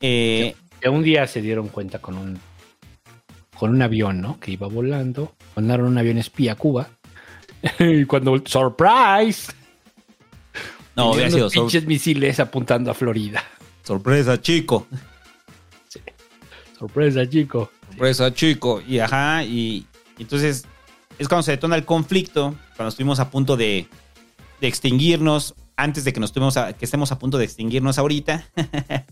eh, 0.00 0.54
Que 0.80 0.88
un 0.88 1.02
día 1.02 1.26
se 1.26 1.42
dieron 1.42 1.68
cuenta 1.68 1.98
con 1.98 2.16
un 2.16 2.38
con 3.56 3.70
un 3.70 3.82
avión, 3.82 4.22
¿no? 4.22 4.40
Que 4.40 4.52
iba 4.52 4.68
volando. 4.68 5.34
Mandaron 5.54 5.88
un 5.88 5.98
avión 5.98 6.16
espía 6.16 6.52
a 6.52 6.54
Cuba. 6.54 6.88
y 7.78 8.04
cuando 8.04 8.40
¡Surprise! 8.44 9.52
no, 10.96 11.12
hubiera 11.12 11.28
Tenían 11.30 11.50
sido 11.50 11.62
pinches 11.64 11.86
misiles 11.86 12.40
apuntando 12.40 12.90
a 12.90 12.94
Florida. 12.94 13.42
sorpresa, 13.82 14.40
chico. 14.40 14.86
Sorpresa, 16.78 17.28
chico. 17.28 17.70
Sorpresa, 17.88 18.32
chico. 18.32 18.82
Y 18.86 18.98
ajá, 18.98 19.44
y, 19.44 19.86
y 20.18 20.22
entonces 20.22 20.66
es 21.18 21.28
cuando 21.28 21.42
se 21.42 21.52
detona 21.52 21.76
el 21.76 21.84
conflicto, 21.84 22.54
cuando 22.76 22.88
estuvimos 22.88 23.20
a 23.20 23.30
punto 23.30 23.56
de, 23.56 23.86
de 24.60 24.66
extinguirnos, 24.66 25.54
antes 25.76 26.04
de 26.04 26.12
que 26.12 26.20
nos 26.20 26.56
a- 26.56 26.72
que 26.72 26.84
estemos 26.84 27.12
a 27.12 27.18
punto 27.18 27.38
de 27.38 27.44
extinguirnos 27.44 27.98
ahorita. 27.98 28.46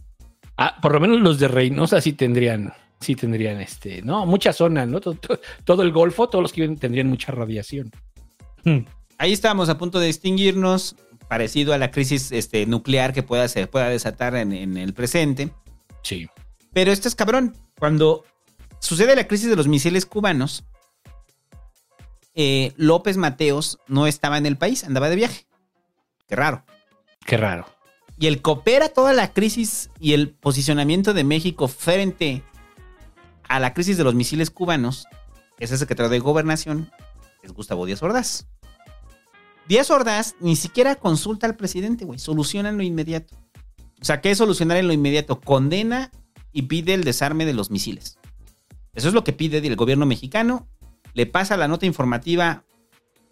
Ah, 0.61 0.75
por 0.83 0.91
lo 0.93 0.99
menos 0.99 1.20
los 1.20 1.39
de 1.39 1.47
Reynosa 1.47 2.01
sí 2.01 2.15
tendrían, 2.15 2.73
sí 2.99 3.15
tendrían 3.15 3.61
este, 3.61 4.03
no, 4.03 4.27
mucha 4.27 4.53
zona, 4.53 4.87
¿no? 4.87 4.99
Todo, 5.01 5.15
todo- 5.15 5.41
todo 5.62 5.83
el 5.83 5.93
Golfo, 5.93 6.29
todos 6.29 6.43
los 6.43 6.53
que 6.53 6.62
viven 6.62 6.77
tendrían 6.77 7.07
mucha 7.07 7.31
radiación. 7.31 7.93
Hmm. 8.69 8.86
Ahí 9.19 9.32
estábamos 9.32 9.69
a 9.69 9.78
punto 9.78 9.99
de 9.99 10.09
extinguirnos, 10.09 10.97
parecido 11.28 11.74
a 11.74 11.78
la 11.78 11.90
crisis 11.90 12.32
este, 12.32 12.66
nuclear 12.66 13.12
que 13.12 13.23
pueda, 13.23 13.49
se 13.49 13.66
pueda 13.66 13.89
desatar 13.89 14.36
en, 14.36 14.53
en 14.53 14.77
el 14.77 14.95
presente. 14.95 15.51
Sí. 16.03 16.28
Pero 16.73 16.93
esto 16.93 17.09
es 17.09 17.15
cabrón. 17.15 17.57
Cuando 17.78 18.24
sucede 18.78 19.16
la 19.16 19.27
crisis 19.27 19.51
de 19.51 19.57
los 19.57 19.69
misiles 19.69 20.07
cubanos, 20.07 20.65
eh, 22.35 22.73
López 22.77 23.16
Mateos 23.16 23.78
no 23.89 24.07
estaba 24.07 24.39
en 24.39 24.47
el 24.47 24.57
país, 24.57 24.85
andaba 24.85 25.09
de 25.09 25.16
viaje. 25.16 25.47
Qué 26.28 26.36
raro. 26.36 26.65
Qué 27.27 27.36
raro. 27.36 27.66
Y 28.16 28.28
el 28.28 28.43
que 28.43 28.51
opera 28.51 28.89
toda 28.89 29.12
la 29.12 29.32
crisis 29.32 29.90
y 29.99 30.12
el 30.12 30.31
posicionamiento 30.31 31.15
de 31.15 31.24
México 31.24 31.66
frente 31.66 32.45
a 33.49 33.59
la 33.59 33.74
crisis 33.74 33.97
de 33.97 34.05
los 34.05 34.15
misiles 34.15 34.51
cubanos 34.51 35.07
es 35.59 35.73
el 35.73 35.78
secretario 35.78 36.11
de 36.11 36.20
Gobernación, 36.20 36.93
es 37.43 37.53
Gustavo 37.53 37.86
Díaz 37.86 38.03
Ordaz. 38.03 38.47
Díaz 39.69 39.90
Ordaz 39.90 40.35
ni 40.40 40.57
siquiera 40.57 40.95
consulta 40.97 41.47
al 41.47 41.57
presidente, 41.57 42.05
güey, 42.05 42.19
soluciona 42.19 42.70
en 42.70 42.77
lo 42.78 42.82
inmediato. 42.82 43.36
O 44.01 44.05
sea, 44.05 44.20
¿qué 44.20 44.31
es 44.31 44.39
solucionar 44.39 44.77
en 44.78 44.86
lo 44.86 44.93
inmediato? 44.93 45.40
Condena 45.40 46.11
y 46.53 46.62
pide 46.62 46.95
el 46.95 47.05
desarme 47.05 47.45
de 47.47 47.53
los 47.53 47.70
misiles. 47.70 48.19
Eso 48.95 49.09
es 49.09 49.15
lo 49.15 49.24
que 49.24 49.32
pide 49.32 49.59
el 49.59 49.77
gobierno 49.77 50.07
mexicano. 50.07 50.66
Le 51.15 51.27
pasa 51.27 51.57
la 51.57 51.69
nota 51.69 51.85
informativa 51.86 52.65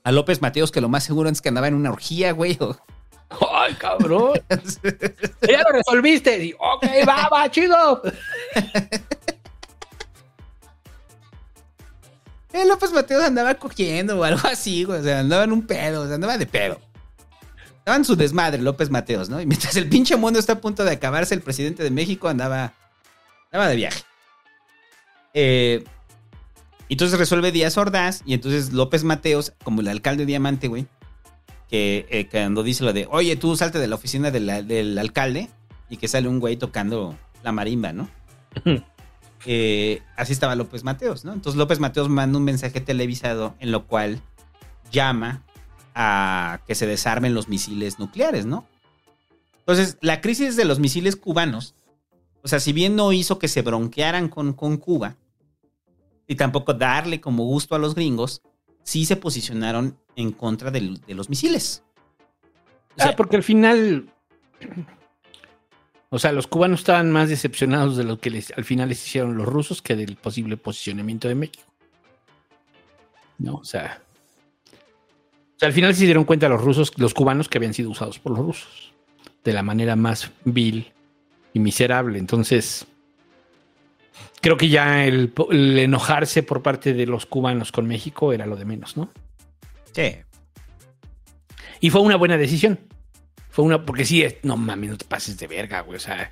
a 0.05 0.13
López 0.13 0.43
Mateos, 0.43 0.71
que 0.71 0.81
lo 0.81 0.89
más 0.89 1.05
seguro 1.05 1.29
es 1.29 1.41
que 1.41 1.49
andaba 1.49 1.69
en 1.69 1.75
una 1.75 1.91
orgía, 1.91 2.33
güey. 2.33 2.57
o- 2.61 2.77
¡Ay, 3.53 3.75
cabrón! 3.75 4.35
ya 5.49 5.63
lo 5.63 5.71
resolviste. 5.73 6.45
Y, 6.45 6.53
ok, 6.53 6.85
va, 7.09 7.29
va, 7.29 7.51
chido. 7.51 8.03
Eh, 12.57 12.65
López 12.65 12.91
Mateos 12.91 13.23
andaba 13.23 13.55
cogiendo 13.57 14.19
o 14.19 14.25
algo 14.25 14.41
así, 14.49 14.85
güey. 14.85 15.01
O 15.01 15.03
sea, 15.03 15.21
andaba 15.21 15.45
en 15.45 15.53
un 15.53 15.67
pedo, 15.67 16.03
o 16.03 16.07
sea, 16.07 16.15
andaba 16.15 16.39
de 16.39 16.47
pedo. 16.47 16.81
Estaba 17.79 17.99
en 17.99 18.05
su 18.05 18.17
desmadre, 18.17 18.63
López 18.63 18.89
Mateos, 18.89 19.29
¿no? 19.29 19.41
Y 19.43 19.47
mientras 19.47 19.77
el 19.77 19.91
pinche 19.91 20.17
mundo 20.17 20.39
está 20.39 20.55
a 20.55 20.61
punto 20.61 20.83
de 20.83 20.93
acabarse, 20.93 21.35
el 21.35 21.43
presidente 21.43 21.83
de 21.83 21.91
México 21.91 22.29
andaba, 22.29 22.73
andaba 23.53 23.69
de 23.69 23.77
viaje. 23.77 24.03
Eh, 25.35 25.85
entonces 26.89 27.19
resuelve 27.19 27.53
Díaz 27.53 27.77
Ordaz 27.77 28.23
y 28.25 28.33
entonces 28.33 28.73
López 28.73 29.05
Mateos, 29.05 29.53
como 29.63 29.83
el 29.83 29.89
alcalde 29.89 30.23
de 30.23 30.29
Diamante, 30.29 30.69
güey, 30.69 30.87
que 31.69 32.07
eh, 32.09 32.27
cuando 32.31 32.63
dice 32.63 32.85
lo 32.85 32.95
de, 32.95 33.07
oye, 33.11 33.37
tú 33.37 33.55
salte 33.55 33.79
de 33.79 33.87
la 33.87 33.97
oficina 33.97 34.31
del 34.31 34.99
alcalde 34.99 35.51
y 35.91 35.99
que 35.99 36.09
sale 36.09 36.27
un 36.27 36.41
güey 36.41 36.57
tocando 36.57 37.19
la 37.43 37.53
marimba, 37.53 37.93
¿no? 37.93 38.09
Eh, 39.47 40.03
así 40.17 40.33
estaba 40.33 40.57
López 40.57 40.83
Mateos, 40.83 41.25
¿no? 41.25 41.33
Entonces 41.33 41.57
López 41.57 41.79
Mateos 41.79 42.09
manda 42.09 42.37
un 42.37 42.45
mensaje 42.45 42.81
televisado 42.81 43.55
en 43.61 43.71
lo 43.71 43.87
cual 43.87 44.21
llama 44.91 45.45
a 45.95 46.61
que 46.67 46.75
se 46.75 46.87
desarmen 46.87 47.33
los 47.33 47.49
misiles 47.49 47.99
nucleares, 47.99 48.45
¿no? 48.45 48.67
Entonces, 49.61 49.99
la 50.01 50.21
crisis 50.21 50.57
de 50.57 50.65
los 50.65 50.79
misiles 50.79 51.17
cubanos, 51.17 51.75
o 52.43 52.49
sea, 52.49 52.61
si 52.61 52.73
bien 52.73 52.95
no 52.95 53.13
hizo 53.13 53.39
que 53.39 53.49
se 53.49 53.63
bronquearan 53.63 54.29
con, 54.29 54.53
con 54.53 54.77
Cuba, 54.77 55.17
y 56.27 56.35
tampoco 56.35 56.75
darle 56.75 57.21
como 57.21 57.45
gusto 57.45 57.75
a 57.75 57.79
los 57.79 57.95
gringos, 57.95 58.43
sí 58.83 59.05
se 59.05 59.17
posicionaron 59.17 59.99
en 60.17 60.33
contra 60.33 60.71
de 60.71 60.81
los 61.09 61.29
misiles. 61.29 61.83
O 62.97 63.03
sea, 63.03 63.11
Ah, 63.11 63.17
porque 63.17 63.37
al 63.37 63.43
final. 63.43 64.13
O 66.11 66.19
sea, 66.19 66.33
los 66.33 66.47
cubanos 66.47 66.81
estaban 66.81 67.11
más 67.11 67.29
decepcionados 67.29 67.97
de 67.97 68.05
lo 68.05 68.19
que 68.19 68.31
les, 68.31 68.53
al 68.57 68.65
final 68.65 68.89
les 68.89 69.05
hicieron 69.05 69.37
los 69.37 69.47
rusos 69.47 69.83
que 69.83 69.97
del 69.97 70.17
posible 70.17 70.57
posicionamiento 70.57 71.29
de 71.29 71.35
México. 71.35 71.65
No, 73.39 73.57
o 73.57 73.65
sea. 73.65 74.03
O 75.57 75.59
sea, 75.59 75.69
al 75.69 75.73
final 75.73 75.95
se 75.95 76.05
dieron 76.05 76.25
cuenta 76.25 76.49
los 76.49 76.63
rusos, 76.63 76.93
los 76.97 77.15
cubanos, 77.15 77.49
que 77.49 77.59
habían 77.59 77.75
sido 77.75 77.91
usados 77.91 78.19
por 78.19 78.33
los 78.33 78.47
rusos. 78.47 78.93
De 79.43 79.53
la 79.53 79.63
manera 79.63 79.97
más 79.97 80.31
vil 80.45 80.93
y 81.53 81.61
miserable. 81.61 82.19
Entonces. 82.19 82.87
Creo 84.41 84.57
que 84.57 84.69
ya 84.69 85.05
el, 85.05 85.33
el 85.51 85.79
enojarse 85.79 86.43
por 86.43 86.63
parte 86.63 86.95
de 86.95 87.07
los 87.07 87.27
cubanos 87.27 87.73
con 87.73 87.87
México 87.87 88.33
era 88.33 88.47
lo 88.47 88.57
de 88.57 88.65
menos, 88.65 88.97
¿no? 88.97 89.11
sí. 89.93 90.17
Y 91.81 91.91
fue 91.91 92.01
una 92.01 92.17
buena 92.17 92.39
decisión. 92.39 92.79
Fue 93.57 93.65
una, 93.65 93.87
porque 93.87 94.05
sí, 94.05 94.23
es- 94.23 94.37
no 94.43 94.59
mames, 94.59 94.91
no 94.91 94.99
te 94.99 95.07
pases 95.07 95.39
de 95.39 95.47
verga, 95.47 95.81
güey. 95.81 95.97
O 95.97 96.01
sea, 96.01 96.31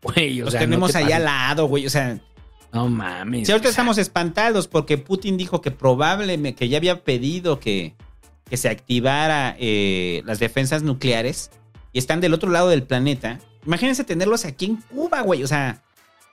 güey, 0.00 0.40
o 0.40 0.44
Los 0.44 0.52
sea, 0.52 0.60
tenemos 0.60 0.94
no 0.94 1.00
te 1.00 1.04
ahí 1.04 1.10
al 1.12 1.24
lado, 1.24 1.66
güey. 1.66 1.84
O 1.86 1.90
sea, 1.90 2.20
No 2.72 2.88
mames. 2.88 3.46
Si 3.48 3.52
ahorita 3.52 3.68
o 3.68 3.72
sea, 3.72 3.82
estamos 3.82 3.98
espantados 3.98 4.68
porque 4.68 4.96
Putin 4.96 5.36
dijo 5.36 5.60
que 5.60 5.72
probablemente, 5.72 6.56
que 6.56 6.68
ya 6.68 6.76
había 6.78 7.02
pedido 7.02 7.58
que, 7.58 7.96
que 8.48 8.56
se 8.56 8.68
activara 8.68 9.56
eh, 9.58 10.22
las 10.24 10.38
defensas 10.38 10.82
nucleares 10.84 11.50
y 11.92 11.98
están 11.98 12.20
del 12.20 12.32
otro 12.32 12.48
lado 12.50 12.68
del 12.68 12.84
planeta. 12.84 13.40
Imagínense 13.66 14.04
tenerlos 14.04 14.44
aquí 14.44 14.66
en 14.66 14.76
Cuba, 14.76 15.22
güey. 15.22 15.42
O 15.42 15.48
sea, 15.48 15.82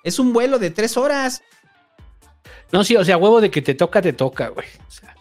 es 0.04 0.20
un 0.20 0.32
vuelo 0.32 0.60
de 0.60 0.70
tres 0.70 0.96
horas. 0.96 1.42
No, 2.72 2.84
sí, 2.84 2.96
o 2.98 3.04
sea, 3.04 3.18
huevo 3.18 3.42
de 3.42 3.50
que 3.50 3.64
te 3.64 3.74
toca, 3.74 4.00
te 4.02 4.14
toca, 4.14 4.50
güey. 4.50 4.68
O 4.88 4.92
sea, 4.92 5.16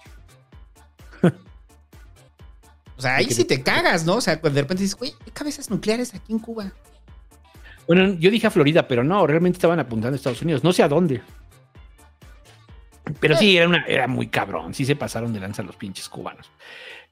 O 3.02 3.04
sea, 3.04 3.16
ahí 3.16 3.26
sí 3.30 3.44
te 3.44 3.64
cagas, 3.64 4.04
¿no? 4.04 4.14
O 4.14 4.20
sea, 4.20 4.36
de 4.36 4.48
repente 4.48 4.84
dices, 4.84 4.96
güey, 4.96 5.12
hay 5.26 5.32
cabezas 5.32 5.70
nucleares 5.70 6.14
aquí 6.14 6.32
en 6.32 6.38
Cuba. 6.38 6.70
bueno, 7.88 8.14
yo 8.14 8.30
dije 8.30 8.46
a 8.46 8.50
Florida, 8.52 8.86
pero 8.86 9.02
no, 9.02 9.26
realmente 9.26 9.56
estaban 9.56 9.80
apuntando 9.80 10.14
a 10.14 10.16
Estados 10.16 10.40
Unidos. 10.42 10.62
No 10.62 10.72
sé 10.72 10.84
a 10.84 10.88
dónde. 10.88 11.20
Pero 13.18 13.36
sí, 13.36 13.56
era, 13.56 13.66
una, 13.66 13.84
era 13.88 14.06
muy 14.06 14.28
cabrón. 14.28 14.72
Sí 14.72 14.84
se 14.84 14.94
pasaron 14.94 15.32
de 15.32 15.40
lanza 15.40 15.64
los 15.64 15.74
pinches 15.74 16.08
cubanos. 16.08 16.48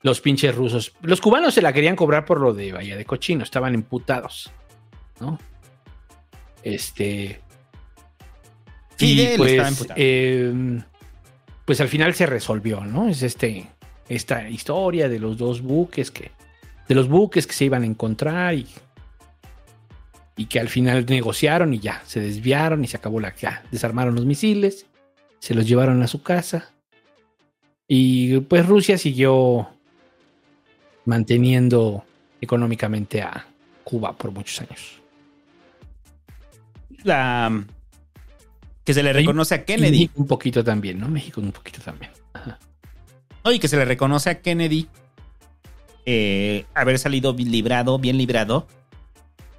Los 0.03 0.21
pinches 0.21 0.55
rusos. 0.55 0.95
Los 1.03 1.21
cubanos 1.21 1.55
se 1.55 1.61
la 1.61 1.73
querían 1.73 1.97
cobrar 1.97 2.25
por 2.25 2.39
lo 2.39 2.55
de 2.55 2.71
Bahía 2.71 2.97
de 2.97 3.05
Cochino. 3.05 3.43
Estaban 3.43 3.75
emputados. 3.75 4.53
¿No? 5.19 5.41
Este. 6.63 7.41
Fidel 8.95 9.35
y 9.35 9.37
pues, 9.39 9.89
eh, 9.97 10.83
pues 11.65 11.81
al 11.81 11.89
final 11.89 12.15
se 12.15 12.27
resolvió, 12.27 12.85
¿no? 12.85 13.09
Es 13.09 13.25
este. 13.25 13.69
Esta 14.11 14.49
historia 14.49 15.09
de 15.09 15.21
los 15.21 15.39
dos 15.39 15.63
buques 15.63 16.11
que. 16.11 16.33
De 16.89 16.97
los 16.97 17.09
buques 17.09 17.47
que 17.47 17.53
se 17.53 17.65
iban 17.65 17.85
a 17.85 17.87
encontrar 17.87 18.55
y. 18.55 18.67
Y 20.37 20.47
que 20.47 20.59
al 20.59 20.69
final 20.69 21.07
negociaron 21.07 21.73
y 21.75 21.79
ya, 21.79 22.03
se 22.07 22.19
desviaron 22.19 22.83
y 22.83 22.89
se 22.89 22.97
acabó 22.97 23.21
la. 23.21 23.35
Ya, 23.37 23.63
desarmaron 23.71 24.17
los 24.17 24.27
misiles, 24.27 24.87
se 25.39 25.55
los 25.55 25.67
llevaron 25.67 26.03
a 26.03 26.09
su 26.09 26.23
casa. 26.23 26.73
Y 27.87 28.41
pues 28.41 28.67
Rusia 28.67 28.99
siguió 28.99 29.69
manteniendo 31.05 32.05
económicamente 32.41 33.23
a 33.23 33.47
Cuba 33.85 34.17
por 34.17 34.33
muchos 34.33 34.61
años. 34.61 35.01
La, 37.05 37.65
que 38.85 38.95
se 38.95 39.05
le 39.05 39.13
reconoce 39.13 39.55
a 39.55 39.59
Y 39.59 39.65
Kennedy. 39.65 39.91
México 39.91 40.15
un 40.17 40.27
poquito 40.27 40.65
también, 40.65 40.99
¿no? 40.99 41.09
México 41.09 41.41
un 41.41 41.53
poquito 41.53 41.81
también. 41.81 42.11
No, 43.45 43.53
y 43.53 43.59
que 43.59 43.69
se 43.69 43.77
le 43.77 43.85
reconoce 43.85 44.31
a 44.31 44.41
Kennedy 44.41 44.89
eh, 46.07 46.67
haber 46.75 46.99
salido 46.99 47.33
librado, 47.33 47.99
bien 47.99 48.19
librado 48.19 48.67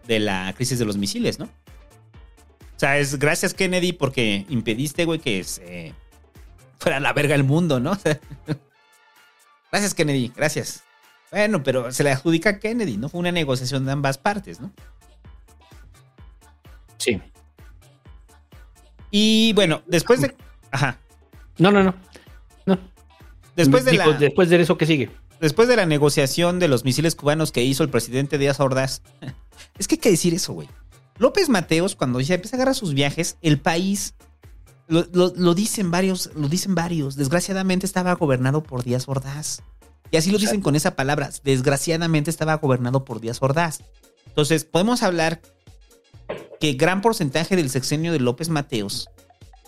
de 0.07 0.19
la 0.19 0.53
crisis 0.55 0.79
de 0.79 0.85
los 0.85 0.97
misiles, 0.97 1.39
¿no? 1.39 1.45
O 1.45 2.79
sea, 2.81 2.97
es 2.97 3.19
gracias 3.19 3.53
Kennedy 3.53 3.93
porque 3.93 4.45
impediste, 4.49 5.05
güey, 5.05 5.19
que 5.19 5.43
se 5.43 5.93
fuera 6.79 6.97
a 6.97 6.99
la 6.99 7.13
verga 7.13 7.35
el 7.35 7.43
mundo, 7.43 7.79
¿no? 7.79 7.97
Gracias 9.71 9.93
Kennedy, 9.93 10.33
gracias. 10.35 10.83
Bueno, 11.31 11.63
pero 11.63 11.93
se 11.93 12.03
le 12.03 12.11
adjudica 12.11 12.49
a 12.49 12.59
Kennedy, 12.59 12.97
¿no? 12.97 13.07
Fue 13.07 13.21
una 13.21 13.31
negociación 13.31 13.85
de 13.85 13.93
ambas 13.93 14.17
partes, 14.17 14.59
¿no? 14.59 14.73
Sí. 16.97 17.21
Y 19.11 19.53
bueno, 19.53 19.81
después 19.87 20.19
de... 20.19 20.35
Ajá. 20.71 20.97
No, 21.57 21.71
no. 21.71 21.83
no. 21.83 21.95
Después 23.61 23.85
de, 23.85 23.93
la, 23.93 24.11
después 24.13 24.49
de 24.49 24.61
eso, 24.61 24.77
¿qué 24.77 24.85
sigue? 24.85 25.09
después 25.39 25.67
de 25.67 25.75
la 25.75 25.85
negociación 25.87 26.59
de 26.59 26.67
los 26.67 26.85
misiles 26.85 27.15
cubanos 27.15 27.51
que 27.51 27.63
hizo 27.63 27.83
el 27.83 27.89
presidente 27.89 28.37
Díaz 28.37 28.59
Ordaz. 28.59 29.01
Es 29.79 29.87
que 29.87 29.95
hay 29.95 29.99
que 29.99 30.11
decir 30.11 30.33
eso, 30.33 30.53
güey. 30.53 30.67
López 31.17 31.49
Mateos, 31.49 31.95
cuando 31.95 32.19
ya 32.19 32.35
empieza 32.35 32.55
a 32.55 32.57
agarrar 32.57 32.75
sus 32.75 32.93
viajes, 32.93 33.37
el 33.41 33.59
país, 33.59 34.13
lo, 34.87 35.05
lo- 35.13 35.33
lo 35.35 35.53
dicen 35.55 35.89
varios, 35.91 36.29
lo 36.35 36.47
dicen 36.49 36.75
varios, 36.75 37.15
desgraciadamente 37.15 37.85
estaba 37.85 38.13
gobernado 38.15 38.61
por 38.63 38.83
Díaz 38.83 39.07
Ordaz. 39.07 39.61
Y 40.11 40.17
así 40.17 40.29
lo 40.31 40.37
dicen 40.37 40.61
con 40.61 40.75
esa 40.75 40.95
palabra, 40.95 41.29
desgraciadamente 41.43 42.29
estaba 42.29 42.55
gobernado 42.55 43.05
por 43.05 43.21
Díaz 43.21 43.37
Ordaz. 43.41 43.79
Entonces, 44.27 44.65
podemos 44.65 45.03
hablar 45.03 45.41
que 46.59 46.73
gran 46.73 47.01
porcentaje 47.01 47.55
del 47.55 47.69
sexenio 47.69 48.11
de 48.11 48.19
López 48.19 48.49
Mateos 48.49 49.09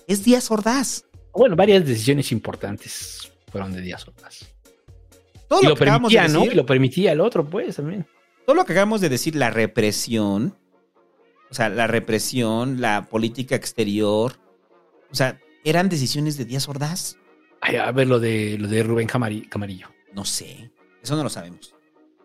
es 0.07 0.23
Díaz 0.23 0.51
Ordaz. 0.51 1.05
Bueno, 1.33 1.55
varias 1.55 1.85
decisiones 1.85 2.31
importantes 2.31 3.31
fueron 3.53 3.71
de 3.71 3.79
Díaz 3.81 4.05
Ordaz. 4.07 4.53
Todo 5.47 5.61
Y 5.61 5.63
lo, 5.63 5.69
lo 5.69 5.75
que 5.77 5.83
acabamos 5.85 6.11
de 6.11 6.17
permitía, 6.17 6.33
¿no? 6.33 6.39
decir- 6.41 6.53
Y 6.53 6.55
lo 6.57 6.65
permitía 6.65 7.11
el 7.13 7.21
otro, 7.21 7.45
pues, 7.49 7.75
también. 7.77 8.05
todo 8.45 8.55
lo 8.55 8.65
que 8.65 8.73
acabamos 8.73 8.99
de 8.99 9.07
decir, 9.09 9.35
la 9.35 9.49
represión, 9.51 10.57
o 11.49 11.53
sea, 11.53 11.69
la 11.69 11.87
represión, 11.87 12.81
la 12.81 13.05
política 13.09 13.55
exterior, 13.55 14.33
o 15.11 15.15
sea, 15.15 15.39
eran 15.63 15.87
decisiones 15.87 16.35
de 16.37 16.45
Díaz 16.45 16.67
Ordaz. 16.67 17.17
Ay, 17.61 17.77
a 17.77 17.89
ver 17.91 18.07
lo 18.07 18.19
de, 18.19 18.57
lo 18.59 18.67
de 18.67 18.83
Rubén 18.83 19.07
Camari- 19.07 19.47
Camarillo. 19.47 19.87
No 20.13 20.25
sé, 20.25 20.71
eso 21.01 21.15
no 21.15 21.23
lo 21.23 21.29
sabemos. 21.29 21.73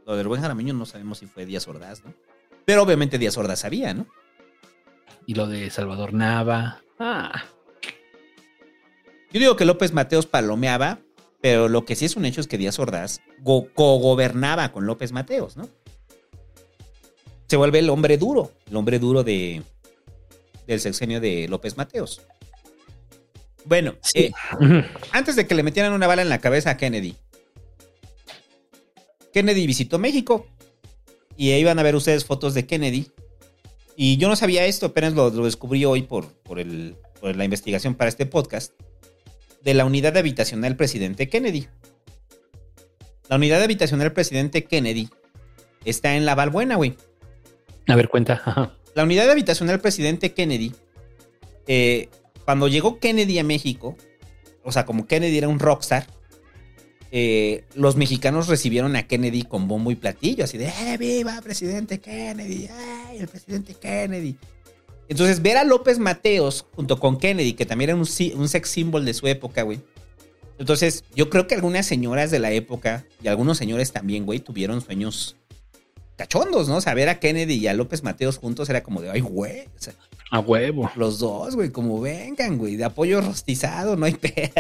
Lo 0.07 0.17
de 0.17 0.23
Rubén 0.23 0.41
Jaramillo 0.41 0.73
no 0.75 0.87
sabemos 0.87 1.19
si 1.19 1.27
fue 1.27 1.45
Díaz 1.47 1.69
Ordaz, 1.69 2.03
¿no? 2.05 2.15
Pero 2.65 2.83
obviamente 2.83 3.19
Díaz 3.19 3.37
Ordaz 3.37 3.61
sabía, 3.61 3.93
¿no? 3.95 4.07
Y 5.27 5.35
lo 5.35 5.47
de 5.47 5.69
Salvador 5.71 6.15
Nava. 6.15 6.83
Ah, 6.99 7.45
Yo 9.31 9.41
digo 9.41 9.57
que 9.57 9.67
López 9.67 9.93
Mateos 9.93 10.27
palomeaba, 10.27 11.01
pero 11.41 11.69
lo 11.69 11.85
que 11.85 11.95
sí 11.97 12.05
es 12.05 12.17
un 12.17 12.25
hecho 12.25 12.41
es 12.41 12.47
que 12.49 12.59
Díaz 12.59 12.79
Ordaz 12.79 13.21
go- 13.41 13.69
cogobernaba 13.75 14.73
con 14.73 14.87
López 14.87 15.13
Mateos, 15.13 15.57
¿no? 15.57 15.69
Se 17.49 17.57
vuelve 17.57 17.79
el 17.79 17.91
hombre 17.91 18.19
duro, 18.19 18.53
el 18.69 18.77
hombre 18.77 18.99
duro 18.99 19.25
de, 19.25 19.63
del 20.67 20.81
sexenio 20.81 21.21
de 21.21 21.49
López 21.49 21.77
Mateos. 21.77 22.21
Bueno, 23.65 23.95
eh, 24.15 24.33
Ujú. 24.61 24.83
antes 25.13 25.37
de 25.37 25.47
que 25.47 25.55
le 25.55 25.63
metieran 25.63 25.93
una 25.93 26.07
bala 26.07 26.23
en 26.23 26.29
la 26.29 26.39
cabeza 26.41 26.71
a 26.71 26.77
Kennedy, 26.77 27.17
Kennedy 29.33 29.67
visitó 29.67 29.99
México 29.99 30.47
y 31.37 31.53
ahí 31.53 31.65
van 31.65 31.79
a 31.79 31.83
ver 31.83 31.95
ustedes 31.95 32.25
fotos 32.25 32.55
de 32.55 32.67
Kennedy. 32.67 33.11
Y 33.97 34.17
yo 34.17 34.29
no 34.29 34.37
sabía 34.37 34.65
esto, 34.65 34.87
apenas 34.87 35.13
lo, 35.15 35.31
lo 35.31 35.45
descubrí 35.45 35.85
hoy 35.85 36.03
por, 36.03 36.27
por, 36.43 36.59
el- 36.61 36.97
por 37.21 37.35
la 37.37 37.45
investigación 37.45 37.95
para 37.95 38.09
este 38.09 38.27
podcast, 38.27 38.73
de 39.69 39.75
la 39.75 39.85
unidad 39.85 40.17
habitacional 40.17 40.77
presidente 40.77 41.29
Kennedy. 41.29 41.69
La 43.29 43.37
unidad 43.37 43.63
habitacional 43.63 44.15
presidente 44.15 44.65
Kennedy 44.65 45.11
está 45.85 46.17
en 46.17 46.25
la 46.25 46.35
Valbuena, 46.35 46.77
güey. 46.77 46.97
A 47.87 47.95
ver, 47.95 48.09
cuenta. 48.09 48.41
Ajá. 48.43 48.75
La 48.95 49.05
unidad 49.05 49.31
habitacional 49.31 49.79
presidente 49.79 50.33
Kennedy, 50.33 50.73
eh, 51.67 52.09
cuando 52.47 52.69
llegó 52.69 52.99
Kennedy 52.99 53.39
a 53.39 53.45
México, 53.45 53.95
o 54.65 54.73
sea, 54.73 54.87
como 54.87 55.07
Kennedy 55.07 55.37
era 55.37 55.49
un 55.49 55.59
rockstar, 55.59 56.07
eh, 57.11 57.67
los 57.75 57.95
mexicanos 57.95 58.49
recibieron 58.49 58.97
a 58.97 59.07
Kennedy 59.07 59.43
con 59.43 59.69
bombo 59.69 59.91
y 59.91 59.97
platillo, 59.97 60.45
así 60.45 60.57
de, 60.57 60.69
¡eh, 60.69 60.97
viva, 60.99 61.43
presidente 61.43 61.99
Kennedy! 61.99 62.71
¡Ay, 62.71 63.19
el 63.19 63.29
presidente 63.29 63.75
Kennedy! 63.75 64.35
Entonces, 65.09 65.41
ver 65.43 65.57
a 65.57 65.65
López 65.65 65.99
Mateos 65.99 66.67
junto 66.77 66.99
con 67.01 67.19
Kennedy, 67.19 67.55
que 67.55 67.65
también 67.67 67.91
era 67.91 67.97
un, 67.97 68.07
un 68.37 68.49
sex 68.49 68.69
symbol 68.69 69.05
de 69.05 69.15
su 69.15 69.27
época, 69.27 69.63
güey. 69.63 69.81
Entonces, 70.59 71.05
yo 71.15 71.31
creo 71.31 71.47
que 71.47 71.55
algunas 71.55 71.87
señoras 71.87 72.31
de 72.31 72.39
la 72.41 72.51
época 72.51 73.07
y 73.23 73.29
algunos 73.29 73.57
señores 73.59 73.93
también, 73.93 74.27
güey, 74.27 74.41
tuvieron 74.41 74.81
sueños 74.81 75.37
cachondos, 76.17 76.69
¿no? 76.69 76.77
O 76.77 76.81
sea, 76.81 76.95
ver 76.95 77.09
a 77.09 77.21
Kennedy 77.21 77.55
y 77.55 77.69
a 77.69 77.75
López 77.75 78.03
Mateos 78.03 78.39
juntos 78.39 78.69
era 78.69 78.83
como 78.83 79.01
de, 79.01 79.11
ay, 79.11 79.21
güey. 79.21 79.67
O 79.67 79.81
sea, 79.81 79.95
A 80.33 80.41
huevo. 80.41 80.91
los 80.97 81.21
dos, 81.21 81.55
güey, 81.55 81.71
como 81.71 82.01
vengan, 82.01 82.59
güey, 82.59 82.77
de 82.77 82.85
apoyo 82.85 83.21
rostizado, 83.21 83.97
no 83.97 84.05
hay 84.05 84.13
pe. 84.15 84.53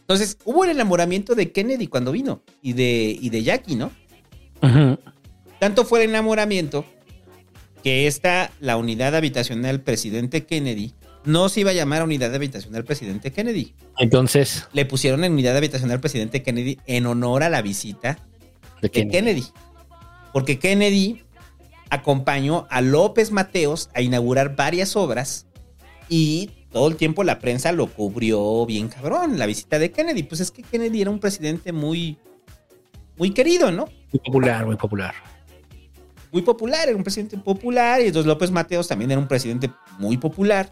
Entonces, 0.00 0.38
hubo 0.44 0.64
el 0.64 0.70
enamoramiento 0.70 1.34
de 1.34 1.52
Kennedy 1.52 1.86
cuando 1.88 2.12
vino 2.12 2.42
y 2.62 2.72
de, 2.72 3.16
y 3.20 3.28
de 3.28 3.42
Jackie, 3.42 3.76
¿no? 3.76 3.90
Ujú. 4.62 4.98
Tanto 5.58 5.84
fue 5.84 6.02
el 6.04 6.10
enamoramiento 6.10 6.84
que 7.82 8.06
esta, 8.06 8.50
la 8.60 8.76
unidad 8.76 9.14
habitacional 9.14 9.80
presidente 9.80 10.44
Kennedy, 10.44 10.94
no 11.24 11.48
se 11.48 11.60
iba 11.60 11.70
a 11.70 11.74
llamar 11.74 12.02
unidad 12.02 12.34
habitacional 12.34 12.84
presidente 12.84 13.32
Kennedy. 13.32 13.74
Entonces, 13.98 14.66
Le 14.72 14.86
pusieron 14.86 15.24
en 15.24 15.32
unidad 15.32 15.56
habitacional 15.56 16.00
presidente 16.00 16.42
Kennedy 16.42 16.78
en 16.86 17.06
honor 17.06 17.42
a 17.42 17.50
la 17.50 17.62
visita 17.62 18.18
¿de 18.80 18.82
de 18.82 18.90
quién? 18.90 19.10
Kennedy. 19.10 19.44
Porque 20.32 20.58
Kennedy 20.58 21.22
acompañó 21.90 22.66
a 22.70 22.80
López 22.80 23.30
Mateos 23.30 23.90
a 23.94 24.02
inaugurar 24.02 24.56
varias 24.56 24.96
obras 24.96 25.46
y 26.08 26.50
todo 26.70 26.88
el 26.88 26.96
tiempo 26.96 27.24
la 27.24 27.38
prensa 27.38 27.72
lo 27.72 27.86
cubrió 27.88 28.66
bien 28.66 28.88
cabrón, 28.88 29.38
la 29.38 29.46
visita 29.46 29.78
de 29.78 29.90
Kennedy. 29.90 30.22
Pues 30.22 30.40
es 30.40 30.50
que 30.50 30.62
Kennedy 30.62 31.02
era 31.02 31.10
un 31.10 31.18
presidente 31.18 31.72
muy, 31.72 32.18
muy 33.16 33.30
querido, 33.30 33.72
¿no? 33.72 33.86
Muy 34.12 34.20
popular, 34.24 34.66
muy 34.66 34.76
popular. 34.76 35.14
Muy 36.36 36.42
popular, 36.42 36.86
era 36.86 36.94
un 36.98 37.02
presidente 37.02 37.38
popular 37.38 38.02
y 38.02 38.08
entonces 38.08 38.26
López 38.26 38.50
Mateos 38.50 38.86
también 38.88 39.10
era 39.10 39.18
un 39.18 39.26
presidente 39.26 39.70
muy 39.98 40.18
popular. 40.18 40.70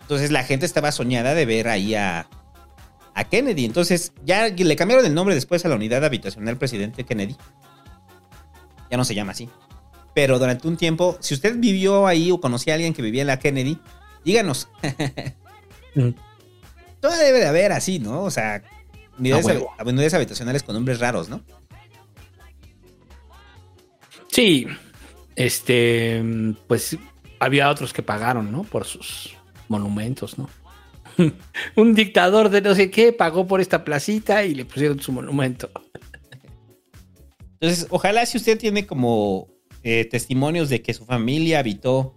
Entonces 0.00 0.32
la 0.32 0.42
gente 0.42 0.66
estaba 0.66 0.90
soñada 0.90 1.34
de 1.34 1.46
ver 1.46 1.68
ahí 1.68 1.94
a, 1.94 2.26
a 3.14 3.24
Kennedy. 3.28 3.64
Entonces 3.64 4.12
ya 4.24 4.48
le 4.48 4.74
cambiaron 4.74 5.06
el 5.06 5.14
nombre 5.14 5.36
después 5.36 5.64
a 5.64 5.68
la 5.68 5.76
unidad 5.76 6.04
habitacional 6.04 6.56
presidente 6.56 7.04
Kennedy. 7.04 7.36
Ya 8.90 8.96
no 8.96 9.04
se 9.04 9.14
llama 9.14 9.30
así. 9.30 9.48
Pero 10.16 10.40
durante 10.40 10.66
un 10.66 10.76
tiempo, 10.76 11.16
si 11.20 11.34
usted 11.34 11.54
vivió 11.58 12.08
ahí 12.08 12.32
o 12.32 12.40
conocía 12.40 12.72
a 12.72 12.74
alguien 12.74 12.92
que 12.92 13.02
vivía 13.02 13.20
en 13.20 13.28
la 13.28 13.38
Kennedy, 13.38 13.78
díganos. 14.24 14.68
Mm. 15.94 16.08
Todavía 17.00 17.24
debe 17.24 17.38
de 17.38 17.46
haber 17.46 17.70
así, 17.70 18.00
¿no? 18.00 18.22
O 18.24 18.32
sea, 18.32 18.64
unidades, 19.16 19.44
A 19.44 19.48
huevo. 19.48 19.70
hab- 19.78 19.86
unidades 19.86 20.14
habitacionales 20.14 20.64
con 20.64 20.74
nombres 20.74 20.98
raros, 20.98 21.28
¿no? 21.28 21.42
Sí, 24.36 24.66
este, 25.34 26.22
pues 26.66 26.98
había 27.40 27.70
otros 27.70 27.94
que 27.94 28.02
pagaron, 28.02 28.52
¿no? 28.52 28.64
Por 28.64 28.84
sus 28.84 29.34
monumentos, 29.66 30.36
¿no? 30.36 30.50
Un 31.74 31.94
dictador 31.94 32.50
de 32.50 32.60
no 32.60 32.74
sé 32.74 32.90
qué 32.90 33.14
pagó 33.14 33.46
por 33.46 33.62
esta 33.62 33.82
placita 33.82 34.44
y 34.44 34.54
le 34.54 34.66
pusieron 34.66 35.00
su 35.00 35.10
monumento. 35.10 35.70
Entonces, 37.60 37.86
ojalá 37.88 38.26
si 38.26 38.36
usted 38.36 38.58
tiene 38.58 38.86
como 38.86 39.48
eh, 39.82 40.04
testimonios 40.04 40.68
de 40.68 40.82
que 40.82 40.92
su 40.92 41.06
familia 41.06 41.60
habitó 41.60 42.14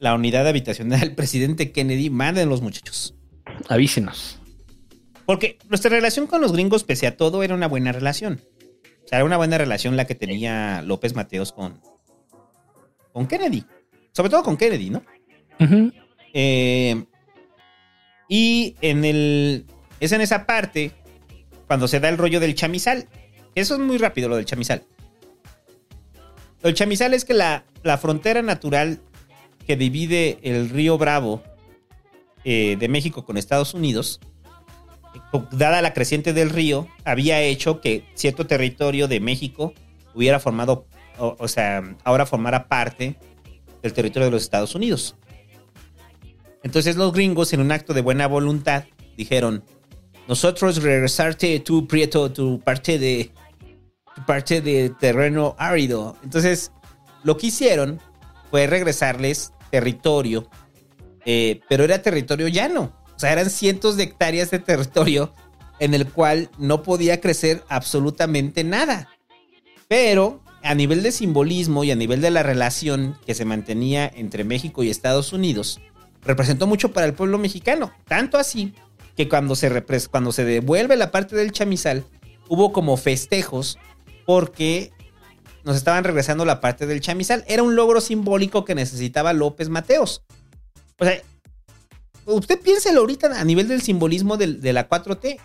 la 0.00 0.14
unidad 0.14 0.46
habitacional 0.46 1.00
del 1.00 1.14
presidente 1.14 1.72
Kennedy, 1.72 2.10
manden 2.10 2.50
los 2.50 2.60
muchachos. 2.60 3.14
Avísenos. 3.70 4.38
Porque 5.24 5.56
nuestra 5.70 5.88
relación 5.88 6.26
con 6.26 6.42
los 6.42 6.52
gringos, 6.52 6.84
pese 6.84 7.06
a 7.06 7.16
todo, 7.16 7.42
era 7.42 7.54
una 7.54 7.68
buena 7.68 7.92
relación. 7.92 8.42
O 9.08 9.10
sea, 9.10 9.20
era 9.20 9.24
una 9.24 9.38
buena 9.38 9.56
relación 9.56 9.96
la 9.96 10.06
que 10.06 10.14
tenía 10.14 10.82
López 10.82 11.14
Mateos 11.14 11.52
con, 11.52 11.80
con 13.14 13.26
Kennedy. 13.26 13.64
Sobre 14.12 14.28
todo 14.28 14.42
con 14.42 14.58
Kennedy, 14.58 14.90
¿no? 14.90 15.02
Eh, 16.34 17.06
y 18.28 18.76
en 18.82 19.06
el. 19.06 19.64
Es 19.98 20.12
en 20.12 20.20
esa 20.20 20.44
parte 20.44 20.92
cuando 21.66 21.88
se 21.88 22.00
da 22.00 22.10
el 22.10 22.18
rollo 22.18 22.38
del 22.38 22.54
chamizal. 22.54 23.08
Eso 23.54 23.76
es 23.76 23.80
muy 23.80 23.96
rápido, 23.96 24.28
lo 24.28 24.36
del 24.36 24.44
chamizal. 24.44 24.84
Lo 26.60 26.68
del 26.68 26.74
chamizal 26.74 27.14
es 27.14 27.24
que 27.24 27.32
la, 27.32 27.64
la 27.82 27.96
frontera 27.96 28.42
natural 28.42 29.00
que 29.66 29.76
divide 29.76 30.38
el 30.42 30.68
río 30.68 30.98
Bravo 30.98 31.42
eh, 32.44 32.76
de 32.78 32.88
México 32.88 33.24
con 33.24 33.38
Estados 33.38 33.72
Unidos, 33.72 34.20
dada 35.52 35.82
la 35.82 35.92
creciente 35.92 36.32
del 36.32 36.50
río, 36.50 36.88
había 37.04 37.40
hecho 37.40 37.80
que 37.80 38.04
cierto 38.14 38.46
territorio 38.46 39.08
de 39.08 39.20
México 39.20 39.74
hubiera 40.14 40.40
formado, 40.40 40.86
o, 41.18 41.48
sea, 41.48 41.82
ahora 42.04 42.26
formara 42.26 42.68
parte 42.68 43.16
del 43.82 43.92
territorio 43.92 44.26
de 44.26 44.32
los 44.32 44.42
Estados 44.42 44.74
Unidos. 44.74 45.16
Entonces 46.62 46.96
los 46.96 47.12
gringos, 47.12 47.52
en 47.52 47.60
un 47.60 47.72
acto 47.72 47.94
de 47.94 48.00
buena 48.00 48.26
voluntad, 48.26 48.84
dijeron: 49.16 49.64
Nosotros 50.26 50.82
regresarte 50.82 51.60
tu 51.60 51.86
prieto, 51.86 52.32
tu 52.32 52.60
parte 52.60 52.98
de 52.98 53.30
tu 54.14 54.24
parte 54.26 54.60
de 54.60 54.90
terreno 54.90 55.54
árido. 55.58 56.16
Entonces, 56.24 56.72
lo 57.22 57.36
que 57.36 57.48
hicieron 57.48 58.00
fue 58.50 58.66
regresarles 58.66 59.52
territorio, 59.70 60.48
eh, 61.24 61.60
pero 61.68 61.84
era 61.84 62.02
territorio 62.02 62.48
llano. 62.48 62.92
O 63.18 63.20
sea, 63.20 63.32
eran 63.32 63.50
cientos 63.50 63.96
de 63.96 64.04
hectáreas 64.04 64.52
de 64.52 64.60
territorio 64.60 65.34
en 65.80 65.92
el 65.92 66.08
cual 66.08 66.50
no 66.56 66.84
podía 66.84 67.20
crecer 67.20 67.64
absolutamente 67.68 68.62
nada. 68.62 69.08
Pero 69.88 70.40
a 70.62 70.76
nivel 70.76 71.02
de 71.02 71.10
simbolismo 71.10 71.82
y 71.82 71.90
a 71.90 71.96
nivel 71.96 72.20
de 72.20 72.30
la 72.30 72.44
relación 72.44 73.18
que 73.26 73.34
se 73.34 73.44
mantenía 73.44 74.06
entre 74.14 74.44
México 74.44 74.84
y 74.84 74.90
Estados 74.90 75.32
Unidos, 75.32 75.80
representó 76.22 76.68
mucho 76.68 76.92
para 76.92 77.06
el 77.06 77.14
pueblo 77.14 77.38
mexicano. 77.38 77.92
Tanto 78.06 78.38
así 78.38 78.72
que 79.16 79.28
cuando 79.28 79.56
se, 79.56 79.82
cuando 80.12 80.30
se 80.30 80.44
devuelve 80.44 80.94
la 80.94 81.10
parte 81.10 81.34
del 81.34 81.50
chamizal, 81.50 82.04
hubo 82.48 82.72
como 82.72 82.96
festejos 82.96 83.80
porque 84.26 84.92
nos 85.64 85.74
estaban 85.74 86.04
regresando 86.04 86.44
la 86.44 86.60
parte 86.60 86.86
del 86.86 87.00
chamizal. 87.00 87.44
Era 87.48 87.64
un 87.64 87.74
logro 87.74 88.00
simbólico 88.00 88.64
que 88.64 88.76
necesitaba 88.76 89.32
López 89.32 89.70
Mateos. 89.70 90.22
O 91.00 91.04
sea, 91.04 91.20
usted 92.34 92.60
piénselo 92.60 93.00
ahorita 93.00 93.40
a 93.40 93.44
nivel 93.44 93.68
del 93.68 93.82
simbolismo 93.82 94.36
del- 94.36 94.60
de 94.60 94.72
la 94.72 94.88
4T. 94.88 95.38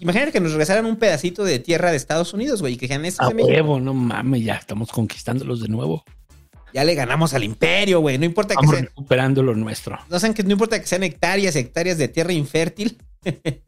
Imagínate 0.00 0.30
que 0.32 0.40
nos 0.40 0.52
regresaran 0.52 0.86
un 0.86 0.96
pedacito 0.96 1.42
de 1.44 1.58
tierra 1.58 1.90
de 1.90 1.96
Estados 1.96 2.32
Unidos, 2.32 2.60
güey, 2.60 2.74
y 2.74 2.76
que 2.76 2.86
dijeran, 2.86 3.04
"Este 3.04 3.22
es 3.22 3.26
A 3.26 3.28
de 3.30 3.34
México". 3.34 3.52
huevo, 3.52 3.80
no 3.80 3.94
mames, 3.94 4.44
ya 4.44 4.54
estamos 4.54 4.90
conquistándolos 4.92 5.60
de 5.60 5.68
nuevo. 5.68 6.04
Ya 6.72 6.84
le 6.84 6.94
ganamos 6.94 7.34
al 7.34 7.42
imperio, 7.44 8.00
güey. 8.00 8.18
No 8.18 8.24
importa 8.26 8.50
que 8.54 8.60
Estamos 8.60 8.74
sean, 8.74 8.84
recuperando 8.86 9.42
lo 9.42 9.54
nuestro. 9.56 9.98
no, 10.08 10.20
sean 10.20 10.34
que, 10.34 10.42
no 10.44 10.52
importa 10.52 10.78
que 10.80 10.86
sean 10.86 11.02
hectáreas, 11.02 11.56
hectáreas 11.56 11.98
de 11.98 12.08
tierra 12.08 12.32
infértil. 12.32 12.98
que 13.24 13.62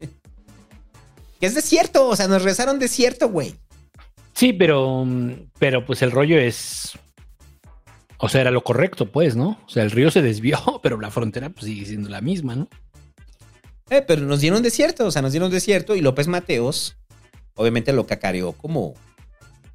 es 1.47 1.55
desierto, 1.55 2.07
o 2.07 2.15
sea, 2.15 2.27
nos 2.27 2.43
regresaron 2.43 2.79
desierto, 2.79 3.29
güey. 3.29 3.55
Sí, 4.33 4.53
pero, 4.53 5.03
mm, 5.05 5.31
pero 5.59 5.85
pues 5.85 6.01
el 6.01 6.11
rollo 6.11 6.39
es. 6.39 6.91
O 8.23 8.29
sea, 8.29 8.41
era 8.41 8.51
lo 8.51 8.63
correcto, 8.63 9.07
pues, 9.07 9.35
¿no? 9.35 9.59
O 9.65 9.69
sea, 9.69 9.81
el 9.81 9.89
río 9.89 10.11
se 10.11 10.21
desvió, 10.21 10.59
pero 10.83 10.99
la 11.01 11.09
frontera 11.09 11.49
pues 11.49 11.65
sigue 11.65 11.85
siendo 11.85 12.07
la 12.07 12.21
misma, 12.21 12.55
¿no? 12.55 12.69
Eh, 13.89 14.03
pero 14.07 14.21
nos 14.21 14.39
dieron 14.39 14.61
desierto, 14.61 15.07
o 15.07 15.11
sea, 15.11 15.23
nos 15.23 15.31
dieron 15.31 15.51
desierto 15.51 15.95
y 15.95 16.01
López 16.01 16.27
Mateos, 16.27 16.97
obviamente 17.55 17.91
lo 17.91 18.05
cacareó 18.05 18.53
como, 18.53 18.93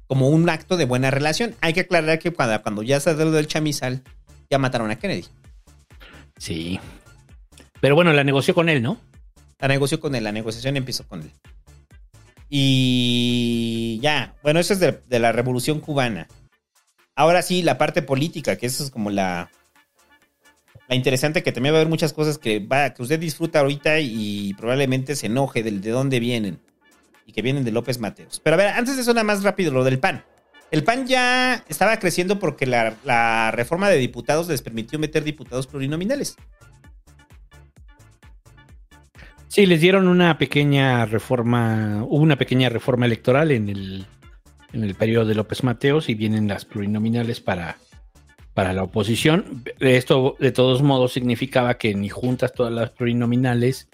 como 0.07 0.29
un 0.29 0.49
acto 0.49 0.77
de 0.77 0.85
buena 0.85 1.11
relación. 1.11 1.55
Hay 1.59 1.73
que 1.73 1.81
aclarar 1.81 2.19
que 2.19 2.31
cuando, 2.31 2.59
cuando 2.63 2.83
ya 2.83 3.01
se 3.01 3.13
del 3.13 3.47
chamizal, 3.47 4.01
ya 4.49 4.57
mataron 4.57 4.89
a 4.91 4.95
Kennedy. 4.97 5.25
Sí. 6.37 6.79
Pero 7.81 7.95
bueno, 7.95 8.13
la 8.13 8.23
negoció 8.23 8.55
con 8.55 8.69
él, 8.69 8.81
¿no? 8.81 8.97
La 9.59 9.67
negoció 9.67 9.99
con 9.99 10.15
él, 10.15 10.23
la 10.23 10.31
negociación 10.31 10.77
empezó 10.77 11.05
con 11.05 11.21
él. 11.21 11.31
Y 12.49 13.99
ya, 14.01 14.35
bueno, 14.41 14.61
eso 14.61 14.73
es 14.73 14.79
de, 14.79 15.01
de 15.05 15.19
la 15.19 15.33
revolución 15.33 15.81
cubana. 15.81 16.27
Ahora 17.17 17.41
sí, 17.41 17.63
la 17.63 17.79
parte 17.79 18.03
política, 18.03 18.57
que 18.57 18.67
eso 18.67 18.83
es 18.83 18.91
como 18.91 19.09
la, 19.09 19.49
la 20.87 20.95
interesante, 20.95 21.41
que 21.41 21.51
también 21.51 21.73
va 21.73 21.79
a 21.79 21.81
haber 21.81 21.89
muchas 21.89 22.13
cosas 22.13 22.37
que, 22.37 22.59
va, 22.59 22.93
que 22.93 23.01
usted 23.01 23.19
disfruta 23.19 23.61
ahorita 23.61 23.99
y 23.99 24.53
probablemente 24.53 25.15
se 25.15 25.25
enoje 25.25 25.63
del, 25.63 25.81
de 25.81 25.89
dónde 25.89 26.19
vienen. 26.19 26.59
Y 27.25 27.31
que 27.31 27.41
vienen 27.41 27.65
de 27.65 27.71
López 27.71 27.99
Mateos. 27.99 28.39
Pero 28.39 28.53
a 28.53 28.57
ver, 28.57 28.67
antes 28.67 28.95
de 28.95 29.01
eso, 29.01 29.15
nada 29.15 29.23
más 29.23 29.41
rápido, 29.41 29.71
lo 29.71 29.83
del 29.83 29.97
PAN. 29.97 30.23
El 30.69 30.83
PAN 30.83 31.07
ya 31.07 31.65
estaba 31.67 31.97
creciendo 31.97 32.37
porque 32.37 32.67
la, 32.67 32.95
la 33.03 33.49
reforma 33.49 33.89
de 33.89 33.97
diputados 33.97 34.47
les 34.47 34.61
permitió 34.61 34.99
meter 34.99 35.23
diputados 35.23 35.65
plurinominales. 35.65 36.35
Sí, 39.47 39.65
les 39.65 39.81
dieron 39.81 40.07
una 40.07 40.37
pequeña 40.37 41.07
reforma, 41.07 42.03
hubo 42.03 42.21
una 42.21 42.35
pequeña 42.35 42.69
reforma 42.69 43.07
electoral 43.07 43.49
en 43.49 43.69
el, 43.69 44.05
en 44.77 44.83
el 44.83 44.95
periodo 44.95 45.25
de 45.25 45.35
López 45.35 45.63
Mateos 45.63 46.07
y 46.09 46.13
vienen 46.13 46.47
las 46.47 46.65
plurinominales 46.65 47.41
para, 47.41 47.77
para 48.53 48.73
la 48.73 48.83
oposición. 48.83 49.63
Esto, 49.79 50.35
de 50.39 50.51
todos 50.51 50.81
modos, 50.81 51.13
significaba 51.13 51.77
que 51.77 51.93
ni 51.95 52.09
juntas 52.09 52.53
todas 52.53 52.71
las 52.71 52.91
plurinominales, 52.91 53.89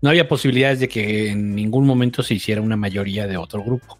no 0.00 0.10
había 0.10 0.28
posibilidades 0.28 0.80
de 0.80 0.88
que 0.88 1.30
en 1.30 1.54
ningún 1.54 1.86
momento 1.86 2.22
se 2.22 2.34
hiciera 2.34 2.60
una 2.60 2.76
mayoría 2.76 3.26
de 3.26 3.36
otro 3.36 3.64
grupo. 3.64 3.98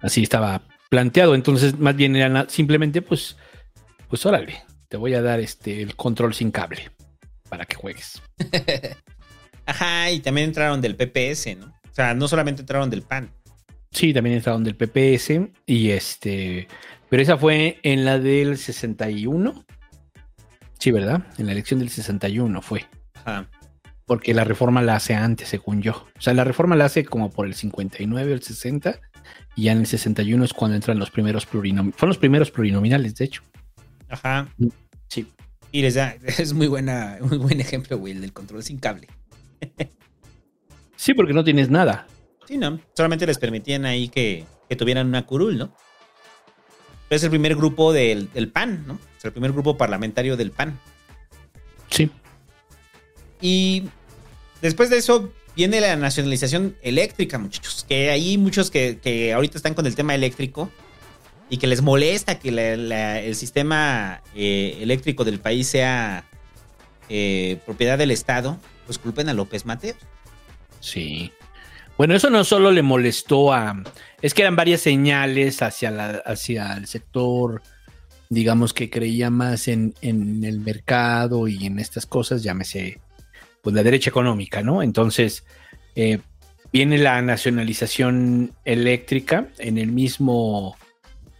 Así 0.00 0.22
estaba 0.22 0.62
planteado. 0.90 1.34
Entonces, 1.34 1.78
más 1.78 1.96
bien 1.96 2.14
era 2.14 2.48
simplemente, 2.48 3.02
pues, 3.02 3.36
pues 4.08 4.24
órale, 4.26 4.62
te 4.88 4.96
voy 4.96 5.14
a 5.14 5.22
dar 5.22 5.40
este 5.40 5.82
el 5.82 5.96
control 5.96 6.34
sin 6.34 6.50
cable 6.50 6.90
para 7.48 7.64
que 7.64 7.74
juegues. 7.74 8.22
Ajá, 9.66 10.10
y 10.10 10.20
también 10.20 10.48
entraron 10.48 10.80
del 10.80 10.96
PPS, 10.96 11.56
¿no? 11.58 11.66
O 11.66 11.94
sea, 11.94 12.14
no 12.14 12.28
solamente 12.28 12.62
entraron 12.62 12.90
del 12.90 13.02
PAN. 13.02 13.30
Sí, 13.90 14.12
también 14.12 14.36
entraron 14.36 14.64
del 14.64 14.76
PPS 14.76 15.50
y 15.66 15.90
este, 15.90 16.68
pero 17.08 17.22
esa 17.22 17.36
fue 17.36 17.78
en 17.82 18.04
la 18.04 18.18
del 18.18 18.58
61. 18.58 19.64
Sí, 20.78 20.90
¿verdad? 20.90 21.26
En 21.38 21.46
la 21.46 21.52
elección 21.52 21.80
del 21.80 21.88
61 21.88 22.62
fue. 22.62 22.86
Ajá. 23.14 23.48
Porque 24.06 24.32
la 24.32 24.44
reforma 24.44 24.80
la 24.82 24.96
hace 24.96 25.14
antes, 25.14 25.48
según 25.48 25.82
yo. 25.82 26.06
O 26.16 26.20
sea, 26.20 26.32
la 26.34 26.44
reforma 26.44 26.76
la 26.76 26.86
hace 26.86 27.04
como 27.04 27.30
por 27.30 27.46
el 27.46 27.54
59 27.54 28.30
o 28.30 28.34
el 28.34 28.42
60 28.42 29.00
y 29.56 29.64
ya 29.64 29.72
en 29.72 29.78
el 29.78 29.86
61 29.86 30.44
es 30.44 30.52
cuando 30.52 30.76
entran 30.76 30.98
los 30.98 31.10
primeros 31.10 31.44
plurinominales. 31.44 31.96
Fueron 31.98 32.10
los 32.10 32.18
primeros 32.18 32.50
plurinominales, 32.50 33.16
de 33.16 33.24
hecho. 33.24 33.42
Ajá. 34.08 34.48
Sí. 35.08 35.26
Y 35.72 35.82
les 35.82 35.94
da, 35.94 36.16
es 36.38 36.52
muy 36.52 36.68
buena, 36.68 37.18
muy 37.20 37.38
buen 37.38 37.60
ejemplo, 37.60 37.98
güey, 37.98 38.12
el 38.12 38.20
del 38.20 38.32
control 38.32 38.62
sin 38.62 38.78
cable. 38.78 39.08
Sí, 41.00 41.14
porque 41.14 41.32
no 41.32 41.44
tienes 41.44 41.70
nada. 41.70 42.08
Sí, 42.48 42.56
no. 42.56 42.80
Solamente 42.96 43.26
les 43.26 43.36
permitían 43.36 43.84
ahí 43.84 44.08
que, 44.08 44.46
que 44.70 44.74
tuvieran 44.74 45.06
una 45.06 45.26
curul, 45.26 45.58
¿no? 45.58 45.76
Es 47.10 47.22
el 47.22 47.28
primer 47.28 47.54
grupo 47.56 47.92
del, 47.92 48.32
del 48.32 48.50
PAN, 48.50 48.84
¿no? 48.86 48.98
Es 49.18 49.24
el 49.26 49.32
primer 49.32 49.52
grupo 49.52 49.76
parlamentario 49.76 50.34
del 50.34 50.50
PAN. 50.50 50.80
Sí. 51.90 52.10
Y 53.42 53.84
después 54.62 54.88
de 54.88 54.96
eso 54.96 55.30
viene 55.54 55.78
la 55.82 55.94
nacionalización 55.96 56.74
eléctrica, 56.80 57.36
muchachos. 57.38 57.84
Que 57.86 58.08
hay 58.10 58.38
muchos 58.38 58.70
que, 58.70 58.98
que 58.98 59.34
ahorita 59.34 59.58
están 59.58 59.74
con 59.74 59.84
el 59.84 59.94
tema 59.94 60.14
eléctrico 60.14 60.70
y 61.50 61.58
que 61.58 61.66
les 61.66 61.82
molesta 61.82 62.38
que 62.38 62.50
la- 62.50 62.76
la- 62.78 63.20
el 63.20 63.34
sistema 63.36 64.22
eh, 64.34 64.78
eléctrico 64.80 65.22
del 65.24 65.38
país 65.38 65.66
sea 65.68 66.24
eh, 67.10 67.58
propiedad 67.66 67.98
del 67.98 68.10
Estado, 68.10 68.58
pues 68.86 68.96
culpen 68.98 69.28
a 69.28 69.34
López 69.34 69.66
Mateos. 69.66 69.98
Sí. 70.80 71.30
Bueno, 71.98 72.14
eso 72.14 72.30
no 72.30 72.44
solo 72.44 72.70
le 72.70 72.82
molestó 72.82 73.52
a. 73.52 73.82
Es 74.22 74.32
que 74.32 74.42
eran 74.42 74.54
varias 74.54 74.80
señales 74.82 75.62
hacia, 75.62 75.90
la, 75.90 76.22
hacia 76.24 76.74
el 76.74 76.86
sector, 76.86 77.60
digamos, 78.28 78.72
que 78.72 78.88
creía 78.88 79.30
más 79.30 79.66
en, 79.66 79.94
en 80.00 80.44
el 80.44 80.60
mercado 80.60 81.48
y 81.48 81.66
en 81.66 81.80
estas 81.80 82.06
cosas, 82.06 82.44
llámese, 82.44 83.00
pues 83.62 83.74
la 83.74 83.82
derecha 83.82 84.10
económica, 84.10 84.62
¿no? 84.62 84.80
Entonces, 84.80 85.44
eh, 85.96 86.20
viene 86.72 86.98
la 86.98 87.20
nacionalización 87.20 88.52
eléctrica 88.64 89.48
en 89.58 89.76
el 89.76 89.90
mismo 89.90 90.76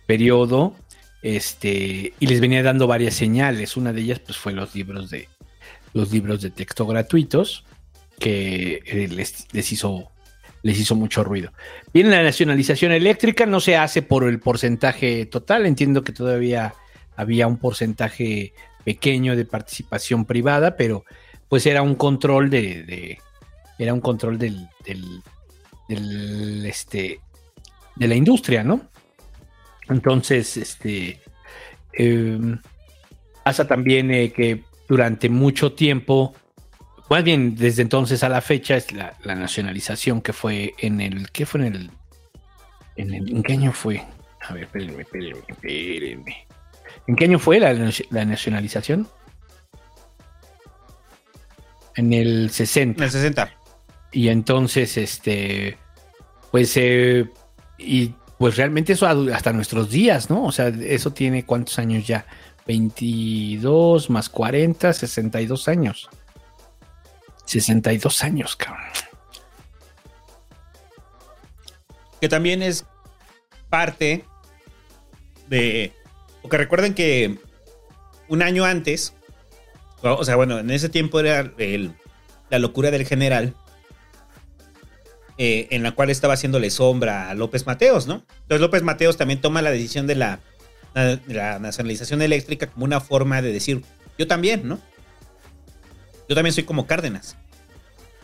periodo, 0.08 0.74
este, 1.22 2.14
y 2.18 2.26
les 2.26 2.40
venía 2.40 2.64
dando 2.64 2.88
varias 2.88 3.14
señales. 3.14 3.76
Una 3.76 3.92
de 3.92 4.00
ellas, 4.00 4.18
pues, 4.18 4.36
fue 4.36 4.52
los 4.52 4.74
libros 4.74 5.08
de 5.08 5.28
los 5.94 6.10
libros 6.10 6.42
de 6.42 6.50
texto 6.50 6.84
gratuitos 6.84 7.64
que 8.18 8.82
eh, 8.84 9.06
les, 9.08 9.46
les 9.52 9.72
hizo 9.72 10.10
les 10.62 10.78
hizo 10.78 10.94
mucho 10.94 11.24
ruido. 11.24 11.52
Bien, 11.92 12.10
la 12.10 12.22
nacionalización 12.22 12.92
eléctrica 12.92 13.46
no 13.46 13.60
se 13.60 13.76
hace 13.76 14.02
por 14.02 14.24
el 14.24 14.40
porcentaje 14.40 15.26
total. 15.26 15.66
Entiendo 15.66 16.02
que 16.02 16.12
todavía 16.12 16.74
había 17.16 17.46
un 17.46 17.58
porcentaje 17.58 18.52
pequeño 18.84 19.36
de 19.36 19.44
participación 19.44 20.24
privada, 20.24 20.76
pero 20.76 21.04
pues 21.48 21.66
era 21.66 21.82
un 21.82 21.94
control 21.94 22.50
de, 22.50 23.18
era 23.78 23.94
un 23.94 24.00
control 24.00 24.38
del, 24.38 24.68
del, 25.88 26.64
este 26.66 27.20
de 27.96 28.08
la 28.08 28.14
industria, 28.14 28.62
¿no? 28.62 28.82
Entonces, 29.88 30.56
este 30.56 31.20
eh, 31.92 32.38
pasa 33.42 33.66
también 33.66 34.10
eh, 34.10 34.30
que 34.30 34.62
durante 34.88 35.28
mucho 35.28 35.72
tiempo 35.72 36.34
más 37.08 37.24
bien 37.24 37.54
desde 37.54 37.82
entonces 37.82 38.22
a 38.22 38.28
la 38.28 38.40
fecha 38.40 38.76
es 38.76 38.92
la, 38.92 39.14
la 39.24 39.34
nacionalización 39.34 40.20
que 40.20 40.32
fue 40.32 40.74
en 40.78 41.00
el 41.00 41.30
¿qué 41.30 41.46
fue 41.46 41.60
en 41.60 41.74
el 41.74 41.90
en 42.96 43.14
el 43.14 43.28
en 43.30 43.42
qué 43.42 43.52
año 43.54 43.72
fue? 43.72 44.04
A 44.40 44.54
ver, 44.54 44.64
espérenme, 44.64 45.02
espérenme, 45.02 45.42
espérenme. 45.48 46.46
¿En 47.06 47.16
qué 47.16 47.24
año 47.24 47.38
fue 47.38 47.58
la, 47.58 47.72
la 47.72 48.24
nacionalización? 48.24 49.08
En 51.96 52.12
el 52.12 52.50
60. 52.50 52.98
En 52.98 53.04
el 53.04 53.10
60. 53.10 53.50
Y 54.12 54.28
entonces, 54.28 54.96
este, 54.96 55.76
pues, 56.50 56.76
eh, 56.76 57.28
y 57.76 58.14
pues 58.38 58.56
realmente 58.56 58.92
eso 58.92 59.06
hasta 59.06 59.52
nuestros 59.52 59.90
días, 59.90 60.30
¿no? 60.30 60.44
O 60.44 60.52
sea, 60.52 60.68
eso 60.68 61.12
tiene 61.12 61.44
cuántos 61.44 61.78
años 61.78 62.06
ya? 62.06 62.24
22 62.66 64.10
más 64.10 64.28
40, 64.28 64.92
62 64.92 65.68
años. 65.68 66.08
62 67.48 68.22
años, 68.24 68.56
cabrón. 68.56 68.84
que 72.20 72.28
también 72.28 72.62
es 72.64 72.84
parte 73.68 74.24
de. 75.48 75.92
Porque 76.42 76.56
recuerden 76.56 76.92
que 76.94 77.38
un 78.26 78.42
año 78.42 78.64
antes, 78.64 79.14
o 80.02 80.24
sea, 80.24 80.34
bueno, 80.34 80.58
en 80.58 80.70
ese 80.70 80.88
tiempo 80.88 81.20
era 81.20 81.52
el- 81.58 81.94
la 82.50 82.58
locura 82.58 82.90
del 82.90 83.06
general, 83.06 83.54
eh, 85.38 85.68
en 85.70 85.84
la 85.84 85.92
cual 85.92 86.10
estaba 86.10 86.34
haciéndole 86.34 86.70
sombra 86.70 87.30
a 87.30 87.34
López 87.34 87.66
Mateos, 87.66 88.08
¿no? 88.08 88.24
Entonces 88.42 88.60
López 88.60 88.82
Mateos 88.82 89.16
también 89.16 89.40
toma 89.40 89.62
la 89.62 89.70
decisión 89.70 90.08
de 90.08 90.16
la, 90.16 90.40
de 90.94 91.20
la 91.28 91.60
nacionalización 91.60 92.20
eléctrica 92.22 92.66
como 92.66 92.84
una 92.84 92.98
forma 93.00 93.40
de 93.42 93.52
decir, 93.52 93.84
yo 94.18 94.26
también, 94.26 94.66
¿no? 94.66 94.80
Yo 96.28 96.34
también 96.34 96.52
soy 96.52 96.64
como 96.64 96.86
Cárdenas. 96.86 97.36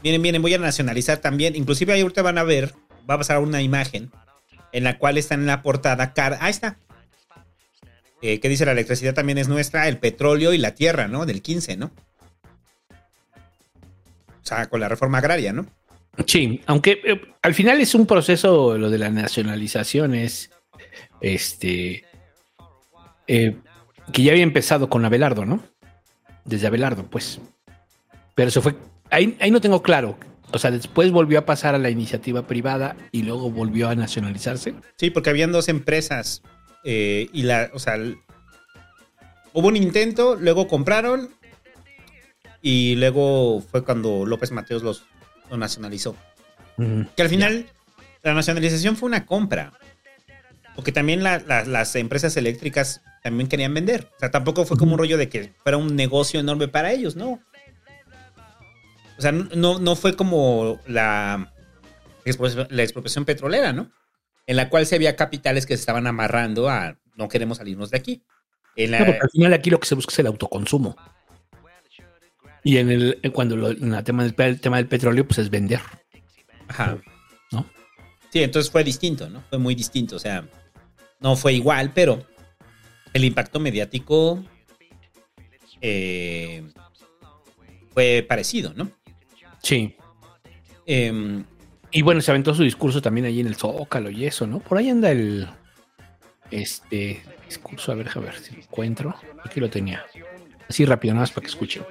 Miren, 0.02 0.20
miren, 0.20 0.42
voy 0.42 0.52
a 0.54 0.58
nacionalizar 0.58 1.18
también. 1.18 1.56
Inclusive 1.56 1.92
ahí 1.92 2.02
ahorita 2.02 2.22
van 2.22 2.38
a 2.38 2.42
ver, 2.42 2.74
va 3.08 3.14
a 3.14 3.18
pasar 3.18 3.38
una 3.38 3.62
imagen 3.62 4.10
en 4.72 4.84
la 4.84 4.98
cual 4.98 5.16
está 5.16 5.34
en 5.34 5.46
la 5.46 5.62
portada. 5.62 6.12
Car 6.12 6.36
ahí 6.40 6.50
está. 6.50 6.76
Eh, 8.20 8.40
que 8.40 8.48
dice 8.48 8.64
la 8.64 8.72
electricidad 8.72 9.14
también 9.14 9.38
es 9.38 9.48
nuestra, 9.48 9.88
el 9.88 9.98
petróleo 9.98 10.52
y 10.52 10.58
la 10.58 10.74
tierra, 10.74 11.08
¿no? 11.08 11.26
Del 11.26 11.42
15, 11.42 11.76
¿no? 11.76 11.90
O 14.42 14.46
sea, 14.46 14.66
con 14.66 14.80
la 14.80 14.88
reforma 14.88 15.18
agraria, 15.18 15.52
¿no? 15.52 15.66
Sí, 16.26 16.62
aunque 16.66 17.00
eh, 17.04 17.20
al 17.42 17.54
final 17.54 17.80
es 17.80 17.94
un 17.94 18.06
proceso, 18.06 18.78
lo 18.78 18.90
de 18.90 18.98
la 18.98 19.10
nacionalización 19.10 20.14
es, 20.14 20.50
este, 21.20 22.04
eh, 23.26 23.56
que 24.12 24.22
ya 24.22 24.32
había 24.32 24.44
empezado 24.44 24.88
con 24.88 25.04
Abelardo, 25.04 25.44
¿no? 25.44 25.62
Desde 26.44 26.66
Abelardo, 26.66 27.04
pues. 27.04 27.40
Pero 28.34 28.48
eso 28.48 28.62
fue, 28.62 28.74
ahí, 29.10 29.36
ahí 29.40 29.50
no 29.50 29.60
tengo 29.60 29.82
claro. 29.82 30.18
O 30.52 30.58
sea, 30.58 30.70
después 30.70 31.10
volvió 31.10 31.38
a 31.40 31.46
pasar 31.46 31.74
a 31.74 31.78
la 31.78 31.90
iniciativa 31.90 32.46
privada 32.46 32.96
y 33.10 33.22
luego 33.22 33.50
volvió 33.50 33.88
a 33.88 33.94
nacionalizarse. 33.94 34.74
Sí, 34.96 35.10
porque 35.10 35.30
habían 35.30 35.50
dos 35.52 35.68
empresas 35.68 36.42
eh, 36.84 37.28
y 37.32 37.42
la, 37.42 37.70
o 37.72 37.78
sea, 37.78 37.94
el- 37.94 38.18
hubo 39.52 39.68
un 39.68 39.76
intento, 39.76 40.36
luego 40.36 40.68
compraron 40.68 41.30
y 42.62 42.94
luego 42.96 43.60
fue 43.62 43.84
cuando 43.84 44.24
López 44.26 44.50
Mateos 44.52 44.82
los, 44.82 45.04
lo 45.50 45.56
nacionalizó. 45.56 46.16
Que 47.14 47.22
al 47.22 47.28
final 47.28 47.66
la 48.22 48.34
nacionalización 48.34 48.96
fue 48.96 49.08
una 49.08 49.26
compra. 49.26 49.72
Porque 50.74 50.90
también 50.92 51.22
la- 51.22 51.38
la- 51.38 51.64
las 51.64 51.94
empresas 51.94 52.36
eléctricas 52.36 53.00
también 53.22 53.48
querían 53.48 53.74
vender. 53.74 54.08
O 54.16 54.18
sea, 54.18 54.30
tampoco 54.30 54.64
fue 54.66 54.76
como 54.76 54.92
un 54.92 54.98
rollo 54.98 55.16
de 55.16 55.28
que 55.28 55.52
fuera 55.62 55.78
un 55.78 55.94
negocio 55.94 56.40
enorme 56.40 56.66
para 56.68 56.90
ellos, 56.92 57.14
¿no? 57.16 57.40
O 59.18 59.22
sea, 59.22 59.32
no, 59.32 59.78
no 59.78 59.96
fue 59.96 60.14
como 60.16 60.80
la, 60.86 61.52
la 62.70 62.82
expropiación 62.82 63.24
petrolera, 63.24 63.72
¿no? 63.72 63.90
En 64.46 64.56
la 64.56 64.68
cual 64.68 64.86
se 64.86 64.96
había 64.96 65.16
capitales 65.16 65.66
que 65.66 65.76
se 65.76 65.80
estaban 65.80 66.06
amarrando 66.06 66.68
a 66.68 66.96
no 67.16 67.28
queremos 67.28 67.58
salirnos 67.58 67.90
de 67.90 67.96
aquí. 67.98 68.22
En 68.76 68.90
la- 68.90 68.98
No, 69.00 69.06
porque 69.06 69.20
al 69.22 69.30
final 69.30 69.52
aquí 69.54 69.70
lo 69.70 69.78
que 69.80 69.86
se 69.86 69.94
busca 69.94 70.12
es 70.12 70.18
el 70.18 70.26
autoconsumo. 70.26 70.96
Y 72.64 72.78
en 72.78 72.90
el 72.90 73.20
cuando 73.32 73.56
lo- 73.56 73.70
en 73.70 73.94
el 73.94 74.04
tema 74.04 74.24
del, 74.24 74.34
el 74.38 74.60
tema 74.60 74.78
del 74.78 74.88
petróleo, 74.88 75.26
pues 75.26 75.38
es 75.38 75.50
vender. 75.50 75.80
Ajá. 76.68 76.98
¿No? 77.52 77.66
Sí, 78.30 78.42
entonces 78.42 78.70
fue 78.72 78.82
distinto, 78.82 79.28
¿no? 79.30 79.42
Fue 79.48 79.58
muy 79.58 79.74
distinto. 79.74 80.16
O 80.16 80.18
sea, 80.18 80.48
no 81.20 81.36
fue 81.36 81.52
igual, 81.52 81.92
pero 81.94 82.26
el 83.12 83.24
impacto 83.24 83.60
mediático 83.60 84.42
eh, 85.80 86.64
fue 87.92 88.24
parecido, 88.28 88.72
¿no? 88.74 88.90
Sí. 89.64 89.96
Em, 90.86 91.44
Y 91.90 92.02
bueno, 92.02 92.20
se 92.20 92.30
aventó 92.32 92.52
su 92.54 92.64
discurso 92.64 93.00
también 93.00 93.26
allí 93.26 93.40
en 93.40 93.46
el 93.46 93.54
Zócalo 93.56 94.10
y 94.10 94.26
eso, 94.26 94.46
¿no? 94.46 94.58
Por 94.58 94.78
ahí 94.78 94.90
anda 94.90 95.10
el 95.12 95.48
este 96.50 97.22
discurso, 97.46 97.92
a 97.92 97.94
ver, 97.94 98.10
a 98.14 98.18
ver 98.18 98.34
si 98.36 98.54
lo 98.56 98.62
encuentro. 98.62 99.14
Aquí 99.44 99.60
lo 99.60 99.70
tenía. 99.70 100.04
Así 100.68 100.84
rápido, 100.84 101.14
nada 101.14 101.22
más 101.22 101.30
para 101.30 101.42
que 101.42 101.48
escuchen. 101.50 101.84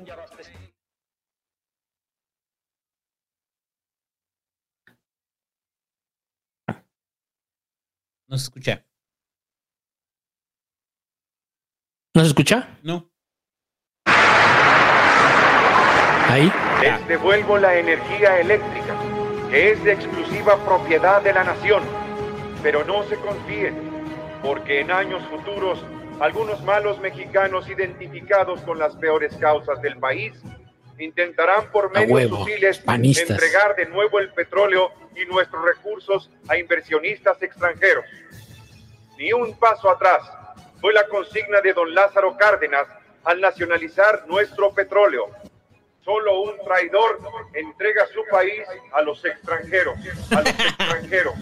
no 8.28 8.38
se 8.38 8.44
escucha. 8.45 8.86
¿No 12.16 12.22
se 12.22 12.28
escucha? 12.28 12.78
No. 12.84 13.10
Ahí. 16.30 16.52
Les 16.84 17.08
devuelvo 17.08 17.58
la 17.58 17.78
energía 17.78 18.42
eléctrica, 18.42 18.94
que 19.50 19.72
es 19.72 19.84
de 19.86 19.94
exclusiva 19.94 20.58
propiedad 20.66 21.22
de 21.22 21.32
la 21.32 21.46
nación. 21.46 21.82
Pero 22.62 22.84
no 22.84 23.04
se 23.04 23.16
confíen, 23.16 23.74
porque 24.42 24.82
en 24.82 24.92
años 24.92 25.24
futuros 25.30 25.86
algunos 26.20 26.62
malos 26.64 27.00
mexicanos 27.00 27.70
identificados 27.70 28.60
con 28.62 28.80
las 28.80 28.98
peores 28.98 29.34
causas 29.38 29.82
del 29.82 29.98
país 29.98 30.34
intentarán 31.00 31.72
por 31.72 31.90
medios 31.92 32.30
sutiles 32.30 32.80
panistas. 32.80 33.30
entregar 33.30 33.76
de 33.78 33.86
nuevo 33.86 34.20
el 34.20 34.34
petróleo 34.34 34.92
y 35.16 35.26
nuestros 35.26 35.64
recursos 35.64 36.30
a 36.50 36.58
inversionistas 36.58 37.42
extranjeros. 37.42 38.06
Ni 39.18 39.32
un 39.32 39.58
paso 39.58 39.90
atrás 39.90 40.22
fue 40.82 40.94
la 40.94 41.08
consigna 41.08 41.62
de 41.62 41.74
don 41.74 41.96
Lázaro 41.96 42.36
Cárdenas 42.38 42.88
al 43.24 43.40
nacionalizar 43.40 44.26
nuestro 44.28 44.74
petróleo. 44.74 45.30
Solo 46.04 46.42
un 46.42 46.52
traidor 46.66 47.20
entrega 47.54 48.06
su 48.14 48.20
país 48.30 48.62
a 48.94 49.02
los 49.02 49.24
extranjeros, 49.24 49.96
a 50.32 50.42
los 50.42 50.50
extranjeros. 50.50 51.34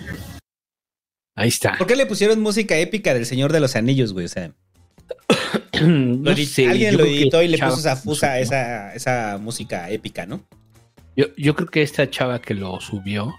Ahí 1.35 1.47
está. 1.49 1.77
¿Por 1.77 1.87
qué 1.87 1.95
le 1.95 2.05
pusieron 2.05 2.39
música 2.41 2.77
épica 2.77 3.13
del 3.13 3.25
Señor 3.25 3.51
de 3.51 3.59
los 3.59 3.75
Anillos, 3.75 4.13
güey? 4.13 4.25
O 4.25 4.29
sea, 4.29 4.51
No 5.81 6.29
lo 6.29 6.31
edit- 6.31 6.45
sé, 6.47 6.67
alguien 6.67 6.97
lo 6.97 7.05
editó 7.05 7.41
y 7.41 7.47
le 7.47 7.57
Chava- 7.57 7.69
puso 7.71 7.79
esa 7.79 7.95
fusa, 7.95 8.39
esa, 8.39 8.93
esa 8.93 9.37
música 9.39 9.89
épica, 9.89 10.25
¿no? 10.25 10.43
Yo, 11.15 11.25
yo 11.37 11.55
creo 11.55 11.67
que 11.69 11.81
esta 11.81 12.09
chava 12.09 12.39
que 12.39 12.53
lo 12.53 12.79
subió, 12.79 13.33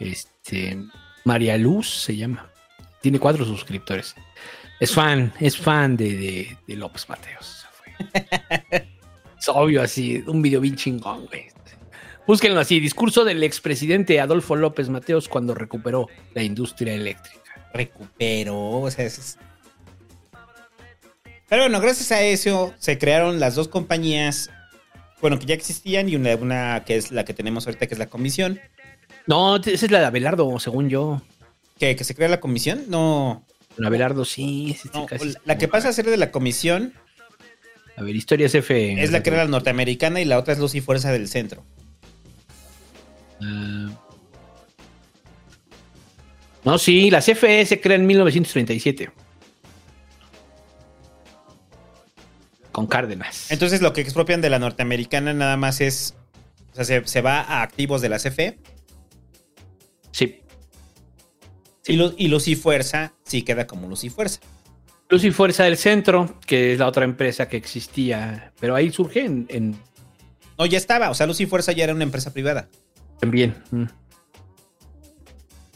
este, 0.00 0.76
María 1.24 1.56
Luz 1.56 1.88
se 1.88 2.16
llama. 2.16 2.50
Tiene 3.00 3.18
cuatro 3.20 3.44
suscriptores. 3.44 4.14
Es 4.80 4.92
fan, 4.92 5.32
es 5.38 5.56
fan 5.56 5.96
de, 5.96 6.16
de- 6.16 6.58
de 6.66 6.76
López 6.76 7.08
Mateos. 7.08 7.64
es 9.42 9.48
obvio 9.48 9.82
así, 9.82 10.22
un 10.28 10.40
video 10.40 10.60
bien 10.60 10.76
chingón, 10.76 11.26
güey. 11.26 11.46
Búsquenlo 12.28 12.60
así, 12.60 12.78
discurso 12.78 13.24
del 13.24 13.42
expresidente 13.42 14.20
Adolfo 14.20 14.54
López 14.54 14.88
Mateos 14.88 15.28
cuando 15.28 15.52
recuperó 15.52 16.06
la 16.32 16.44
industria 16.44 16.94
eléctrica. 16.94 17.42
Recuperó, 17.74 18.82
o 18.82 18.90
sea, 18.90 19.04
es... 19.04 19.38
Pero 21.48 21.62
bueno, 21.64 21.80
gracias 21.80 22.12
a 22.12 22.22
eso 22.22 22.72
se 22.78 22.98
crearon 22.98 23.40
las 23.40 23.56
dos 23.56 23.66
compañías, 23.66 24.48
bueno, 25.20 25.40
que 25.40 25.46
ya 25.46 25.54
existían 25.54 26.08
y 26.08 26.14
una, 26.14 26.36
una 26.36 26.84
que 26.86 26.96
es 26.96 27.10
la 27.10 27.24
que 27.24 27.34
tenemos 27.34 27.66
ahorita, 27.66 27.88
que 27.88 27.94
es 27.94 27.98
la 27.98 28.08
comisión. 28.08 28.60
No, 29.26 29.56
esa 29.56 29.70
es 29.70 29.90
la 29.90 29.98
de 29.98 30.06
Abelardo, 30.06 30.58
según 30.60 30.88
yo. 30.88 31.20
¿Que, 31.80 31.96
que 31.96 32.04
se 32.04 32.14
crea 32.14 32.28
la 32.28 32.40
comisión? 32.40 32.84
No. 32.86 33.44
La 33.76 33.88
Abelardo 33.88 34.24
sí, 34.24 34.76
sí, 34.80 34.88
No, 34.94 35.06
la 35.44 35.58
que 35.58 35.66
pasa 35.66 35.88
a 35.88 35.92
ser 35.92 36.08
de 36.08 36.16
la 36.16 36.30
comisión 36.30 36.94
A 37.96 38.02
ver, 38.02 38.16
Historias 38.16 38.54
F. 38.54 39.02
es 39.02 39.12
la 39.12 39.22
que 39.22 39.30
era 39.30 39.44
la 39.44 39.50
norteamericana 39.50 40.20
y 40.20 40.24
la 40.24 40.38
otra 40.38 40.54
es 40.54 40.58
Luz 40.58 40.74
y 40.74 40.80
Fuerza 40.80 41.12
del 41.12 41.28
Centro. 41.28 41.64
Ah. 43.40 43.90
No, 46.64 46.78
sí, 46.78 47.10
la 47.10 47.20
CFE 47.20 47.66
se 47.66 47.80
crea 47.80 47.96
en 47.96 48.06
1937. 48.06 49.10
Con 52.70 52.86
Cárdenas. 52.86 53.50
Entonces 53.50 53.82
lo 53.82 53.92
que 53.92 54.00
expropian 54.00 54.40
de 54.40 54.48
la 54.48 54.58
norteamericana 54.58 55.34
nada 55.34 55.56
más 55.56 55.80
es, 55.80 56.14
o 56.72 56.76
sea, 56.76 56.84
se, 56.84 57.06
se 57.06 57.20
va 57.20 57.40
a 57.40 57.62
activos 57.62 58.00
de 58.00 58.08
la 58.08 58.18
CFE. 58.18 58.58
Sí. 60.12 60.40
Y, 61.86 61.96
Luz, 61.96 62.14
y 62.16 62.28
Luz 62.28 62.48
y 62.48 62.54
Fuerza 62.54 63.12
sí 63.24 63.42
queda 63.42 63.66
como 63.66 63.88
Luz 63.88 64.04
y 64.04 64.08
Fuerza. 64.08 64.40
Luz 65.12 65.24
y 65.24 65.30
Fuerza 65.30 65.64
del 65.64 65.76
Centro, 65.76 66.38
que 66.46 66.72
es 66.72 66.78
la 66.78 66.86
otra 66.88 67.04
empresa 67.04 67.46
que 67.46 67.58
existía, 67.58 68.50
pero 68.58 68.74
ahí 68.74 68.90
surge 68.90 69.24
en, 69.26 69.44
en- 69.50 69.76
No, 70.58 70.64
ya 70.64 70.78
estaba, 70.78 71.10
o 71.10 71.14
sea, 71.14 71.26
Luz 71.26 71.38
y 71.42 71.44
Fuerza 71.46 71.72
ya 71.72 71.84
era 71.84 71.92
una 71.94 72.04
empresa 72.04 72.32
privada. 72.32 72.68
también. 73.20 73.54
mm. 73.70 73.84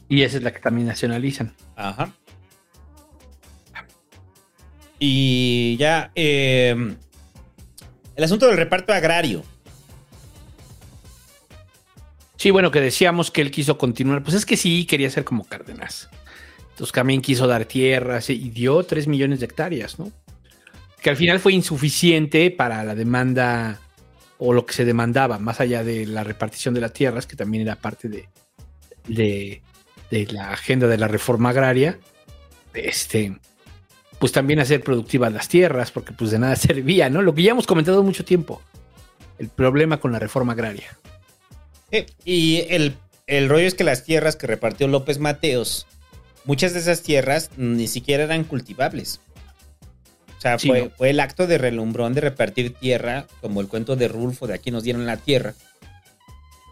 Y 0.09 0.23
esa 0.23 0.39
es 0.39 0.43
la 0.43 0.53
que 0.55 0.61
también 0.61 0.87
nacionalizan. 0.87 1.55
Ajá. 1.77 2.13
Y 4.99 5.77
ya, 5.79 6.13
eh, 6.15 6.97
el 8.15 8.25
asunto 8.25 8.47
del 8.47 8.57
reparto 8.57 8.95
agrario. 8.95 9.43
Sí, 12.37 12.51
bueno, 12.51 12.71
que 12.71 12.81
decíamos 12.81 13.31
que 13.31 13.43
él 13.43 13.51
quiso 13.51 13.77
continuar. 13.77 14.23
Pues 14.23 14.35
es 14.35 14.47
que 14.47 14.57
sí, 14.57 14.87
quería 14.87 15.11
ser 15.11 15.25
como 15.25 15.45
Cárdenas. 15.45 16.09
Entonces 16.77 16.93
también 16.93 17.23
quiso 17.23 17.47
dar 17.47 17.65
tierras 17.65 18.29
y 18.29 18.51
dio 18.51 18.83
3 18.83 19.09
millones 19.09 19.41
de 19.41 19.47
hectáreas, 19.47 19.99
¿no? 19.99 20.13
Que 21.01 21.09
al 21.09 21.17
final 21.17 21.41
fue 21.41 21.55
insuficiente 21.55 22.51
para 22.51 22.85
la 22.85 22.95
demanda 22.95 23.81
o 24.37 24.53
lo 24.53 24.67
que 24.67 24.75
se 24.75 24.85
demandaba, 24.85 25.39
más 25.39 25.59
allá 25.61 25.83
de 25.83 26.05
la 26.05 26.23
repartición 26.23 26.75
de 26.75 26.83
las 26.83 26.93
tierras, 26.93 27.27
que 27.27 27.35
también 27.35 27.63
era 27.63 27.77
parte 27.77 28.11
de, 29.09 29.63
la 30.11 30.51
agenda 30.51 30.87
de 30.87 30.99
la 30.99 31.09
reforma 31.09 31.49
agraria. 31.49 31.99
Este, 32.75 33.39
pues 34.19 34.33
también 34.33 34.61
hacer 34.61 34.83
productivas 34.83 35.33
las 35.33 35.49
tierras, 35.49 35.91
porque 35.91 36.13
pues 36.13 36.31
de 36.31 36.39
nada 36.39 36.57
servía, 36.57 37.09
¿no? 37.09 37.23
Lo 37.23 37.35
que 37.35 37.43
ya 37.43 37.53
hemos 37.53 37.67
comentado 37.67 38.03
mucho 38.03 38.23
tiempo. 38.23 38.61
El 39.39 39.49
problema 39.49 39.99
con 39.99 40.13
la 40.13 40.19
reforma 40.19 40.53
agraria. 40.53 40.95
Y 42.27 42.67
el 42.69 43.49
rollo 43.49 43.67
es 43.67 43.73
que 43.73 43.85
las 43.85 44.05
tierras 44.05 44.37
que 44.37 44.47
repartió 44.47 44.89
López 44.89 45.19
Mateos, 45.21 45.87
muchas 46.47 46.73
de 46.73 46.81
esas 46.81 47.03
tierras 47.03 47.51
ni 47.57 47.87
siquiera 47.89 48.25
eran 48.25 48.45
cultivables. 48.45 49.21
O 50.39 50.41
sea, 50.41 50.59
Sí, 50.59 50.69
fue, 50.69 50.85
no. 50.85 50.91
fue 50.91 51.11
el 51.11 51.21
acto 51.21 51.47
de 51.47 51.59
relumbrón 51.59 52.15
de 52.15 52.21
repartir 52.23 52.75
tierra, 52.75 53.27
como 53.41 53.61
el 53.61 53.69
cuento 53.69 53.97
de 53.97 54.09
Rulfo 54.09 54.47
de 54.47 54.55
aquí 54.55 54.71
nos 54.71 54.83
dieron 54.85 55.07
la 55.07 55.17
tierra, 55.17 55.55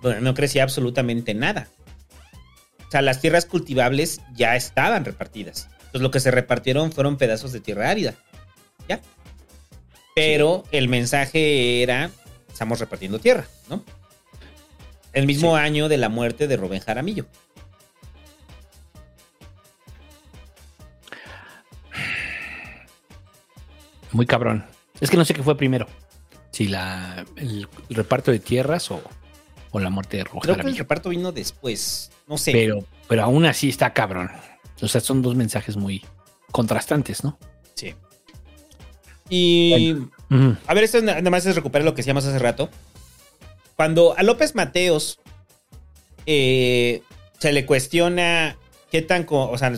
donde 0.02 0.20
no 0.20 0.34
crecía 0.34 0.62
absolutamente 0.62 1.34
nada. 1.34 1.68
O 2.86 2.90
sea, 2.90 3.02
las 3.02 3.20
tierras 3.20 3.46
cultivables 3.46 4.20
ya 4.34 4.54
estaban 4.56 5.04
repartidas. 5.04 5.68
Entonces 5.78 6.02
lo 6.02 6.10
que 6.10 6.20
se 6.20 6.30
repartieron 6.30 6.92
fueron 6.92 7.16
pedazos 7.16 7.52
de 7.52 7.60
tierra 7.60 7.90
árida. 7.90 8.14
¿Ya? 8.88 9.00
Pero 10.14 10.62
el 10.70 10.88
mensaje 10.88 11.82
era, 11.82 12.10
estamos 12.52 12.78
repartiendo 12.78 13.18
tierra, 13.18 13.46
¿no? 13.68 13.82
El 15.12 15.26
mismo 15.26 15.56
año 15.56 15.88
de 15.88 15.96
la 15.96 16.08
muerte 16.08 16.46
de 16.48 16.56
Rubén 16.56 16.80
Jaramillo. 16.80 17.26
Muy 24.14 24.26
cabrón. 24.26 24.64
Es 25.00 25.10
que 25.10 25.16
no 25.16 25.24
sé 25.24 25.34
qué 25.34 25.42
fue 25.42 25.56
primero. 25.56 25.86
Si 26.52 26.68
la, 26.68 27.24
el, 27.36 27.68
el 27.88 27.96
reparto 27.96 28.30
de 28.30 28.38
tierras 28.38 28.90
o, 28.90 29.02
o 29.72 29.78
la 29.80 29.90
muerte 29.90 30.16
de 30.18 30.24
Rubén 30.24 30.40
Creo 30.42 30.56
que 30.56 30.66
el 30.68 30.76
reparto 30.78 31.08
vino 31.10 31.32
después. 31.32 32.10
No 32.28 32.38
sé. 32.38 32.52
Pero, 32.52 32.84
pero 33.08 33.24
aún 33.24 33.44
así 33.44 33.68
está 33.68 33.92
cabrón. 33.92 34.30
O 34.80 34.88
sea, 34.88 35.00
son 35.00 35.20
dos 35.20 35.34
mensajes 35.34 35.76
muy 35.76 36.04
contrastantes, 36.52 37.24
¿no? 37.24 37.38
Sí. 37.74 37.94
Y. 39.28 39.96
A 40.66 40.74
ver, 40.74 40.84
esto 40.84 41.00
na- 41.02 41.14
nada 41.16 41.30
más 41.30 41.44
es 41.46 41.54
recuperar 41.56 41.84
lo 41.84 41.92
que 41.94 41.98
decíamos 42.02 42.24
hace 42.24 42.38
rato. 42.38 42.70
Cuando 43.76 44.16
a 44.16 44.22
López 44.22 44.54
Mateos 44.54 45.18
eh, 46.26 47.02
se 47.38 47.52
le 47.52 47.66
cuestiona 47.66 48.56
qué 48.90 49.02
tan. 49.02 49.26
O 49.28 49.58
sea, 49.58 49.72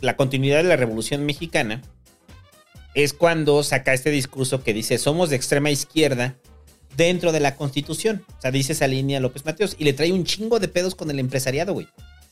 la 0.00 0.16
continuidad 0.16 0.58
de 0.58 0.64
la 0.64 0.76
Revolución 0.76 1.24
Mexicana. 1.26 1.82
Es 2.98 3.12
cuando 3.12 3.62
saca 3.62 3.94
este 3.94 4.10
discurso 4.10 4.64
que 4.64 4.74
dice: 4.74 4.98
Somos 4.98 5.30
de 5.30 5.36
extrema 5.36 5.70
izquierda 5.70 6.34
dentro 6.96 7.30
de 7.30 7.38
la 7.38 7.54
Constitución. 7.54 8.24
O 8.36 8.40
sea, 8.40 8.50
dice 8.50 8.72
esa 8.72 8.88
línea 8.88 9.20
López 9.20 9.44
Mateos. 9.44 9.76
Y 9.78 9.84
le 9.84 9.92
trae 9.92 10.12
un 10.12 10.24
chingo 10.24 10.58
de 10.58 10.66
pedos 10.66 10.96
con 10.96 11.08
el 11.08 11.20
empresariado, 11.20 11.74
güey. 11.74 11.86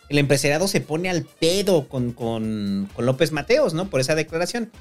El 0.09 0.19
empresariado 0.19 0.67
se 0.67 0.81
pone 0.81 1.09
al 1.09 1.23
pedo 1.23 1.87
con, 1.89 2.11
con, 2.11 2.89
con 2.97 3.07
López 3.07 3.31
Mateos, 3.31 3.75
¿no? 3.75 3.89
Por 3.89 4.01
esa 4.01 4.17
declaración. 4.17 4.73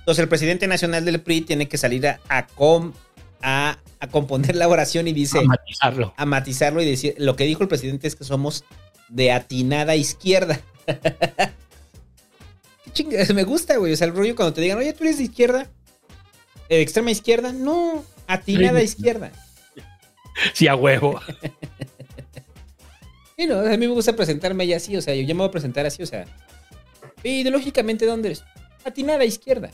Entonces 0.00 0.22
el 0.22 0.28
presidente 0.28 0.66
nacional 0.66 1.06
del 1.06 1.22
PRI 1.22 1.40
tiene 1.40 1.68
que 1.68 1.78
salir 1.78 2.06
a, 2.06 2.20
a, 2.28 2.46
com- 2.46 2.92
a, 3.40 3.78
a 3.98 4.06
componer 4.08 4.56
la 4.56 4.68
oración 4.68 5.08
y 5.08 5.14
dice... 5.14 5.38
A 5.38 5.42
matizarlo. 5.42 6.14
A 6.18 6.26
matizarlo 6.26 6.82
y 6.82 6.84
decir... 6.84 7.14
Lo 7.16 7.34
que 7.36 7.44
dijo 7.44 7.62
el 7.62 7.68
presidente 7.70 8.08
es 8.08 8.14
que 8.14 8.24
somos 8.24 8.64
de 9.08 9.32
atinada 9.32 9.96
izquierda. 9.96 10.60
Chinga- 12.92 13.26
me 13.34 13.44
gusta, 13.44 13.76
güey. 13.76 13.92
O 13.92 13.96
sea, 13.96 14.06
el 14.06 14.14
rollo 14.14 14.34
cuando 14.36 14.52
te 14.54 14.60
digan, 14.60 14.78
oye, 14.78 14.92
tú 14.92 15.04
eres 15.04 15.18
de 15.18 15.24
izquierda. 15.24 15.66
¿De 16.68 16.80
extrema 16.80 17.10
izquierda? 17.10 17.52
No, 17.52 18.04
atinada 18.26 18.78
Sí. 18.80 18.84
izquierda. 18.84 19.32
Sí, 20.54 20.68
a 20.68 20.74
huevo. 20.76 21.20
Y 23.36 23.46
no, 23.46 23.58
a 23.60 23.70
mí 23.70 23.78
me 23.78 23.86
gusta 23.88 24.14
presentarme 24.14 24.66
ya 24.66 24.76
así, 24.76 24.94
o 24.98 25.00
sea, 25.00 25.14
yo 25.14 25.22
ya 25.22 25.32
me 25.34 25.38
voy 25.38 25.48
a 25.48 25.50
presentar 25.50 25.86
así, 25.86 26.02
o 26.02 26.06
sea. 26.06 26.26
Ideológicamente, 27.24 28.04
¿dónde 28.04 28.28
eres? 28.28 28.44
Atinada 28.84 29.24
izquierda. 29.24 29.70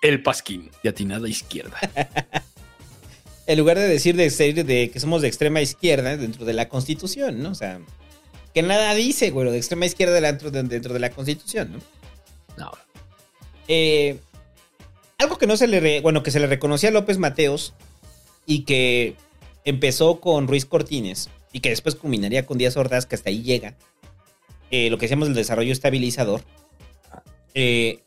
El 0.00 0.22
pasquín 0.22 0.70
de 0.82 0.88
atinada 0.88 1.28
izquierda. 1.28 1.78
En 3.48 3.58
lugar 3.58 3.78
de 3.78 3.86
decir 3.86 4.16
de, 4.16 4.28
ser 4.30 4.64
de 4.64 4.90
que 4.90 4.98
somos 4.98 5.22
de 5.22 5.28
extrema 5.28 5.60
izquierda 5.60 6.16
dentro 6.16 6.44
de 6.44 6.52
la 6.52 6.68
constitución, 6.68 7.42
¿no? 7.44 7.50
O 7.50 7.54
sea, 7.54 7.78
que 8.56 8.62
nada 8.62 8.94
dice, 8.94 9.28
güey, 9.30 9.50
de 9.50 9.58
extrema 9.58 9.84
izquierda 9.84 10.18
dentro 10.18 10.50
de, 10.50 10.62
dentro 10.62 10.94
de 10.94 10.98
la 11.00 11.10
constitución, 11.10 11.72
¿no? 11.72 11.78
No. 12.64 12.72
Eh, 13.68 14.18
algo 15.18 15.36
que 15.36 15.46
no 15.46 15.58
se 15.58 15.66
le, 15.66 15.78
re- 15.78 16.00
bueno, 16.00 16.22
que 16.22 16.30
se 16.30 16.40
le 16.40 16.46
reconocía 16.46 16.88
a 16.88 16.92
López 16.92 17.18
Mateos 17.18 17.74
y 18.46 18.60
que 18.64 19.14
empezó 19.66 20.20
con 20.20 20.48
Ruiz 20.48 20.64
Cortines 20.64 21.28
y 21.52 21.60
que 21.60 21.68
después 21.68 21.96
culminaría 21.96 22.46
con 22.46 22.56
Díaz 22.56 22.78
Ordaz, 22.78 23.04
que 23.04 23.14
hasta 23.16 23.28
ahí 23.28 23.42
llega, 23.42 23.74
eh, 24.70 24.88
lo 24.88 24.96
que 24.96 25.04
decíamos 25.04 25.28
del 25.28 25.36
desarrollo 25.36 25.72
estabilizador. 25.72 26.40
Eh, 27.52 28.00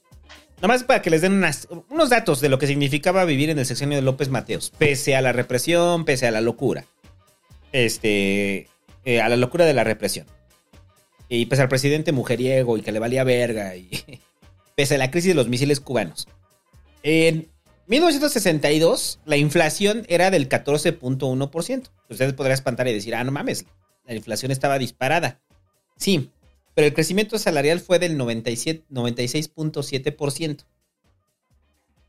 Nada 0.58 0.68
más 0.70 0.84
para 0.84 1.02
que 1.04 1.12
les 1.12 1.22
den 1.22 1.34
unas- 1.34 1.68
unos 1.90 2.10
datos 2.10 2.42
de 2.42 2.50
lo 2.50 2.58
que 2.58 2.66
significaba 2.68 3.24
vivir 3.24 3.52
en 3.52 3.60
el 3.60 3.66
sexenio 3.68 3.98
de 3.98 4.02
López 4.02 4.30
Mateos, 4.30 4.72
pese 4.78 5.16
a 5.16 5.22
la 5.22 5.32
represión, 5.32 6.06
pese 6.06 6.26
a 6.28 6.32
la 6.32 6.42
locura. 6.42 6.86
Este, 7.72 8.68
eh, 9.06 9.22
a 9.22 9.30
la 9.30 9.38
locura 9.38 9.66
de 9.66 9.74
la 9.74 9.84
represión. 9.84 10.26
Y 11.30 11.46
pese 11.46 11.62
al 11.62 11.70
presidente 11.70 12.12
mujeriego 12.12 12.78
y 12.78 12.82
que 12.82 12.92
le 12.92 13.00
valía 13.00 13.24
verga, 13.24 13.76
y 13.76 13.90
pese 14.76 14.96
a 14.96 14.98
la 14.98 15.12
crisis 15.12 15.30
de 15.30 15.36
los 15.36 15.48
misiles 15.48 15.80
cubanos. 15.80 16.28
En 17.04 17.48
1962, 17.88 19.20
la 19.26 19.38
inflación 19.38 20.06
era 20.10 20.32
del 20.32 20.50
14.1%. 20.50 21.90
Usted 22.10 22.36
podrá 22.36 22.54
espantar 22.54 22.88
y 22.88 22.94
decir, 22.94 23.16
ah, 23.16 23.24
no 23.24 23.32
mames, 23.32 23.66
la 24.06 24.16
inflación 24.16 24.52
estaba 24.52 24.80
disparada. 24.80 25.40
Sí, 25.98 26.30
pero 26.74 26.88
el 26.88 26.94
crecimiento 26.94 27.38
salarial 27.38 27.80
fue 27.80 28.00
del 28.00 28.18
97 28.18 28.86
96.7%. 28.90 30.66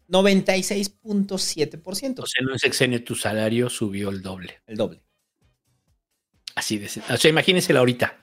96.7%. 0.09 2.21
O 2.21 2.27
sea, 2.27 2.43
en 2.43 2.51
un 2.51 2.59
sexenio 2.59 3.05
tu 3.05 3.15
salario 3.15 3.71
subió 3.71 4.11
el 4.11 4.23
doble. 4.23 4.61
El 4.67 4.77
doble. 4.77 5.01
Así 6.57 6.79
de. 6.79 6.87
O 6.87 7.17
sea, 7.17 7.31
imagínensela 7.31 7.79
ahorita. 7.81 8.20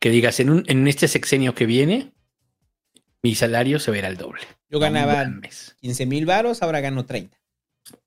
Que 0.00 0.10
digas, 0.10 0.40
en, 0.40 0.50
un, 0.50 0.64
en 0.66 0.88
este 0.88 1.08
sexenio 1.08 1.54
que 1.54 1.66
viene, 1.66 2.12
mi 3.22 3.34
salario 3.34 3.78
se 3.78 3.90
verá 3.90 4.08
el 4.08 4.16
doble. 4.16 4.42
Yo 4.68 4.78
ganaba 4.78 5.24
mames. 5.24 5.76
15 5.80 6.06
mil 6.06 6.26
varos, 6.26 6.62
ahora 6.62 6.80
gano 6.80 7.04
30. 7.04 7.38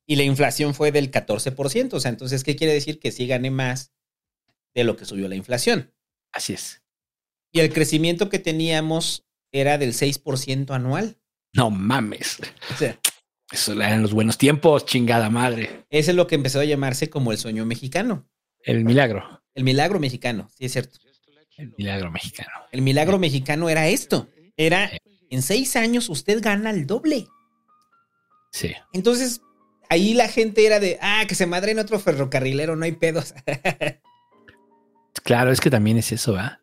Y 0.06 0.16
la 0.16 0.24
inflación 0.24 0.74
fue 0.74 0.92
del 0.92 1.12
14%. 1.12 1.94
O 1.94 2.00
sea, 2.00 2.10
entonces, 2.10 2.44
¿qué 2.44 2.56
quiere 2.56 2.74
decir? 2.74 3.00
Que 3.00 3.12
sí 3.12 3.28
gané 3.28 3.52
más 3.52 3.94
de 4.74 4.84
lo 4.84 4.98
que 4.98 5.06
subió 5.06 5.28
la 5.28 5.36
inflación. 5.36 5.94
Así 6.32 6.54
es. 6.54 6.82
Y 7.52 7.60
el 7.60 7.72
crecimiento 7.72 8.30
que 8.30 8.40
teníamos 8.40 9.26
era 9.52 9.78
del 9.78 9.94
6% 9.94 10.72
anual. 10.72 11.20
No 11.54 11.70
mames. 11.70 12.40
O 12.74 12.76
sea, 12.78 13.00
Eso 13.52 13.74
eran 13.74 14.02
los 14.02 14.14
buenos 14.14 14.40
tiempos, 14.40 14.88
chingada 14.88 15.30
madre. 15.30 15.86
ese 15.92 16.10
es 16.12 16.18
lo 16.18 16.26
que 16.26 16.34
empezó 16.34 16.60
a 16.60 16.66
llamarse 16.66 17.12
como 17.12 17.32
el 17.32 17.38
sueño 17.38 17.66
mexicano. 17.68 18.28
El 18.62 18.84
milagro. 18.84 19.44
El 19.54 19.64
milagro 19.64 20.00
mexicano, 20.00 20.50
sí 20.58 20.66
es 20.66 20.72
cierto. 20.72 20.98
El 21.58 21.74
milagro 21.78 22.12
mexicano. 22.12 22.50
El 22.72 22.82
milagro 22.82 23.20
mexicano 23.20 23.70
era 23.70 23.88
esto. 23.88 24.28
Era, 24.58 24.92
en 25.30 25.42
seis 25.42 25.76
años 25.76 26.10
usted 26.10 26.42
gana 26.42 26.70
el 26.72 26.88
doble. 26.88 27.28
Sí. 28.52 28.74
Entonces, 28.94 29.42
ahí 29.90 30.14
la 30.14 30.28
gente 30.28 30.66
era 30.66 30.80
de, 30.80 30.98
ah, 31.02 31.26
que 31.28 31.36
se 31.36 31.46
madre 31.46 31.72
en 31.72 31.80
otro 31.80 32.00
ferrocarrilero, 32.00 32.76
no 32.76 32.86
hay 32.86 32.94
pedos. 32.94 33.34
Claro, 35.24 35.52
es 35.52 35.62
que 35.62 35.70
también 35.70 35.98
es 35.98 36.12
eso, 36.12 36.34
¿verdad? 36.34 36.60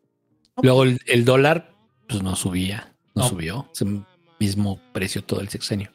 Luego 0.60 0.82
el, 0.82 1.00
el 1.06 1.24
dólar, 1.24 1.72
pues 2.08 2.22
no 2.22 2.36
subía, 2.36 2.92
no, 3.14 3.22
No. 3.22 3.28
subió. 3.28 3.70
Es 3.72 3.80
el 3.80 4.04
mismo 4.38 4.80
precio 4.92 5.24
todo 5.24 5.40
el 5.40 5.48
sexenio. 5.48 5.90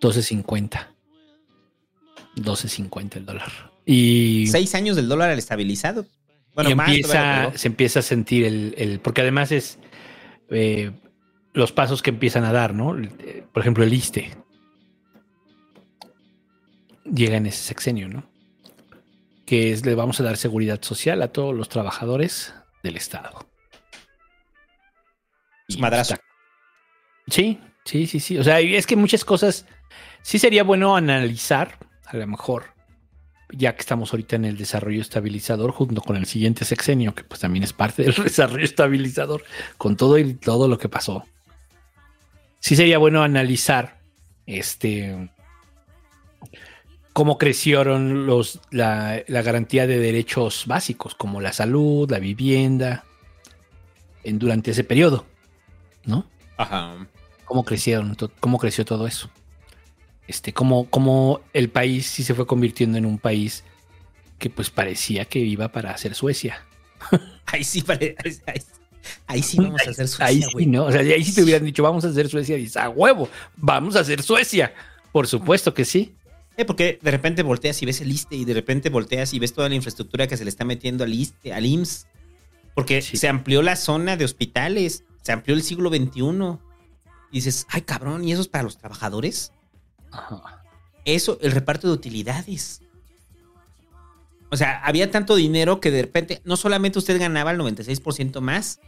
12.50. 0.00 0.88
12.50 2.36 3.16
el 3.16 3.26
dólar. 3.26 3.52
Y, 3.84 4.46
Seis 4.48 4.74
años 4.74 4.96
del 4.96 5.08
dólar 5.08 5.30
al 5.30 5.38
estabilizado. 5.38 6.06
Bueno, 6.54 6.70
y 6.70 6.72
empieza, 6.72 7.52
se 7.56 7.68
empieza 7.68 7.98
a 8.00 8.02
sentir 8.02 8.44
el, 8.44 8.74
el- 8.76 9.00
porque 9.00 9.22
además 9.22 9.52
es 9.52 9.78
eh, 10.50 10.90
los 11.54 11.72
pasos 11.72 12.02
que 12.02 12.10
empiezan 12.10 12.44
a 12.44 12.52
dar, 12.52 12.74
¿no? 12.74 12.98
Eh, 12.98 13.44
Por 13.52 13.62
ejemplo, 13.62 13.84
el 13.84 13.92
ISTE 13.92 14.30
llega 17.04 17.36
en 17.36 17.46
ese 17.46 17.62
sexenio, 17.62 18.08
¿no? 18.08 18.24
Que 19.46 19.72
es 19.72 19.84
le 19.84 19.94
vamos 19.94 20.20
a 20.20 20.24
dar 20.24 20.36
seguridad 20.36 20.80
social 20.82 21.20
a 21.22 21.28
todos 21.32 21.54
los 21.54 21.68
trabajadores 21.68 22.54
del 22.82 22.96
Estado. 22.96 23.46
Es 25.68 25.78
madrazo. 25.78 26.16
Sí, 27.28 27.60
sí, 27.84 28.06
sí, 28.06 28.20
sí. 28.20 28.38
O 28.38 28.44
sea, 28.44 28.60
es 28.60 28.86
que 28.86 28.96
muchas 28.96 29.24
cosas 29.24 29.66
sí 30.22 30.38
sería 30.38 30.64
bueno 30.64 30.96
analizar, 30.96 31.78
a 32.06 32.16
lo 32.16 32.26
mejor, 32.26 32.74
ya 33.52 33.74
que 33.74 33.80
estamos 33.80 34.12
ahorita 34.12 34.36
en 34.36 34.44
el 34.44 34.56
desarrollo 34.56 35.00
estabilizador, 35.00 35.70
junto 35.72 36.00
con 36.00 36.16
el 36.16 36.26
siguiente 36.26 36.64
sexenio, 36.64 37.14
que 37.14 37.24
pues 37.24 37.40
también 37.40 37.62
es 37.62 37.72
parte 37.72 38.02
del 38.02 38.14
desarrollo 38.24 38.64
estabilizador, 38.64 39.44
con 39.78 39.96
todo 39.96 40.18
y 40.18 40.34
todo 40.34 40.68
lo 40.68 40.78
que 40.78 40.88
pasó. 40.88 41.24
Sí 42.60 42.76
sería 42.76 42.98
bueno 42.98 43.22
analizar 43.22 43.98
este 44.46 45.30
cómo 47.12 47.36
crecieron 47.36 48.26
los, 48.26 48.60
la, 48.70 49.22
la 49.26 49.42
garantía 49.42 49.86
de 49.86 49.98
derechos 49.98 50.64
básicos, 50.66 51.14
como 51.14 51.40
la 51.40 51.52
salud, 51.52 52.10
la 52.10 52.18
vivienda, 52.18 53.04
en, 54.24 54.38
durante 54.38 54.70
ese 54.70 54.84
periodo, 54.84 55.26
¿no? 56.04 56.26
Ajá. 56.56 57.06
cómo 57.44 57.64
crecieron, 57.64 58.16
cómo 58.40 58.58
creció 58.58 58.84
todo 58.84 59.06
eso. 59.06 59.30
Este, 60.28 60.52
cómo, 60.52 60.88
cómo 60.88 61.40
el 61.52 61.68
país 61.68 62.06
sí 62.06 62.22
se 62.24 62.34
fue 62.34 62.46
convirtiendo 62.46 62.96
en 62.98 63.06
un 63.06 63.18
país 63.18 63.64
que 64.38 64.50
pues 64.50 64.70
parecía 64.70 65.24
que 65.24 65.38
iba 65.40 65.70
para 65.72 65.96
ser 65.98 66.14
Suecia. 66.14 66.64
Ahí 67.46 67.64
sí, 67.64 67.84
ahí- 67.88 68.14
ahí- 68.46 68.62
Ahí 69.26 69.42
sí 69.42 69.56
vamos 69.58 69.80
a 69.86 69.90
hacer 69.90 70.06
Suecia, 70.08 70.26
Ahí 70.26 70.42
sí. 70.42 70.66
¿no? 70.66 70.84
O 70.84 70.92
sea, 70.92 71.00
ahí 71.00 71.24
sí 71.24 71.34
te 71.34 71.42
hubieran 71.42 71.64
dicho, 71.64 71.82
vamos 71.82 72.04
a 72.04 72.08
hacer 72.08 72.28
Suecia. 72.28 72.56
Y 72.56 72.62
dices, 72.62 72.76
a 72.76 72.88
huevo, 72.88 73.28
vamos 73.56 73.96
a 73.96 74.00
hacer 74.00 74.22
Suecia. 74.22 74.72
Por 75.10 75.26
supuesto 75.26 75.74
que 75.74 75.84
sí. 75.84 76.14
Eh, 76.56 76.64
porque 76.64 76.98
de 77.02 77.10
repente 77.10 77.42
volteas 77.42 77.82
y 77.82 77.86
ves 77.86 78.00
el 78.00 78.12
ISTE 78.12 78.36
y 78.36 78.44
de 78.44 78.54
repente 78.54 78.90
volteas 78.90 79.34
y 79.34 79.38
ves 79.40 79.54
toda 79.54 79.68
la 79.68 79.74
infraestructura 79.74 80.28
que 80.28 80.36
se 80.36 80.44
le 80.44 80.50
está 80.50 80.64
metiendo 80.64 81.02
al 81.02 81.12
ISTE, 81.12 81.52
al 81.52 81.66
IMSS. 81.66 82.06
Porque 82.74 83.02
se 83.02 83.26
amplió 83.28 83.60
la 83.62 83.74
zona 83.74 84.16
de 84.16 84.24
hospitales, 84.24 85.02
se 85.22 85.32
amplió 85.32 85.56
el 85.56 85.62
siglo 85.64 85.90
XXI. 85.90 86.58
Y 87.32 87.38
dices, 87.38 87.66
ay 87.70 87.82
cabrón, 87.82 88.22
¿y 88.26 88.32
eso 88.32 88.42
es 88.42 88.48
para 88.48 88.62
los 88.64 88.78
trabajadores? 88.78 89.52
Eso, 91.04 91.38
el 91.42 91.52
reparto 91.52 91.88
de 91.88 91.94
utilidades. 91.94 92.82
O 94.50 94.56
sea, 94.56 94.80
había 94.84 95.10
tanto 95.10 95.34
dinero 95.34 95.80
que 95.80 95.90
de 95.90 96.02
repente 96.02 96.42
no 96.44 96.56
solamente 96.56 96.98
usted 96.98 97.18
ganaba 97.18 97.52
el 97.52 97.58
96% 97.58 98.40
más, 98.40 98.80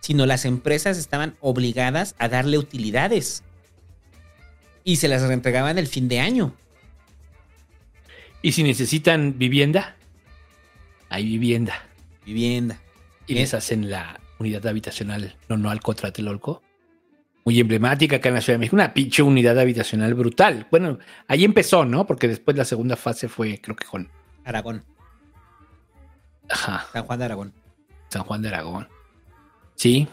sino 0.00 0.26
las 0.26 0.44
empresas 0.44 0.96
estaban 0.96 1.36
obligadas 1.40 2.14
a 2.18 2.28
darle 2.28 2.56
utilidades. 2.56 3.42
Y 4.84 4.96
se 4.96 5.08
las 5.08 5.22
reentregaban 5.22 5.76
el 5.76 5.88
fin 5.88 6.08
de 6.08 6.20
año. 6.20 6.54
Y 8.42 8.52
si 8.52 8.62
necesitan 8.62 9.38
vivienda, 9.38 9.96
hay 11.08 11.24
vivienda. 11.24 11.82
Vivienda. 12.24 12.80
Y 13.26 13.34
les 13.34 13.52
hacen 13.54 13.90
la 13.90 14.20
unidad 14.38 14.66
habitacional 14.66 15.36
normal 15.48 15.80
contra 15.80 16.12
Telolco. 16.12 16.62
Muy 17.48 17.60
emblemática 17.60 18.16
acá 18.16 18.28
en 18.28 18.34
la 18.34 18.42
Ciudad 18.42 18.56
de 18.56 18.58
México. 18.58 18.76
Una 18.76 18.92
pinche 18.92 19.22
unidad 19.22 19.58
habitacional 19.58 20.12
brutal. 20.12 20.66
Bueno, 20.70 20.98
ahí 21.28 21.44
empezó, 21.44 21.86
¿no? 21.86 22.06
Porque 22.06 22.28
después 22.28 22.54
la 22.58 22.66
segunda 22.66 22.94
fase 22.94 23.26
fue, 23.26 23.58
creo 23.58 23.74
que 23.74 23.86
con 23.86 24.06
Aragón. 24.44 24.84
Ajá. 26.50 26.86
San 26.92 27.04
Juan 27.04 27.18
de 27.18 27.24
Aragón. 27.24 27.54
San 28.10 28.24
Juan 28.24 28.42
de 28.42 28.48
Aragón. 28.48 28.86
Sí. 29.76 30.06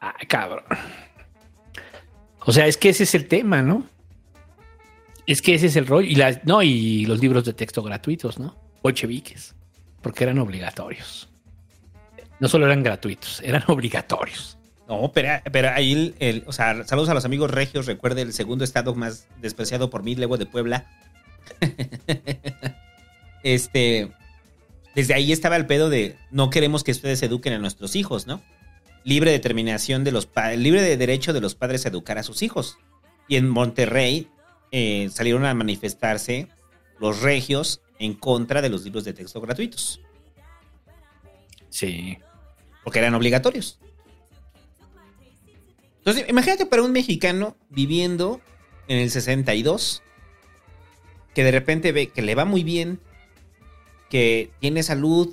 Ay, 0.00 0.26
cabrón. 0.26 0.64
O 2.46 2.50
sea, 2.50 2.66
es 2.66 2.78
que 2.78 2.88
ese 2.88 3.02
es 3.02 3.14
el 3.14 3.28
tema, 3.28 3.60
¿no? 3.60 3.86
Es 5.26 5.42
que 5.42 5.54
ese 5.54 5.66
es 5.66 5.76
el 5.76 5.86
rollo. 5.86 6.08
Y 6.08 6.14
las, 6.14 6.42
no, 6.46 6.62
y 6.62 7.04
los 7.04 7.20
libros 7.20 7.44
de 7.44 7.52
texto 7.52 7.82
gratuitos, 7.82 8.38
¿no? 8.38 8.56
Bolcheviques. 8.82 9.54
Porque 10.00 10.24
eran 10.24 10.38
obligatorios. 10.38 11.28
No 12.40 12.48
solo 12.48 12.64
eran 12.64 12.82
gratuitos, 12.82 13.42
eran 13.42 13.64
obligatorios. 13.66 14.56
No, 14.92 15.10
pero, 15.12 15.28
pero 15.50 15.70
ahí, 15.70 15.92
el, 15.92 16.14
el- 16.18 16.44
o 16.46 16.52
sea, 16.52 16.84
saludos 16.84 17.08
a 17.08 17.14
los 17.14 17.24
amigos 17.24 17.50
regios. 17.50 17.86
Recuerde 17.86 18.20
el 18.20 18.34
segundo 18.34 18.62
estado 18.62 18.94
más 18.94 19.26
despreciado 19.40 19.88
por 19.88 20.02
mí, 20.02 20.14
luego 20.14 20.36
de 20.36 20.44
Puebla. 20.44 20.86
este, 23.42 24.12
desde 24.94 25.14
ahí 25.14 25.32
estaba 25.32 25.56
el 25.56 25.66
pedo 25.66 25.88
de 25.88 26.16
no 26.30 26.50
queremos 26.50 26.84
que 26.84 26.92
ustedes 26.92 27.22
eduquen 27.22 27.54
a 27.54 27.58
nuestros 27.58 27.96
hijos, 27.96 28.26
¿no? 28.26 28.42
Libre 29.04 29.30
determinación 29.32 30.04
de 30.04 30.12
los 30.12 30.26
padres, 30.26 30.58
libre 30.58 30.82
de 30.82 30.96
derecho 30.96 31.32
de 31.32 31.40
los 31.40 31.54
padres 31.54 31.86
a 31.86 31.88
educar 31.88 32.18
a 32.18 32.22
sus 32.22 32.42
hijos. 32.42 32.76
Y 33.28 33.36
en 33.36 33.48
Monterrey 33.48 34.28
eh, 34.72 35.08
salieron 35.10 35.44
a 35.46 35.54
manifestarse 35.54 36.48
los 37.00 37.22
regios 37.22 37.80
en 37.98 38.14
contra 38.14 38.60
de 38.62 38.68
los 38.68 38.84
libros 38.84 39.04
de 39.04 39.12
texto 39.14 39.40
gratuitos. 39.40 40.00
Sí. 41.70 42.18
Porque 42.84 42.98
eran 42.98 43.14
obligatorios. 43.14 43.78
Entonces, 46.04 46.26
imagínate 46.28 46.66
para 46.66 46.82
un 46.82 46.90
mexicano 46.90 47.56
viviendo 47.70 48.40
en 48.88 48.98
el 48.98 49.08
62, 49.08 50.02
que 51.32 51.44
de 51.44 51.52
repente 51.52 51.92
ve 51.92 52.08
que 52.08 52.22
le 52.22 52.34
va 52.34 52.44
muy 52.44 52.64
bien, 52.64 52.98
que 54.10 54.50
tiene 54.58 54.82
salud, 54.82 55.32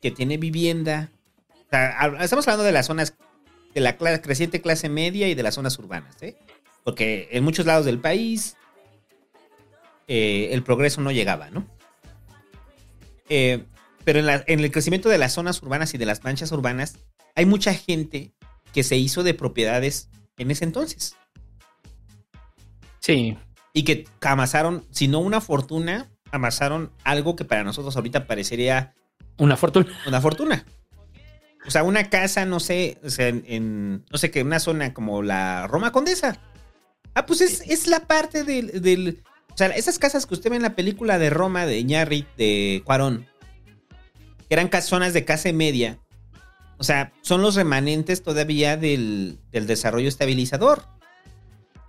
que 0.00 0.12
tiene 0.12 0.36
vivienda. 0.36 1.10
O 1.50 1.70
sea, 1.70 2.12
estamos 2.20 2.46
hablando 2.46 2.62
de 2.62 2.70
las 2.70 2.86
zonas, 2.86 3.14
de 3.74 3.80
la 3.80 3.96
creciente 3.96 4.60
clase 4.60 4.88
media 4.88 5.26
y 5.28 5.34
de 5.34 5.42
las 5.42 5.56
zonas 5.56 5.76
urbanas, 5.80 6.14
¿eh? 6.22 6.36
Porque 6.84 7.28
en 7.32 7.42
muchos 7.42 7.66
lados 7.66 7.84
del 7.84 7.98
país 7.98 8.56
eh, 10.06 10.50
el 10.52 10.62
progreso 10.62 11.00
no 11.00 11.10
llegaba, 11.10 11.50
¿no? 11.50 11.66
Eh, 13.28 13.64
pero 14.04 14.20
en 14.20 14.60
el 14.60 14.70
crecimiento 14.70 15.08
de 15.08 15.18
las 15.18 15.32
zonas 15.32 15.60
urbanas 15.60 15.92
y 15.92 15.98
de 15.98 16.06
las 16.06 16.22
manchas 16.22 16.52
urbanas, 16.52 16.98
hay 17.34 17.46
mucha 17.46 17.74
gente 17.74 18.32
que 18.72 18.82
se 18.82 18.96
hizo 18.96 19.22
de 19.22 19.34
propiedades 19.34 20.08
en 20.36 20.50
ese 20.50 20.64
entonces. 20.64 21.16
Sí. 23.00 23.36
Y 23.72 23.82
que 23.84 24.06
amasaron, 24.20 24.84
si 24.90 25.08
no 25.08 25.20
una 25.20 25.40
fortuna, 25.40 26.10
amasaron 26.32 26.92
algo 27.04 27.36
que 27.36 27.44
para 27.44 27.64
nosotros 27.64 27.96
ahorita 27.96 28.26
parecería 28.26 28.94
Una 29.38 29.56
fortuna. 29.56 29.88
una 30.06 30.20
fortuna. 30.20 30.66
O 31.66 31.70
sea, 31.70 31.82
una 31.82 32.08
casa, 32.08 32.44
no 32.44 32.60
sé, 32.60 32.98
o 33.04 33.10
sea, 33.10 33.28
en, 33.28 33.44
en- 33.46 34.04
no 34.10 34.18
sé 34.18 34.30
qué, 34.30 34.42
una 34.42 34.58
zona 34.60 34.94
como 34.94 35.22
la 35.22 35.66
Roma 35.66 35.92
Condesa. 35.92 36.40
Ah, 37.14 37.26
pues 37.26 37.40
es, 37.40 37.60
es 37.62 37.86
la 37.86 38.00
parte 38.06 38.44
del, 38.44 38.80
del- 38.80 39.22
O 39.52 39.56
sea, 39.56 39.68
esas 39.68 39.98
casas 39.98 40.24
que 40.26 40.34
usted 40.34 40.50
ve 40.50 40.56
en 40.56 40.62
la 40.62 40.76
película 40.76 41.18
de 41.18 41.30
Roma 41.30 41.66
de 41.66 41.78
Iñárritu, 41.78 42.28
de 42.38 42.82
Cuarón, 42.84 43.26
que 44.48 44.54
eran 44.54 44.70
zonas 44.82 45.12
de 45.12 45.24
clase 45.24 45.52
media. 45.52 45.98
O 46.78 46.84
sea, 46.84 47.12
son 47.22 47.42
los 47.42 47.56
remanentes 47.56 48.22
todavía 48.22 48.76
del, 48.76 49.38
del 49.50 49.66
desarrollo 49.66 50.08
estabilizador, 50.08 50.84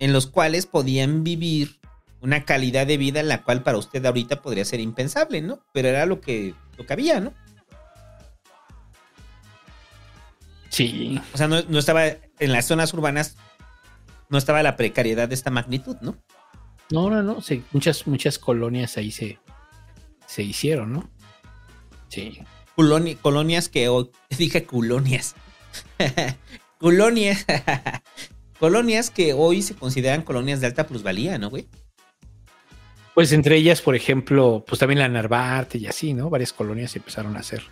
en 0.00 0.12
los 0.12 0.26
cuales 0.26 0.66
podían 0.66 1.22
vivir 1.24 1.78
una 2.20 2.44
calidad 2.44 2.86
de 2.86 2.96
vida 2.96 3.20
en 3.20 3.28
la 3.28 3.42
cual 3.42 3.62
para 3.62 3.78
usted 3.78 4.04
ahorita 4.04 4.42
podría 4.42 4.64
ser 4.64 4.80
impensable, 4.80 5.40
¿no? 5.40 5.60
Pero 5.72 5.88
era 5.88 6.06
lo 6.06 6.20
que, 6.20 6.54
lo 6.76 6.84
que 6.86 6.92
había, 6.92 7.20
¿no? 7.20 7.32
Sí. 10.68 11.20
O 11.34 11.36
sea, 11.36 11.48
no, 11.48 11.62
no 11.62 11.78
estaba 11.78 12.06
en 12.06 12.52
las 12.52 12.66
zonas 12.66 12.92
urbanas, 12.94 13.36
no 14.28 14.38
estaba 14.38 14.62
la 14.62 14.76
precariedad 14.76 15.28
de 15.28 15.34
esta 15.34 15.50
magnitud, 15.50 15.96
¿no? 16.00 16.16
No, 16.90 17.08
no, 17.10 17.22
no. 17.22 17.40
sí, 17.40 17.64
muchas, 17.72 18.06
muchas 18.06 18.38
colonias 18.38 18.96
ahí 18.96 19.10
se, 19.10 19.38
se 20.26 20.42
hicieron, 20.42 20.92
¿no? 20.92 21.10
Sí. 22.08 22.40
Coloni- 22.76 23.16
colonias 23.16 23.68
que 23.68 23.88
hoy, 23.88 24.10
dije 24.38 24.64
colonias. 24.64 25.34
colonias. 26.78 27.44
colonias 28.58 29.10
que 29.10 29.32
hoy 29.32 29.62
se 29.62 29.74
consideran 29.74 30.22
colonias 30.22 30.60
de 30.60 30.66
alta 30.66 30.86
plusvalía, 30.86 31.38
¿no, 31.38 31.50
güey? 31.50 31.68
Pues 33.14 33.32
entre 33.32 33.56
ellas, 33.56 33.82
por 33.82 33.94
ejemplo, 33.94 34.64
pues 34.66 34.78
también 34.78 35.00
la 35.00 35.08
Narvarte 35.08 35.78
y 35.78 35.86
así, 35.86 36.14
¿no? 36.14 36.30
Varias 36.30 36.52
colonias 36.52 36.92
se 36.92 36.98
empezaron 36.98 37.36
a 37.36 37.40
hacer. 37.40 37.62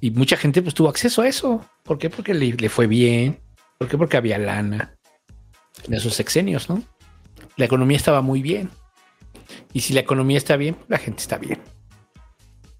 Y 0.00 0.10
mucha 0.10 0.36
gente 0.36 0.62
pues 0.62 0.74
tuvo 0.74 0.88
acceso 0.88 1.22
a 1.22 1.28
eso. 1.28 1.64
¿Por 1.82 1.98
qué? 1.98 2.08
Porque 2.08 2.34
le, 2.34 2.52
le 2.54 2.68
fue 2.68 2.86
bien. 2.86 3.38
¿Por 3.78 3.88
qué? 3.88 3.98
Porque 3.98 4.16
había 4.16 4.38
lana 4.38 4.96
en 5.86 5.94
esos 5.94 6.14
sexenios, 6.14 6.68
¿no? 6.68 6.82
La 7.56 7.66
economía 7.66 7.98
estaba 7.98 8.22
muy 8.22 8.40
bien. 8.40 8.70
Y 9.72 9.80
si 9.80 9.92
la 9.92 10.00
economía 10.00 10.38
está 10.38 10.56
bien, 10.56 10.76
la 10.88 10.98
gente 10.98 11.20
está 11.20 11.36
bien. 11.36 11.60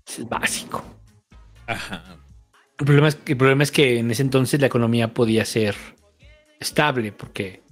Es 0.06 0.26
básico. 0.28 0.82
Ajá. 1.66 2.20
El 2.80 2.86
problema, 2.86 3.08
es, 3.08 3.18
el 3.26 3.36
problema 3.36 3.62
es 3.62 3.70
que 3.70 3.98
en 3.98 4.10
ese 4.10 4.22
entonces 4.22 4.58
la 4.58 4.66
economía 4.66 5.12
podía 5.12 5.44
ser 5.44 5.76
estable 6.58 7.12
porque 7.12 7.62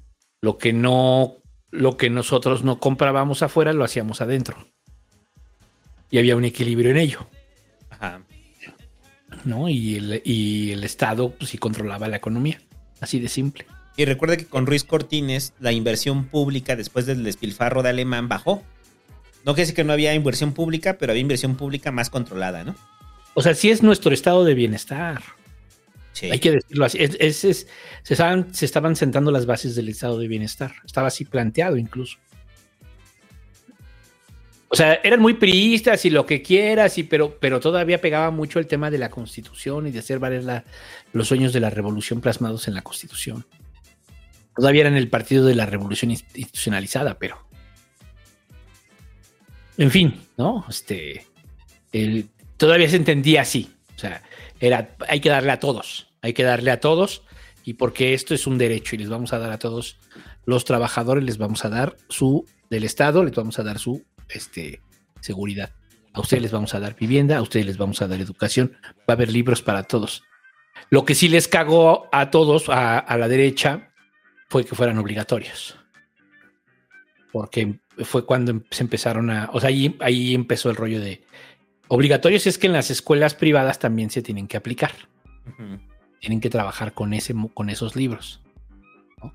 lo 0.42 0.58
que 0.58 0.74
no, 0.74 1.38
lo 1.70 1.96
que 1.96 2.10
nosotros 2.10 2.62
no 2.62 2.78
comprábamos 2.78 3.42
afuera 3.42 3.72
lo 3.72 3.84
hacíamos 3.84 4.20
adentro. 4.20 4.68
Y 6.10 6.18
había 6.18 6.36
un 6.36 6.44
equilibrio 6.44 6.90
en 6.90 6.98
ello, 6.98 7.26
Ajá. 7.88 8.20
¿no? 9.44 9.70
Y 9.70 9.96
el, 9.96 10.22
y 10.26 10.72
el 10.72 10.84
Estado 10.84 11.30
pues, 11.30 11.50
sí 11.50 11.58
controlaba 11.58 12.08
la 12.08 12.18
economía. 12.18 12.60
Así 13.00 13.18
de 13.18 13.28
simple. 13.28 13.64
Y 13.96 14.04
recuerde 14.04 14.36
que 14.36 14.44
con 14.44 14.66
Ruiz 14.66 14.84
Cortines 14.84 15.54
la 15.58 15.72
inversión 15.72 16.26
pública 16.26 16.76
después 16.76 17.06
del 17.06 17.24
despilfarro 17.24 17.82
de 17.82 17.88
Alemán 17.88 18.28
bajó. 18.28 18.62
No 19.46 19.54
quiere 19.54 19.62
decir 19.62 19.76
que 19.76 19.84
no 19.84 19.94
había 19.94 20.14
inversión 20.14 20.52
pública, 20.52 20.98
pero 20.98 21.12
había 21.12 21.22
inversión 21.22 21.56
pública 21.56 21.92
más 21.92 22.10
controlada, 22.10 22.62
¿no? 22.62 22.74
O 23.38 23.42
sea, 23.42 23.54
sí 23.54 23.70
es 23.70 23.84
nuestro 23.84 24.12
estado 24.12 24.44
de 24.44 24.54
bienestar. 24.54 25.22
Sí. 26.12 26.28
Hay 26.28 26.40
que 26.40 26.50
decirlo 26.50 26.84
así. 26.84 26.98
Es- 27.00 27.16
es- 27.20 27.44
es- 27.44 27.68
se, 28.02 28.14
estaban, 28.14 28.52
se 28.52 28.64
estaban 28.64 28.96
sentando 28.96 29.30
las 29.30 29.46
bases 29.46 29.76
del 29.76 29.88
estado 29.88 30.18
de 30.18 30.26
bienestar. 30.26 30.72
Estaba 30.84 31.06
así 31.06 31.24
planteado 31.24 31.76
incluso. 31.76 32.18
O 34.70 34.74
sea, 34.74 34.94
eran 35.04 35.20
muy 35.20 35.34
priistas 35.34 36.04
y 36.04 36.10
lo 36.10 36.26
que 36.26 36.42
quieras, 36.42 36.98
y, 36.98 37.04
pero, 37.04 37.38
pero 37.38 37.60
todavía 37.60 38.00
pegaba 38.00 38.32
mucho 38.32 38.58
el 38.58 38.66
tema 38.66 38.90
de 38.90 38.98
la 38.98 39.08
constitución 39.08 39.86
y 39.86 39.92
de 39.92 40.00
hacer 40.00 40.18
valer 40.18 40.42
la- 40.42 40.64
los 41.12 41.28
sueños 41.28 41.52
de 41.52 41.60
la 41.60 41.70
revolución 41.70 42.20
plasmados 42.20 42.66
en 42.66 42.74
la 42.74 42.82
constitución. 42.82 43.46
Todavía 44.56 44.80
eran 44.80 44.96
el 44.96 45.08
partido 45.08 45.46
de 45.46 45.54
la 45.54 45.64
revolución 45.66 46.10
inst- 46.10 46.24
institucionalizada, 46.34 47.18
pero. 47.20 47.38
En 49.76 49.90
fin, 49.92 50.20
¿no? 50.36 50.64
Este. 50.68 51.24
el- 51.92 52.28
todavía 52.58 52.90
se 52.90 52.96
entendía 52.96 53.40
así. 53.42 53.74
O 53.96 53.98
sea, 53.98 54.22
era, 54.60 54.94
hay 55.08 55.20
que 55.20 55.30
darle 55.30 55.52
a 55.52 55.60
todos, 55.60 56.12
hay 56.20 56.34
que 56.34 56.42
darle 56.42 56.70
a 56.70 56.80
todos, 56.80 57.22
y 57.64 57.74
porque 57.74 58.12
esto 58.12 58.34
es 58.34 58.46
un 58.46 58.58
derecho 58.58 58.94
y 58.94 58.98
les 58.98 59.08
vamos 59.08 59.32
a 59.32 59.38
dar 59.38 59.50
a 59.52 59.58
todos 59.58 59.98
los 60.44 60.64
trabajadores, 60.64 61.24
les 61.24 61.38
vamos 61.38 61.64
a 61.64 61.70
dar 61.70 61.96
su, 62.08 62.46
del 62.70 62.84
Estado, 62.84 63.24
les 63.24 63.34
vamos 63.34 63.58
a 63.58 63.62
dar 63.62 63.78
su 63.78 64.04
este, 64.28 64.82
seguridad. 65.20 65.72
A 66.12 66.20
ustedes 66.20 66.42
les 66.42 66.52
vamos 66.52 66.74
a 66.74 66.80
dar 66.80 66.96
vivienda, 66.96 67.38
a 67.38 67.42
ustedes 67.42 67.66
les 67.66 67.78
vamos 67.78 68.02
a 68.02 68.08
dar 68.08 68.20
educación, 68.20 68.76
va 68.82 69.04
a 69.08 69.12
haber 69.12 69.30
libros 69.30 69.62
para 69.62 69.84
todos. 69.84 70.22
Lo 70.90 71.04
que 71.04 71.14
sí 71.14 71.28
les 71.28 71.48
cagó 71.48 72.08
a 72.12 72.30
todos, 72.30 72.68
a, 72.68 72.98
a 72.98 73.18
la 73.18 73.28
derecha, 73.28 73.92
fue 74.48 74.64
que 74.64 74.74
fueran 74.74 74.98
obligatorios. 74.98 75.76
Porque 77.30 77.78
fue 78.04 78.24
cuando 78.24 78.62
se 78.70 78.82
empezaron 78.82 79.30
a. 79.30 79.50
O 79.52 79.60
sea, 79.60 79.68
ahí, 79.68 79.96
ahí 80.00 80.34
empezó 80.34 80.70
el 80.70 80.76
rollo 80.76 81.00
de 81.00 81.24
obligatorios. 81.88 82.46
Es 82.46 82.58
que 82.58 82.66
en 82.66 82.72
las 82.72 82.90
escuelas 82.90 83.34
privadas 83.34 83.78
también 83.78 84.10
se 84.10 84.22
tienen 84.22 84.46
que 84.46 84.56
aplicar. 84.56 84.92
Tienen 86.20 86.40
que 86.40 86.50
trabajar 86.50 86.94
con, 86.94 87.12
ese, 87.12 87.34
con 87.54 87.70
esos 87.70 87.96
libros. 87.96 88.40
¿no? 89.22 89.32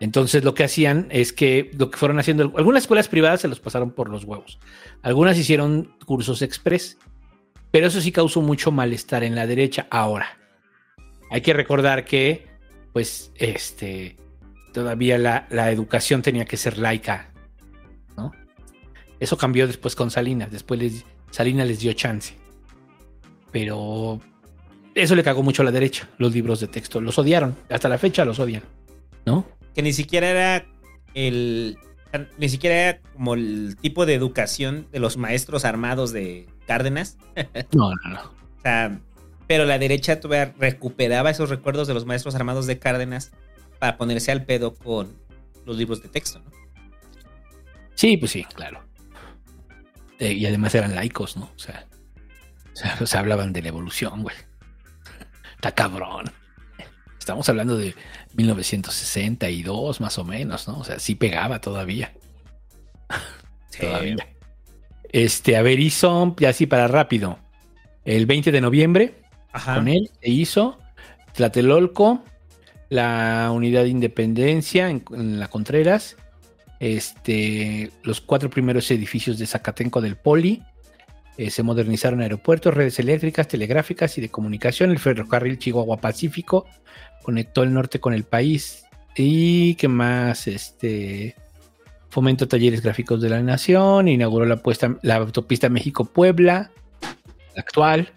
Entonces, 0.00 0.44
lo 0.44 0.54
que 0.54 0.64
hacían 0.64 1.06
es 1.10 1.32
que 1.32 1.70
lo 1.76 1.90
que 1.90 1.98
fueron 1.98 2.18
haciendo. 2.18 2.52
Algunas 2.56 2.84
escuelas 2.84 3.08
privadas 3.08 3.40
se 3.40 3.48
los 3.48 3.60
pasaron 3.60 3.90
por 3.92 4.08
los 4.10 4.24
huevos. 4.24 4.58
Algunas 5.02 5.38
hicieron 5.38 5.94
cursos 6.04 6.42
express. 6.42 6.98
Pero 7.70 7.88
eso 7.88 8.00
sí 8.00 8.12
causó 8.12 8.40
mucho 8.40 8.70
malestar 8.70 9.24
en 9.24 9.34
la 9.34 9.46
derecha. 9.46 9.88
Ahora, 9.90 10.38
hay 11.30 11.40
que 11.40 11.52
recordar 11.52 12.04
que, 12.04 12.46
pues, 12.92 13.32
este 13.34 14.16
todavía 14.72 15.18
la, 15.18 15.46
la, 15.50 15.70
educación 15.70 16.20
tenía 16.20 16.44
que 16.44 16.56
ser 16.56 16.78
laica, 16.78 17.32
¿no? 18.16 18.32
Eso 19.20 19.38
cambió 19.38 19.66
después 19.66 19.94
con 19.94 20.10
Salinas, 20.10 20.50
después 20.50 20.80
les, 20.80 21.04
Salinas 21.34 21.66
les 21.66 21.80
dio 21.80 21.92
chance. 21.94 22.36
Pero 23.50 24.20
eso 24.94 25.16
le 25.16 25.24
cagó 25.24 25.42
mucho 25.42 25.62
a 25.62 25.64
la 25.64 25.72
derecha, 25.72 26.08
los 26.16 26.32
libros 26.32 26.60
de 26.60 26.68
texto, 26.68 27.00
los 27.00 27.18
odiaron, 27.18 27.56
hasta 27.68 27.88
la 27.88 27.98
fecha 27.98 28.24
los 28.24 28.38
odian, 28.38 28.62
¿no? 29.26 29.44
Que 29.74 29.82
ni 29.82 29.92
siquiera 29.92 30.28
era 30.28 30.66
el 31.12 31.76
ni 32.38 32.48
siquiera 32.48 32.76
era 32.76 33.00
como 33.14 33.34
el 33.34 33.76
tipo 33.80 34.06
de 34.06 34.14
educación 34.14 34.86
de 34.92 35.00
los 35.00 35.16
maestros 35.16 35.64
armados 35.64 36.12
de 36.12 36.46
Cárdenas. 36.68 37.18
No, 37.72 37.90
no, 37.90 38.10
no. 38.10 38.20
o 38.20 38.62
sea, 38.62 39.00
pero 39.48 39.64
la 39.64 39.80
derecha 39.80 40.20
todavía 40.20 40.54
recuperaba 40.56 41.30
esos 41.30 41.50
recuerdos 41.50 41.88
de 41.88 41.94
los 41.94 42.06
maestros 42.06 42.36
armados 42.36 42.68
de 42.68 42.78
Cárdenas 42.78 43.32
para 43.80 43.96
ponerse 43.96 44.30
al 44.30 44.44
pedo 44.44 44.76
con 44.76 45.16
los 45.66 45.76
libros 45.76 46.00
de 46.00 46.08
texto, 46.08 46.38
¿no? 46.38 46.52
Sí, 47.96 48.16
pues 48.16 48.30
sí, 48.30 48.44
claro. 48.44 48.84
Eh, 50.18 50.32
y 50.32 50.46
además 50.46 50.74
eran 50.74 50.94
laicos, 50.94 51.36
¿no? 51.36 51.50
O 51.54 51.58
sea, 51.58 51.86
o 52.72 52.76
sea, 52.76 52.96
o 53.00 53.06
sea, 53.06 53.20
hablaban 53.20 53.52
de 53.52 53.62
la 53.62 53.68
evolución, 53.68 54.22
güey. 54.22 54.36
Está 55.54 55.72
cabrón. 55.72 56.30
Estamos 57.18 57.48
hablando 57.48 57.78
de 57.78 57.94
1962, 58.34 60.00
más 60.00 60.18
o 60.18 60.24
menos, 60.24 60.68
¿no? 60.68 60.78
O 60.78 60.84
sea, 60.84 60.98
sí 60.98 61.14
pegaba 61.14 61.60
todavía. 61.60 62.12
Sí. 63.70 63.80
todavía. 63.80 64.14
Este, 65.10 65.56
a 65.56 65.62
ver, 65.62 65.80
hizo, 65.80 66.36
ya 66.38 66.50
así 66.50 66.66
para 66.66 66.86
rápido, 66.86 67.40
el 68.04 68.24
20 68.24 68.52
de 68.52 68.60
noviembre, 68.60 69.14
Ajá. 69.52 69.74
con 69.74 69.88
él 69.88 70.12
se 70.20 70.30
hizo 70.30 70.78
Tlatelolco, 71.32 72.22
la 72.88 73.50
Unidad 73.52 73.82
de 73.82 73.88
Independencia 73.88 74.90
en, 74.90 75.04
en, 75.10 75.40
la 75.40 75.48
Contreras, 75.48 76.16
este, 76.80 77.90
los 78.02 78.20
cuatro 78.20 78.50
primeros 78.50 78.90
edificios 78.90 79.38
de 79.38 79.46
Zacatenco 79.46 80.00
del 80.00 80.16
Poli, 80.16 80.62
eh, 81.36 81.50
se 81.50 81.62
modernizaron 81.62 82.20
aeropuertos, 82.20 82.74
redes 82.74 82.98
eléctricas, 83.00 83.48
telegráficas 83.48 84.16
y 84.18 84.20
de 84.20 84.28
comunicación, 84.28 84.90
el 84.90 84.98
ferrocarril 84.98 85.58
Chihuahua 85.58 85.96
Pacífico 85.96 86.66
conectó 87.22 87.64
el 87.64 87.72
norte 87.72 87.98
con 87.98 88.14
el 88.14 88.24
país. 88.24 88.84
Y 89.16 89.74
qué 89.76 89.88
más, 89.88 90.46
este, 90.46 91.34
fomentó 92.08 92.46
talleres 92.46 92.82
gráficos 92.82 93.20
de 93.20 93.30
la 93.30 93.40
nación, 93.40 94.06
inauguró 94.06 94.44
la, 94.44 94.62
puesta, 94.62 94.96
la 95.02 95.16
autopista 95.16 95.68
México-Puebla, 95.68 96.70
la 97.54 97.60
actual, 97.60 98.12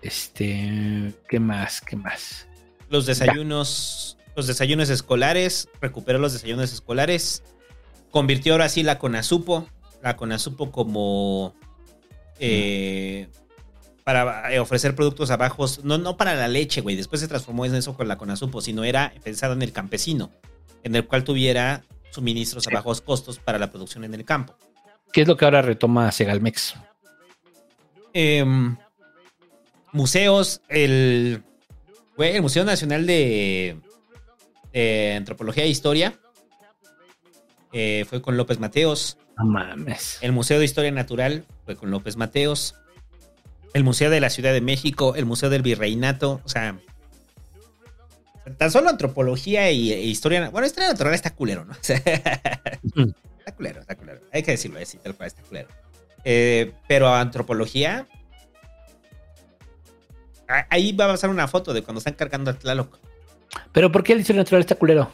este, 0.00 1.12
qué 1.28 1.40
más, 1.40 1.82
qué 1.82 1.96
más. 1.96 2.46
Los 2.88 3.04
desayunos, 3.04 4.16
los 4.34 4.46
desayunos 4.46 4.88
escolares, 4.88 5.68
recuperó 5.80 6.18
los 6.18 6.32
desayunos 6.32 6.72
escolares, 6.72 7.42
convirtió 8.10 8.52
ahora 8.52 8.68
sí 8.68 8.82
la 8.82 8.98
Conasupo, 8.98 9.66
la 10.02 10.16
Conasupo 10.16 10.70
como 10.70 11.54
eh, 12.38 13.28
para 14.04 14.50
ofrecer 14.62 14.94
productos 14.94 15.30
a 15.30 15.36
bajos, 15.36 15.84
no, 15.84 15.98
no 15.98 16.16
para 16.16 16.34
la 16.34 16.48
leche, 16.48 16.80
güey, 16.80 16.96
después 16.96 17.20
se 17.20 17.28
transformó 17.28 17.66
en 17.66 17.74
eso 17.74 17.94
con 17.94 18.08
la 18.08 18.16
Conasupo, 18.16 18.60
sino 18.60 18.84
era 18.84 19.12
pensado 19.22 19.52
en 19.52 19.62
el 19.62 19.72
campesino, 19.72 20.30
en 20.82 20.94
el 20.94 21.06
cual 21.06 21.24
tuviera 21.24 21.84
suministros 22.10 22.66
a 22.66 22.70
bajos 22.70 23.00
costos 23.00 23.38
para 23.38 23.58
la 23.58 23.70
producción 23.70 24.04
en 24.04 24.14
el 24.14 24.24
campo. 24.24 24.56
¿Qué 25.12 25.22
es 25.22 25.28
lo 25.28 25.36
que 25.36 25.44
ahora 25.44 25.62
retoma 25.62 26.10
Segalmex? 26.10 26.74
Eh, 28.14 28.44
museos, 29.92 30.62
el, 30.68 31.42
güey, 32.16 32.36
el 32.36 32.42
Museo 32.42 32.64
Nacional 32.64 33.06
de, 33.06 33.78
de 34.72 35.14
Antropología 35.16 35.64
e 35.64 35.68
Historia 35.68 36.18
eh, 37.80 38.04
fue 38.04 38.20
con 38.20 38.36
López 38.36 38.58
Mateos. 38.58 39.18
No 39.36 39.44
mames. 39.44 40.18
El 40.20 40.32
Museo 40.32 40.58
de 40.58 40.64
Historia 40.64 40.90
Natural 40.90 41.44
fue 41.64 41.76
con 41.76 41.92
López 41.92 42.16
Mateos. 42.16 42.74
El 43.72 43.84
Museo 43.84 44.10
de 44.10 44.20
la 44.20 44.30
Ciudad 44.30 44.52
de 44.52 44.60
México, 44.60 45.14
el 45.14 45.26
Museo 45.26 45.48
del 45.48 45.62
Virreinato, 45.62 46.40
o 46.44 46.48
sea, 46.48 46.76
tan 48.56 48.72
solo 48.72 48.88
antropología 48.88 49.70
y, 49.70 49.92
e 49.92 50.02
historia. 50.02 50.50
Bueno, 50.50 50.66
historia 50.66 50.90
natural 50.90 51.14
está 51.14 51.30
culero, 51.34 51.64
¿no? 51.64 51.72
O 51.72 51.76
sea, 51.80 51.98
está 51.98 53.52
culero, 53.54 53.80
está 53.80 53.94
culero. 53.94 54.22
Hay 54.32 54.42
que 54.42 54.50
decirlo 54.50 54.80
así, 54.80 54.98
tal 54.98 55.14
cual, 55.14 55.28
está 55.28 55.42
culero. 55.42 55.68
Eh, 56.24 56.72
pero 56.88 57.14
antropología. 57.14 58.08
Ahí 60.68 60.92
va 60.92 61.04
a 61.04 61.08
pasar 61.08 61.30
una 61.30 61.46
foto 61.46 61.72
de 61.72 61.82
cuando 61.82 61.98
están 61.98 62.14
cargando 62.14 62.50
a 62.50 62.54
Tlaloc. 62.54 62.98
¿Pero 63.70 63.92
por 63.92 64.02
qué 64.02 64.14
el 64.14 64.20
historia 64.20 64.40
natural 64.40 64.62
está 64.62 64.74
culero? 64.74 65.12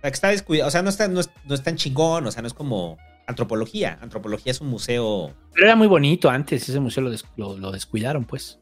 O 0.00 0.02
sea, 0.02 0.10
que 0.10 0.14
está 0.14 0.28
descuidado. 0.28 0.68
O 0.68 0.70
sea, 0.70 0.82
no, 0.82 0.88
está, 0.88 1.08
no, 1.08 1.20
es, 1.20 1.30
no 1.44 1.54
es 1.54 1.62
tan 1.62 1.76
chingón. 1.76 2.26
O 2.26 2.30
sea, 2.30 2.40
no 2.40 2.48
es 2.48 2.54
como 2.54 2.96
antropología. 3.26 3.98
Antropología 4.00 4.50
es 4.50 4.60
un 4.60 4.68
museo. 4.68 5.34
Pero 5.52 5.66
era 5.66 5.76
muy 5.76 5.86
bonito 5.86 6.30
antes. 6.30 6.68
Ese 6.68 6.80
museo 6.80 7.02
lo, 7.02 7.10
des, 7.10 7.24
lo, 7.36 7.58
lo 7.58 7.70
descuidaron, 7.70 8.24
pues. 8.24 8.58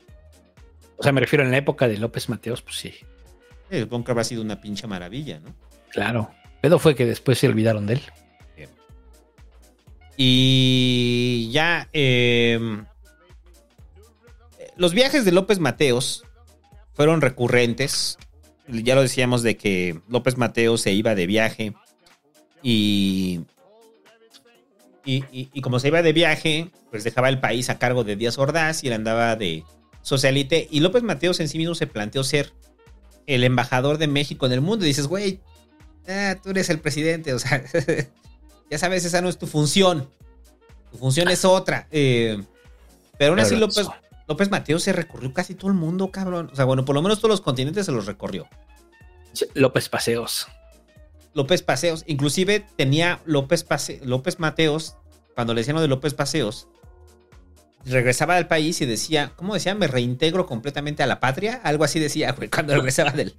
O 0.97 1.03
sea, 1.03 1.13
me 1.13 1.21
refiero 1.21 1.45
en 1.45 1.53
la 1.53 1.59
época 1.59 1.87
de 1.87 1.97
López 1.97 2.29
Mateos, 2.29 2.61
pues 2.63 2.77
sí. 2.77 2.93
Sí, 3.71 3.81
supongo 3.81 4.05
que 4.05 4.11
habrá 4.11 4.25
sido 4.25 4.43
una 4.43 4.61
pinche 4.61 4.87
maravilla, 4.87 5.39
¿no? 5.39 5.55
Claro. 5.91 6.31
Pero 6.61 6.79
fue 6.79 6.97
que 6.97 7.07
después 7.07 7.39
se 7.39 7.47
olvidaron 7.47 7.87
de 7.87 7.95
él. 7.95 8.03
Y 10.21 11.49
ya. 11.53 11.89
Eh, 11.93 12.59
los 14.77 14.93
viajes 14.93 15.25
de 15.25 15.33
López 15.33 15.61
Mateos 15.61 16.25
fueron 16.93 17.21
recurrentes. 17.21 18.19
Ya 18.69 18.95
lo 18.95 19.03
decíamos 19.03 19.43
de 19.43 19.57
que 19.57 20.01
López 20.09 20.37
Mateos 20.37 20.83
se 20.83 20.93
iba 20.93 21.15
de 21.15 21.27
viaje. 21.27 21.75
Y, 22.63 23.41
y, 25.05 25.25
y, 25.33 25.51
y 25.53 25.61
como 25.61 25.79
se 25.81 25.89
iba 25.89 26.03
de 26.03 26.13
viaje, 26.13 26.71
pues 26.91 27.05
dejaba 27.05 27.29
el 27.29 27.41
país 27.41 27.71
a 27.71 27.79
cargo 27.79 28.05
de 28.05 28.17
Díaz 28.17 28.39
Ordaz 28.39 28.85
y 28.85 28.89
él 28.89 28.93
andaba 28.93 29.37
de 29.37 29.65
socialite. 30.03 30.69
Y 30.71 30.81
López 30.81 31.03
Mateos 31.03 31.41
en 31.41 31.49
sí 31.49 31.59
mismo 31.59 31.75
se 31.75 31.87
planteó 31.87 32.25
ser 32.25 32.53
el 33.27 33.45
embajador 33.45 33.99
de 33.99 34.09
México 34.09 34.47
en 34.47 34.53
el 34.53 34.61
mundo. 34.61 34.85
Y 34.85 34.89
dices, 34.89 35.07
güey, 35.07 35.41
ah, 36.09 36.37
tú 36.43 36.51
eres 36.51 36.71
el 36.71 36.81
presidente, 36.81 37.33
o 37.35 37.39
sea, 37.39 37.63
ya 38.71 38.79
sabes, 38.79 39.05
esa 39.05 39.21
no 39.21 39.29
es 39.29 39.39
tu 39.39 39.47
función. 39.47 40.09
Tu 40.91 40.99
función 40.99 41.29
es 41.29 41.45
otra. 41.45 41.87
Eh, 41.91 42.43
pero 43.19 43.33
aún 43.33 43.41
así 43.41 43.57
López, 43.57 43.87
López 44.29 44.51
Mateos 44.51 44.83
se 44.83 44.93
recorrió 44.93 45.33
casi 45.33 45.55
todo 45.55 45.71
el 45.71 45.77
mundo, 45.77 46.11
cabrón. 46.11 46.51
O 46.53 46.57
sea, 46.57 46.67
bueno, 46.67 46.85
por 46.85 46.95
lo 46.95 47.03
menos 47.03 47.19
todos 47.19 47.31
los 47.31 47.41
continentes 47.41 47.87
se 47.87 47.93
los 47.93 48.05
recorrió. 48.05 48.47
López 49.55 49.89
Paseos. 49.89 50.47
López 51.33 51.63
Paseos. 51.63 52.05
Inclusive 52.07 52.67
tenía 52.77 53.21
López, 53.25 53.65
Pase 53.65 54.01
López 54.05 54.39
Mateos, 54.39 54.97
cuando 55.35 55.55
le 55.55 55.63
decían 55.63 55.77
lo 55.77 55.83
de 55.83 55.89
López 55.89 56.13
Paseos, 56.13 56.69
regresaba 57.87 58.37
al 58.37 58.49
país 58.49 58.83
y 58.83 58.87
decía, 58.87 59.33
¿cómo 59.35 59.55
decía? 59.55 59.75
Me 59.75 59.87
reintegro 59.87 60.45
completamente 60.45 61.03
a 61.03 61.07
la 61.07 61.21
patria. 61.21 61.63
Algo 61.65 61.85
así 61.85 61.99
decía, 61.99 62.33
güey, 62.33 62.51
cuando 62.51 62.75
regresaba 62.75 63.13
del, 63.13 63.35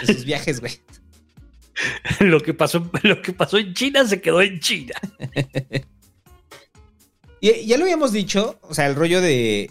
de 0.00 0.14
sus 0.14 0.24
viajes, 0.24 0.60
güey. 0.60 0.80
Lo 2.20 2.40
que, 2.40 2.54
pasó, 2.54 2.90
lo 3.02 3.22
que 3.22 3.32
pasó 3.32 3.56
en 3.56 3.72
China 3.72 4.06
se 4.06 4.20
quedó 4.20 4.42
en 4.42 4.60
China. 4.60 4.94
y 7.40 7.66
ya 7.66 7.78
lo 7.78 7.84
habíamos 7.84 8.12
dicho, 8.12 8.58
o 8.62 8.74
sea, 8.74 8.86
el 8.86 8.94
rollo 8.94 9.20
de, 9.20 9.70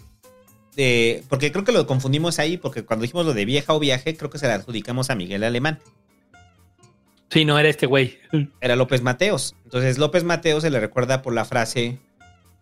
Porque 1.28 1.52
creo 1.52 1.64
que 1.64 1.72
lo 1.72 1.86
confundimos 1.86 2.38
ahí, 2.38 2.56
porque 2.56 2.84
cuando 2.84 3.02
dijimos 3.02 3.26
lo 3.26 3.34
de 3.34 3.44
vieja 3.44 3.74
o 3.74 3.78
viaje, 3.78 4.16
creo 4.16 4.30
que 4.30 4.38
se 4.38 4.48
la 4.48 4.54
adjudicamos 4.54 5.10
a 5.10 5.14
Miguel 5.14 5.44
Alemán. 5.44 5.80
Sí, 7.30 7.44
no 7.44 7.58
era 7.58 7.68
este 7.68 7.86
güey. 7.86 8.18
Era 8.60 8.76
López 8.76 9.02
Mateos. 9.02 9.54
Entonces, 9.64 9.98
López 9.98 10.24
Mateos 10.24 10.62
se 10.62 10.70
le 10.70 10.80
recuerda 10.80 11.22
por 11.22 11.32
la 11.32 11.44
frase 11.44 11.98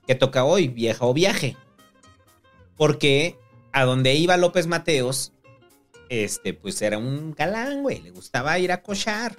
que 0.07 0.15
toca 0.15 0.45
hoy, 0.45 0.69
vieja 0.69 1.05
o 1.07 1.15
viaje. 1.15 1.57
Porque 2.77 3.37
a 3.73 3.85
donde 3.85 4.15
iba 4.15 4.37
López 4.37 4.67
Mateos, 4.67 5.33
este, 6.09 6.55
pues 6.55 6.81
era 6.83 6.99
un 6.99 7.33
galán, 7.33 7.83
güey. 7.83 8.01
Le 8.03 8.11
gustaba 8.11 8.59
ir 8.59 8.73
a 8.73 8.83
cochar. 8.83 9.37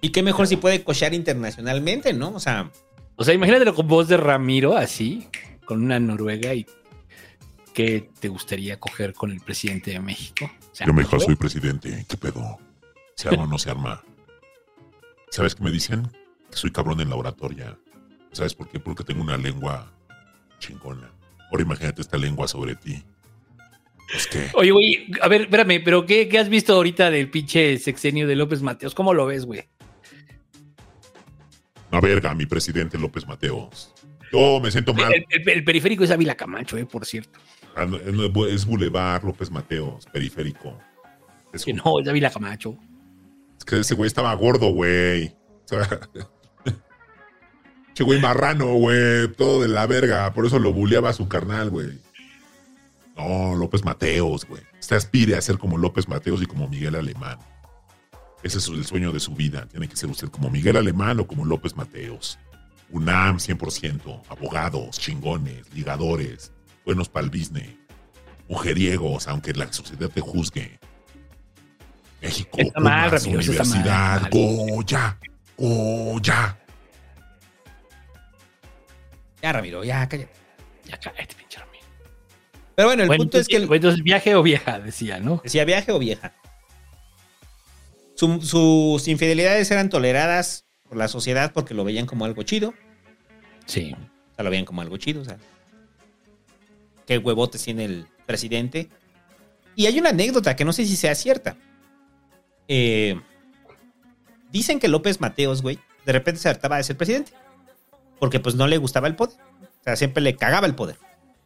Y 0.00 0.10
qué 0.10 0.22
mejor 0.22 0.46
si 0.46 0.56
puede 0.56 0.84
cochar 0.84 1.14
internacionalmente, 1.14 2.12
¿no? 2.12 2.30
O 2.30 2.40
sea. 2.40 2.70
O 3.16 3.24
sea, 3.24 3.34
imagínatelo 3.34 3.74
con 3.74 3.88
voz 3.88 4.06
de 4.06 4.16
Ramiro, 4.16 4.76
así, 4.76 5.28
con 5.68 5.84
una 5.84 6.00
noruega 6.00 6.54
y. 6.54 6.64
qué 7.74 8.08
te 8.18 8.28
gustaría 8.28 8.80
coger 8.80 9.12
con 9.12 9.30
el 9.30 9.40
presidente 9.40 9.90
de 9.90 10.00
México? 10.00 10.50
O 10.72 10.74
sea, 10.74 10.86
Yo 10.86 10.94
mejor 10.94 11.20
soy 11.20 11.36
presidente. 11.36 12.06
¿Qué 12.08 12.16
pedo? 12.16 12.58
¿Se 13.14 13.28
arma 13.28 13.42
o 13.42 13.46
no 13.46 13.58
se 13.58 13.70
arma? 13.70 14.02
¿Sabes 15.28 15.54
qué 15.54 15.62
me 15.62 15.70
dicen? 15.70 16.08
Que 16.50 16.56
soy 16.56 16.70
cabrón 16.70 17.02
en 17.02 17.10
la 17.10 17.16
oratoria. 17.16 17.78
¿Sabes 18.32 18.54
por 18.54 18.70
qué? 18.70 18.80
Porque 18.80 19.04
tengo 19.04 19.20
una 19.20 19.36
lengua 19.36 19.92
chingona. 20.58 21.12
Ahora 21.50 21.62
imagínate 21.62 22.00
esta 22.00 22.16
lengua 22.16 22.48
sobre 22.48 22.74
ti. 22.74 23.04
Es 24.16 24.26
que 24.26 24.48
Oye, 24.54 24.70
güey, 24.70 25.10
a 25.20 25.28
ver, 25.28 25.42
espérame, 25.42 25.82
pero 25.84 26.06
¿qué, 26.06 26.28
qué 26.28 26.38
has 26.38 26.48
visto 26.48 26.72
ahorita 26.72 27.10
del 27.10 27.30
pinche 27.30 27.76
sexenio 27.76 28.26
de 28.26 28.36
López 28.36 28.62
Mateos? 28.62 28.94
¿Cómo 28.94 29.12
lo 29.12 29.26
ves, 29.26 29.44
güey? 29.44 29.68
una 31.90 32.00
verga, 32.00 32.34
mi 32.34 32.46
presidente 32.46 32.98
López 32.98 33.26
Mateos. 33.26 33.92
Yo 34.32 34.60
me 34.60 34.70
siento 34.70 34.92
mal. 34.94 35.12
El, 35.12 35.24
el- 35.30 35.48
el 35.48 35.64
periférico 35.64 36.04
es 36.04 36.10
Ávila 36.10 36.34
Camacho, 36.36 36.76
eh, 36.76 36.84
por 36.86 37.04
cierto. 37.06 37.38
Ah, 37.76 37.86
no, 37.86 37.96
Es 38.46 38.64
Boulevard 38.66 39.24
López 39.24 39.50
Mateos, 39.50 40.06
periférico. 40.12 40.78
Es, 41.52 41.64
Que 41.64 41.72
no, 41.72 42.00
es 42.00 42.08
Ávila 42.08 42.30
Camacho. 42.30 42.76
es 43.58 43.64
que 43.64 43.80
ese 43.80 43.94
güey 43.94 44.06
estaba 44.08 44.34
gordo, 44.34 44.70
güey. 44.72 45.28
O 45.64 45.68
sea, 45.68 45.88
Che, 47.94 48.04
güey, 48.04 48.20
marrano, 48.20 48.74
güey. 48.74 49.28
Todo 49.36 49.62
de 49.62 49.68
la 49.68 49.86
verga. 49.86 50.32
Por 50.32 50.46
eso 50.46 50.58
lo 50.58 50.72
buleaba 50.72 51.08
a 51.10 51.12
su 51.12 51.26
carnal, 51.28 51.70
güey. 51.70 51.98
No, 53.16 53.56
López 53.56 53.84
Mateos, 53.84 54.44
güey. 54.44 54.62
Se 54.78 54.94
aspire 54.94 55.34
a 55.34 55.40
ser 55.40 55.58
como 55.58 55.76
López 55.78 56.06
Mateos 56.08 56.40
y 56.40 56.46
como 56.46 56.68
Miguel 56.68 56.94
Alemán. 56.94 57.38
Ese 58.44 58.58
es 58.58 58.68
el 58.68 58.84
sueño 58.84 59.10
de 59.10 59.18
su 59.18 59.34
vida. 59.34 59.66
Tiene 59.66 59.88
que 59.88 59.96
ser 59.96 60.08
usted 60.10 60.28
como 60.28 60.48
Miguel 60.48 60.76
Alemán 60.76 61.18
o 61.18 61.26
como 61.26 61.44
López 61.44 61.74
Mateos. 61.76 62.38
UNAM 62.90 63.36
100%. 63.38 64.22
Abogados, 64.28 64.98
chingones, 64.98 65.72
ligadores, 65.74 66.52
buenos 66.84 67.08
para 67.08 67.24
el 67.24 67.30
business. 67.30 67.68
Mujeriegos, 68.48 69.28
aunque 69.28 69.52
la 69.52 69.70
sociedad 69.72 70.08
te 70.08 70.20
juzgue. 70.20 70.78
México, 72.22 72.58
Está 72.58 72.80
mal, 72.80 73.08
Pumas, 73.10 73.22
Ramiro, 73.24 73.40
eso 73.40 73.52
está 73.52 73.64
mal, 73.64 73.72
Universidad. 73.78 74.30
Goya, 74.30 75.18
Goya. 75.56 76.58
Ya, 79.42 79.52
Ramiro, 79.52 79.84
ya, 79.84 80.08
cállate. 80.08 80.32
Ya 80.84 80.98
cállate, 80.98 81.34
pinche 81.36 81.58
Ramiro. 81.60 81.84
Pero 82.74 82.88
bueno, 82.88 83.02
el 83.02 83.08
Bueno, 83.08 83.22
punto 83.24 83.38
es 83.38 83.46
que 83.46 83.56
el, 83.56 83.62
entonces, 83.64 83.76
entonces, 83.82 84.02
viaje 84.04 84.34
o 84.34 84.42
vieja, 84.42 84.80
decía, 84.80 85.20
¿no? 85.20 85.40
decía 85.44 85.64
viaje 85.64 85.92
o 85.92 85.98
vieja. 85.98 86.34
Su- 88.16 88.40
sus 88.42 89.06
infidelidades 89.06 89.70
eran 89.70 89.90
toleradas 89.90 90.66
por 90.88 90.98
la 90.98 91.08
sociedad 91.08 91.52
porque 91.52 91.74
lo 91.74 91.84
veían 91.84 92.06
como 92.06 92.24
algo 92.24 92.42
chido. 92.42 92.74
Sí. 93.66 93.94
O 94.32 94.34
sea, 94.34 94.44
lo 94.44 94.50
veían 94.50 94.64
como 94.64 94.80
algo 94.80 94.96
chido. 94.96 95.22
O 95.22 95.24
sea, 95.24 95.38
qué 97.06 97.18
huevotes 97.18 97.62
tiene 97.62 97.84
el 97.84 98.06
presidente. 98.26 98.88
Y 99.76 99.86
hay 99.86 99.98
una 99.98 100.10
anécdota 100.10 100.56
que 100.56 100.64
no 100.64 100.72
sé 100.72 100.84
si 100.84 100.96
sea 100.96 101.14
cierta. 101.14 101.56
Eh, 102.66 103.20
dicen 104.50 104.80
que 104.80 104.88
López 104.88 105.20
Mateos, 105.20 105.62
güey, 105.62 105.78
de 106.04 106.12
repente 106.12 106.40
se 106.40 106.48
hartaba 106.48 106.76
de 106.76 106.84
ser 106.84 106.96
presidente. 106.96 107.32
Porque 108.18 108.40
pues 108.40 108.54
no 108.54 108.66
le 108.66 108.78
gustaba 108.78 109.06
el 109.06 109.16
poder. 109.16 109.36
O 109.62 109.84
sea, 109.84 109.96
siempre 109.96 110.22
le 110.22 110.36
cagaba 110.36 110.66
el 110.66 110.74
poder. 110.74 110.96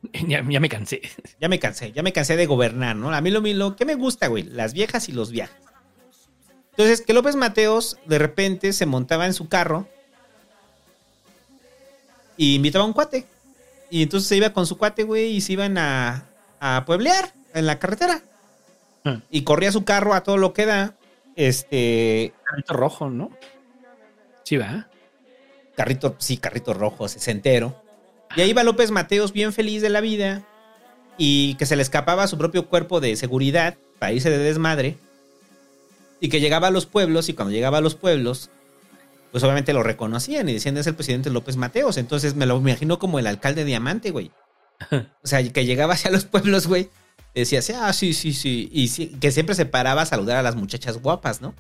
Ya, 0.27 0.45
ya 0.49 0.59
me 0.59 0.69
cansé. 0.69 1.01
Ya 1.41 1.49
me 1.49 1.61
cansé, 1.61 1.93
ya 1.93 2.03
me 2.03 2.13
cansé 2.13 2.37
de 2.37 2.47
gobernar, 2.47 2.97
¿no? 2.97 3.13
A 3.15 3.21
mí 3.21 3.31
lo, 3.31 3.41
lo 3.41 3.77
que 3.77 3.85
me 3.85 3.95
gusta, 3.95 4.27
güey, 4.27 4.43
las 4.43 4.73
viejas 4.73 5.09
y 5.09 5.13
los 5.13 5.31
viajes. 5.31 5.72
Entonces, 6.73 7.03
que 7.03 7.13
López 7.13 7.37
Mateos 7.37 7.99
de 8.07 8.19
repente 8.19 8.73
se 8.73 8.87
montaba 8.87 9.27
en 9.27 9.35
su 9.35 9.49
carro 9.49 9.87
y 12.37 12.55
invitaba 12.55 12.85
a 12.85 12.87
un 12.89 12.95
cuate. 12.95 13.27
Y 13.91 14.03
entonces 14.03 14.29
se 14.29 14.37
iba 14.37 14.51
con 14.51 14.67
su 14.67 14.79
cuate, 14.79 15.03
güey, 15.03 15.37
y 15.37 15.41
se 15.43 15.53
iban 15.53 15.77
a, 15.77 16.25
a 16.61 16.85
pueblear 16.87 17.33
en 17.53 17.67
la 17.67 17.79
carretera. 17.79 18.23
Hmm. 19.05 19.17
Y 19.31 19.43
corría 19.43 19.71
su 19.71 19.85
carro 19.85 20.15
a 20.15 20.23
todo 20.23 20.39
lo 20.39 20.55
que 20.55 20.65
da. 20.65 20.95
Este. 21.37 22.33
Carrito 22.45 22.75
rojo, 22.75 23.11
¿no? 23.11 23.31
Sí, 24.45 24.57
va. 24.57 24.89
Carrito, 25.77 26.17
sí, 26.19 26.39
carrito 26.39 26.73
rojo, 26.73 27.09
sesentero. 27.09 27.83
Y 28.35 28.41
ahí 28.41 28.53
va 28.55 28.63
López 28.63 28.91
Mateos 28.91 29.33
bien 29.33 29.53
feliz 29.53 29.83
de 29.83 29.91
la 29.91 30.01
vida. 30.01 30.43
Y 31.19 31.55
que 31.57 31.67
se 31.67 31.77
le 31.77 31.83
escapaba 31.83 32.23
a 32.23 32.29
su 32.29 32.39
propio 32.39 32.69
cuerpo 32.69 33.01
de 33.01 33.17
seguridad 33.17 33.77
para 33.99 34.13
irse 34.13 34.31
de 34.31 34.39
desmadre. 34.39 34.97
Y 36.23 36.29
que 36.29 36.41
llegaba 36.41 36.69
a 36.69 36.71
los 36.71 36.87
pueblos. 36.87 37.29
Y 37.29 37.35
cuando 37.35 37.53
llegaba 37.53 37.79
a 37.79 37.81
los 37.81 37.97
pueblos, 37.97 38.49
pues 39.33 39.43
obviamente 39.43 39.73
lo 39.73 39.83
reconocían 39.83 40.49
y 40.49 40.53
decían 40.53 40.77
es 40.77 40.87
el 40.87 40.95
presidente 40.95 41.31
López 41.31 41.57
Mateos. 41.57 41.97
Entonces 41.97 42.37
me 42.37 42.47
lo 42.47 42.57
imagino 42.57 43.01
como 43.01 43.19
el 43.19 43.27
alcalde 43.27 43.65
Diamante, 43.65 44.13
güey. 44.13 44.31
O 44.91 45.27
sea, 45.27 45.43
que 45.53 45.65
llegaba 45.67 45.95
hacia 45.95 46.13
los 46.13 46.25
pueblos, 46.25 46.69
güey. 46.69 46.91
Decía, 47.35 47.61
ah, 47.81 47.93
sí, 47.93 48.15
sí, 48.15 48.33
sí. 48.35 48.69
Y 48.73 48.87
sí, 48.89 49.17
que 49.21 49.33
siempre 49.33 49.57
se 49.57 49.67
paraba 49.67 50.03
a 50.03 50.07
saludar 50.07 50.37
a 50.37 50.43
las 50.43 50.55
muchachas 50.55 50.99
guapas, 50.99 51.41
¿no? 51.41 51.55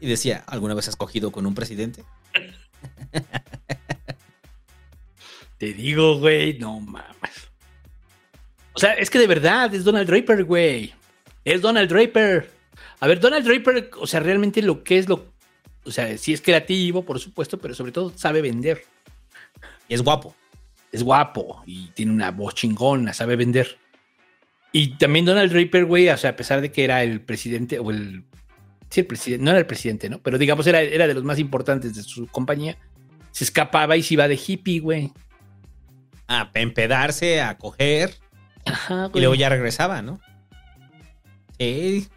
Y 0.00 0.06
decía, 0.06 0.44
¿alguna 0.46 0.74
vez 0.74 0.88
has 0.88 0.96
cogido 0.96 1.32
con 1.32 1.46
un 1.46 1.54
presidente? 1.54 2.04
Te 5.58 5.72
digo, 5.72 6.18
güey, 6.18 6.58
no 6.58 6.78
mames. 6.78 7.50
O 8.74 8.78
sea, 8.78 8.92
es 8.94 9.08
que 9.08 9.18
de 9.18 9.26
verdad 9.26 9.74
es 9.74 9.84
Donald 9.84 10.08
Draper, 10.08 10.44
güey. 10.44 10.92
Es 11.44 11.62
Donald 11.62 11.88
Draper. 11.88 12.50
A 13.00 13.06
ver, 13.06 13.20
Donald 13.20 13.46
Draper, 13.46 13.90
o 13.98 14.06
sea, 14.06 14.20
realmente 14.20 14.62
lo 14.62 14.82
que 14.84 14.98
es 14.98 15.08
lo. 15.08 15.32
O 15.84 15.90
sea, 15.90 16.16
sí 16.16 16.32
es 16.32 16.40
creativo, 16.40 17.04
por 17.04 17.18
supuesto, 17.18 17.58
pero 17.58 17.74
sobre 17.74 17.92
todo 17.92 18.12
sabe 18.16 18.40
vender. 18.40 18.84
Y 19.88 19.94
es 19.94 20.02
guapo. 20.02 20.34
Es 20.92 21.02
guapo 21.02 21.62
y 21.66 21.88
tiene 21.88 22.12
una 22.12 22.30
voz 22.30 22.54
chingona, 22.54 23.12
sabe 23.12 23.36
vender. 23.36 23.78
Y 24.72 24.96
también 24.96 25.24
Donald 25.24 25.52
Draper, 25.52 25.84
güey, 25.84 26.08
o 26.08 26.16
sea, 26.16 26.30
a 26.30 26.36
pesar 26.36 26.60
de 26.60 26.70
que 26.70 26.84
era 26.84 27.02
el 27.02 27.20
presidente 27.20 27.78
o 27.78 27.90
el. 27.90 28.24
Sí, 28.90 29.00
el 29.00 29.06
presidente, 29.06 29.44
no 29.44 29.50
era 29.50 29.60
el 29.60 29.66
presidente, 29.66 30.10
¿no? 30.10 30.22
Pero 30.22 30.38
digamos, 30.38 30.66
era, 30.66 30.80
era 30.82 31.06
de 31.06 31.14
los 31.14 31.24
más 31.24 31.38
importantes 31.38 31.94
de 31.94 32.02
su 32.02 32.26
compañía. 32.26 32.76
Se 33.30 33.44
escapaba 33.44 33.96
y 33.96 34.02
se 34.02 34.14
iba 34.14 34.28
de 34.28 34.38
hippie, 34.46 34.80
güey. 34.80 35.12
A 36.28 36.50
empedarse, 36.54 37.40
a 37.40 37.56
coger. 37.56 38.14
Ajá, 38.66 39.10
Y 39.14 39.18
luego 39.18 39.34
ya 39.34 39.48
regresaba, 39.48 40.02
¿no? 40.02 40.20
Sí. 41.58 42.08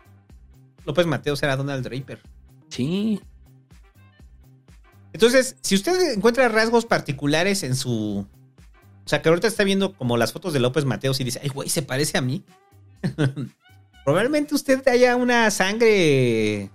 López 0.85 1.05
Mateos 1.05 1.41
era 1.43 1.55
Donald 1.55 1.83
Draper. 1.83 2.21
Sí. 2.69 3.21
Entonces, 5.13 5.55
si 5.61 5.75
usted 5.75 6.13
encuentra 6.13 6.49
rasgos 6.49 6.85
particulares 6.85 7.63
en 7.63 7.75
su. 7.75 8.27
O 9.05 9.07
sea, 9.07 9.21
que 9.21 9.29
ahorita 9.29 9.47
está 9.47 9.63
viendo 9.63 9.93
como 9.93 10.17
las 10.17 10.33
fotos 10.33 10.53
de 10.53 10.59
López 10.59 10.85
Mateos 10.85 11.19
y 11.19 11.23
dice, 11.23 11.39
ay, 11.43 11.49
güey, 11.49 11.69
se 11.69 11.81
parece 11.81 12.17
a 12.17 12.21
mí. 12.21 12.43
Probablemente 14.05 14.55
usted 14.55 14.85
haya 14.87 15.15
una 15.15 15.49
sangre. 15.51 16.69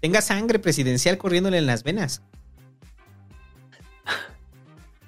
Tenga 0.00 0.20
sangre 0.22 0.58
presidencial 0.58 1.18
corriéndole 1.18 1.58
en 1.58 1.66
las 1.66 1.82
venas. 1.82 2.22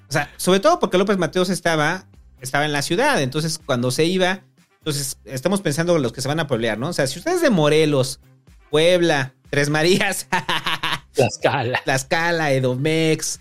O 0.07 0.13
sea, 0.13 0.31
sobre 0.37 0.59
todo 0.59 0.79
porque 0.79 0.99
López 0.99 1.17
Mateos 1.17 1.49
estaba, 1.49 2.05
estaba 2.39 2.65
en 2.65 2.71
la 2.71 2.83
ciudad. 2.83 3.21
Entonces, 3.21 3.59
cuando 3.63 3.89
se 3.89 4.05
iba, 4.05 4.43
entonces 4.83 5.17
estamos 5.23 5.61
pensando 5.61 5.95
en 5.95 6.01
los 6.01 6.11
que 6.11 6.19
se 6.19 6.27
van 6.27 6.41
a 6.41 6.47
pueblear, 6.47 6.77
¿no? 6.77 6.89
O 6.89 6.93
sea, 6.93 7.07
si 7.07 7.17
usted 7.17 7.35
es 7.35 7.41
de 7.41 7.49
Morelos, 7.49 8.19
Puebla, 8.69 9.33
Tres 9.49 9.69
Marías, 9.69 10.27
Tlaxcala. 11.13 11.81
Tlaxcala, 11.85 12.51
Edomex, 12.51 13.39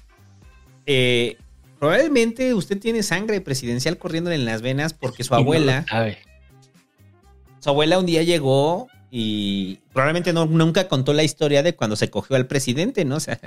eh, 0.87 1.37
probablemente 1.81 2.55
usted 2.55 2.79
tiene 2.79 3.03
sangre 3.03 3.41
presidencial 3.41 3.99
corriéndole 3.99 4.37
en 4.37 4.45
las 4.45 4.63
venas 4.63 4.95
porque 4.95 5.25
su 5.25 5.35
no 5.35 5.41
abuela, 5.41 5.85
su 7.59 7.71
abuela 7.71 7.99
un 7.99 8.07
día 8.07 8.23
llegó 8.23 8.87
y 9.11 9.81
probablemente 9.93 10.33
no, 10.33 10.47
nunca 10.47 10.87
contó 10.87 11.13
la 11.13 11.25
historia 11.25 11.65
de 11.65 11.75
cuando 11.75 11.97
se 11.97 12.09
cogió 12.09 12.37
al 12.37 12.47
presidente, 12.47 13.05
¿no? 13.05 13.17
O 13.17 13.21
sea, 13.21 13.41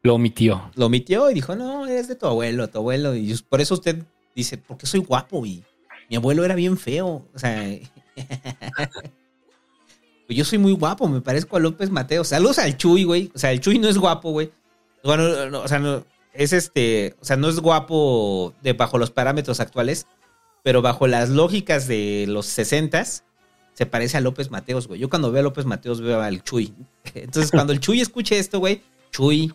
Lo 0.00 0.14
omitió. 0.14 0.70
lo 0.76 0.86
omitió 0.86 1.30
y 1.30 1.34
dijo, 1.34 1.54
no, 1.56 1.86
eres 1.86 2.08
de 2.08 2.16
tu 2.16 2.26
abuelo, 2.26 2.68
tu 2.70 2.78
abuelo. 2.78 3.14
Y 3.14 3.36
por 3.48 3.60
eso 3.60 3.74
usted 3.74 4.02
dice, 4.34 4.58
porque 4.58 4.86
soy 4.86 5.00
guapo 5.00 5.44
y 5.46 5.62
mi 6.08 6.16
abuelo 6.16 6.44
era 6.44 6.54
bien 6.54 6.76
feo. 6.76 7.26
O 7.34 7.38
sea, 7.38 7.64
pues 10.26 10.38
yo 10.38 10.44
soy 10.44 10.58
muy 10.58 10.72
guapo, 10.72 11.08
me 11.08 11.20
parezco 11.20 11.56
a 11.56 11.60
López 11.60 11.90
Mateo. 11.90 12.24
Saludos 12.24 12.58
al 12.58 12.76
Chuy, 12.76 13.04
güey. 13.04 13.30
O 13.34 13.38
sea, 13.38 13.52
el 13.52 13.60
Chuy 13.60 13.78
no 13.78 13.88
es 13.88 13.98
guapo, 13.98 14.30
güey. 14.30 14.50
Bueno, 15.04 15.50
no, 15.50 15.60
o 15.60 15.68
sea, 15.68 15.78
no, 15.78 16.04
es 16.32 16.52
este, 16.52 17.16
o 17.20 17.24
sea, 17.24 17.36
no 17.36 17.48
es 17.48 17.60
guapo 17.60 18.54
de 18.62 18.72
bajo 18.72 18.98
los 18.98 19.10
parámetros 19.10 19.60
actuales, 19.60 20.06
pero 20.62 20.82
bajo 20.82 21.06
las 21.06 21.28
lógicas 21.28 21.88
de 21.88 22.26
los 22.28 22.46
60 22.46 23.04
se 23.74 23.86
parece 23.86 24.18
a 24.18 24.20
López 24.20 24.50
Mateos, 24.50 24.86
güey. 24.86 25.00
Yo 25.00 25.08
cuando 25.08 25.32
veo 25.32 25.40
a 25.40 25.44
López 25.44 25.64
Mateos 25.64 26.00
veo 26.00 26.20
al 26.20 26.42
Chuy. 26.42 26.74
Entonces, 27.14 27.50
cuando 27.50 27.72
el 27.72 27.80
Chuy 27.80 28.00
escuche 28.00 28.38
esto, 28.38 28.58
güey, 28.58 28.82
Chuy, 29.10 29.52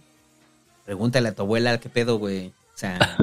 pregúntale 0.86 1.30
a 1.30 1.36
tu 1.36 1.44
abuela 1.44 1.80
qué 1.80 1.90
pedo, 1.90 2.18
güey. 2.18 2.48
O 2.48 2.78
sea, 2.78 3.18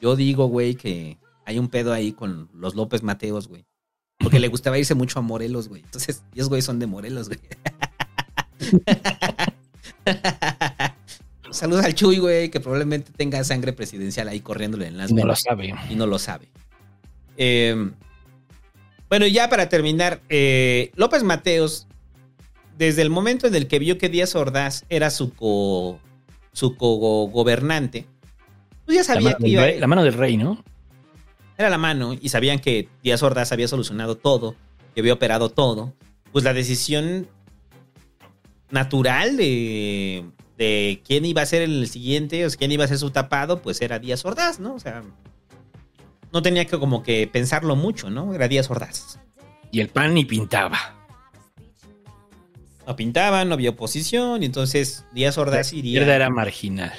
yo 0.00 0.16
digo, 0.16 0.46
güey, 0.46 0.74
que 0.74 1.18
hay 1.44 1.58
un 1.58 1.68
pedo 1.68 1.92
ahí 1.92 2.12
con 2.12 2.48
los 2.54 2.74
López 2.74 3.02
Mateos, 3.02 3.48
güey. 3.48 3.66
Porque 4.18 4.40
le 4.40 4.48
gustaba 4.48 4.78
irse 4.78 4.94
mucho 4.94 5.18
a 5.18 5.22
Morelos, 5.22 5.68
güey. 5.68 5.82
Entonces, 5.82 6.22
ellos, 6.34 6.48
güey, 6.48 6.62
son 6.62 6.78
de 6.78 6.86
Morelos, 6.86 7.28
güey. 7.28 7.40
Saludos 11.50 11.84
al 11.84 11.94
Chuy, 11.94 12.18
güey, 12.18 12.50
que 12.50 12.60
probablemente 12.60 13.12
tenga 13.12 13.42
sangre 13.44 13.72
presidencial 13.72 14.28
ahí 14.28 14.40
corriéndole 14.40 14.88
en 14.88 14.98
las 14.98 15.12
No 15.12 15.24
lo 15.24 15.36
sabe. 15.36 15.74
Y 15.90 15.94
no 15.94 16.06
lo 16.06 16.18
sabe. 16.18 16.48
Eh, 17.36 17.90
bueno, 19.08 19.26
ya 19.26 19.48
para 19.48 19.68
terminar, 19.68 20.20
eh, 20.28 20.90
López 20.96 21.22
Mateos, 21.22 21.86
desde 22.76 23.02
el 23.02 23.10
momento 23.10 23.46
en 23.46 23.54
el 23.54 23.68
que 23.68 23.78
vio 23.78 23.98
que 23.98 24.08
Díaz 24.08 24.34
Ordaz 24.34 24.84
era 24.88 25.10
su 25.10 25.32
co 25.32 26.00
su 26.52 26.76
co-gobernante, 26.76 28.06
pues 28.86 28.96
ya 28.96 29.00
La 29.00 29.04
sabía 29.04 29.30
mano, 29.30 29.38
que 29.38 29.48
iba, 29.48 29.62
rey, 29.62 29.80
la 29.80 29.86
mano 29.86 30.02
del 30.04 30.14
rey, 30.14 30.36
¿no? 30.36 30.64
era 31.58 31.70
la 31.70 31.78
mano 31.78 32.14
y 32.20 32.28
sabían 32.28 32.58
que 32.58 32.88
Díaz 33.02 33.22
Ordaz 33.22 33.52
había 33.52 33.68
solucionado 33.68 34.16
todo, 34.16 34.56
que 34.94 35.00
había 35.00 35.14
operado 35.14 35.48
todo, 35.48 35.94
pues 36.32 36.44
la 36.44 36.52
decisión 36.52 37.28
natural 38.70 39.36
de, 39.36 40.24
de 40.58 41.02
quién 41.04 41.24
iba 41.24 41.42
a 41.42 41.46
ser 41.46 41.62
el 41.62 41.88
siguiente, 41.88 42.44
o 42.44 42.50
sea, 42.50 42.58
quién 42.58 42.72
iba 42.72 42.84
a 42.84 42.88
ser 42.88 42.98
su 42.98 43.10
tapado, 43.10 43.62
pues 43.62 43.80
era 43.80 43.98
Díaz 43.98 44.24
Ordaz, 44.24 44.60
¿no? 44.60 44.74
O 44.74 44.80
sea, 44.80 45.02
no 46.32 46.42
tenía 46.42 46.66
que 46.66 46.78
como 46.78 47.02
que 47.02 47.26
pensarlo 47.26 47.76
mucho, 47.76 48.10
¿no? 48.10 48.34
Era 48.34 48.48
Díaz 48.48 48.70
Ordaz. 48.70 49.18
Y 49.70 49.80
el 49.80 49.88
pan 49.88 50.14
ni 50.14 50.24
pintaba. 50.24 50.78
No 52.86 52.94
pintaban, 52.94 53.48
no 53.48 53.54
había 53.54 53.70
oposición, 53.70 54.42
y 54.42 54.46
entonces 54.46 55.04
Díaz 55.12 55.38
Ordaz 55.38 55.72
La 55.72 55.78
iría... 55.78 55.92
izquierda 55.92 56.16
era 56.16 56.30
marginal. 56.30 56.92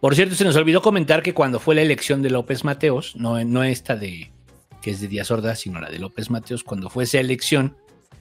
Por 0.00 0.14
cierto, 0.14 0.34
se 0.34 0.44
nos 0.44 0.56
olvidó 0.56 0.80
comentar 0.82 1.22
que 1.22 1.34
cuando 1.34 1.60
fue 1.60 1.74
la 1.74 1.82
elección 1.82 2.22
de 2.22 2.30
López 2.30 2.64
Mateos, 2.64 3.14
no, 3.16 3.42
no 3.44 3.62
esta 3.64 3.96
de 3.96 4.32
que 4.80 4.90
es 4.92 5.00
de 5.02 5.08
Díaz 5.08 5.30
Ordaz, 5.30 5.60
sino 5.60 5.78
la 5.80 5.90
de 5.90 5.98
López 5.98 6.30
Mateos, 6.30 6.64
cuando 6.64 6.88
fue 6.88 7.04
esa 7.04 7.20
elección, 7.20 7.76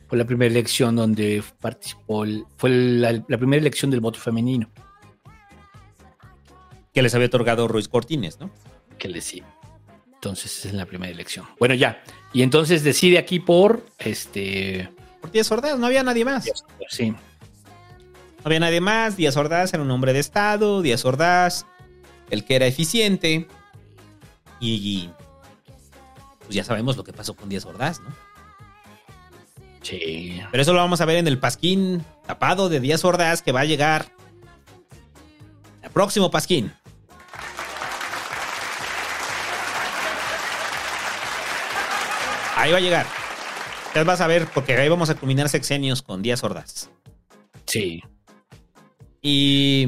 fue 0.08 0.18
la 0.18 0.26
primera 0.26 0.52
elección 0.52 0.98
donde 0.98 1.42
participó, 1.62 2.26
el- 2.26 2.44
fue 2.58 2.70
la, 2.70 3.14
la 3.28 3.38
primera 3.38 3.62
elección 3.62 3.90
del 3.92 4.02
voto 4.02 4.20
femenino. 4.20 4.70
que 6.94 7.02
les 7.04 7.14
había 7.16 7.28
otorgado 7.28 7.68
Ruiz 7.68 7.88
Cortines, 7.88 8.40
¿no? 8.40 8.50
Que 8.98 9.08
le 9.08 9.22
sí. 9.22 9.42
Entonces 10.16 10.66
es 10.66 10.74
la 10.74 10.86
primera 10.86 11.12
elección. 11.12 11.46
Bueno, 11.60 11.76
ya. 11.76 12.04
Y 12.34 12.42
entonces 12.42 12.84
decide 12.84 13.18
aquí 13.20 13.40
por 13.40 13.86
este. 14.00 14.90
Por 15.22 15.32
Díaz 15.32 15.50
Ordaz, 15.52 15.80
no 15.80 15.86
había 15.86 16.04
nadie 16.04 16.26
más. 16.26 16.52
Sí. 16.90 17.14
No 18.40 18.46
había 18.46 18.60
nadie 18.60 18.82
más. 18.82 19.18
Díaz 19.18 19.38
Ordaz 19.38 19.74
era 19.74 19.84
un 19.84 19.92
hombre 19.92 20.14
de 20.14 20.20
Estado. 20.20 20.82
Díaz 20.82 21.06
Ordaz, 21.06 21.66
el 22.30 22.46
que 22.46 22.56
era 22.56 22.66
eficiente. 22.66 23.48
Y 24.60 25.10
pues 26.40 26.56
ya 26.56 26.64
sabemos 26.64 26.98
lo 26.98 27.04
que 27.04 27.14
pasó 27.14 27.36
con 27.36 27.48
Díaz 27.50 27.66
Ordaz, 27.66 28.00
¿no? 28.02 28.10
Sí. 29.82 30.42
Pero 30.52 30.62
eso 30.62 30.74
lo 30.74 30.80
vamos 30.80 31.00
a 31.02 31.06
ver 31.06 31.18
en 31.18 31.28
el 31.28 31.40
pasquín 31.40 32.04
tapado 32.26 32.70
de 32.70 32.80
Díaz 32.80 33.06
Ordaz 33.06 33.42
que 33.42 33.52
va 33.52 33.62
a 33.62 33.66
llegar. 33.66 34.08
El 35.82 35.90
próximo 35.92 36.32
pasquín. 36.32 36.74
Ahí 42.56 42.72
va 42.72 42.78
a 42.78 42.82
llegar. 42.82 43.06
Ya 43.96 44.04
vas 44.04 44.22
a 44.22 44.28
ver, 44.28 44.48
porque 44.54 44.76
ahí 44.76 44.90
vamos 44.90 45.10
a 45.10 45.16
culminar 45.16 45.50
sexenios 45.50 46.02
con 46.02 46.22
Díaz 46.22 46.44
Ordaz. 46.44 46.90
Sí. 47.66 48.04
Y. 49.22 49.88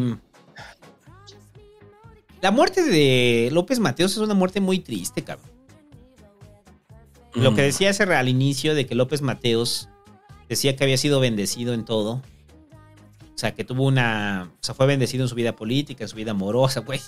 La 2.41 2.49
muerte 2.51 2.81
de 2.83 3.49
López 3.51 3.79
Mateos 3.79 4.13
es 4.13 4.17
una 4.17 4.33
muerte 4.33 4.59
muy 4.61 4.79
triste, 4.79 5.23
cabrón. 5.23 5.49
Lo 7.35 7.53
que 7.53 7.61
Mm. 7.61 7.65
decía 7.65 7.89
ese 7.91 8.03
al 8.03 8.27
inicio 8.29 8.73
de 8.75 8.85
que 8.87 8.95
López 8.95 9.21
Mateos 9.21 9.89
decía 10.49 10.75
que 10.75 10.83
había 10.83 10.97
sido 10.97 11.19
bendecido 11.19 11.73
en 11.73 11.85
todo. 11.85 12.13
O 12.13 13.37
sea, 13.41 13.53
que 13.53 13.63
tuvo 13.63 13.85
una. 13.85 14.51
O 14.55 14.63
sea, 14.63 14.75
fue 14.75 14.85
bendecido 14.87 15.23
en 15.23 15.29
su 15.29 15.35
vida 15.35 15.55
política, 15.55 16.03
en 16.03 16.07
su 16.09 16.15
vida 16.15 16.31
amorosa, 16.31 16.81
güey. 16.81 16.99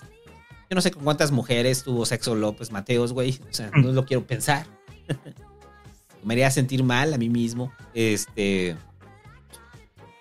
Yo 0.70 0.76
no 0.76 0.82
sé 0.82 0.91
con 0.91 1.04
cuántas 1.04 1.32
mujeres 1.32 1.84
tuvo 1.84 2.06
sexo 2.06 2.36
López 2.36 2.72
Mateos, 2.72 3.12
güey. 3.12 3.40
O 3.50 3.54
sea, 3.54 3.70
no 3.76 3.91
lo 3.91 4.06
quiero 4.06 4.26
pensar. 4.26 4.66
Me 6.24 6.36
haría 6.36 6.50
sentir 6.52 6.84
mal 6.84 7.14
a 7.14 7.18
mí 7.18 7.30
mismo. 7.30 7.74
Este. 7.94 8.78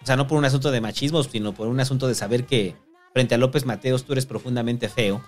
O 0.03 0.07
sea, 0.07 0.17
no 0.17 0.27
por 0.27 0.39
un 0.39 0.45
asunto 0.45 0.71
de 0.71 0.81
machismo, 0.81 1.23
sino 1.23 1.55
por 1.55 1.69
un 1.69 1.79
asunto 1.81 2.09
de 2.09 2.15
saber 2.15 2.45
que 2.45 2.75
frente 3.13 3.35
a 3.35 3.39
López 3.39 3.65
Mateos 3.67 4.05
tú 4.05 4.13
eres 4.13 4.27
profundamente 4.27 4.89
feo. 4.89 5.23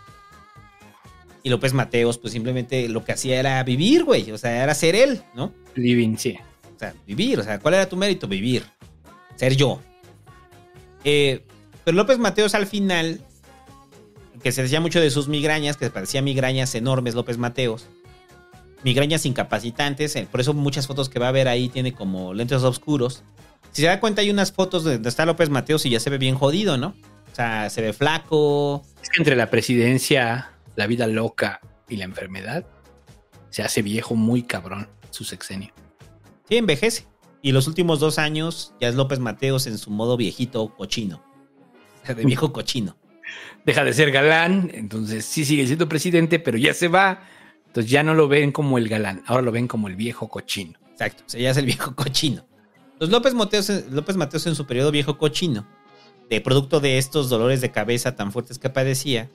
Y 1.43 1.51
López 1.51 1.75
Mateos, 1.75 2.19
pues 2.19 2.33
simplemente 2.33 2.89
lo 2.89 3.05
que 3.05 3.13
hacía 3.13 3.39
era 3.39 3.63
vivir, 3.63 4.05
güey. 4.05 4.33
O 4.33 4.39
sea, 4.39 4.63
era 4.65 4.75
ser 4.75 4.97
él, 4.97 5.23
¿no? 5.35 5.53
Living, 5.75 6.17
sí. 6.17 6.39
O 6.75 6.79
sea, 6.79 6.95
vivir. 7.07 7.39
O 7.39 7.45
sea, 7.45 7.61
¿cuál 7.61 7.75
era 7.75 7.89
tu 7.89 7.97
mérito? 7.97 8.27
Vivir. 8.27 8.65
Ser 9.37 9.55
yo. 9.55 9.81
Eh, 11.05 11.45
pero 11.85 11.97
López 11.97 12.19
Mateos 12.19 12.55
al 12.55 12.67
final, 12.67 13.21
que 14.43 14.53
se 14.53 14.63
decía 14.63 14.81
mucho 14.81 15.01
de 15.01 15.11
sus 15.11 15.29
migrañas, 15.29 15.77
que 15.77 15.91
parecía 15.91 16.23
migrañas 16.23 16.75
enormes 16.75 17.15
López 17.15 17.37
Mateos. 17.37 17.87
Migrañas 18.83 19.27
incapacitantes. 19.27 20.17
eh, 20.17 20.27
por 20.31 20.41
eso 20.41 20.55
muchas 20.55 20.87
fotos 20.87 21.11
que 21.11 21.19
va 21.19 21.29
a 21.29 21.33
ver 21.33 21.47
ahí 21.47 21.69
tiene 21.69 21.93
como 21.93 22.33
lentes 22.33 22.63
oscuros. 22.63 23.23
Si 23.73 23.83
se 23.83 23.89
da 23.89 24.01
cuenta, 24.01 24.23
hay 24.23 24.31
unas 24.31 24.53
fotos 24.53 24.85
de 24.85 24.95
donde 24.95 25.09
está 25.09 25.27
López 25.27 25.51
Mateos 25.51 25.85
y 25.87 25.91
ya 25.91 26.01
se 26.01 26.11
ve 26.11 26.19
bien 26.19 26.37
jodido, 26.37 26.77
¿no? 26.77 26.95
O 27.33 27.35
sea, 27.35 27.69
se 27.71 27.83
ve 27.83 27.93
flaco. 27.93 28.85
Es 29.03 29.09
que 29.11 29.21
entre 29.21 29.35
la 29.35 29.51
presidencia, 29.51 30.53
la 30.77 30.87
vida 30.87 31.07
loca 31.07 31.61
y 31.89 31.97
la 31.97 32.05
enfermedad, 32.05 32.65
se 33.51 33.63
hace 33.63 33.83
viejo 33.83 34.15
muy 34.15 34.43
cabrón 34.45 34.89
su 35.11 35.25
sexenio. 35.25 35.73
Sí, 36.49 36.57
envejece. 36.57 37.07
Y 37.43 37.53
los 37.53 37.67
últimos 37.67 38.01
dos 38.01 38.19
años 38.19 38.75
ya 38.81 38.89
es 38.89 38.95
López 38.95 39.19
Mateos 39.19 39.67
en 39.67 39.79
su 39.79 39.91
modo 39.91 40.17
viejito 40.17 40.75
cochino. 40.75 41.23
O 42.03 42.07
sea, 42.07 42.15
de 42.15 42.25
viejo 42.27 42.53
cochino. 42.53 42.97
Deja 43.67 43.83
de 43.83 43.93
ser 43.93 44.11
galán, 44.13 44.71
entonces 44.73 45.25
sí 45.25 45.45
sigue 45.45 45.67
siendo 45.67 45.89
presidente, 45.89 46.39
pero 46.39 46.57
ya 46.59 46.75
se 46.75 46.89
va. 46.89 47.21
Entonces 47.67 47.91
ya 47.91 48.03
no 48.03 48.15
lo 48.15 48.29
ven 48.29 48.53
como 48.53 48.79
el 48.79 48.89
galán, 48.89 49.23
ahora 49.27 49.43
lo 49.43 49.51
ven 49.53 49.67
como 49.67 49.89
el 49.89 49.97
viejo 49.97 50.29
cochino. 50.29 50.79
Exacto, 50.93 51.25
o 51.27 51.29
sea, 51.29 51.41
ya 51.41 51.51
es 51.51 51.57
el 51.57 51.67
viejo 51.67 51.95
cochino. 51.97 52.47
Entonces 53.05 53.35
López 53.35 53.35
Mateos, 53.35 53.91
López 53.91 54.17
Mateos 54.17 54.47
en 54.47 54.55
su 54.55 54.67
periodo 54.67 54.91
viejo 54.91 55.19
cochino, 55.19 55.67
de 56.31 56.41
producto 56.41 56.81
de 56.81 56.97
estos 56.97 57.29
dolores 57.29 57.61
de 57.61 57.71
cabeza 57.71 58.17
tan 58.17 58.33
fuertes 58.33 58.59
que 58.59 58.71
padecía, 58.71 59.29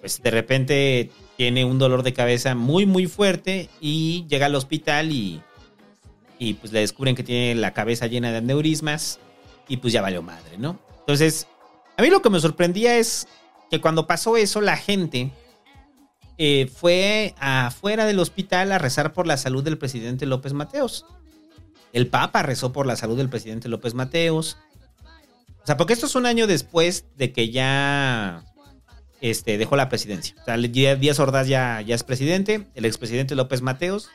pues 0.00 0.20
de 0.20 0.30
repente 0.30 1.10
tiene 1.36 1.64
un 1.64 1.78
dolor 1.78 2.02
de 2.02 2.12
cabeza 2.12 2.56
muy, 2.56 2.86
muy 2.86 3.06
fuerte 3.06 3.70
y 3.80 4.26
llega 4.28 4.46
al 4.46 4.54
hospital 4.56 5.12
y, 5.12 5.40
y 6.40 6.54
pues 6.54 6.72
le 6.72 6.80
descubren 6.80 7.14
que 7.14 7.22
tiene 7.22 7.54
la 7.54 7.72
cabeza 7.72 8.08
llena 8.08 8.32
de 8.32 8.38
aneurismas 8.38 9.20
y 9.68 9.76
pues 9.76 9.92
ya 9.92 10.02
valió 10.02 10.20
madre, 10.22 10.58
¿no? 10.58 10.80
Entonces, 11.00 11.46
a 11.96 12.02
mí 12.02 12.10
lo 12.10 12.20
que 12.20 12.30
me 12.30 12.40
sorprendía 12.40 12.96
es 12.98 13.28
que 13.70 13.80
cuando 13.80 14.08
pasó 14.08 14.36
eso, 14.36 14.60
la 14.60 14.76
gente 14.76 15.30
eh, 16.36 16.68
fue 16.74 17.34
afuera 17.38 18.06
del 18.06 18.18
hospital 18.18 18.72
a 18.72 18.78
rezar 18.78 19.12
por 19.12 19.28
la 19.28 19.36
salud 19.36 19.62
del 19.62 19.78
presidente 19.78 20.26
López 20.26 20.52
Mateos. 20.52 21.06
El 21.92 22.06
Papa 22.08 22.42
rezó 22.42 22.72
por 22.72 22.86
la 22.86 22.96
salud 22.96 23.16
del 23.16 23.28
presidente 23.28 23.68
López 23.68 23.94
Mateos. 23.94 24.56
O 25.62 25.66
sea, 25.66 25.76
porque 25.76 25.92
esto 25.92 26.06
es 26.06 26.14
un 26.14 26.26
año 26.26 26.46
después 26.46 27.04
de 27.16 27.32
que 27.32 27.50
ya 27.50 28.44
este, 29.20 29.58
dejó 29.58 29.76
la 29.76 29.88
presidencia. 29.88 30.34
O 30.40 30.44
sea, 30.44 30.56
Díaz 30.56 31.18
Ordaz 31.18 31.48
ya, 31.48 31.80
ya 31.80 31.94
es 31.94 32.04
presidente, 32.04 32.66
el 32.74 32.84
expresidente 32.84 33.34
López 33.34 33.62
Mateos, 33.62 34.10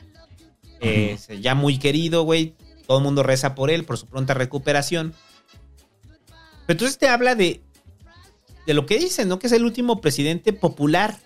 eh, 0.80 1.18
ya 1.40 1.54
muy 1.54 1.78
querido, 1.78 2.24
güey. 2.24 2.54
Todo 2.86 2.98
el 2.98 3.04
mundo 3.04 3.22
reza 3.22 3.54
por 3.54 3.70
él, 3.70 3.84
por 3.84 3.96
su 3.96 4.06
pronta 4.06 4.34
recuperación. 4.34 5.14
Pero 6.66 6.74
entonces 6.74 6.98
te 6.98 7.08
habla 7.08 7.34
de, 7.34 7.62
de 8.66 8.74
lo 8.74 8.86
que 8.86 8.98
dicen, 8.98 9.28
¿no? 9.28 9.38
Que 9.38 9.46
es 9.46 9.52
el 9.52 9.64
último 9.64 10.00
presidente 10.00 10.52
popular, 10.52 11.18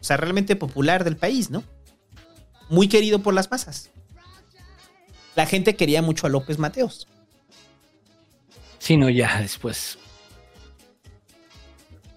o 0.00 0.04
sea, 0.04 0.16
realmente 0.16 0.56
popular 0.56 1.04
del 1.04 1.16
país, 1.16 1.50
¿no? 1.50 1.62
Muy 2.70 2.88
querido 2.88 3.18
por 3.20 3.34
las 3.34 3.50
masas. 3.50 3.90
La 5.34 5.46
gente 5.46 5.76
quería 5.76 6.02
mucho 6.02 6.26
a 6.26 6.30
López 6.30 6.58
Mateos. 6.58 7.08
Sí, 8.78 8.96
no, 8.96 9.08
ya 9.10 9.40
después. 9.40 9.98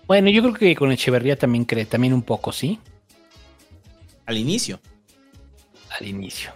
Bueno, 0.05 0.29
yo 0.29 0.41
creo 0.41 0.53
que 0.53 0.75
con 0.75 0.91
Echeverría 0.91 1.37
también 1.37 1.65
cree, 1.65 1.85
también 1.85 2.13
un 2.13 2.21
poco, 2.21 2.51
¿sí? 2.51 2.79
Al 4.25 4.37
inicio. 4.37 4.79
Al 5.99 6.07
inicio. 6.07 6.51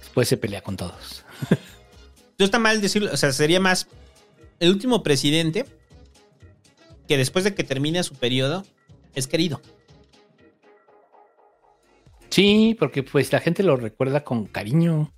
Después 0.00 0.28
se 0.28 0.36
pelea 0.36 0.62
con 0.62 0.76
todos. 0.76 1.24
No 2.38 2.44
está 2.44 2.58
mal 2.58 2.80
decirlo, 2.80 3.10
o 3.12 3.16
sea, 3.16 3.32
sería 3.32 3.58
más 3.58 3.88
el 4.60 4.70
último 4.70 5.02
presidente 5.02 5.66
que 7.08 7.16
después 7.16 7.44
de 7.44 7.54
que 7.54 7.64
termine 7.64 8.02
su 8.04 8.14
periodo 8.14 8.64
es 9.14 9.26
querido. 9.26 9.60
Sí, 12.30 12.76
porque 12.78 13.02
pues 13.02 13.32
la 13.32 13.40
gente 13.40 13.62
lo 13.62 13.76
recuerda 13.76 14.22
con 14.24 14.46
cariño. 14.46 15.12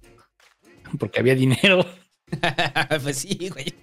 Porque 0.99 1.21
había 1.21 1.35
dinero. 1.35 1.85
pues 3.03 3.19
sí, 3.19 3.49
güey. 3.49 3.75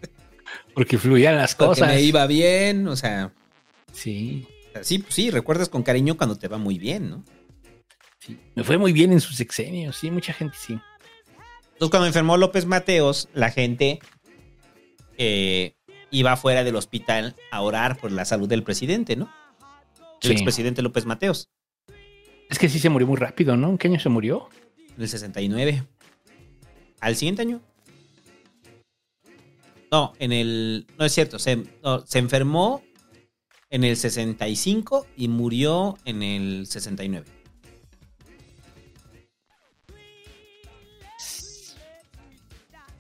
Porque 0.74 0.98
fluían 0.98 1.36
las 1.38 1.56
Porque 1.56 1.82
cosas. 1.82 1.90
me 1.96 2.02
iba 2.02 2.26
bien, 2.28 2.88
o 2.88 2.96
sea. 2.96 3.34
Sí. 3.92 4.48
Sí, 4.82 5.04
sí, 5.10 5.32
recuerdas 5.32 5.70
con 5.70 5.84
cariño 5.84 6.18
cuando 6.18 6.38
te 6.38 6.48
va 6.48 6.58
muy 6.58 6.78
bien, 6.78 7.10
¿no? 7.10 7.26
Sí. 8.20 8.40
Me 8.56 8.64
fue 8.64 8.78
muy 8.78 8.94
bien 8.94 9.12
en 9.12 9.22
sus 9.22 9.36
sexenios, 9.36 9.96
sí, 9.98 10.12
mucha 10.12 10.34
gente 10.34 10.56
sí. 10.60 10.80
Entonces, 11.74 11.90
cuando 11.92 12.08
enfermó 12.08 12.38
López 12.38 12.66
Mateos, 12.66 13.28
la 13.34 13.50
gente, 13.52 14.00
eh, 15.18 15.76
iba 16.12 16.36
fuera 16.38 16.64
del 16.64 16.76
hospital 16.76 17.36
a 17.52 17.62
orar 17.62 17.98
por 17.98 18.12
la 18.12 18.26
salud 18.26 18.48
del 18.48 18.64
presidente, 18.64 19.16
¿no? 19.16 19.32
El 20.22 20.30
Sí. 20.30 20.32
expresidente 20.34 20.82
López 20.82 21.06
Mateos, 21.06 21.50
Es 22.50 22.59
que 22.59 22.69
sí 22.69 22.80
se 22.80 22.90
murió 22.90 23.08
muy 23.08 23.17
rápido, 23.17 23.58
¿no? 23.58 23.69
¿En 23.69 23.77
qué 23.77 23.88
año 23.88 24.00
se 24.00 24.09
murió? 24.09 24.50
en 24.98 25.03
el 25.03 25.09
69. 25.09 25.84
Al 27.00 27.16
siguiente 27.16 27.43
año. 27.43 27.61
No, 29.92 30.14
en 30.19 30.32
el. 30.34 30.88
No 30.98 31.06
es 31.06 31.14
cierto, 31.14 31.40
se, 31.40 31.64
no, 31.84 32.06
se 32.06 32.19
enfermó 32.19 32.84
en 33.69 33.84
el 33.84 33.95
65 33.95 35.08
y 35.16 35.27
murió 35.27 35.98
en 36.03 36.24
el 36.24 36.67
69. 36.67 37.26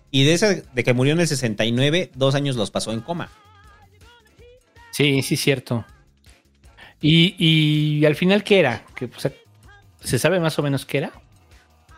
Y 0.09 0.23
de 0.23 0.33
ese, 0.33 0.63
de 0.73 0.83
que 0.83 0.93
murió 0.93 1.13
en 1.13 1.19
el 1.19 1.27
69, 1.27 2.11
dos 2.15 2.35
años 2.35 2.55
los 2.55 2.71
pasó 2.71 2.93
en 2.93 3.01
coma. 3.01 3.29
Sí, 4.91 5.21
sí, 5.21 5.35
cierto. 5.35 5.85
Y, 7.01 7.35
y 7.37 8.05
al 8.05 8.15
final, 8.15 8.43
¿qué 8.43 8.59
era? 8.59 8.85
¿Que, 8.95 9.05
o 9.05 9.19
sea, 9.19 9.31
¿Se 10.07 10.19
sabe 10.19 10.39
más 10.39 10.57
o 10.59 10.63
menos 10.63 10.85
qué 10.85 10.99
era? 10.99 11.11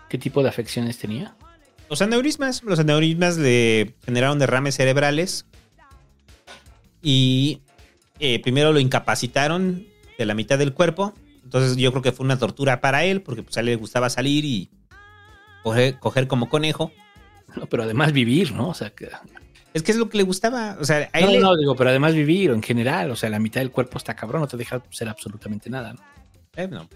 ¿Qué 0.10 0.18
tipo 0.18 0.42
de 0.42 0.50
afecciones 0.50 0.98
tenía? 0.98 1.36
Los 1.90 2.02
aneurismas, 2.02 2.64
los 2.64 2.80
aneurismas 2.80 3.38
le 3.38 3.94
generaron 4.04 4.40
derrames 4.40 4.76
cerebrales 4.76 5.46
y 7.02 7.62
eh, 8.20 8.42
primero 8.42 8.74
lo 8.74 8.80
incapacitaron 8.80 9.86
de 10.18 10.26
la 10.26 10.34
mitad 10.34 10.58
del 10.58 10.74
cuerpo. 10.74 11.14
Entonces 11.44 11.78
yo 11.78 11.92
creo 11.92 12.02
que 12.02 12.12
fue 12.12 12.26
una 12.26 12.38
tortura 12.38 12.82
para 12.82 13.06
él 13.06 13.22
porque 13.22 13.44
pues, 13.44 13.58
a 13.58 13.60
él 13.60 13.68
le 13.68 13.76
gustaba 13.76 14.10
salir 14.10 14.46
y 14.46 14.70
coger, 15.64 16.00
coger 16.00 16.28
como 16.28 16.50
conejo. 16.50 16.92
No, 17.56 17.66
pero 17.68 17.84
además 17.84 18.12
vivir, 18.12 18.54
¿no? 18.54 18.70
O 18.70 18.74
sea, 18.74 18.92
que... 18.92 19.10
Es 19.74 19.84
que 19.84 19.92
es 19.92 19.98
lo 19.98 20.10
que 20.10 20.18
le 20.18 20.24
gustaba. 20.24 20.78
O 20.80 20.86
sea, 20.86 21.10
a 21.14 21.20
él 21.20 21.26
No, 21.26 21.32
le- 21.32 21.40
no, 21.40 21.56
digo, 21.58 21.76
pero 21.76 21.90
además 21.92 22.16
vivir 22.16 22.50
en 22.52 22.64
general, 22.64 23.12
o 23.12 23.16
sea, 23.16 23.30
la 23.30 23.40
mitad 23.40 23.62
del 23.62 23.72
cuerpo 23.72 23.98
está 23.98 24.16
cabrón, 24.16 24.42
no 24.42 24.48
te 24.48 24.58
deja 24.58 24.82
ser 24.90 25.08
absolutamente 25.10 25.70
nada, 25.70 25.94
¿no? 25.94 26.00
eh, 26.56 26.68
no. 26.68 26.90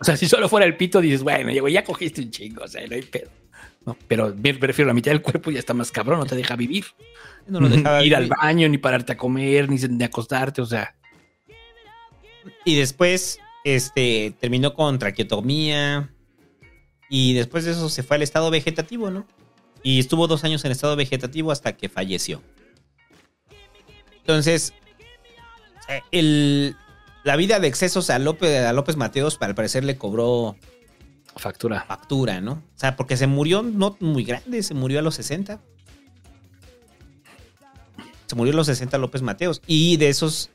O 0.00 0.04
sea, 0.04 0.16
si 0.16 0.28
solo 0.28 0.48
fuera 0.48 0.64
el 0.66 0.76
pito, 0.76 1.00
dices, 1.00 1.22
bueno, 1.24 1.50
ya, 1.68 1.82
cogiste 1.82 2.20
un 2.20 2.30
chingo, 2.30 2.62
o 2.64 2.68
sea, 2.68 2.86
no 2.86 2.94
hay 2.94 3.02
pedo. 3.02 3.30
No, 3.84 3.96
pero 4.06 4.34
me 4.36 4.54
prefiero 4.54 4.86
la 4.86 4.94
mitad 4.94 5.10
del 5.10 5.22
cuerpo 5.22 5.50
ya 5.50 5.58
está 5.58 5.74
más 5.74 5.90
cabrón, 5.90 6.20
no 6.20 6.26
te 6.26 6.36
deja 6.36 6.54
vivir. 6.54 6.84
No 7.48 7.58
lo 7.60 7.68
dejaba 7.68 8.04
Ir 8.04 8.14
al 8.14 8.26
baño, 8.28 8.68
ni 8.68 8.78
pararte 8.78 9.12
a 9.14 9.16
comer, 9.16 9.68
ni, 9.70 9.76
ni 9.76 10.04
acostarte, 10.04 10.60
o 10.60 10.66
sea. 10.66 10.94
Y 12.64 12.76
después 12.76 13.38
este, 13.64 14.34
terminó 14.38 14.74
con 14.74 14.98
traqueotomía. 14.98 16.10
Y 17.10 17.32
después 17.34 17.64
de 17.64 17.70
eso 17.72 17.88
se 17.88 18.02
fue 18.02 18.16
al 18.16 18.22
estado 18.22 18.50
vegetativo, 18.50 19.10
¿no? 19.10 19.26
Y 19.82 19.98
estuvo 19.98 20.26
dos 20.26 20.44
años 20.44 20.64
en 20.64 20.72
estado 20.72 20.96
vegetativo 20.96 21.52
hasta 21.52 21.76
que 21.76 21.88
falleció. 21.88 22.42
Entonces, 24.18 24.74
eh, 25.88 26.02
el, 26.10 26.76
la 27.24 27.36
vida 27.36 27.60
de 27.60 27.68
excesos 27.68 28.10
a 28.10 28.18
López, 28.18 28.64
a 28.64 28.72
López 28.72 28.96
Mateos, 28.96 29.36
al 29.40 29.54
parecer, 29.54 29.84
le 29.84 29.96
cobró 29.98 30.56
factura. 31.36 31.84
Factura, 31.86 32.40
¿no? 32.40 32.52
O 32.52 32.78
sea, 32.78 32.96
porque 32.96 33.16
se 33.16 33.26
murió 33.26 33.62
no 33.62 33.96
muy 34.00 34.24
grande, 34.24 34.62
se 34.62 34.74
murió 34.74 34.98
a 34.98 35.02
los 35.02 35.14
60. 35.16 35.60
Se 38.26 38.34
murió 38.34 38.52
a 38.52 38.56
los 38.56 38.66
60 38.66 38.98
López 38.98 39.22
Mateos. 39.22 39.62
Y 39.66 39.96
de 39.96 40.08
esos, 40.08 40.50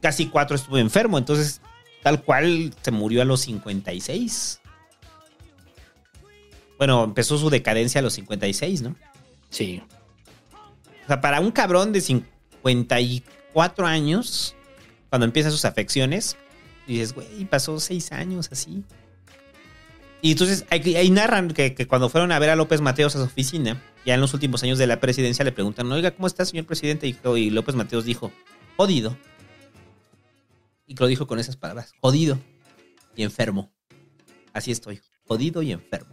casi 0.00 0.28
cuatro 0.28 0.56
estuvo 0.56 0.78
enfermo. 0.78 1.18
Entonces, 1.18 1.60
tal 2.02 2.22
cual, 2.22 2.74
se 2.82 2.90
murió 2.90 3.22
a 3.22 3.24
los 3.24 3.40
56. 3.42 4.61
Bueno, 6.82 7.04
empezó 7.04 7.38
su 7.38 7.48
decadencia 7.48 8.00
a 8.00 8.02
los 8.02 8.14
56, 8.14 8.82
¿no? 8.82 8.96
Sí. 9.50 9.80
O 11.04 11.06
sea, 11.06 11.20
para 11.20 11.38
un 11.38 11.52
cabrón 11.52 11.92
de 11.92 12.00
54 12.00 13.86
años, 13.86 14.56
cuando 15.08 15.24
empieza 15.24 15.52
sus 15.52 15.64
afecciones, 15.64 16.36
dices, 16.88 17.12
güey, 17.12 17.44
pasó 17.44 17.78
seis 17.78 18.10
años 18.10 18.48
así. 18.50 18.82
Y 20.22 20.32
entonces 20.32 20.66
ahí, 20.70 20.96
ahí 20.96 21.08
narran 21.10 21.52
que, 21.52 21.72
que 21.76 21.86
cuando 21.86 22.08
fueron 22.08 22.32
a 22.32 22.40
ver 22.40 22.50
a 22.50 22.56
López 22.56 22.80
Mateos 22.80 23.14
a 23.14 23.20
su 23.20 23.26
oficina, 23.26 23.80
ya 24.04 24.14
en 24.14 24.20
los 24.20 24.34
últimos 24.34 24.60
años 24.64 24.78
de 24.78 24.88
la 24.88 24.98
presidencia, 24.98 25.44
le 25.44 25.52
preguntan, 25.52 25.92
oiga, 25.92 26.10
¿cómo 26.10 26.26
está, 26.26 26.44
señor 26.44 26.66
presidente? 26.66 27.06
Y, 27.06 27.16
y 27.36 27.50
López 27.50 27.76
Mateos 27.76 28.04
dijo, 28.04 28.32
jodido. 28.76 29.16
Y 30.88 30.96
lo 30.96 31.06
dijo 31.06 31.28
con 31.28 31.38
esas 31.38 31.54
palabras, 31.54 31.92
jodido 32.00 32.40
y 33.14 33.22
enfermo. 33.22 33.70
Así 34.52 34.72
estoy, 34.72 35.00
jodido 35.28 35.62
y 35.62 35.70
enfermo. 35.70 36.12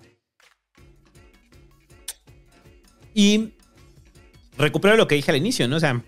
Y 3.14 3.54
recupero 4.58 4.98
lo 4.98 5.08
que 5.08 5.16
dije 5.16 5.32
al 5.32 5.38
inicio, 5.38 5.68
¿no? 5.68 5.78
O 5.78 5.80
sea, 5.80 6.02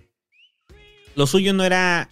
lo 1.16 1.28
suyo 1.28 1.54
no 1.54 1.64
era 1.64 2.10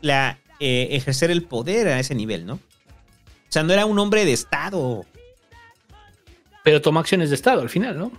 la, 0.00 0.38
eh, 0.58 0.88
ejercer 0.92 1.30
el 1.30 1.42
poder 1.42 1.88
a 1.88 2.00
ese 2.00 2.14
nivel, 2.14 2.46
¿no? 2.46 2.54
O 2.54 3.50
sea, 3.50 3.62
no 3.62 3.72
era 3.72 3.84
un 3.84 3.98
hombre 3.98 4.24
de 4.24 4.32
Estado. 4.32 5.04
Pero 6.64 6.80
tomó 6.80 7.00
acciones 7.00 7.28
de 7.28 7.36
Estado 7.36 7.60
al 7.60 7.68
final, 7.68 7.98
¿no? 7.98 8.10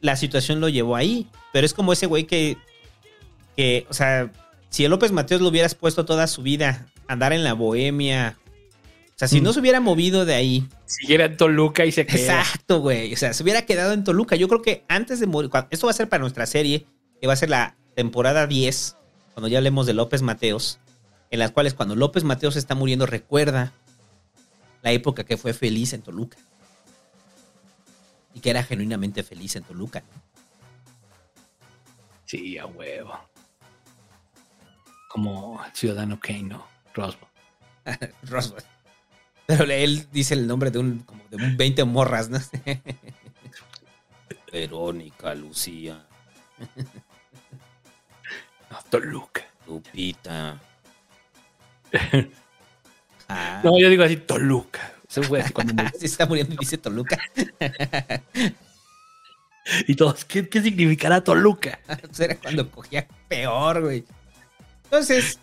La 0.00 0.16
situación 0.16 0.60
lo 0.60 0.68
llevó 0.68 0.96
ahí. 0.96 1.26
Pero 1.52 1.64
es 1.64 1.74
como 1.74 1.92
ese 1.92 2.06
güey 2.06 2.24
que, 2.24 2.56
que, 3.56 3.86
o 3.88 3.94
sea, 3.94 4.30
si 4.68 4.84
a 4.84 4.88
López 4.88 5.12
Mateos 5.12 5.40
lo 5.40 5.48
hubieras 5.48 5.74
puesto 5.74 6.04
toda 6.04 6.26
su 6.26 6.42
vida 6.42 6.86
a 7.06 7.14
andar 7.14 7.32
en 7.32 7.42
la 7.42 7.54
bohemia. 7.54 8.36
O 9.18 9.20
sea, 9.20 9.26
si 9.26 9.40
Mm. 9.40 9.44
no 9.44 9.52
se 9.52 9.58
hubiera 9.58 9.80
movido 9.80 10.24
de 10.24 10.34
ahí. 10.36 10.68
Siguiera 10.86 11.24
en 11.24 11.36
Toluca 11.36 11.84
y 11.84 11.90
se 11.90 12.06
queda. 12.06 12.40
Exacto, 12.40 12.78
güey. 12.80 13.12
O 13.12 13.16
sea, 13.16 13.32
se 13.34 13.42
hubiera 13.42 13.62
quedado 13.66 13.92
en 13.92 14.04
Toluca. 14.04 14.36
Yo 14.36 14.46
creo 14.46 14.62
que 14.62 14.84
antes 14.88 15.18
de 15.18 15.26
morir. 15.26 15.50
Esto 15.70 15.86
va 15.88 15.90
a 15.90 15.94
ser 15.94 16.08
para 16.08 16.20
nuestra 16.20 16.46
serie, 16.46 16.86
que 17.20 17.26
va 17.26 17.32
a 17.32 17.36
ser 17.36 17.50
la 17.50 17.74
temporada 17.96 18.46
10, 18.46 18.96
cuando 19.34 19.48
ya 19.48 19.58
hablemos 19.58 19.86
de 19.86 19.94
López 19.94 20.22
Mateos, 20.22 20.78
en 21.32 21.40
las 21.40 21.50
cuales 21.50 21.74
cuando 21.74 21.96
López 21.96 22.22
Mateos 22.22 22.54
está 22.54 22.76
muriendo, 22.76 23.06
recuerda 23.06 23.72
la 24.82 24.92
época 24.92 25.24
que 25.24 25.36
fue 25.36 25.52
feliz 25.52 25.92
en 25.94 26.02
Toluca. 26.02 26.38
Y 28.34 28.40
que 28.40 28.50
era 28.50 28.62
genuinamente 28.62 29.24
feliz 29.24 29.56
en 29.56 29.64
Toluca. 29.64 29.98
¿no? 30.00 30.22
Sí, 32.24 32.56
a 32.56 32.66
huevo. 32.66 33.18
Como 35.08 35.60
Ciudadano 35.74 36.20
Kane, 36.20 36.42
¿no? 36.44 36.66
Roswell. 36.94 37.26
Roswell. 38.22 38.62
Pero 39.48 39.64
él 39.64 40.06
dice 40.12 40.34
el 40.34 40.46
nombre 40.46 40.70
de 40.70 40.78
un, 40.78 40.98
como 41.00 41.22
de 41.30 41.36
un 41.36 41.56
20 41.56 41.82
morras, 41.84 42.28
¿no? 42.28 42.38
Verónica, 44.52 45.34
Lucía. 45.34 46.04
No, 48.70 48.78
Toluca. 48.90 49.42
Lupita. 49.66 50.60
Ah. 53.30 53.60
No, 53.62 53.78
yo 53.78 53.90
digo 53.90 54.04
así, 54.04 54.16
Toluca. 54.16 54.90
Eso 55.06 55.22
fue 55.22 55.42
así 55.42 55.52
cuando 55.52 55.74
me- 55.74 55.90
Se 55.90 56.06
está 56.06 56.24
muriendo 56.24 56.54
y 56.54 56.56
dice 56.56 56.78
Toluca. 56.78 57.18
Y 59.86 59.96
todos, 59.96 60.24
¿qué, 60.24 60.48
qué 60.48 60.62
significará 60.62 61.22
Toluca? 61.22 61.78
Era 62.18 62.36
cuando 62.38 62.70
cogía 62.70 63.06
peor, 63.28 63.82
güey. 63.82 64.06
Entonces, 64.84 65.38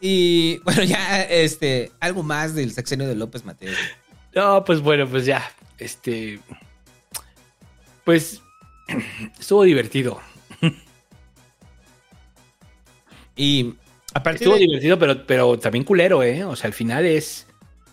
y 0.00 0.58
bueno, 0.64 0.82
ya, 0.82 1.22
este, 1.22 1.92
algo 2.00 2.22
más 2.22 2.54
del 2.54 2.72
sexenio 2.72 3.06
de 3.06 3.14
López 3.14 3.44
Mateo. 3.44 3.72
No, 4.34 4.64
pues 4.64 4.80
bueno, 4.80 5.08
pues 5.08 5.26
ya. 5.26 5.50
Este. 5.78 6.40
Pues. 8.04 8.40
Estuvo 9.38 9.62
divertido. 9.64 10.20
Y 13.36 13.74
a 14.14 14.22
partir 14.22 14.42
Estuvo 14.42 14.54
de- 14.54 14.60
divertido, 14.66 14.98
pero, 14.98 15.26
pero 15.26 15.58
también 15.58 15.84
culero, 15.84 16.22
¿eh? 16.22 16.44
O 16.44 16.56
sea, 16.56 16.68
al 16.68 16.74
final 16.74 17.06
es. 17.06 17.46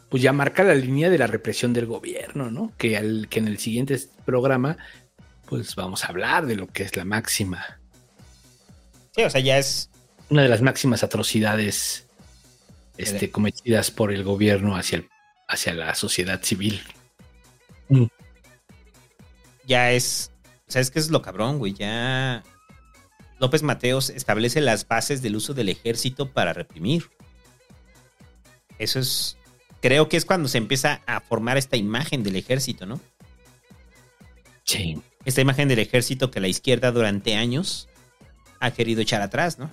Pues 0.09 0.23
ya 0.23 0.31
marca 0.31 0.63
la 0.63 0.73
línea 0.73 1.09
de 1.09 1.17
la 1.17 1.27
represión 1.27 1.73
del 1.73 1.85
gobierno, 1.85 2.49
¿no? 2.49 2.71
Que, 2.77 2.95
al, 2.95 3.27
que 3.29 3.39
en 3.39 3.47
el 3.49 3.57
siguiente 3.57 3.99
programa, 4.25 4.77
pues 5.45 5.75
vamos 5.75 6.05
a 6.05 6.07
hablar 6.07 6.45
de 6.45 6.55
lo 6.55 6.67
que 6.67 6.83
es 6.83 6.95
la 6.95 7.03
máxima. 7.03 7.79
Sí, 9.13 9.23
o 9.23 9.29
sea, 9.29 9.41
ya 9.41 9.57
es. 9.57 9.89
Una 10.29 10.41
de 10.43 10.49
las 10.49 10.61
máximas 10.61 11.03
atrocidades 11.03 12.07
este, 12.97 13.31
cometidas 13.31 13.91
por 13.91 14.11
el 14.11 14.23
gobierno 14.23 14.75
hacia, 14.75 14.97
el- 14.99 15.09
hacia 15.47 15.73
la 15.73 15.95
sociedad 15.95 16.41
civil. 16.43 16.81
Ya 19.65 19.91
es. 19.91 20.31
O 20.67 20.71
sea, 20.71 20.81
es 20.81 20.91
que 20.91 20.99
es 20.99 21.09
lo 21.09 21.21
cabrón, 21.21 21.59
güey. 21.59 21.73
Ya. 21.73 22.43
López 23.39 23.63
Mateos 23.63 24.09
establece 24.09 24.61
las 24.61 24.87
bases 24.87 25.21
del 25.21 25.35
uso 25.35 25.53
del 25.53 25.69
ejército 25.69 26.31
para 26.33 26.53
reprimir. 26.53 27.09
Eso 28.79 28.99
es. 28.99 29.37
Creo 29.81 30.09
que 30.09 30.17
es 30.17 30.25
cuando 30.25 30.49
se 30.49 30.57
empieza 30.57 31.01
a 31.05 31.19
formar 31.21 31.57
esta 31.57 31.77
imagen 31.77 32.23
del 32.23 32.35
ejército, 32.35 32.85
¿no? 32.85 32.99
Sí. 34.63 35.01
Esta 35.23 35.41
imagen 35.41 35.67
del 35.67 35.79
ejército 35.79 36.31
que 36.31 36.39
la 36.39 36.47
izquierda 36.47 36.91
durante 36.91 37.35
años 37.35 37.87
ha 38.59 38.71
querido 38.71 39.01
echar 39.01 39.21
atrás, 39.21 39.59
¿no? 39.59 39.69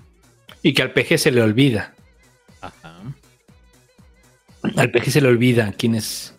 Y 0.64 0.74
que 0.74 0.82
al 0.82 0.92
PG 0.92 1.18
se 1.18 1.30
le 1.30 1.42
olvida. 1.42 1.94
Ajá. 2.60 3.00
Al 4.76 4.90
PG 4.90 5.10
se 5.12 5.20
le 5.20 5.28
olvida 5.28 5.72
quiénes 5.72 6.34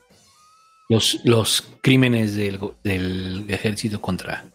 los, 0.90 1.20
los 1.24 1.64
crímenes 1.82 2.36
del, 2.36 2.60
del 2.84 3.46
ejército 3.48 4.02
contra 4.02 4.46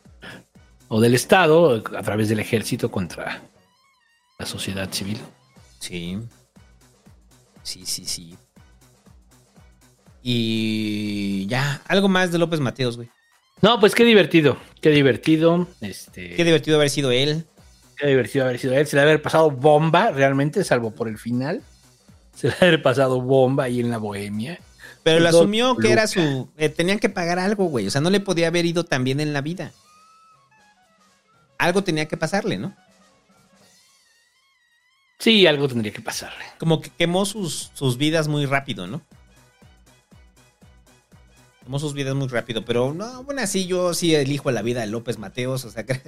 o 0.88 1.00
del 1.00 1.14
Estado 1.14 1.82
a 1.96 2.02
través 2.02 2.28
del 2.28 2.40
ejército 2.40 2.90
contra 2.90 3.42
la 4.40 4.44
sociedad 4.44 4.92
civil. 4.92 5.18
Sí. 5.78 6.18
Sí, 7.62 7.86
sí, 7.86 8.04
sí. 8.04 8.36
Y 10.22 11.46
ya, 11.46 11.80
algo 11.86 12.08
más 12.08 12.32
de 12.32 12.38
López 12.38 12.58
Mateos, 12.58 12.96
güey. 12.96 13.08
No, 13.62 13.78
pues 13.78 13.94
qué 13.94 14.04
divertido, 14.04 14.56
qué 14.80 14.90
divertido. 14.90 15.68
Este, 15.80 16.34
Qué 16.34 16.44
divertido 16.44 16.76
haber 16.76 16.90
sido 16.90 17.12
él. 17.12 17.46
Divertido 18.08 18.44
haber 18.44 18.58
sido 18.58 18.74
él. 18.74 18.86
Se 18.86 18.96
le 18.96 19.02
haber 19.02 19.22
pasado 19.22 19.50
bomba, 19.50 20.10
realmente, 20.10 20.64
salvo 20.64 20.92
por 20.92 21.08
el 21.08 21.18
final. 21.18 21.62
Se 22.34 22.48
le 22.48 22.54
haber 22.60 22.82
pasado 22.82 23.20
bomba 23.20 23.64
ahí 23.64 23.80
en 23.80 23.90
la 23.90 23.98
bohemia. 23.98 24.58
Pero 25.02 25.20
lo 25.20 25.28
asumió 25.28 25.76
que 25.76 25.92
era 25.92 26.06
su. 26.06 26.48
eh, 26.56 26.68
tenían 26.68 26.98
que 26.98 27.08
pagar 27.08 27.38
algo, 27.38 27.64
güey. 27.66 27.86
O 27.86 27.90
sea, 27.90 28.00
no 28.00 28.10
le 28.10 28.20
podía 28.20 28.48
haber 28.48 28.66
ido 28.66 28.84
tan 28.84 29.04
bien 29.04 29.20
en 29.20 29.32
la 29.32 29.40
vida. 29.40 29.72
Algo 31.58 31.84
tenía 31.84 32.06
que 32.06 32.16
pasarle, 32.16 32.58
¿no? 32.58 32.74
Sí, 35.18 35.46
algo 35.46 35.68
tendría 35.68 35.92
que 35.92 36.00
pasarle. 36.00 36.44
Como 36.58 36.80
que 36.80 36.90
quemó 36.90 37.26
sus, 37.26 37.70
sus 37.74 37.98
vidas 37.98 38.26
muy 38.28 38.46
rápido, 38.46 38.86
¿no? 38.86 39.02
Quemó 41.62 41.78
sus 41.78 41.92
vidas 41.92 42.14
muy 42.14 42.28
rápido, 42.28 42.64
pero 42.64 42.94
no, 42.94 43.22
bueno, 43.24 43.42
así 43.42 43.66
yo 43.66 43.92
sí 43.92 44.14
elijo 44.14 44.50
la 44.50 44.62
vida 44.62 44.80
de 44.80 44.86
López 44.86 45.18
Mateos, 45.18 45.66
o 45.66 45.70
sea 45.70 45.84
que... 45.86 46.00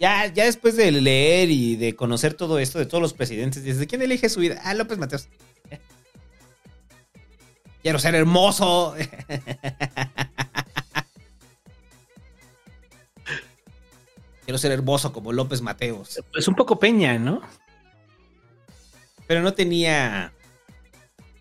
ya, 0.00 0.26
ya 0.28 0.46
después 0.46 0.76
de 0.76 0.90
leer 0.90 1.50
y 1.50 1.76
de 1.76 1.94
conocer 1.94 2.32
todo 2.32 2.58
esto 2.58 2.78
de 2.78 2.86
todos 2.86 3.02
los 3.02 3.12
presidentes, 3.12 3.62
dices, 3.62 3.86
¿quién 3.86 4.00
elige 4.00 4.30
su 4.30 4.40
vida? 4.40 4.58
Ah, 4.64 4.72
López 4.72 4.96
Mateos. 4.96 5.28
Quiero 7.82 7.98
ser 7.98 8.14
hermoso. 8.14 8.96
Quiero 14.46 14.56
ser 14.56 14.72
hermoso 14.72 15.12
como 15.12 15.34
López 15.34 15.60
Mateos. 15.60 16.18
Es 16.34 16.48
un 16.48 16.54
poco 16.54 16.78
peña, 16.78 17.18
¿no? 17.18 17.42
Pero 19.26 19.42
no 19.42 19.52
tenía. 19.52 20.32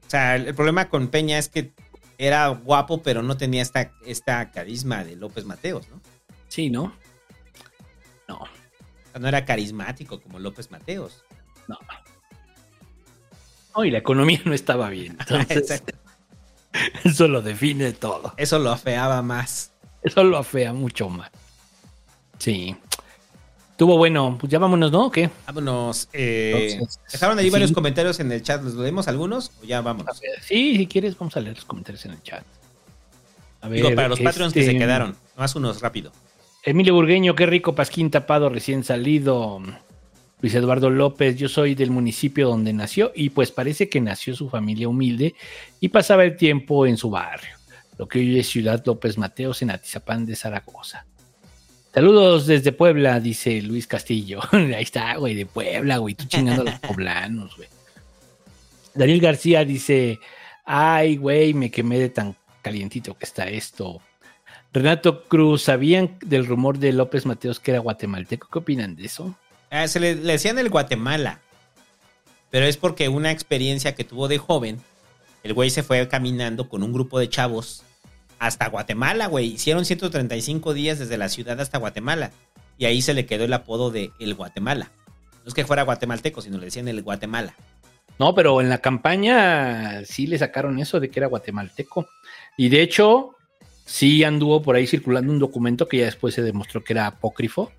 O 0.06 0.10
sea, 0.10 0.36
el 0.36 0.54
problema 0.54 0.90
con 0.90 1.08
Peña 1.08 1.38
es 1.38 1.48
que 1.48 1.72
era 2.18 2.50
guapo, 2.50 3.02
pero 3.02 3.24
no 3.24 3.38
tenía 3.38 3.62
esta, 3.62 3.94
esta 4.06 4.52
carisma 4.52 5.06
de 5.06 5.16
López 5.16 5.46
Mateos, 5.46 5.88
¿no? 5.88 6.02
Sí, 6.50 6.70
¿no? 6.70 6.94
No. 8.30 8.40
No 9.20 9.28
era 9.28 9.44
carismático 9.44 10.22
como 10.22 10.40
López 10.40 10.70
Mateos. 10.72 11.24
No. 11.68 11.78
No, 13.76 13.84
y 13.84 13.92
la 13.92 13.98
economía 13.98 14.40
no 14.46 14.54
estaba 14.54 14.90
bien. 14.90 15.18
Entonces, 15.20 15.84
eso 17.04 17.28
lo 17.28 17.42
define 17.42 17.92
todo. 17.94 18.34
Eso 18.38 18.60
lo 18.60 18.72
afeaba 18.72 19.22
más. 19.22 19.72
Eso 20.04 20.24
lo 20.24 20.38
afea 20.38 20.72
mucho 20.74 21.10
más. 21.10 21.32
Sí. 22.38 22.76
Estuvo 23.72 23.98
bueno. 23.98 24.38
Pues 24.40 24.52
ya 24.52 24.60
vámonos, 24.60 24.92
¿no? 24.92 25.08
¿O 25.08 25.12
qué? 25.12 25.30
Vámonos. 25.48 26.08
eh, 26.14 26.74
Entonces, 26.74 27.00
dejaron 27.12 27.40
ahí 27.40 27.46
sí. 27.46 27.52
varios 27.52 27.72
comentarios 27.72 28.20
en 28.20 28.32
el 28.32 28.44
chat. 28.44 28.62
¿Los 28.62 28.76
leemos 28.76 29.08
algunos 29.08 29.52
o 29.62 29.66
ya 29.66 29.82
vámonos? 29.82 30.22
Sí, 30.42 30.78
si 30.78 30.88
quieres, 30.88 31.18
vamos 31.18 31.36
a 31.36 31.42
leer 31.42 31.56
los 31.56 31.66
comentarios 31.66 32.06
en 32.06 32.12
el 32.12 32.22
chat. 32.22 32.44
A 33.62 33.68
ver, 33.68 33.82
Digo, 33.82 33.96
para 33.96 34.08
los 34.08 34.20
Patreons 34.20 34.54
que 34.54 34.62
este, 34.62 34.74
se 34.74 34.78
quedaron. 34.78 35.16
Más 35.36 35.56
unos 35.56 35.82
rápido. 35.82 36.12
Emilio 36.64 36.94
Burgueño, 36.94 37.36
qué 37.36 37.46
rico 37.46 37.74
pasquín 37.74 38.12
tapado 38.12 38.50
recién 38.50 38.84
salido. 38.84 39.62
Luis 40.42 40.56
Eduardo 40.56 40.90
López, 40.90 41.38
yo 41.38 41.50
soy 41.50 41.76
del 41.76 41.92
municipio 41.92 42.48
donde 42.48 42.74
nació 42.74 43.12
y 43.14 43.30
pues 43.30 43.52
parece 43.52 43.90
que 43.90 44.00
nació 44.00 44.36
su 44.36 44.50
familia 44.50 44.88
humilde 44.88 45.36
y 45.80 45.90
pasaba 45.90 46.24
el 46.24 46.38
tiempo 46.38 46.86
en 46.86 46.96
su 46.98 47.10
barrio, 47.10 47.58
lo 47.98 48.08
que 48.08 48.20
hoy 48.20 48.40
es 48.40 48.48
Ciudad 48.48 48.82
López 48.86 49.18
Mateos 49.18 49.62
en 49.62 49.72
Atizapán 49.72 50.26
de 50.26 50.36
Zaragoza. 50.36 51.06
Saludos 51.94 52.46
desde 52.46 52.72
Puebla, 52.72 53.20
dice 53.20 53.62
Luis 53.62 53.88
Castillo. 53.88 54.40
Ahí 54.52 54.84
está, 54.84 55.16
güey, 55.16 55.36
de 55.36 55.46
Puebla, 55.46 55.98
güey, 55.98 56.16
tú 56.16 56.26
chingando 56.26 56.62
a 56.62 56.66
los 56.66 56.80
poblanos, 56.80 57.56
güey. 57.58 57.68
Daniel 58.94 59.22
García 59.22 59.66
dice, 59.66 60.20
ay, 60.66 61.18
güey, 61.18 61.54
me 61.54 61.72
quemé 61.72 62.00
de 62.00 62.10
tan 62.10 62.36
calientito 62.62 63.18
que 63.18 63.26
está 63.26 63.48
esto. 63.50 64.02
Renato 64.72 65.24
Cruz, 65.24 65.64
¿sabían 65.64 66.18
del 66.22 66.46
rumor 66.46 66.78
de 66.78 66.94
López 66.94 67.26
Mateos 67.26 67.60
que 67.60 67.72
era 67.72 67.80
guatemalteco? 67.80 68.48
¿Qué 68.52 68.60
opinan 68.60 68.96
de 68.96 69.06
eso? 69.06 69.36
Ah, 69.72 69.88
se 69.88 70.00
le, 70.00 70.16
le 70.16 70.34
decían 70.34 70.60
el 70.60 70.70
Guatemala. 70.70 71.40
Pero 72.52 72.66
es 72.66 72.78
porque 72.78 73.10
una 73.10 73.32
experiencia 73.32 73.96
que 73.96 74.04
tuvo 74.04 74.28
de 74.28 74.38
joven, 74.38 74.80
el 75.44 75.54
güey 75.54 75.70
se 75.70 75.84
fue 75.84 76.08
caminando 76.08 76.70
con 76.70 76.84
un 76.84 76.94
grupo 76.94 77.20
de 77.20 77.30
chavos 77.30 77.84
hasta 78.40 78.70
Guatemala, 78.70 79.28
güey. 79.28 79.54
Hicieron 79.54 79.86
135 79.86 80.74
días 80.74 81.00
desde 81.00 81.18
la 81.18 81.30
ciudad 81.30 81.60
hasta 81.60 81.78
Guatemala. 81.78 82.32
Y 82.78 82.86
ahí 82.86 83.02
se 83.02 83.14
le 83.14 83.26
quedó 83.26 83.46
el 83.46 83.54
apodo 83.54 83.92
de 83.92 84.12
El 84.20 84.36
Guatemala. 84.36 84.92
No 85.44 85.48
es 85.48 85.54
que 85.54 85.66
fuera 85.66 85.84
guatemalteco, 85.84 86.42
sino 86.42 86.58
le 86.58 86.66
decían 86.66 86.88
el 86.88 87.02
Guatemala. 87.02 87.56
No, 88.18 88.36
pero 88.36 88.60
en 88.62 88.70
la 88.70 88.80
campaña 88.80 90.04
sí 90.06 90.28
le 90.28 90.38
sacaron 90.38 90.80
eso 90.80 91.00
de 91.00 91.10
que 91.10 91.20
era 91.20 91.28
guatemalteco. 91.28 92.08
Y 92.58 92.70
de 92.70 92.82
hecho, 92.82 93.36
sí 93.90 94.24
anduvo 94.24 94.62
por 94.62 94.76
ahí 94.76 94.86
circulando 94.86 95.34
un 95.34 95.40
documento 95.40 95.88
que 95.88 95.98
ya 95.98 96.06
después 96.06 96.36
se 96.36 96.44
demostró 96.44 96.84
que 96.84 96.94
era 96.94 97.08
apócrifo, 97.08 97.72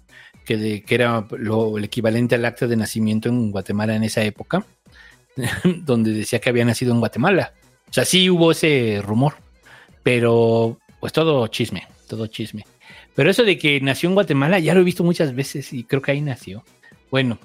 que, 0.44 0.56
de, 0.56 0.82
que 0.82 0.97
era 0.97 1.26
lo, 1.30 1.78
el 1.78 1.84
equivalente 1.84 2.34
al 2.34 2.44
acta 2.44 2.66
de 2.66 2.76
nacimiento 2.76 3.28
en 3.28 3.52
Guatemala 3.52 3.94
en 3.94 4.02
esa 4.02 4.22
época, 4.24 4.66
donde 5.64 6.12
decía 6.12 6.40
que 6.40 6.50
había 6.50 6.64
nacido 6.64 6.92
en 6.92 6.98
Guatemala. 6.98 7.55
O 7.89 7.92
sea, 7.92 8.05
sí 8.05 8.28
hubo 8.28 8.50
ese 8.50 9.00
rumor, 9.05 9.34
pero 10.02 10.78
pues 10.98 11.12
todo 11.12 11.47
chisme, 11.47 11.86
todo 12.08 12.26
chisme. 12.26 12.64
Pero 13.14 13.30
eso 13.30 13.44
de 13.44 13.56
que 13.56 13.80
nació 13.80 14.08
en 14.08 14.14
Guatemala 14.14 14.58
ya 14.58 14.74
lo 14.74 14.80
he 14.80 14.84
visto 14.84 15.05
muchas 15.05 15.34
veces 15.34 15.72
y 15.72 15.84
creo 15.84 16.02
que 16.02 16.10
ahí 16.10 16.20
nació. 16.20 16.64
Bueno, 17.10 17.39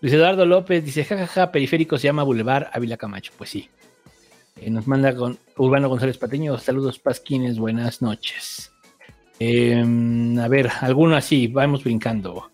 Luis 0.00 0.14
Eduardo 0.14 0.46
López 0.46 0.84
dice, 0.84 1.04
jajaja, 1.04 1.50
periférico 1.50 1.98
se 1.98 2.06
llama 2.06 2.22
Boulevard 2.22 2.68
Ávila 2.72 2.96
Camacho. 2.96 3.32
Pues 3.36 3.50
sí. 3.50 3.68
Eh, 4.56 4.70
nos 4.70 4.86
manda 4.86 5.14
con 5.14 5.38
Urbano 5.56 5.88
González 5.88 6.18
Pateño, 6.18 6.58
saludos 6.58 6.98
Pasquines, 6.98 7.58
buenas 7.58 8.02
noches. 8.02 8.72
Eh, 9.38 9.82
a 10.40 10.48
ver, 10.48 10.70
alguno 10.80 11.16
así, 11.16 11.46
vamos 11.48 11.84
brincando. 11.84 12.50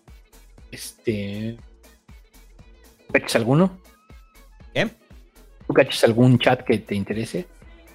Este. 0.71 1.57
¿Cachas 3.11 3.35
alguno? 3.35 3.79
¿Qué? 4.73 4.89
¿Tú 5.67 5.73
cachas 5.73 6.03
algún 6.03 6.39
chat 6.39 6.63
que 6.63 6.79
te 6.79 6.95
interese? 6.95 7.47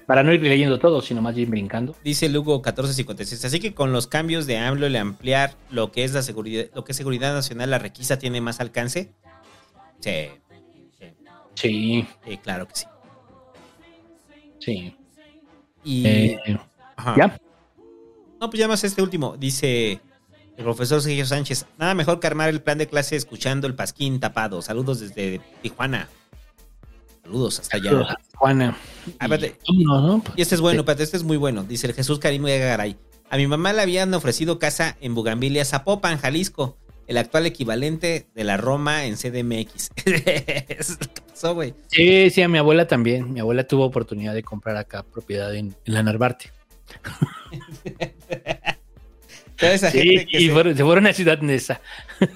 Para 0.07 0.23
no 0.23 0.33
ir 0.33 0.43
leyendo 0.43 0.79
todo, 0.79 1.01
sino 1.01 1.23
más 1.23 1.35
bien 1.35 1.51
brincando. 1.51 1.97
Dice 2.05 2.29
Lugo 2.29 2.57
1456. 2.57 3.45
Así 3.45 3.59
que 3.59 3.75
con 3.75 3.93
los 3.93 4.07
cambios 4.07 4.47
de 4.47 4.59
AMLO, 4.59 4.87
el 4.87 4.97
ampliar 4.97 5.55
lo 5.71 5.91
que 5.93 6.05
es 6.05 6.13
la 6.13 6.23
seguridad, 6.23 6.67
lo 6.75 6.85
que 6.85 6.93
es 6.93 6.97
seguridad 6.97 7.33
nacional, 7.33 7.71
la 7.71 7.79
requisa 7.79 8.19
tiene 8.19 8.41
más 8.41 8.61
alcance. 8.61 9.13
Sí. 10.01 10.29
Sí. 11.55 12.07
Sí, 12.27 12.39
claro 12.39 12.69
que 12.69 12.75
sí. 12.75 12.87
Sí. 14.65 14.97
Y. 15.83 16.07
Eh, 16.07 16.59
Ajá. 16.97 17.15
¿Ya? 17.17 17.41
No, 18.41 18.51
pues 18.51 18.59
ya 18.59 18.69
más 18.69 18.85
este 18.85 19.03
último. 19.03 19.37
Dice 19.37 20.01
el 20.57 20.65
profesor 20.65 21.01
Sergio 21.03 21.27
Sánchez. 21.27 21.67
Nada 21.79 21.95
mejor 21.95 22.21
que 22.21 22.27
armar 22.27 22.49
el 22.49 22.63
plan 22.63 22.79
de 22.79 22.87
clase 22.87 23.17
escuchando 23.17 23.67
el 23.67 23.75
pasquín 23.75 24.21
tapado. 24.21 24.63
Saludos 24.63 25.01
desde 25.01 25.41
Tijuana. 25.63 26.09
Saludos 27.23 27.61
hasta 27.61 27.77
allá. 27.77 27.91
Saludos 27.91 28.11
a 28.11 28.37
Juana. 28.37 28.77
Ah. 29.19 29.29
Y 30.37 30.43
este 30.43 30.55
es 30.55 30.61
bueno, 30.61 30.81
espérate, 30.81 31.03
este 31.03 31.17
es 31.17 31.23
muy 31.25 31.37
bueno. 31.37 31.65
Dice 31.65 31.87
el 31.87 31.95
Jesús 31.95 32.19
Karim 32.19 32.45
Garay. 32.45 32.97
A 33.31 33.37
mi 33.37 33.47
mamá 33.47 33.73
le 33.73 33.83
habían 33.83 34.13
ofrecido 34.15 34.59
casa 34.59 34.97
en 35.01 35.15
Bugambilia, 35.15 35.65
Zapopan, 35.65 36.19
Jalisco. 36.19 36.77
El 37.07 37.19
actual 37.19 37.45
equivalente 37.47 38.27
de 38.35 38.45
la 38.45 38.57
Roma 38.57 39.05
en 39.05 39.17
CDMX. 39.17 39.91
Eso 40.07 40.95
pasó, 41.31 41.55
güey. 41.55 41.75
Sí, 41.89 42.31
sí, 42.31 42.41
a 42.43 42.49
mi 42.49 42.59
abuela 42.59 42.87
también. 42.87 43.33
Mi 43.33 43.41
abuela 43.41 43.65
tuvo 43.67 43.85
oportunidad 43.85 44.33
de 44.35 44.43
comprar 44.43 44.77
acá 44.77 45.03
propiedad 45.03 45.55
en, 45.55 45.75
en 45.85 45.95
la 45.95 46.03
Narvarte. 46.03 46.51
Toda 49.57 49.73
esa 49.73 49.91
Sí, 49.91 49.99
gente 50.01 50.27
que 50.27 50.41
y 50.41 50.47
se- 50.47 50.53
fueron- 50.53 50.77
se 50.77 50.83
fueron 50.85 51.07
a 51.07 51.13
Ciudad 51.13 51.39
Neza. 51.41 51.81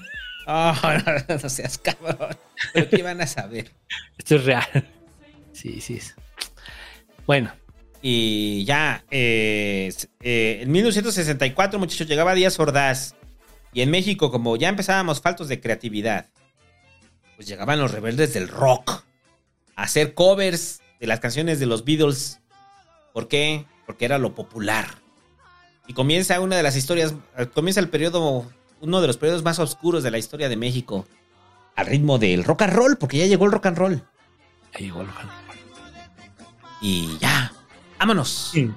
Oh, 0.51 0.73
no, 0.83 1.35
no 1.43 1.47
seas 1.47 1.77
cabrón. 1.77 2.35
Pero 2.73 2.89
¿qué 2.89 3.03
van 3.03 3.21
a 3.21 3.27
saber? 3.27 3.69
Esto 4.17 4.37
es 4.37 4.45
real. 4.45 4.65
Sí, 5.53 5.79
sí. 5.79 5.97
es. 5.97 6.15
Bueno, 7.27 7.51
Y 8.01 8.65
ya, 8.65 9.03
eh, 9.11 9.93
eh, 10.21 10.59
en 10.63 10.71
1964, 10.71 11.77
muchachos, 11.77 12.07
llegaba 12.07 12.33
Díaz 12.33 12.59
Ordaz. 12.59 13.13
Y 13.73 13.81
en 13.81 13.91
México, 13.91 14.31
como 14.31 14.55
ya 14.55 14.69
empezábamos 14.69 15.21
faltos 15.21 15.47
de 15.47 15.59
creatividad, 15.61 16.25
pues 17.35 17.47
llegaban 17.47 17.79
los 17.79 17.91
rebeldes 17.91 18.33
del 18.33 18.47
rock 18.47 19.03
a 19.75 19.83
hacer 19.83 20.13
covers 20.13 20.81
de 20.99 21.07
las 21.07 21.19
canciones 21.19 21.59
de 21.59 21.65
los 21.65 21.85
Beatles. 21.85 22.39
¿Por 23.13 23.27
qué? 23.27 23.65
Porque 23.85 24.05
era 24.05 24.17
lo 24.17 24.33
popular. 24.35 24.87
Y 25.87 25.93
comienza 25.93 26.39
una 26.39 26.57
de 26.57 26.63
las 26.63 26.75
historias, 26.75 27.13
comienza 27.53 27.79
el 27.79 27.89
periodo, 27.89 28.45
uno 28.81 29.01
de 29.01 29.07
los 29.07 29.17
periodos 29.17 29.43
más 29.43 29.59
oscuros 29.59 30.03
de 30.03 30.11
la 30.11 30.17
historia 30.17 30.49
de 30.49 30.55
México. 30.57 31.07
Al 31.75 31.85
ritmo 31.87 32.17
del 32.19 32.43
rock 32.43 32.63
and 32.63 32.73
roll, 32.73 32.97
porque 32.97 33.17
ya 33.17 33.25
llegó 33.25 33.45
el 33.45 33.51
rock 33.51 33.67
and 33.67 33.77
roll. 33.77 34.03
ahí 34.73 34.85
llegó 34.85 35.01
el 35.01 35.07
rock 35.07 35.19
and 35.21 35.31
Y 36.81 37.17
ya, 37.19 37.53
vámonos. 37.97 38.51
roll. 38.53 38.75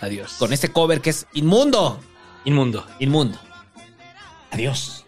Adiós. 0.00 0.32
Con 0.38 0.52
este 0.52 0.72
cover 0.72 1.00
que 1.00 1.10
es 1.10 1.26
inmundo. 1.34 2.00
Inmundo. 2.44 2.86
Inmundo. 3.00 3.38
Adiós. 4.50 5.04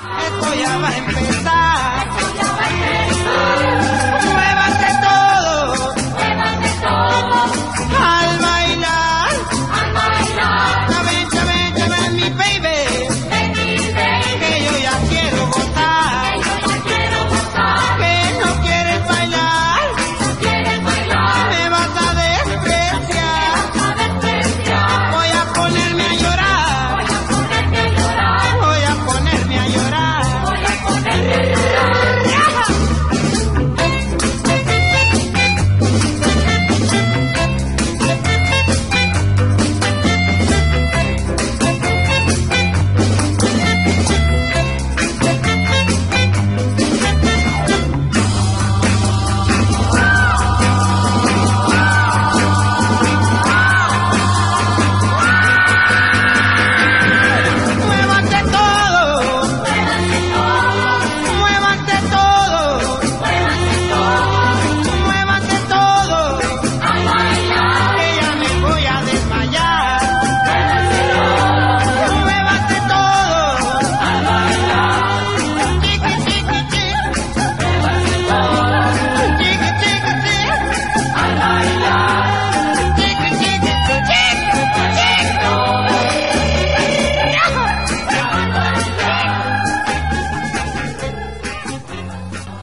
Esto 0.00 0.54
a. 0.54 1.78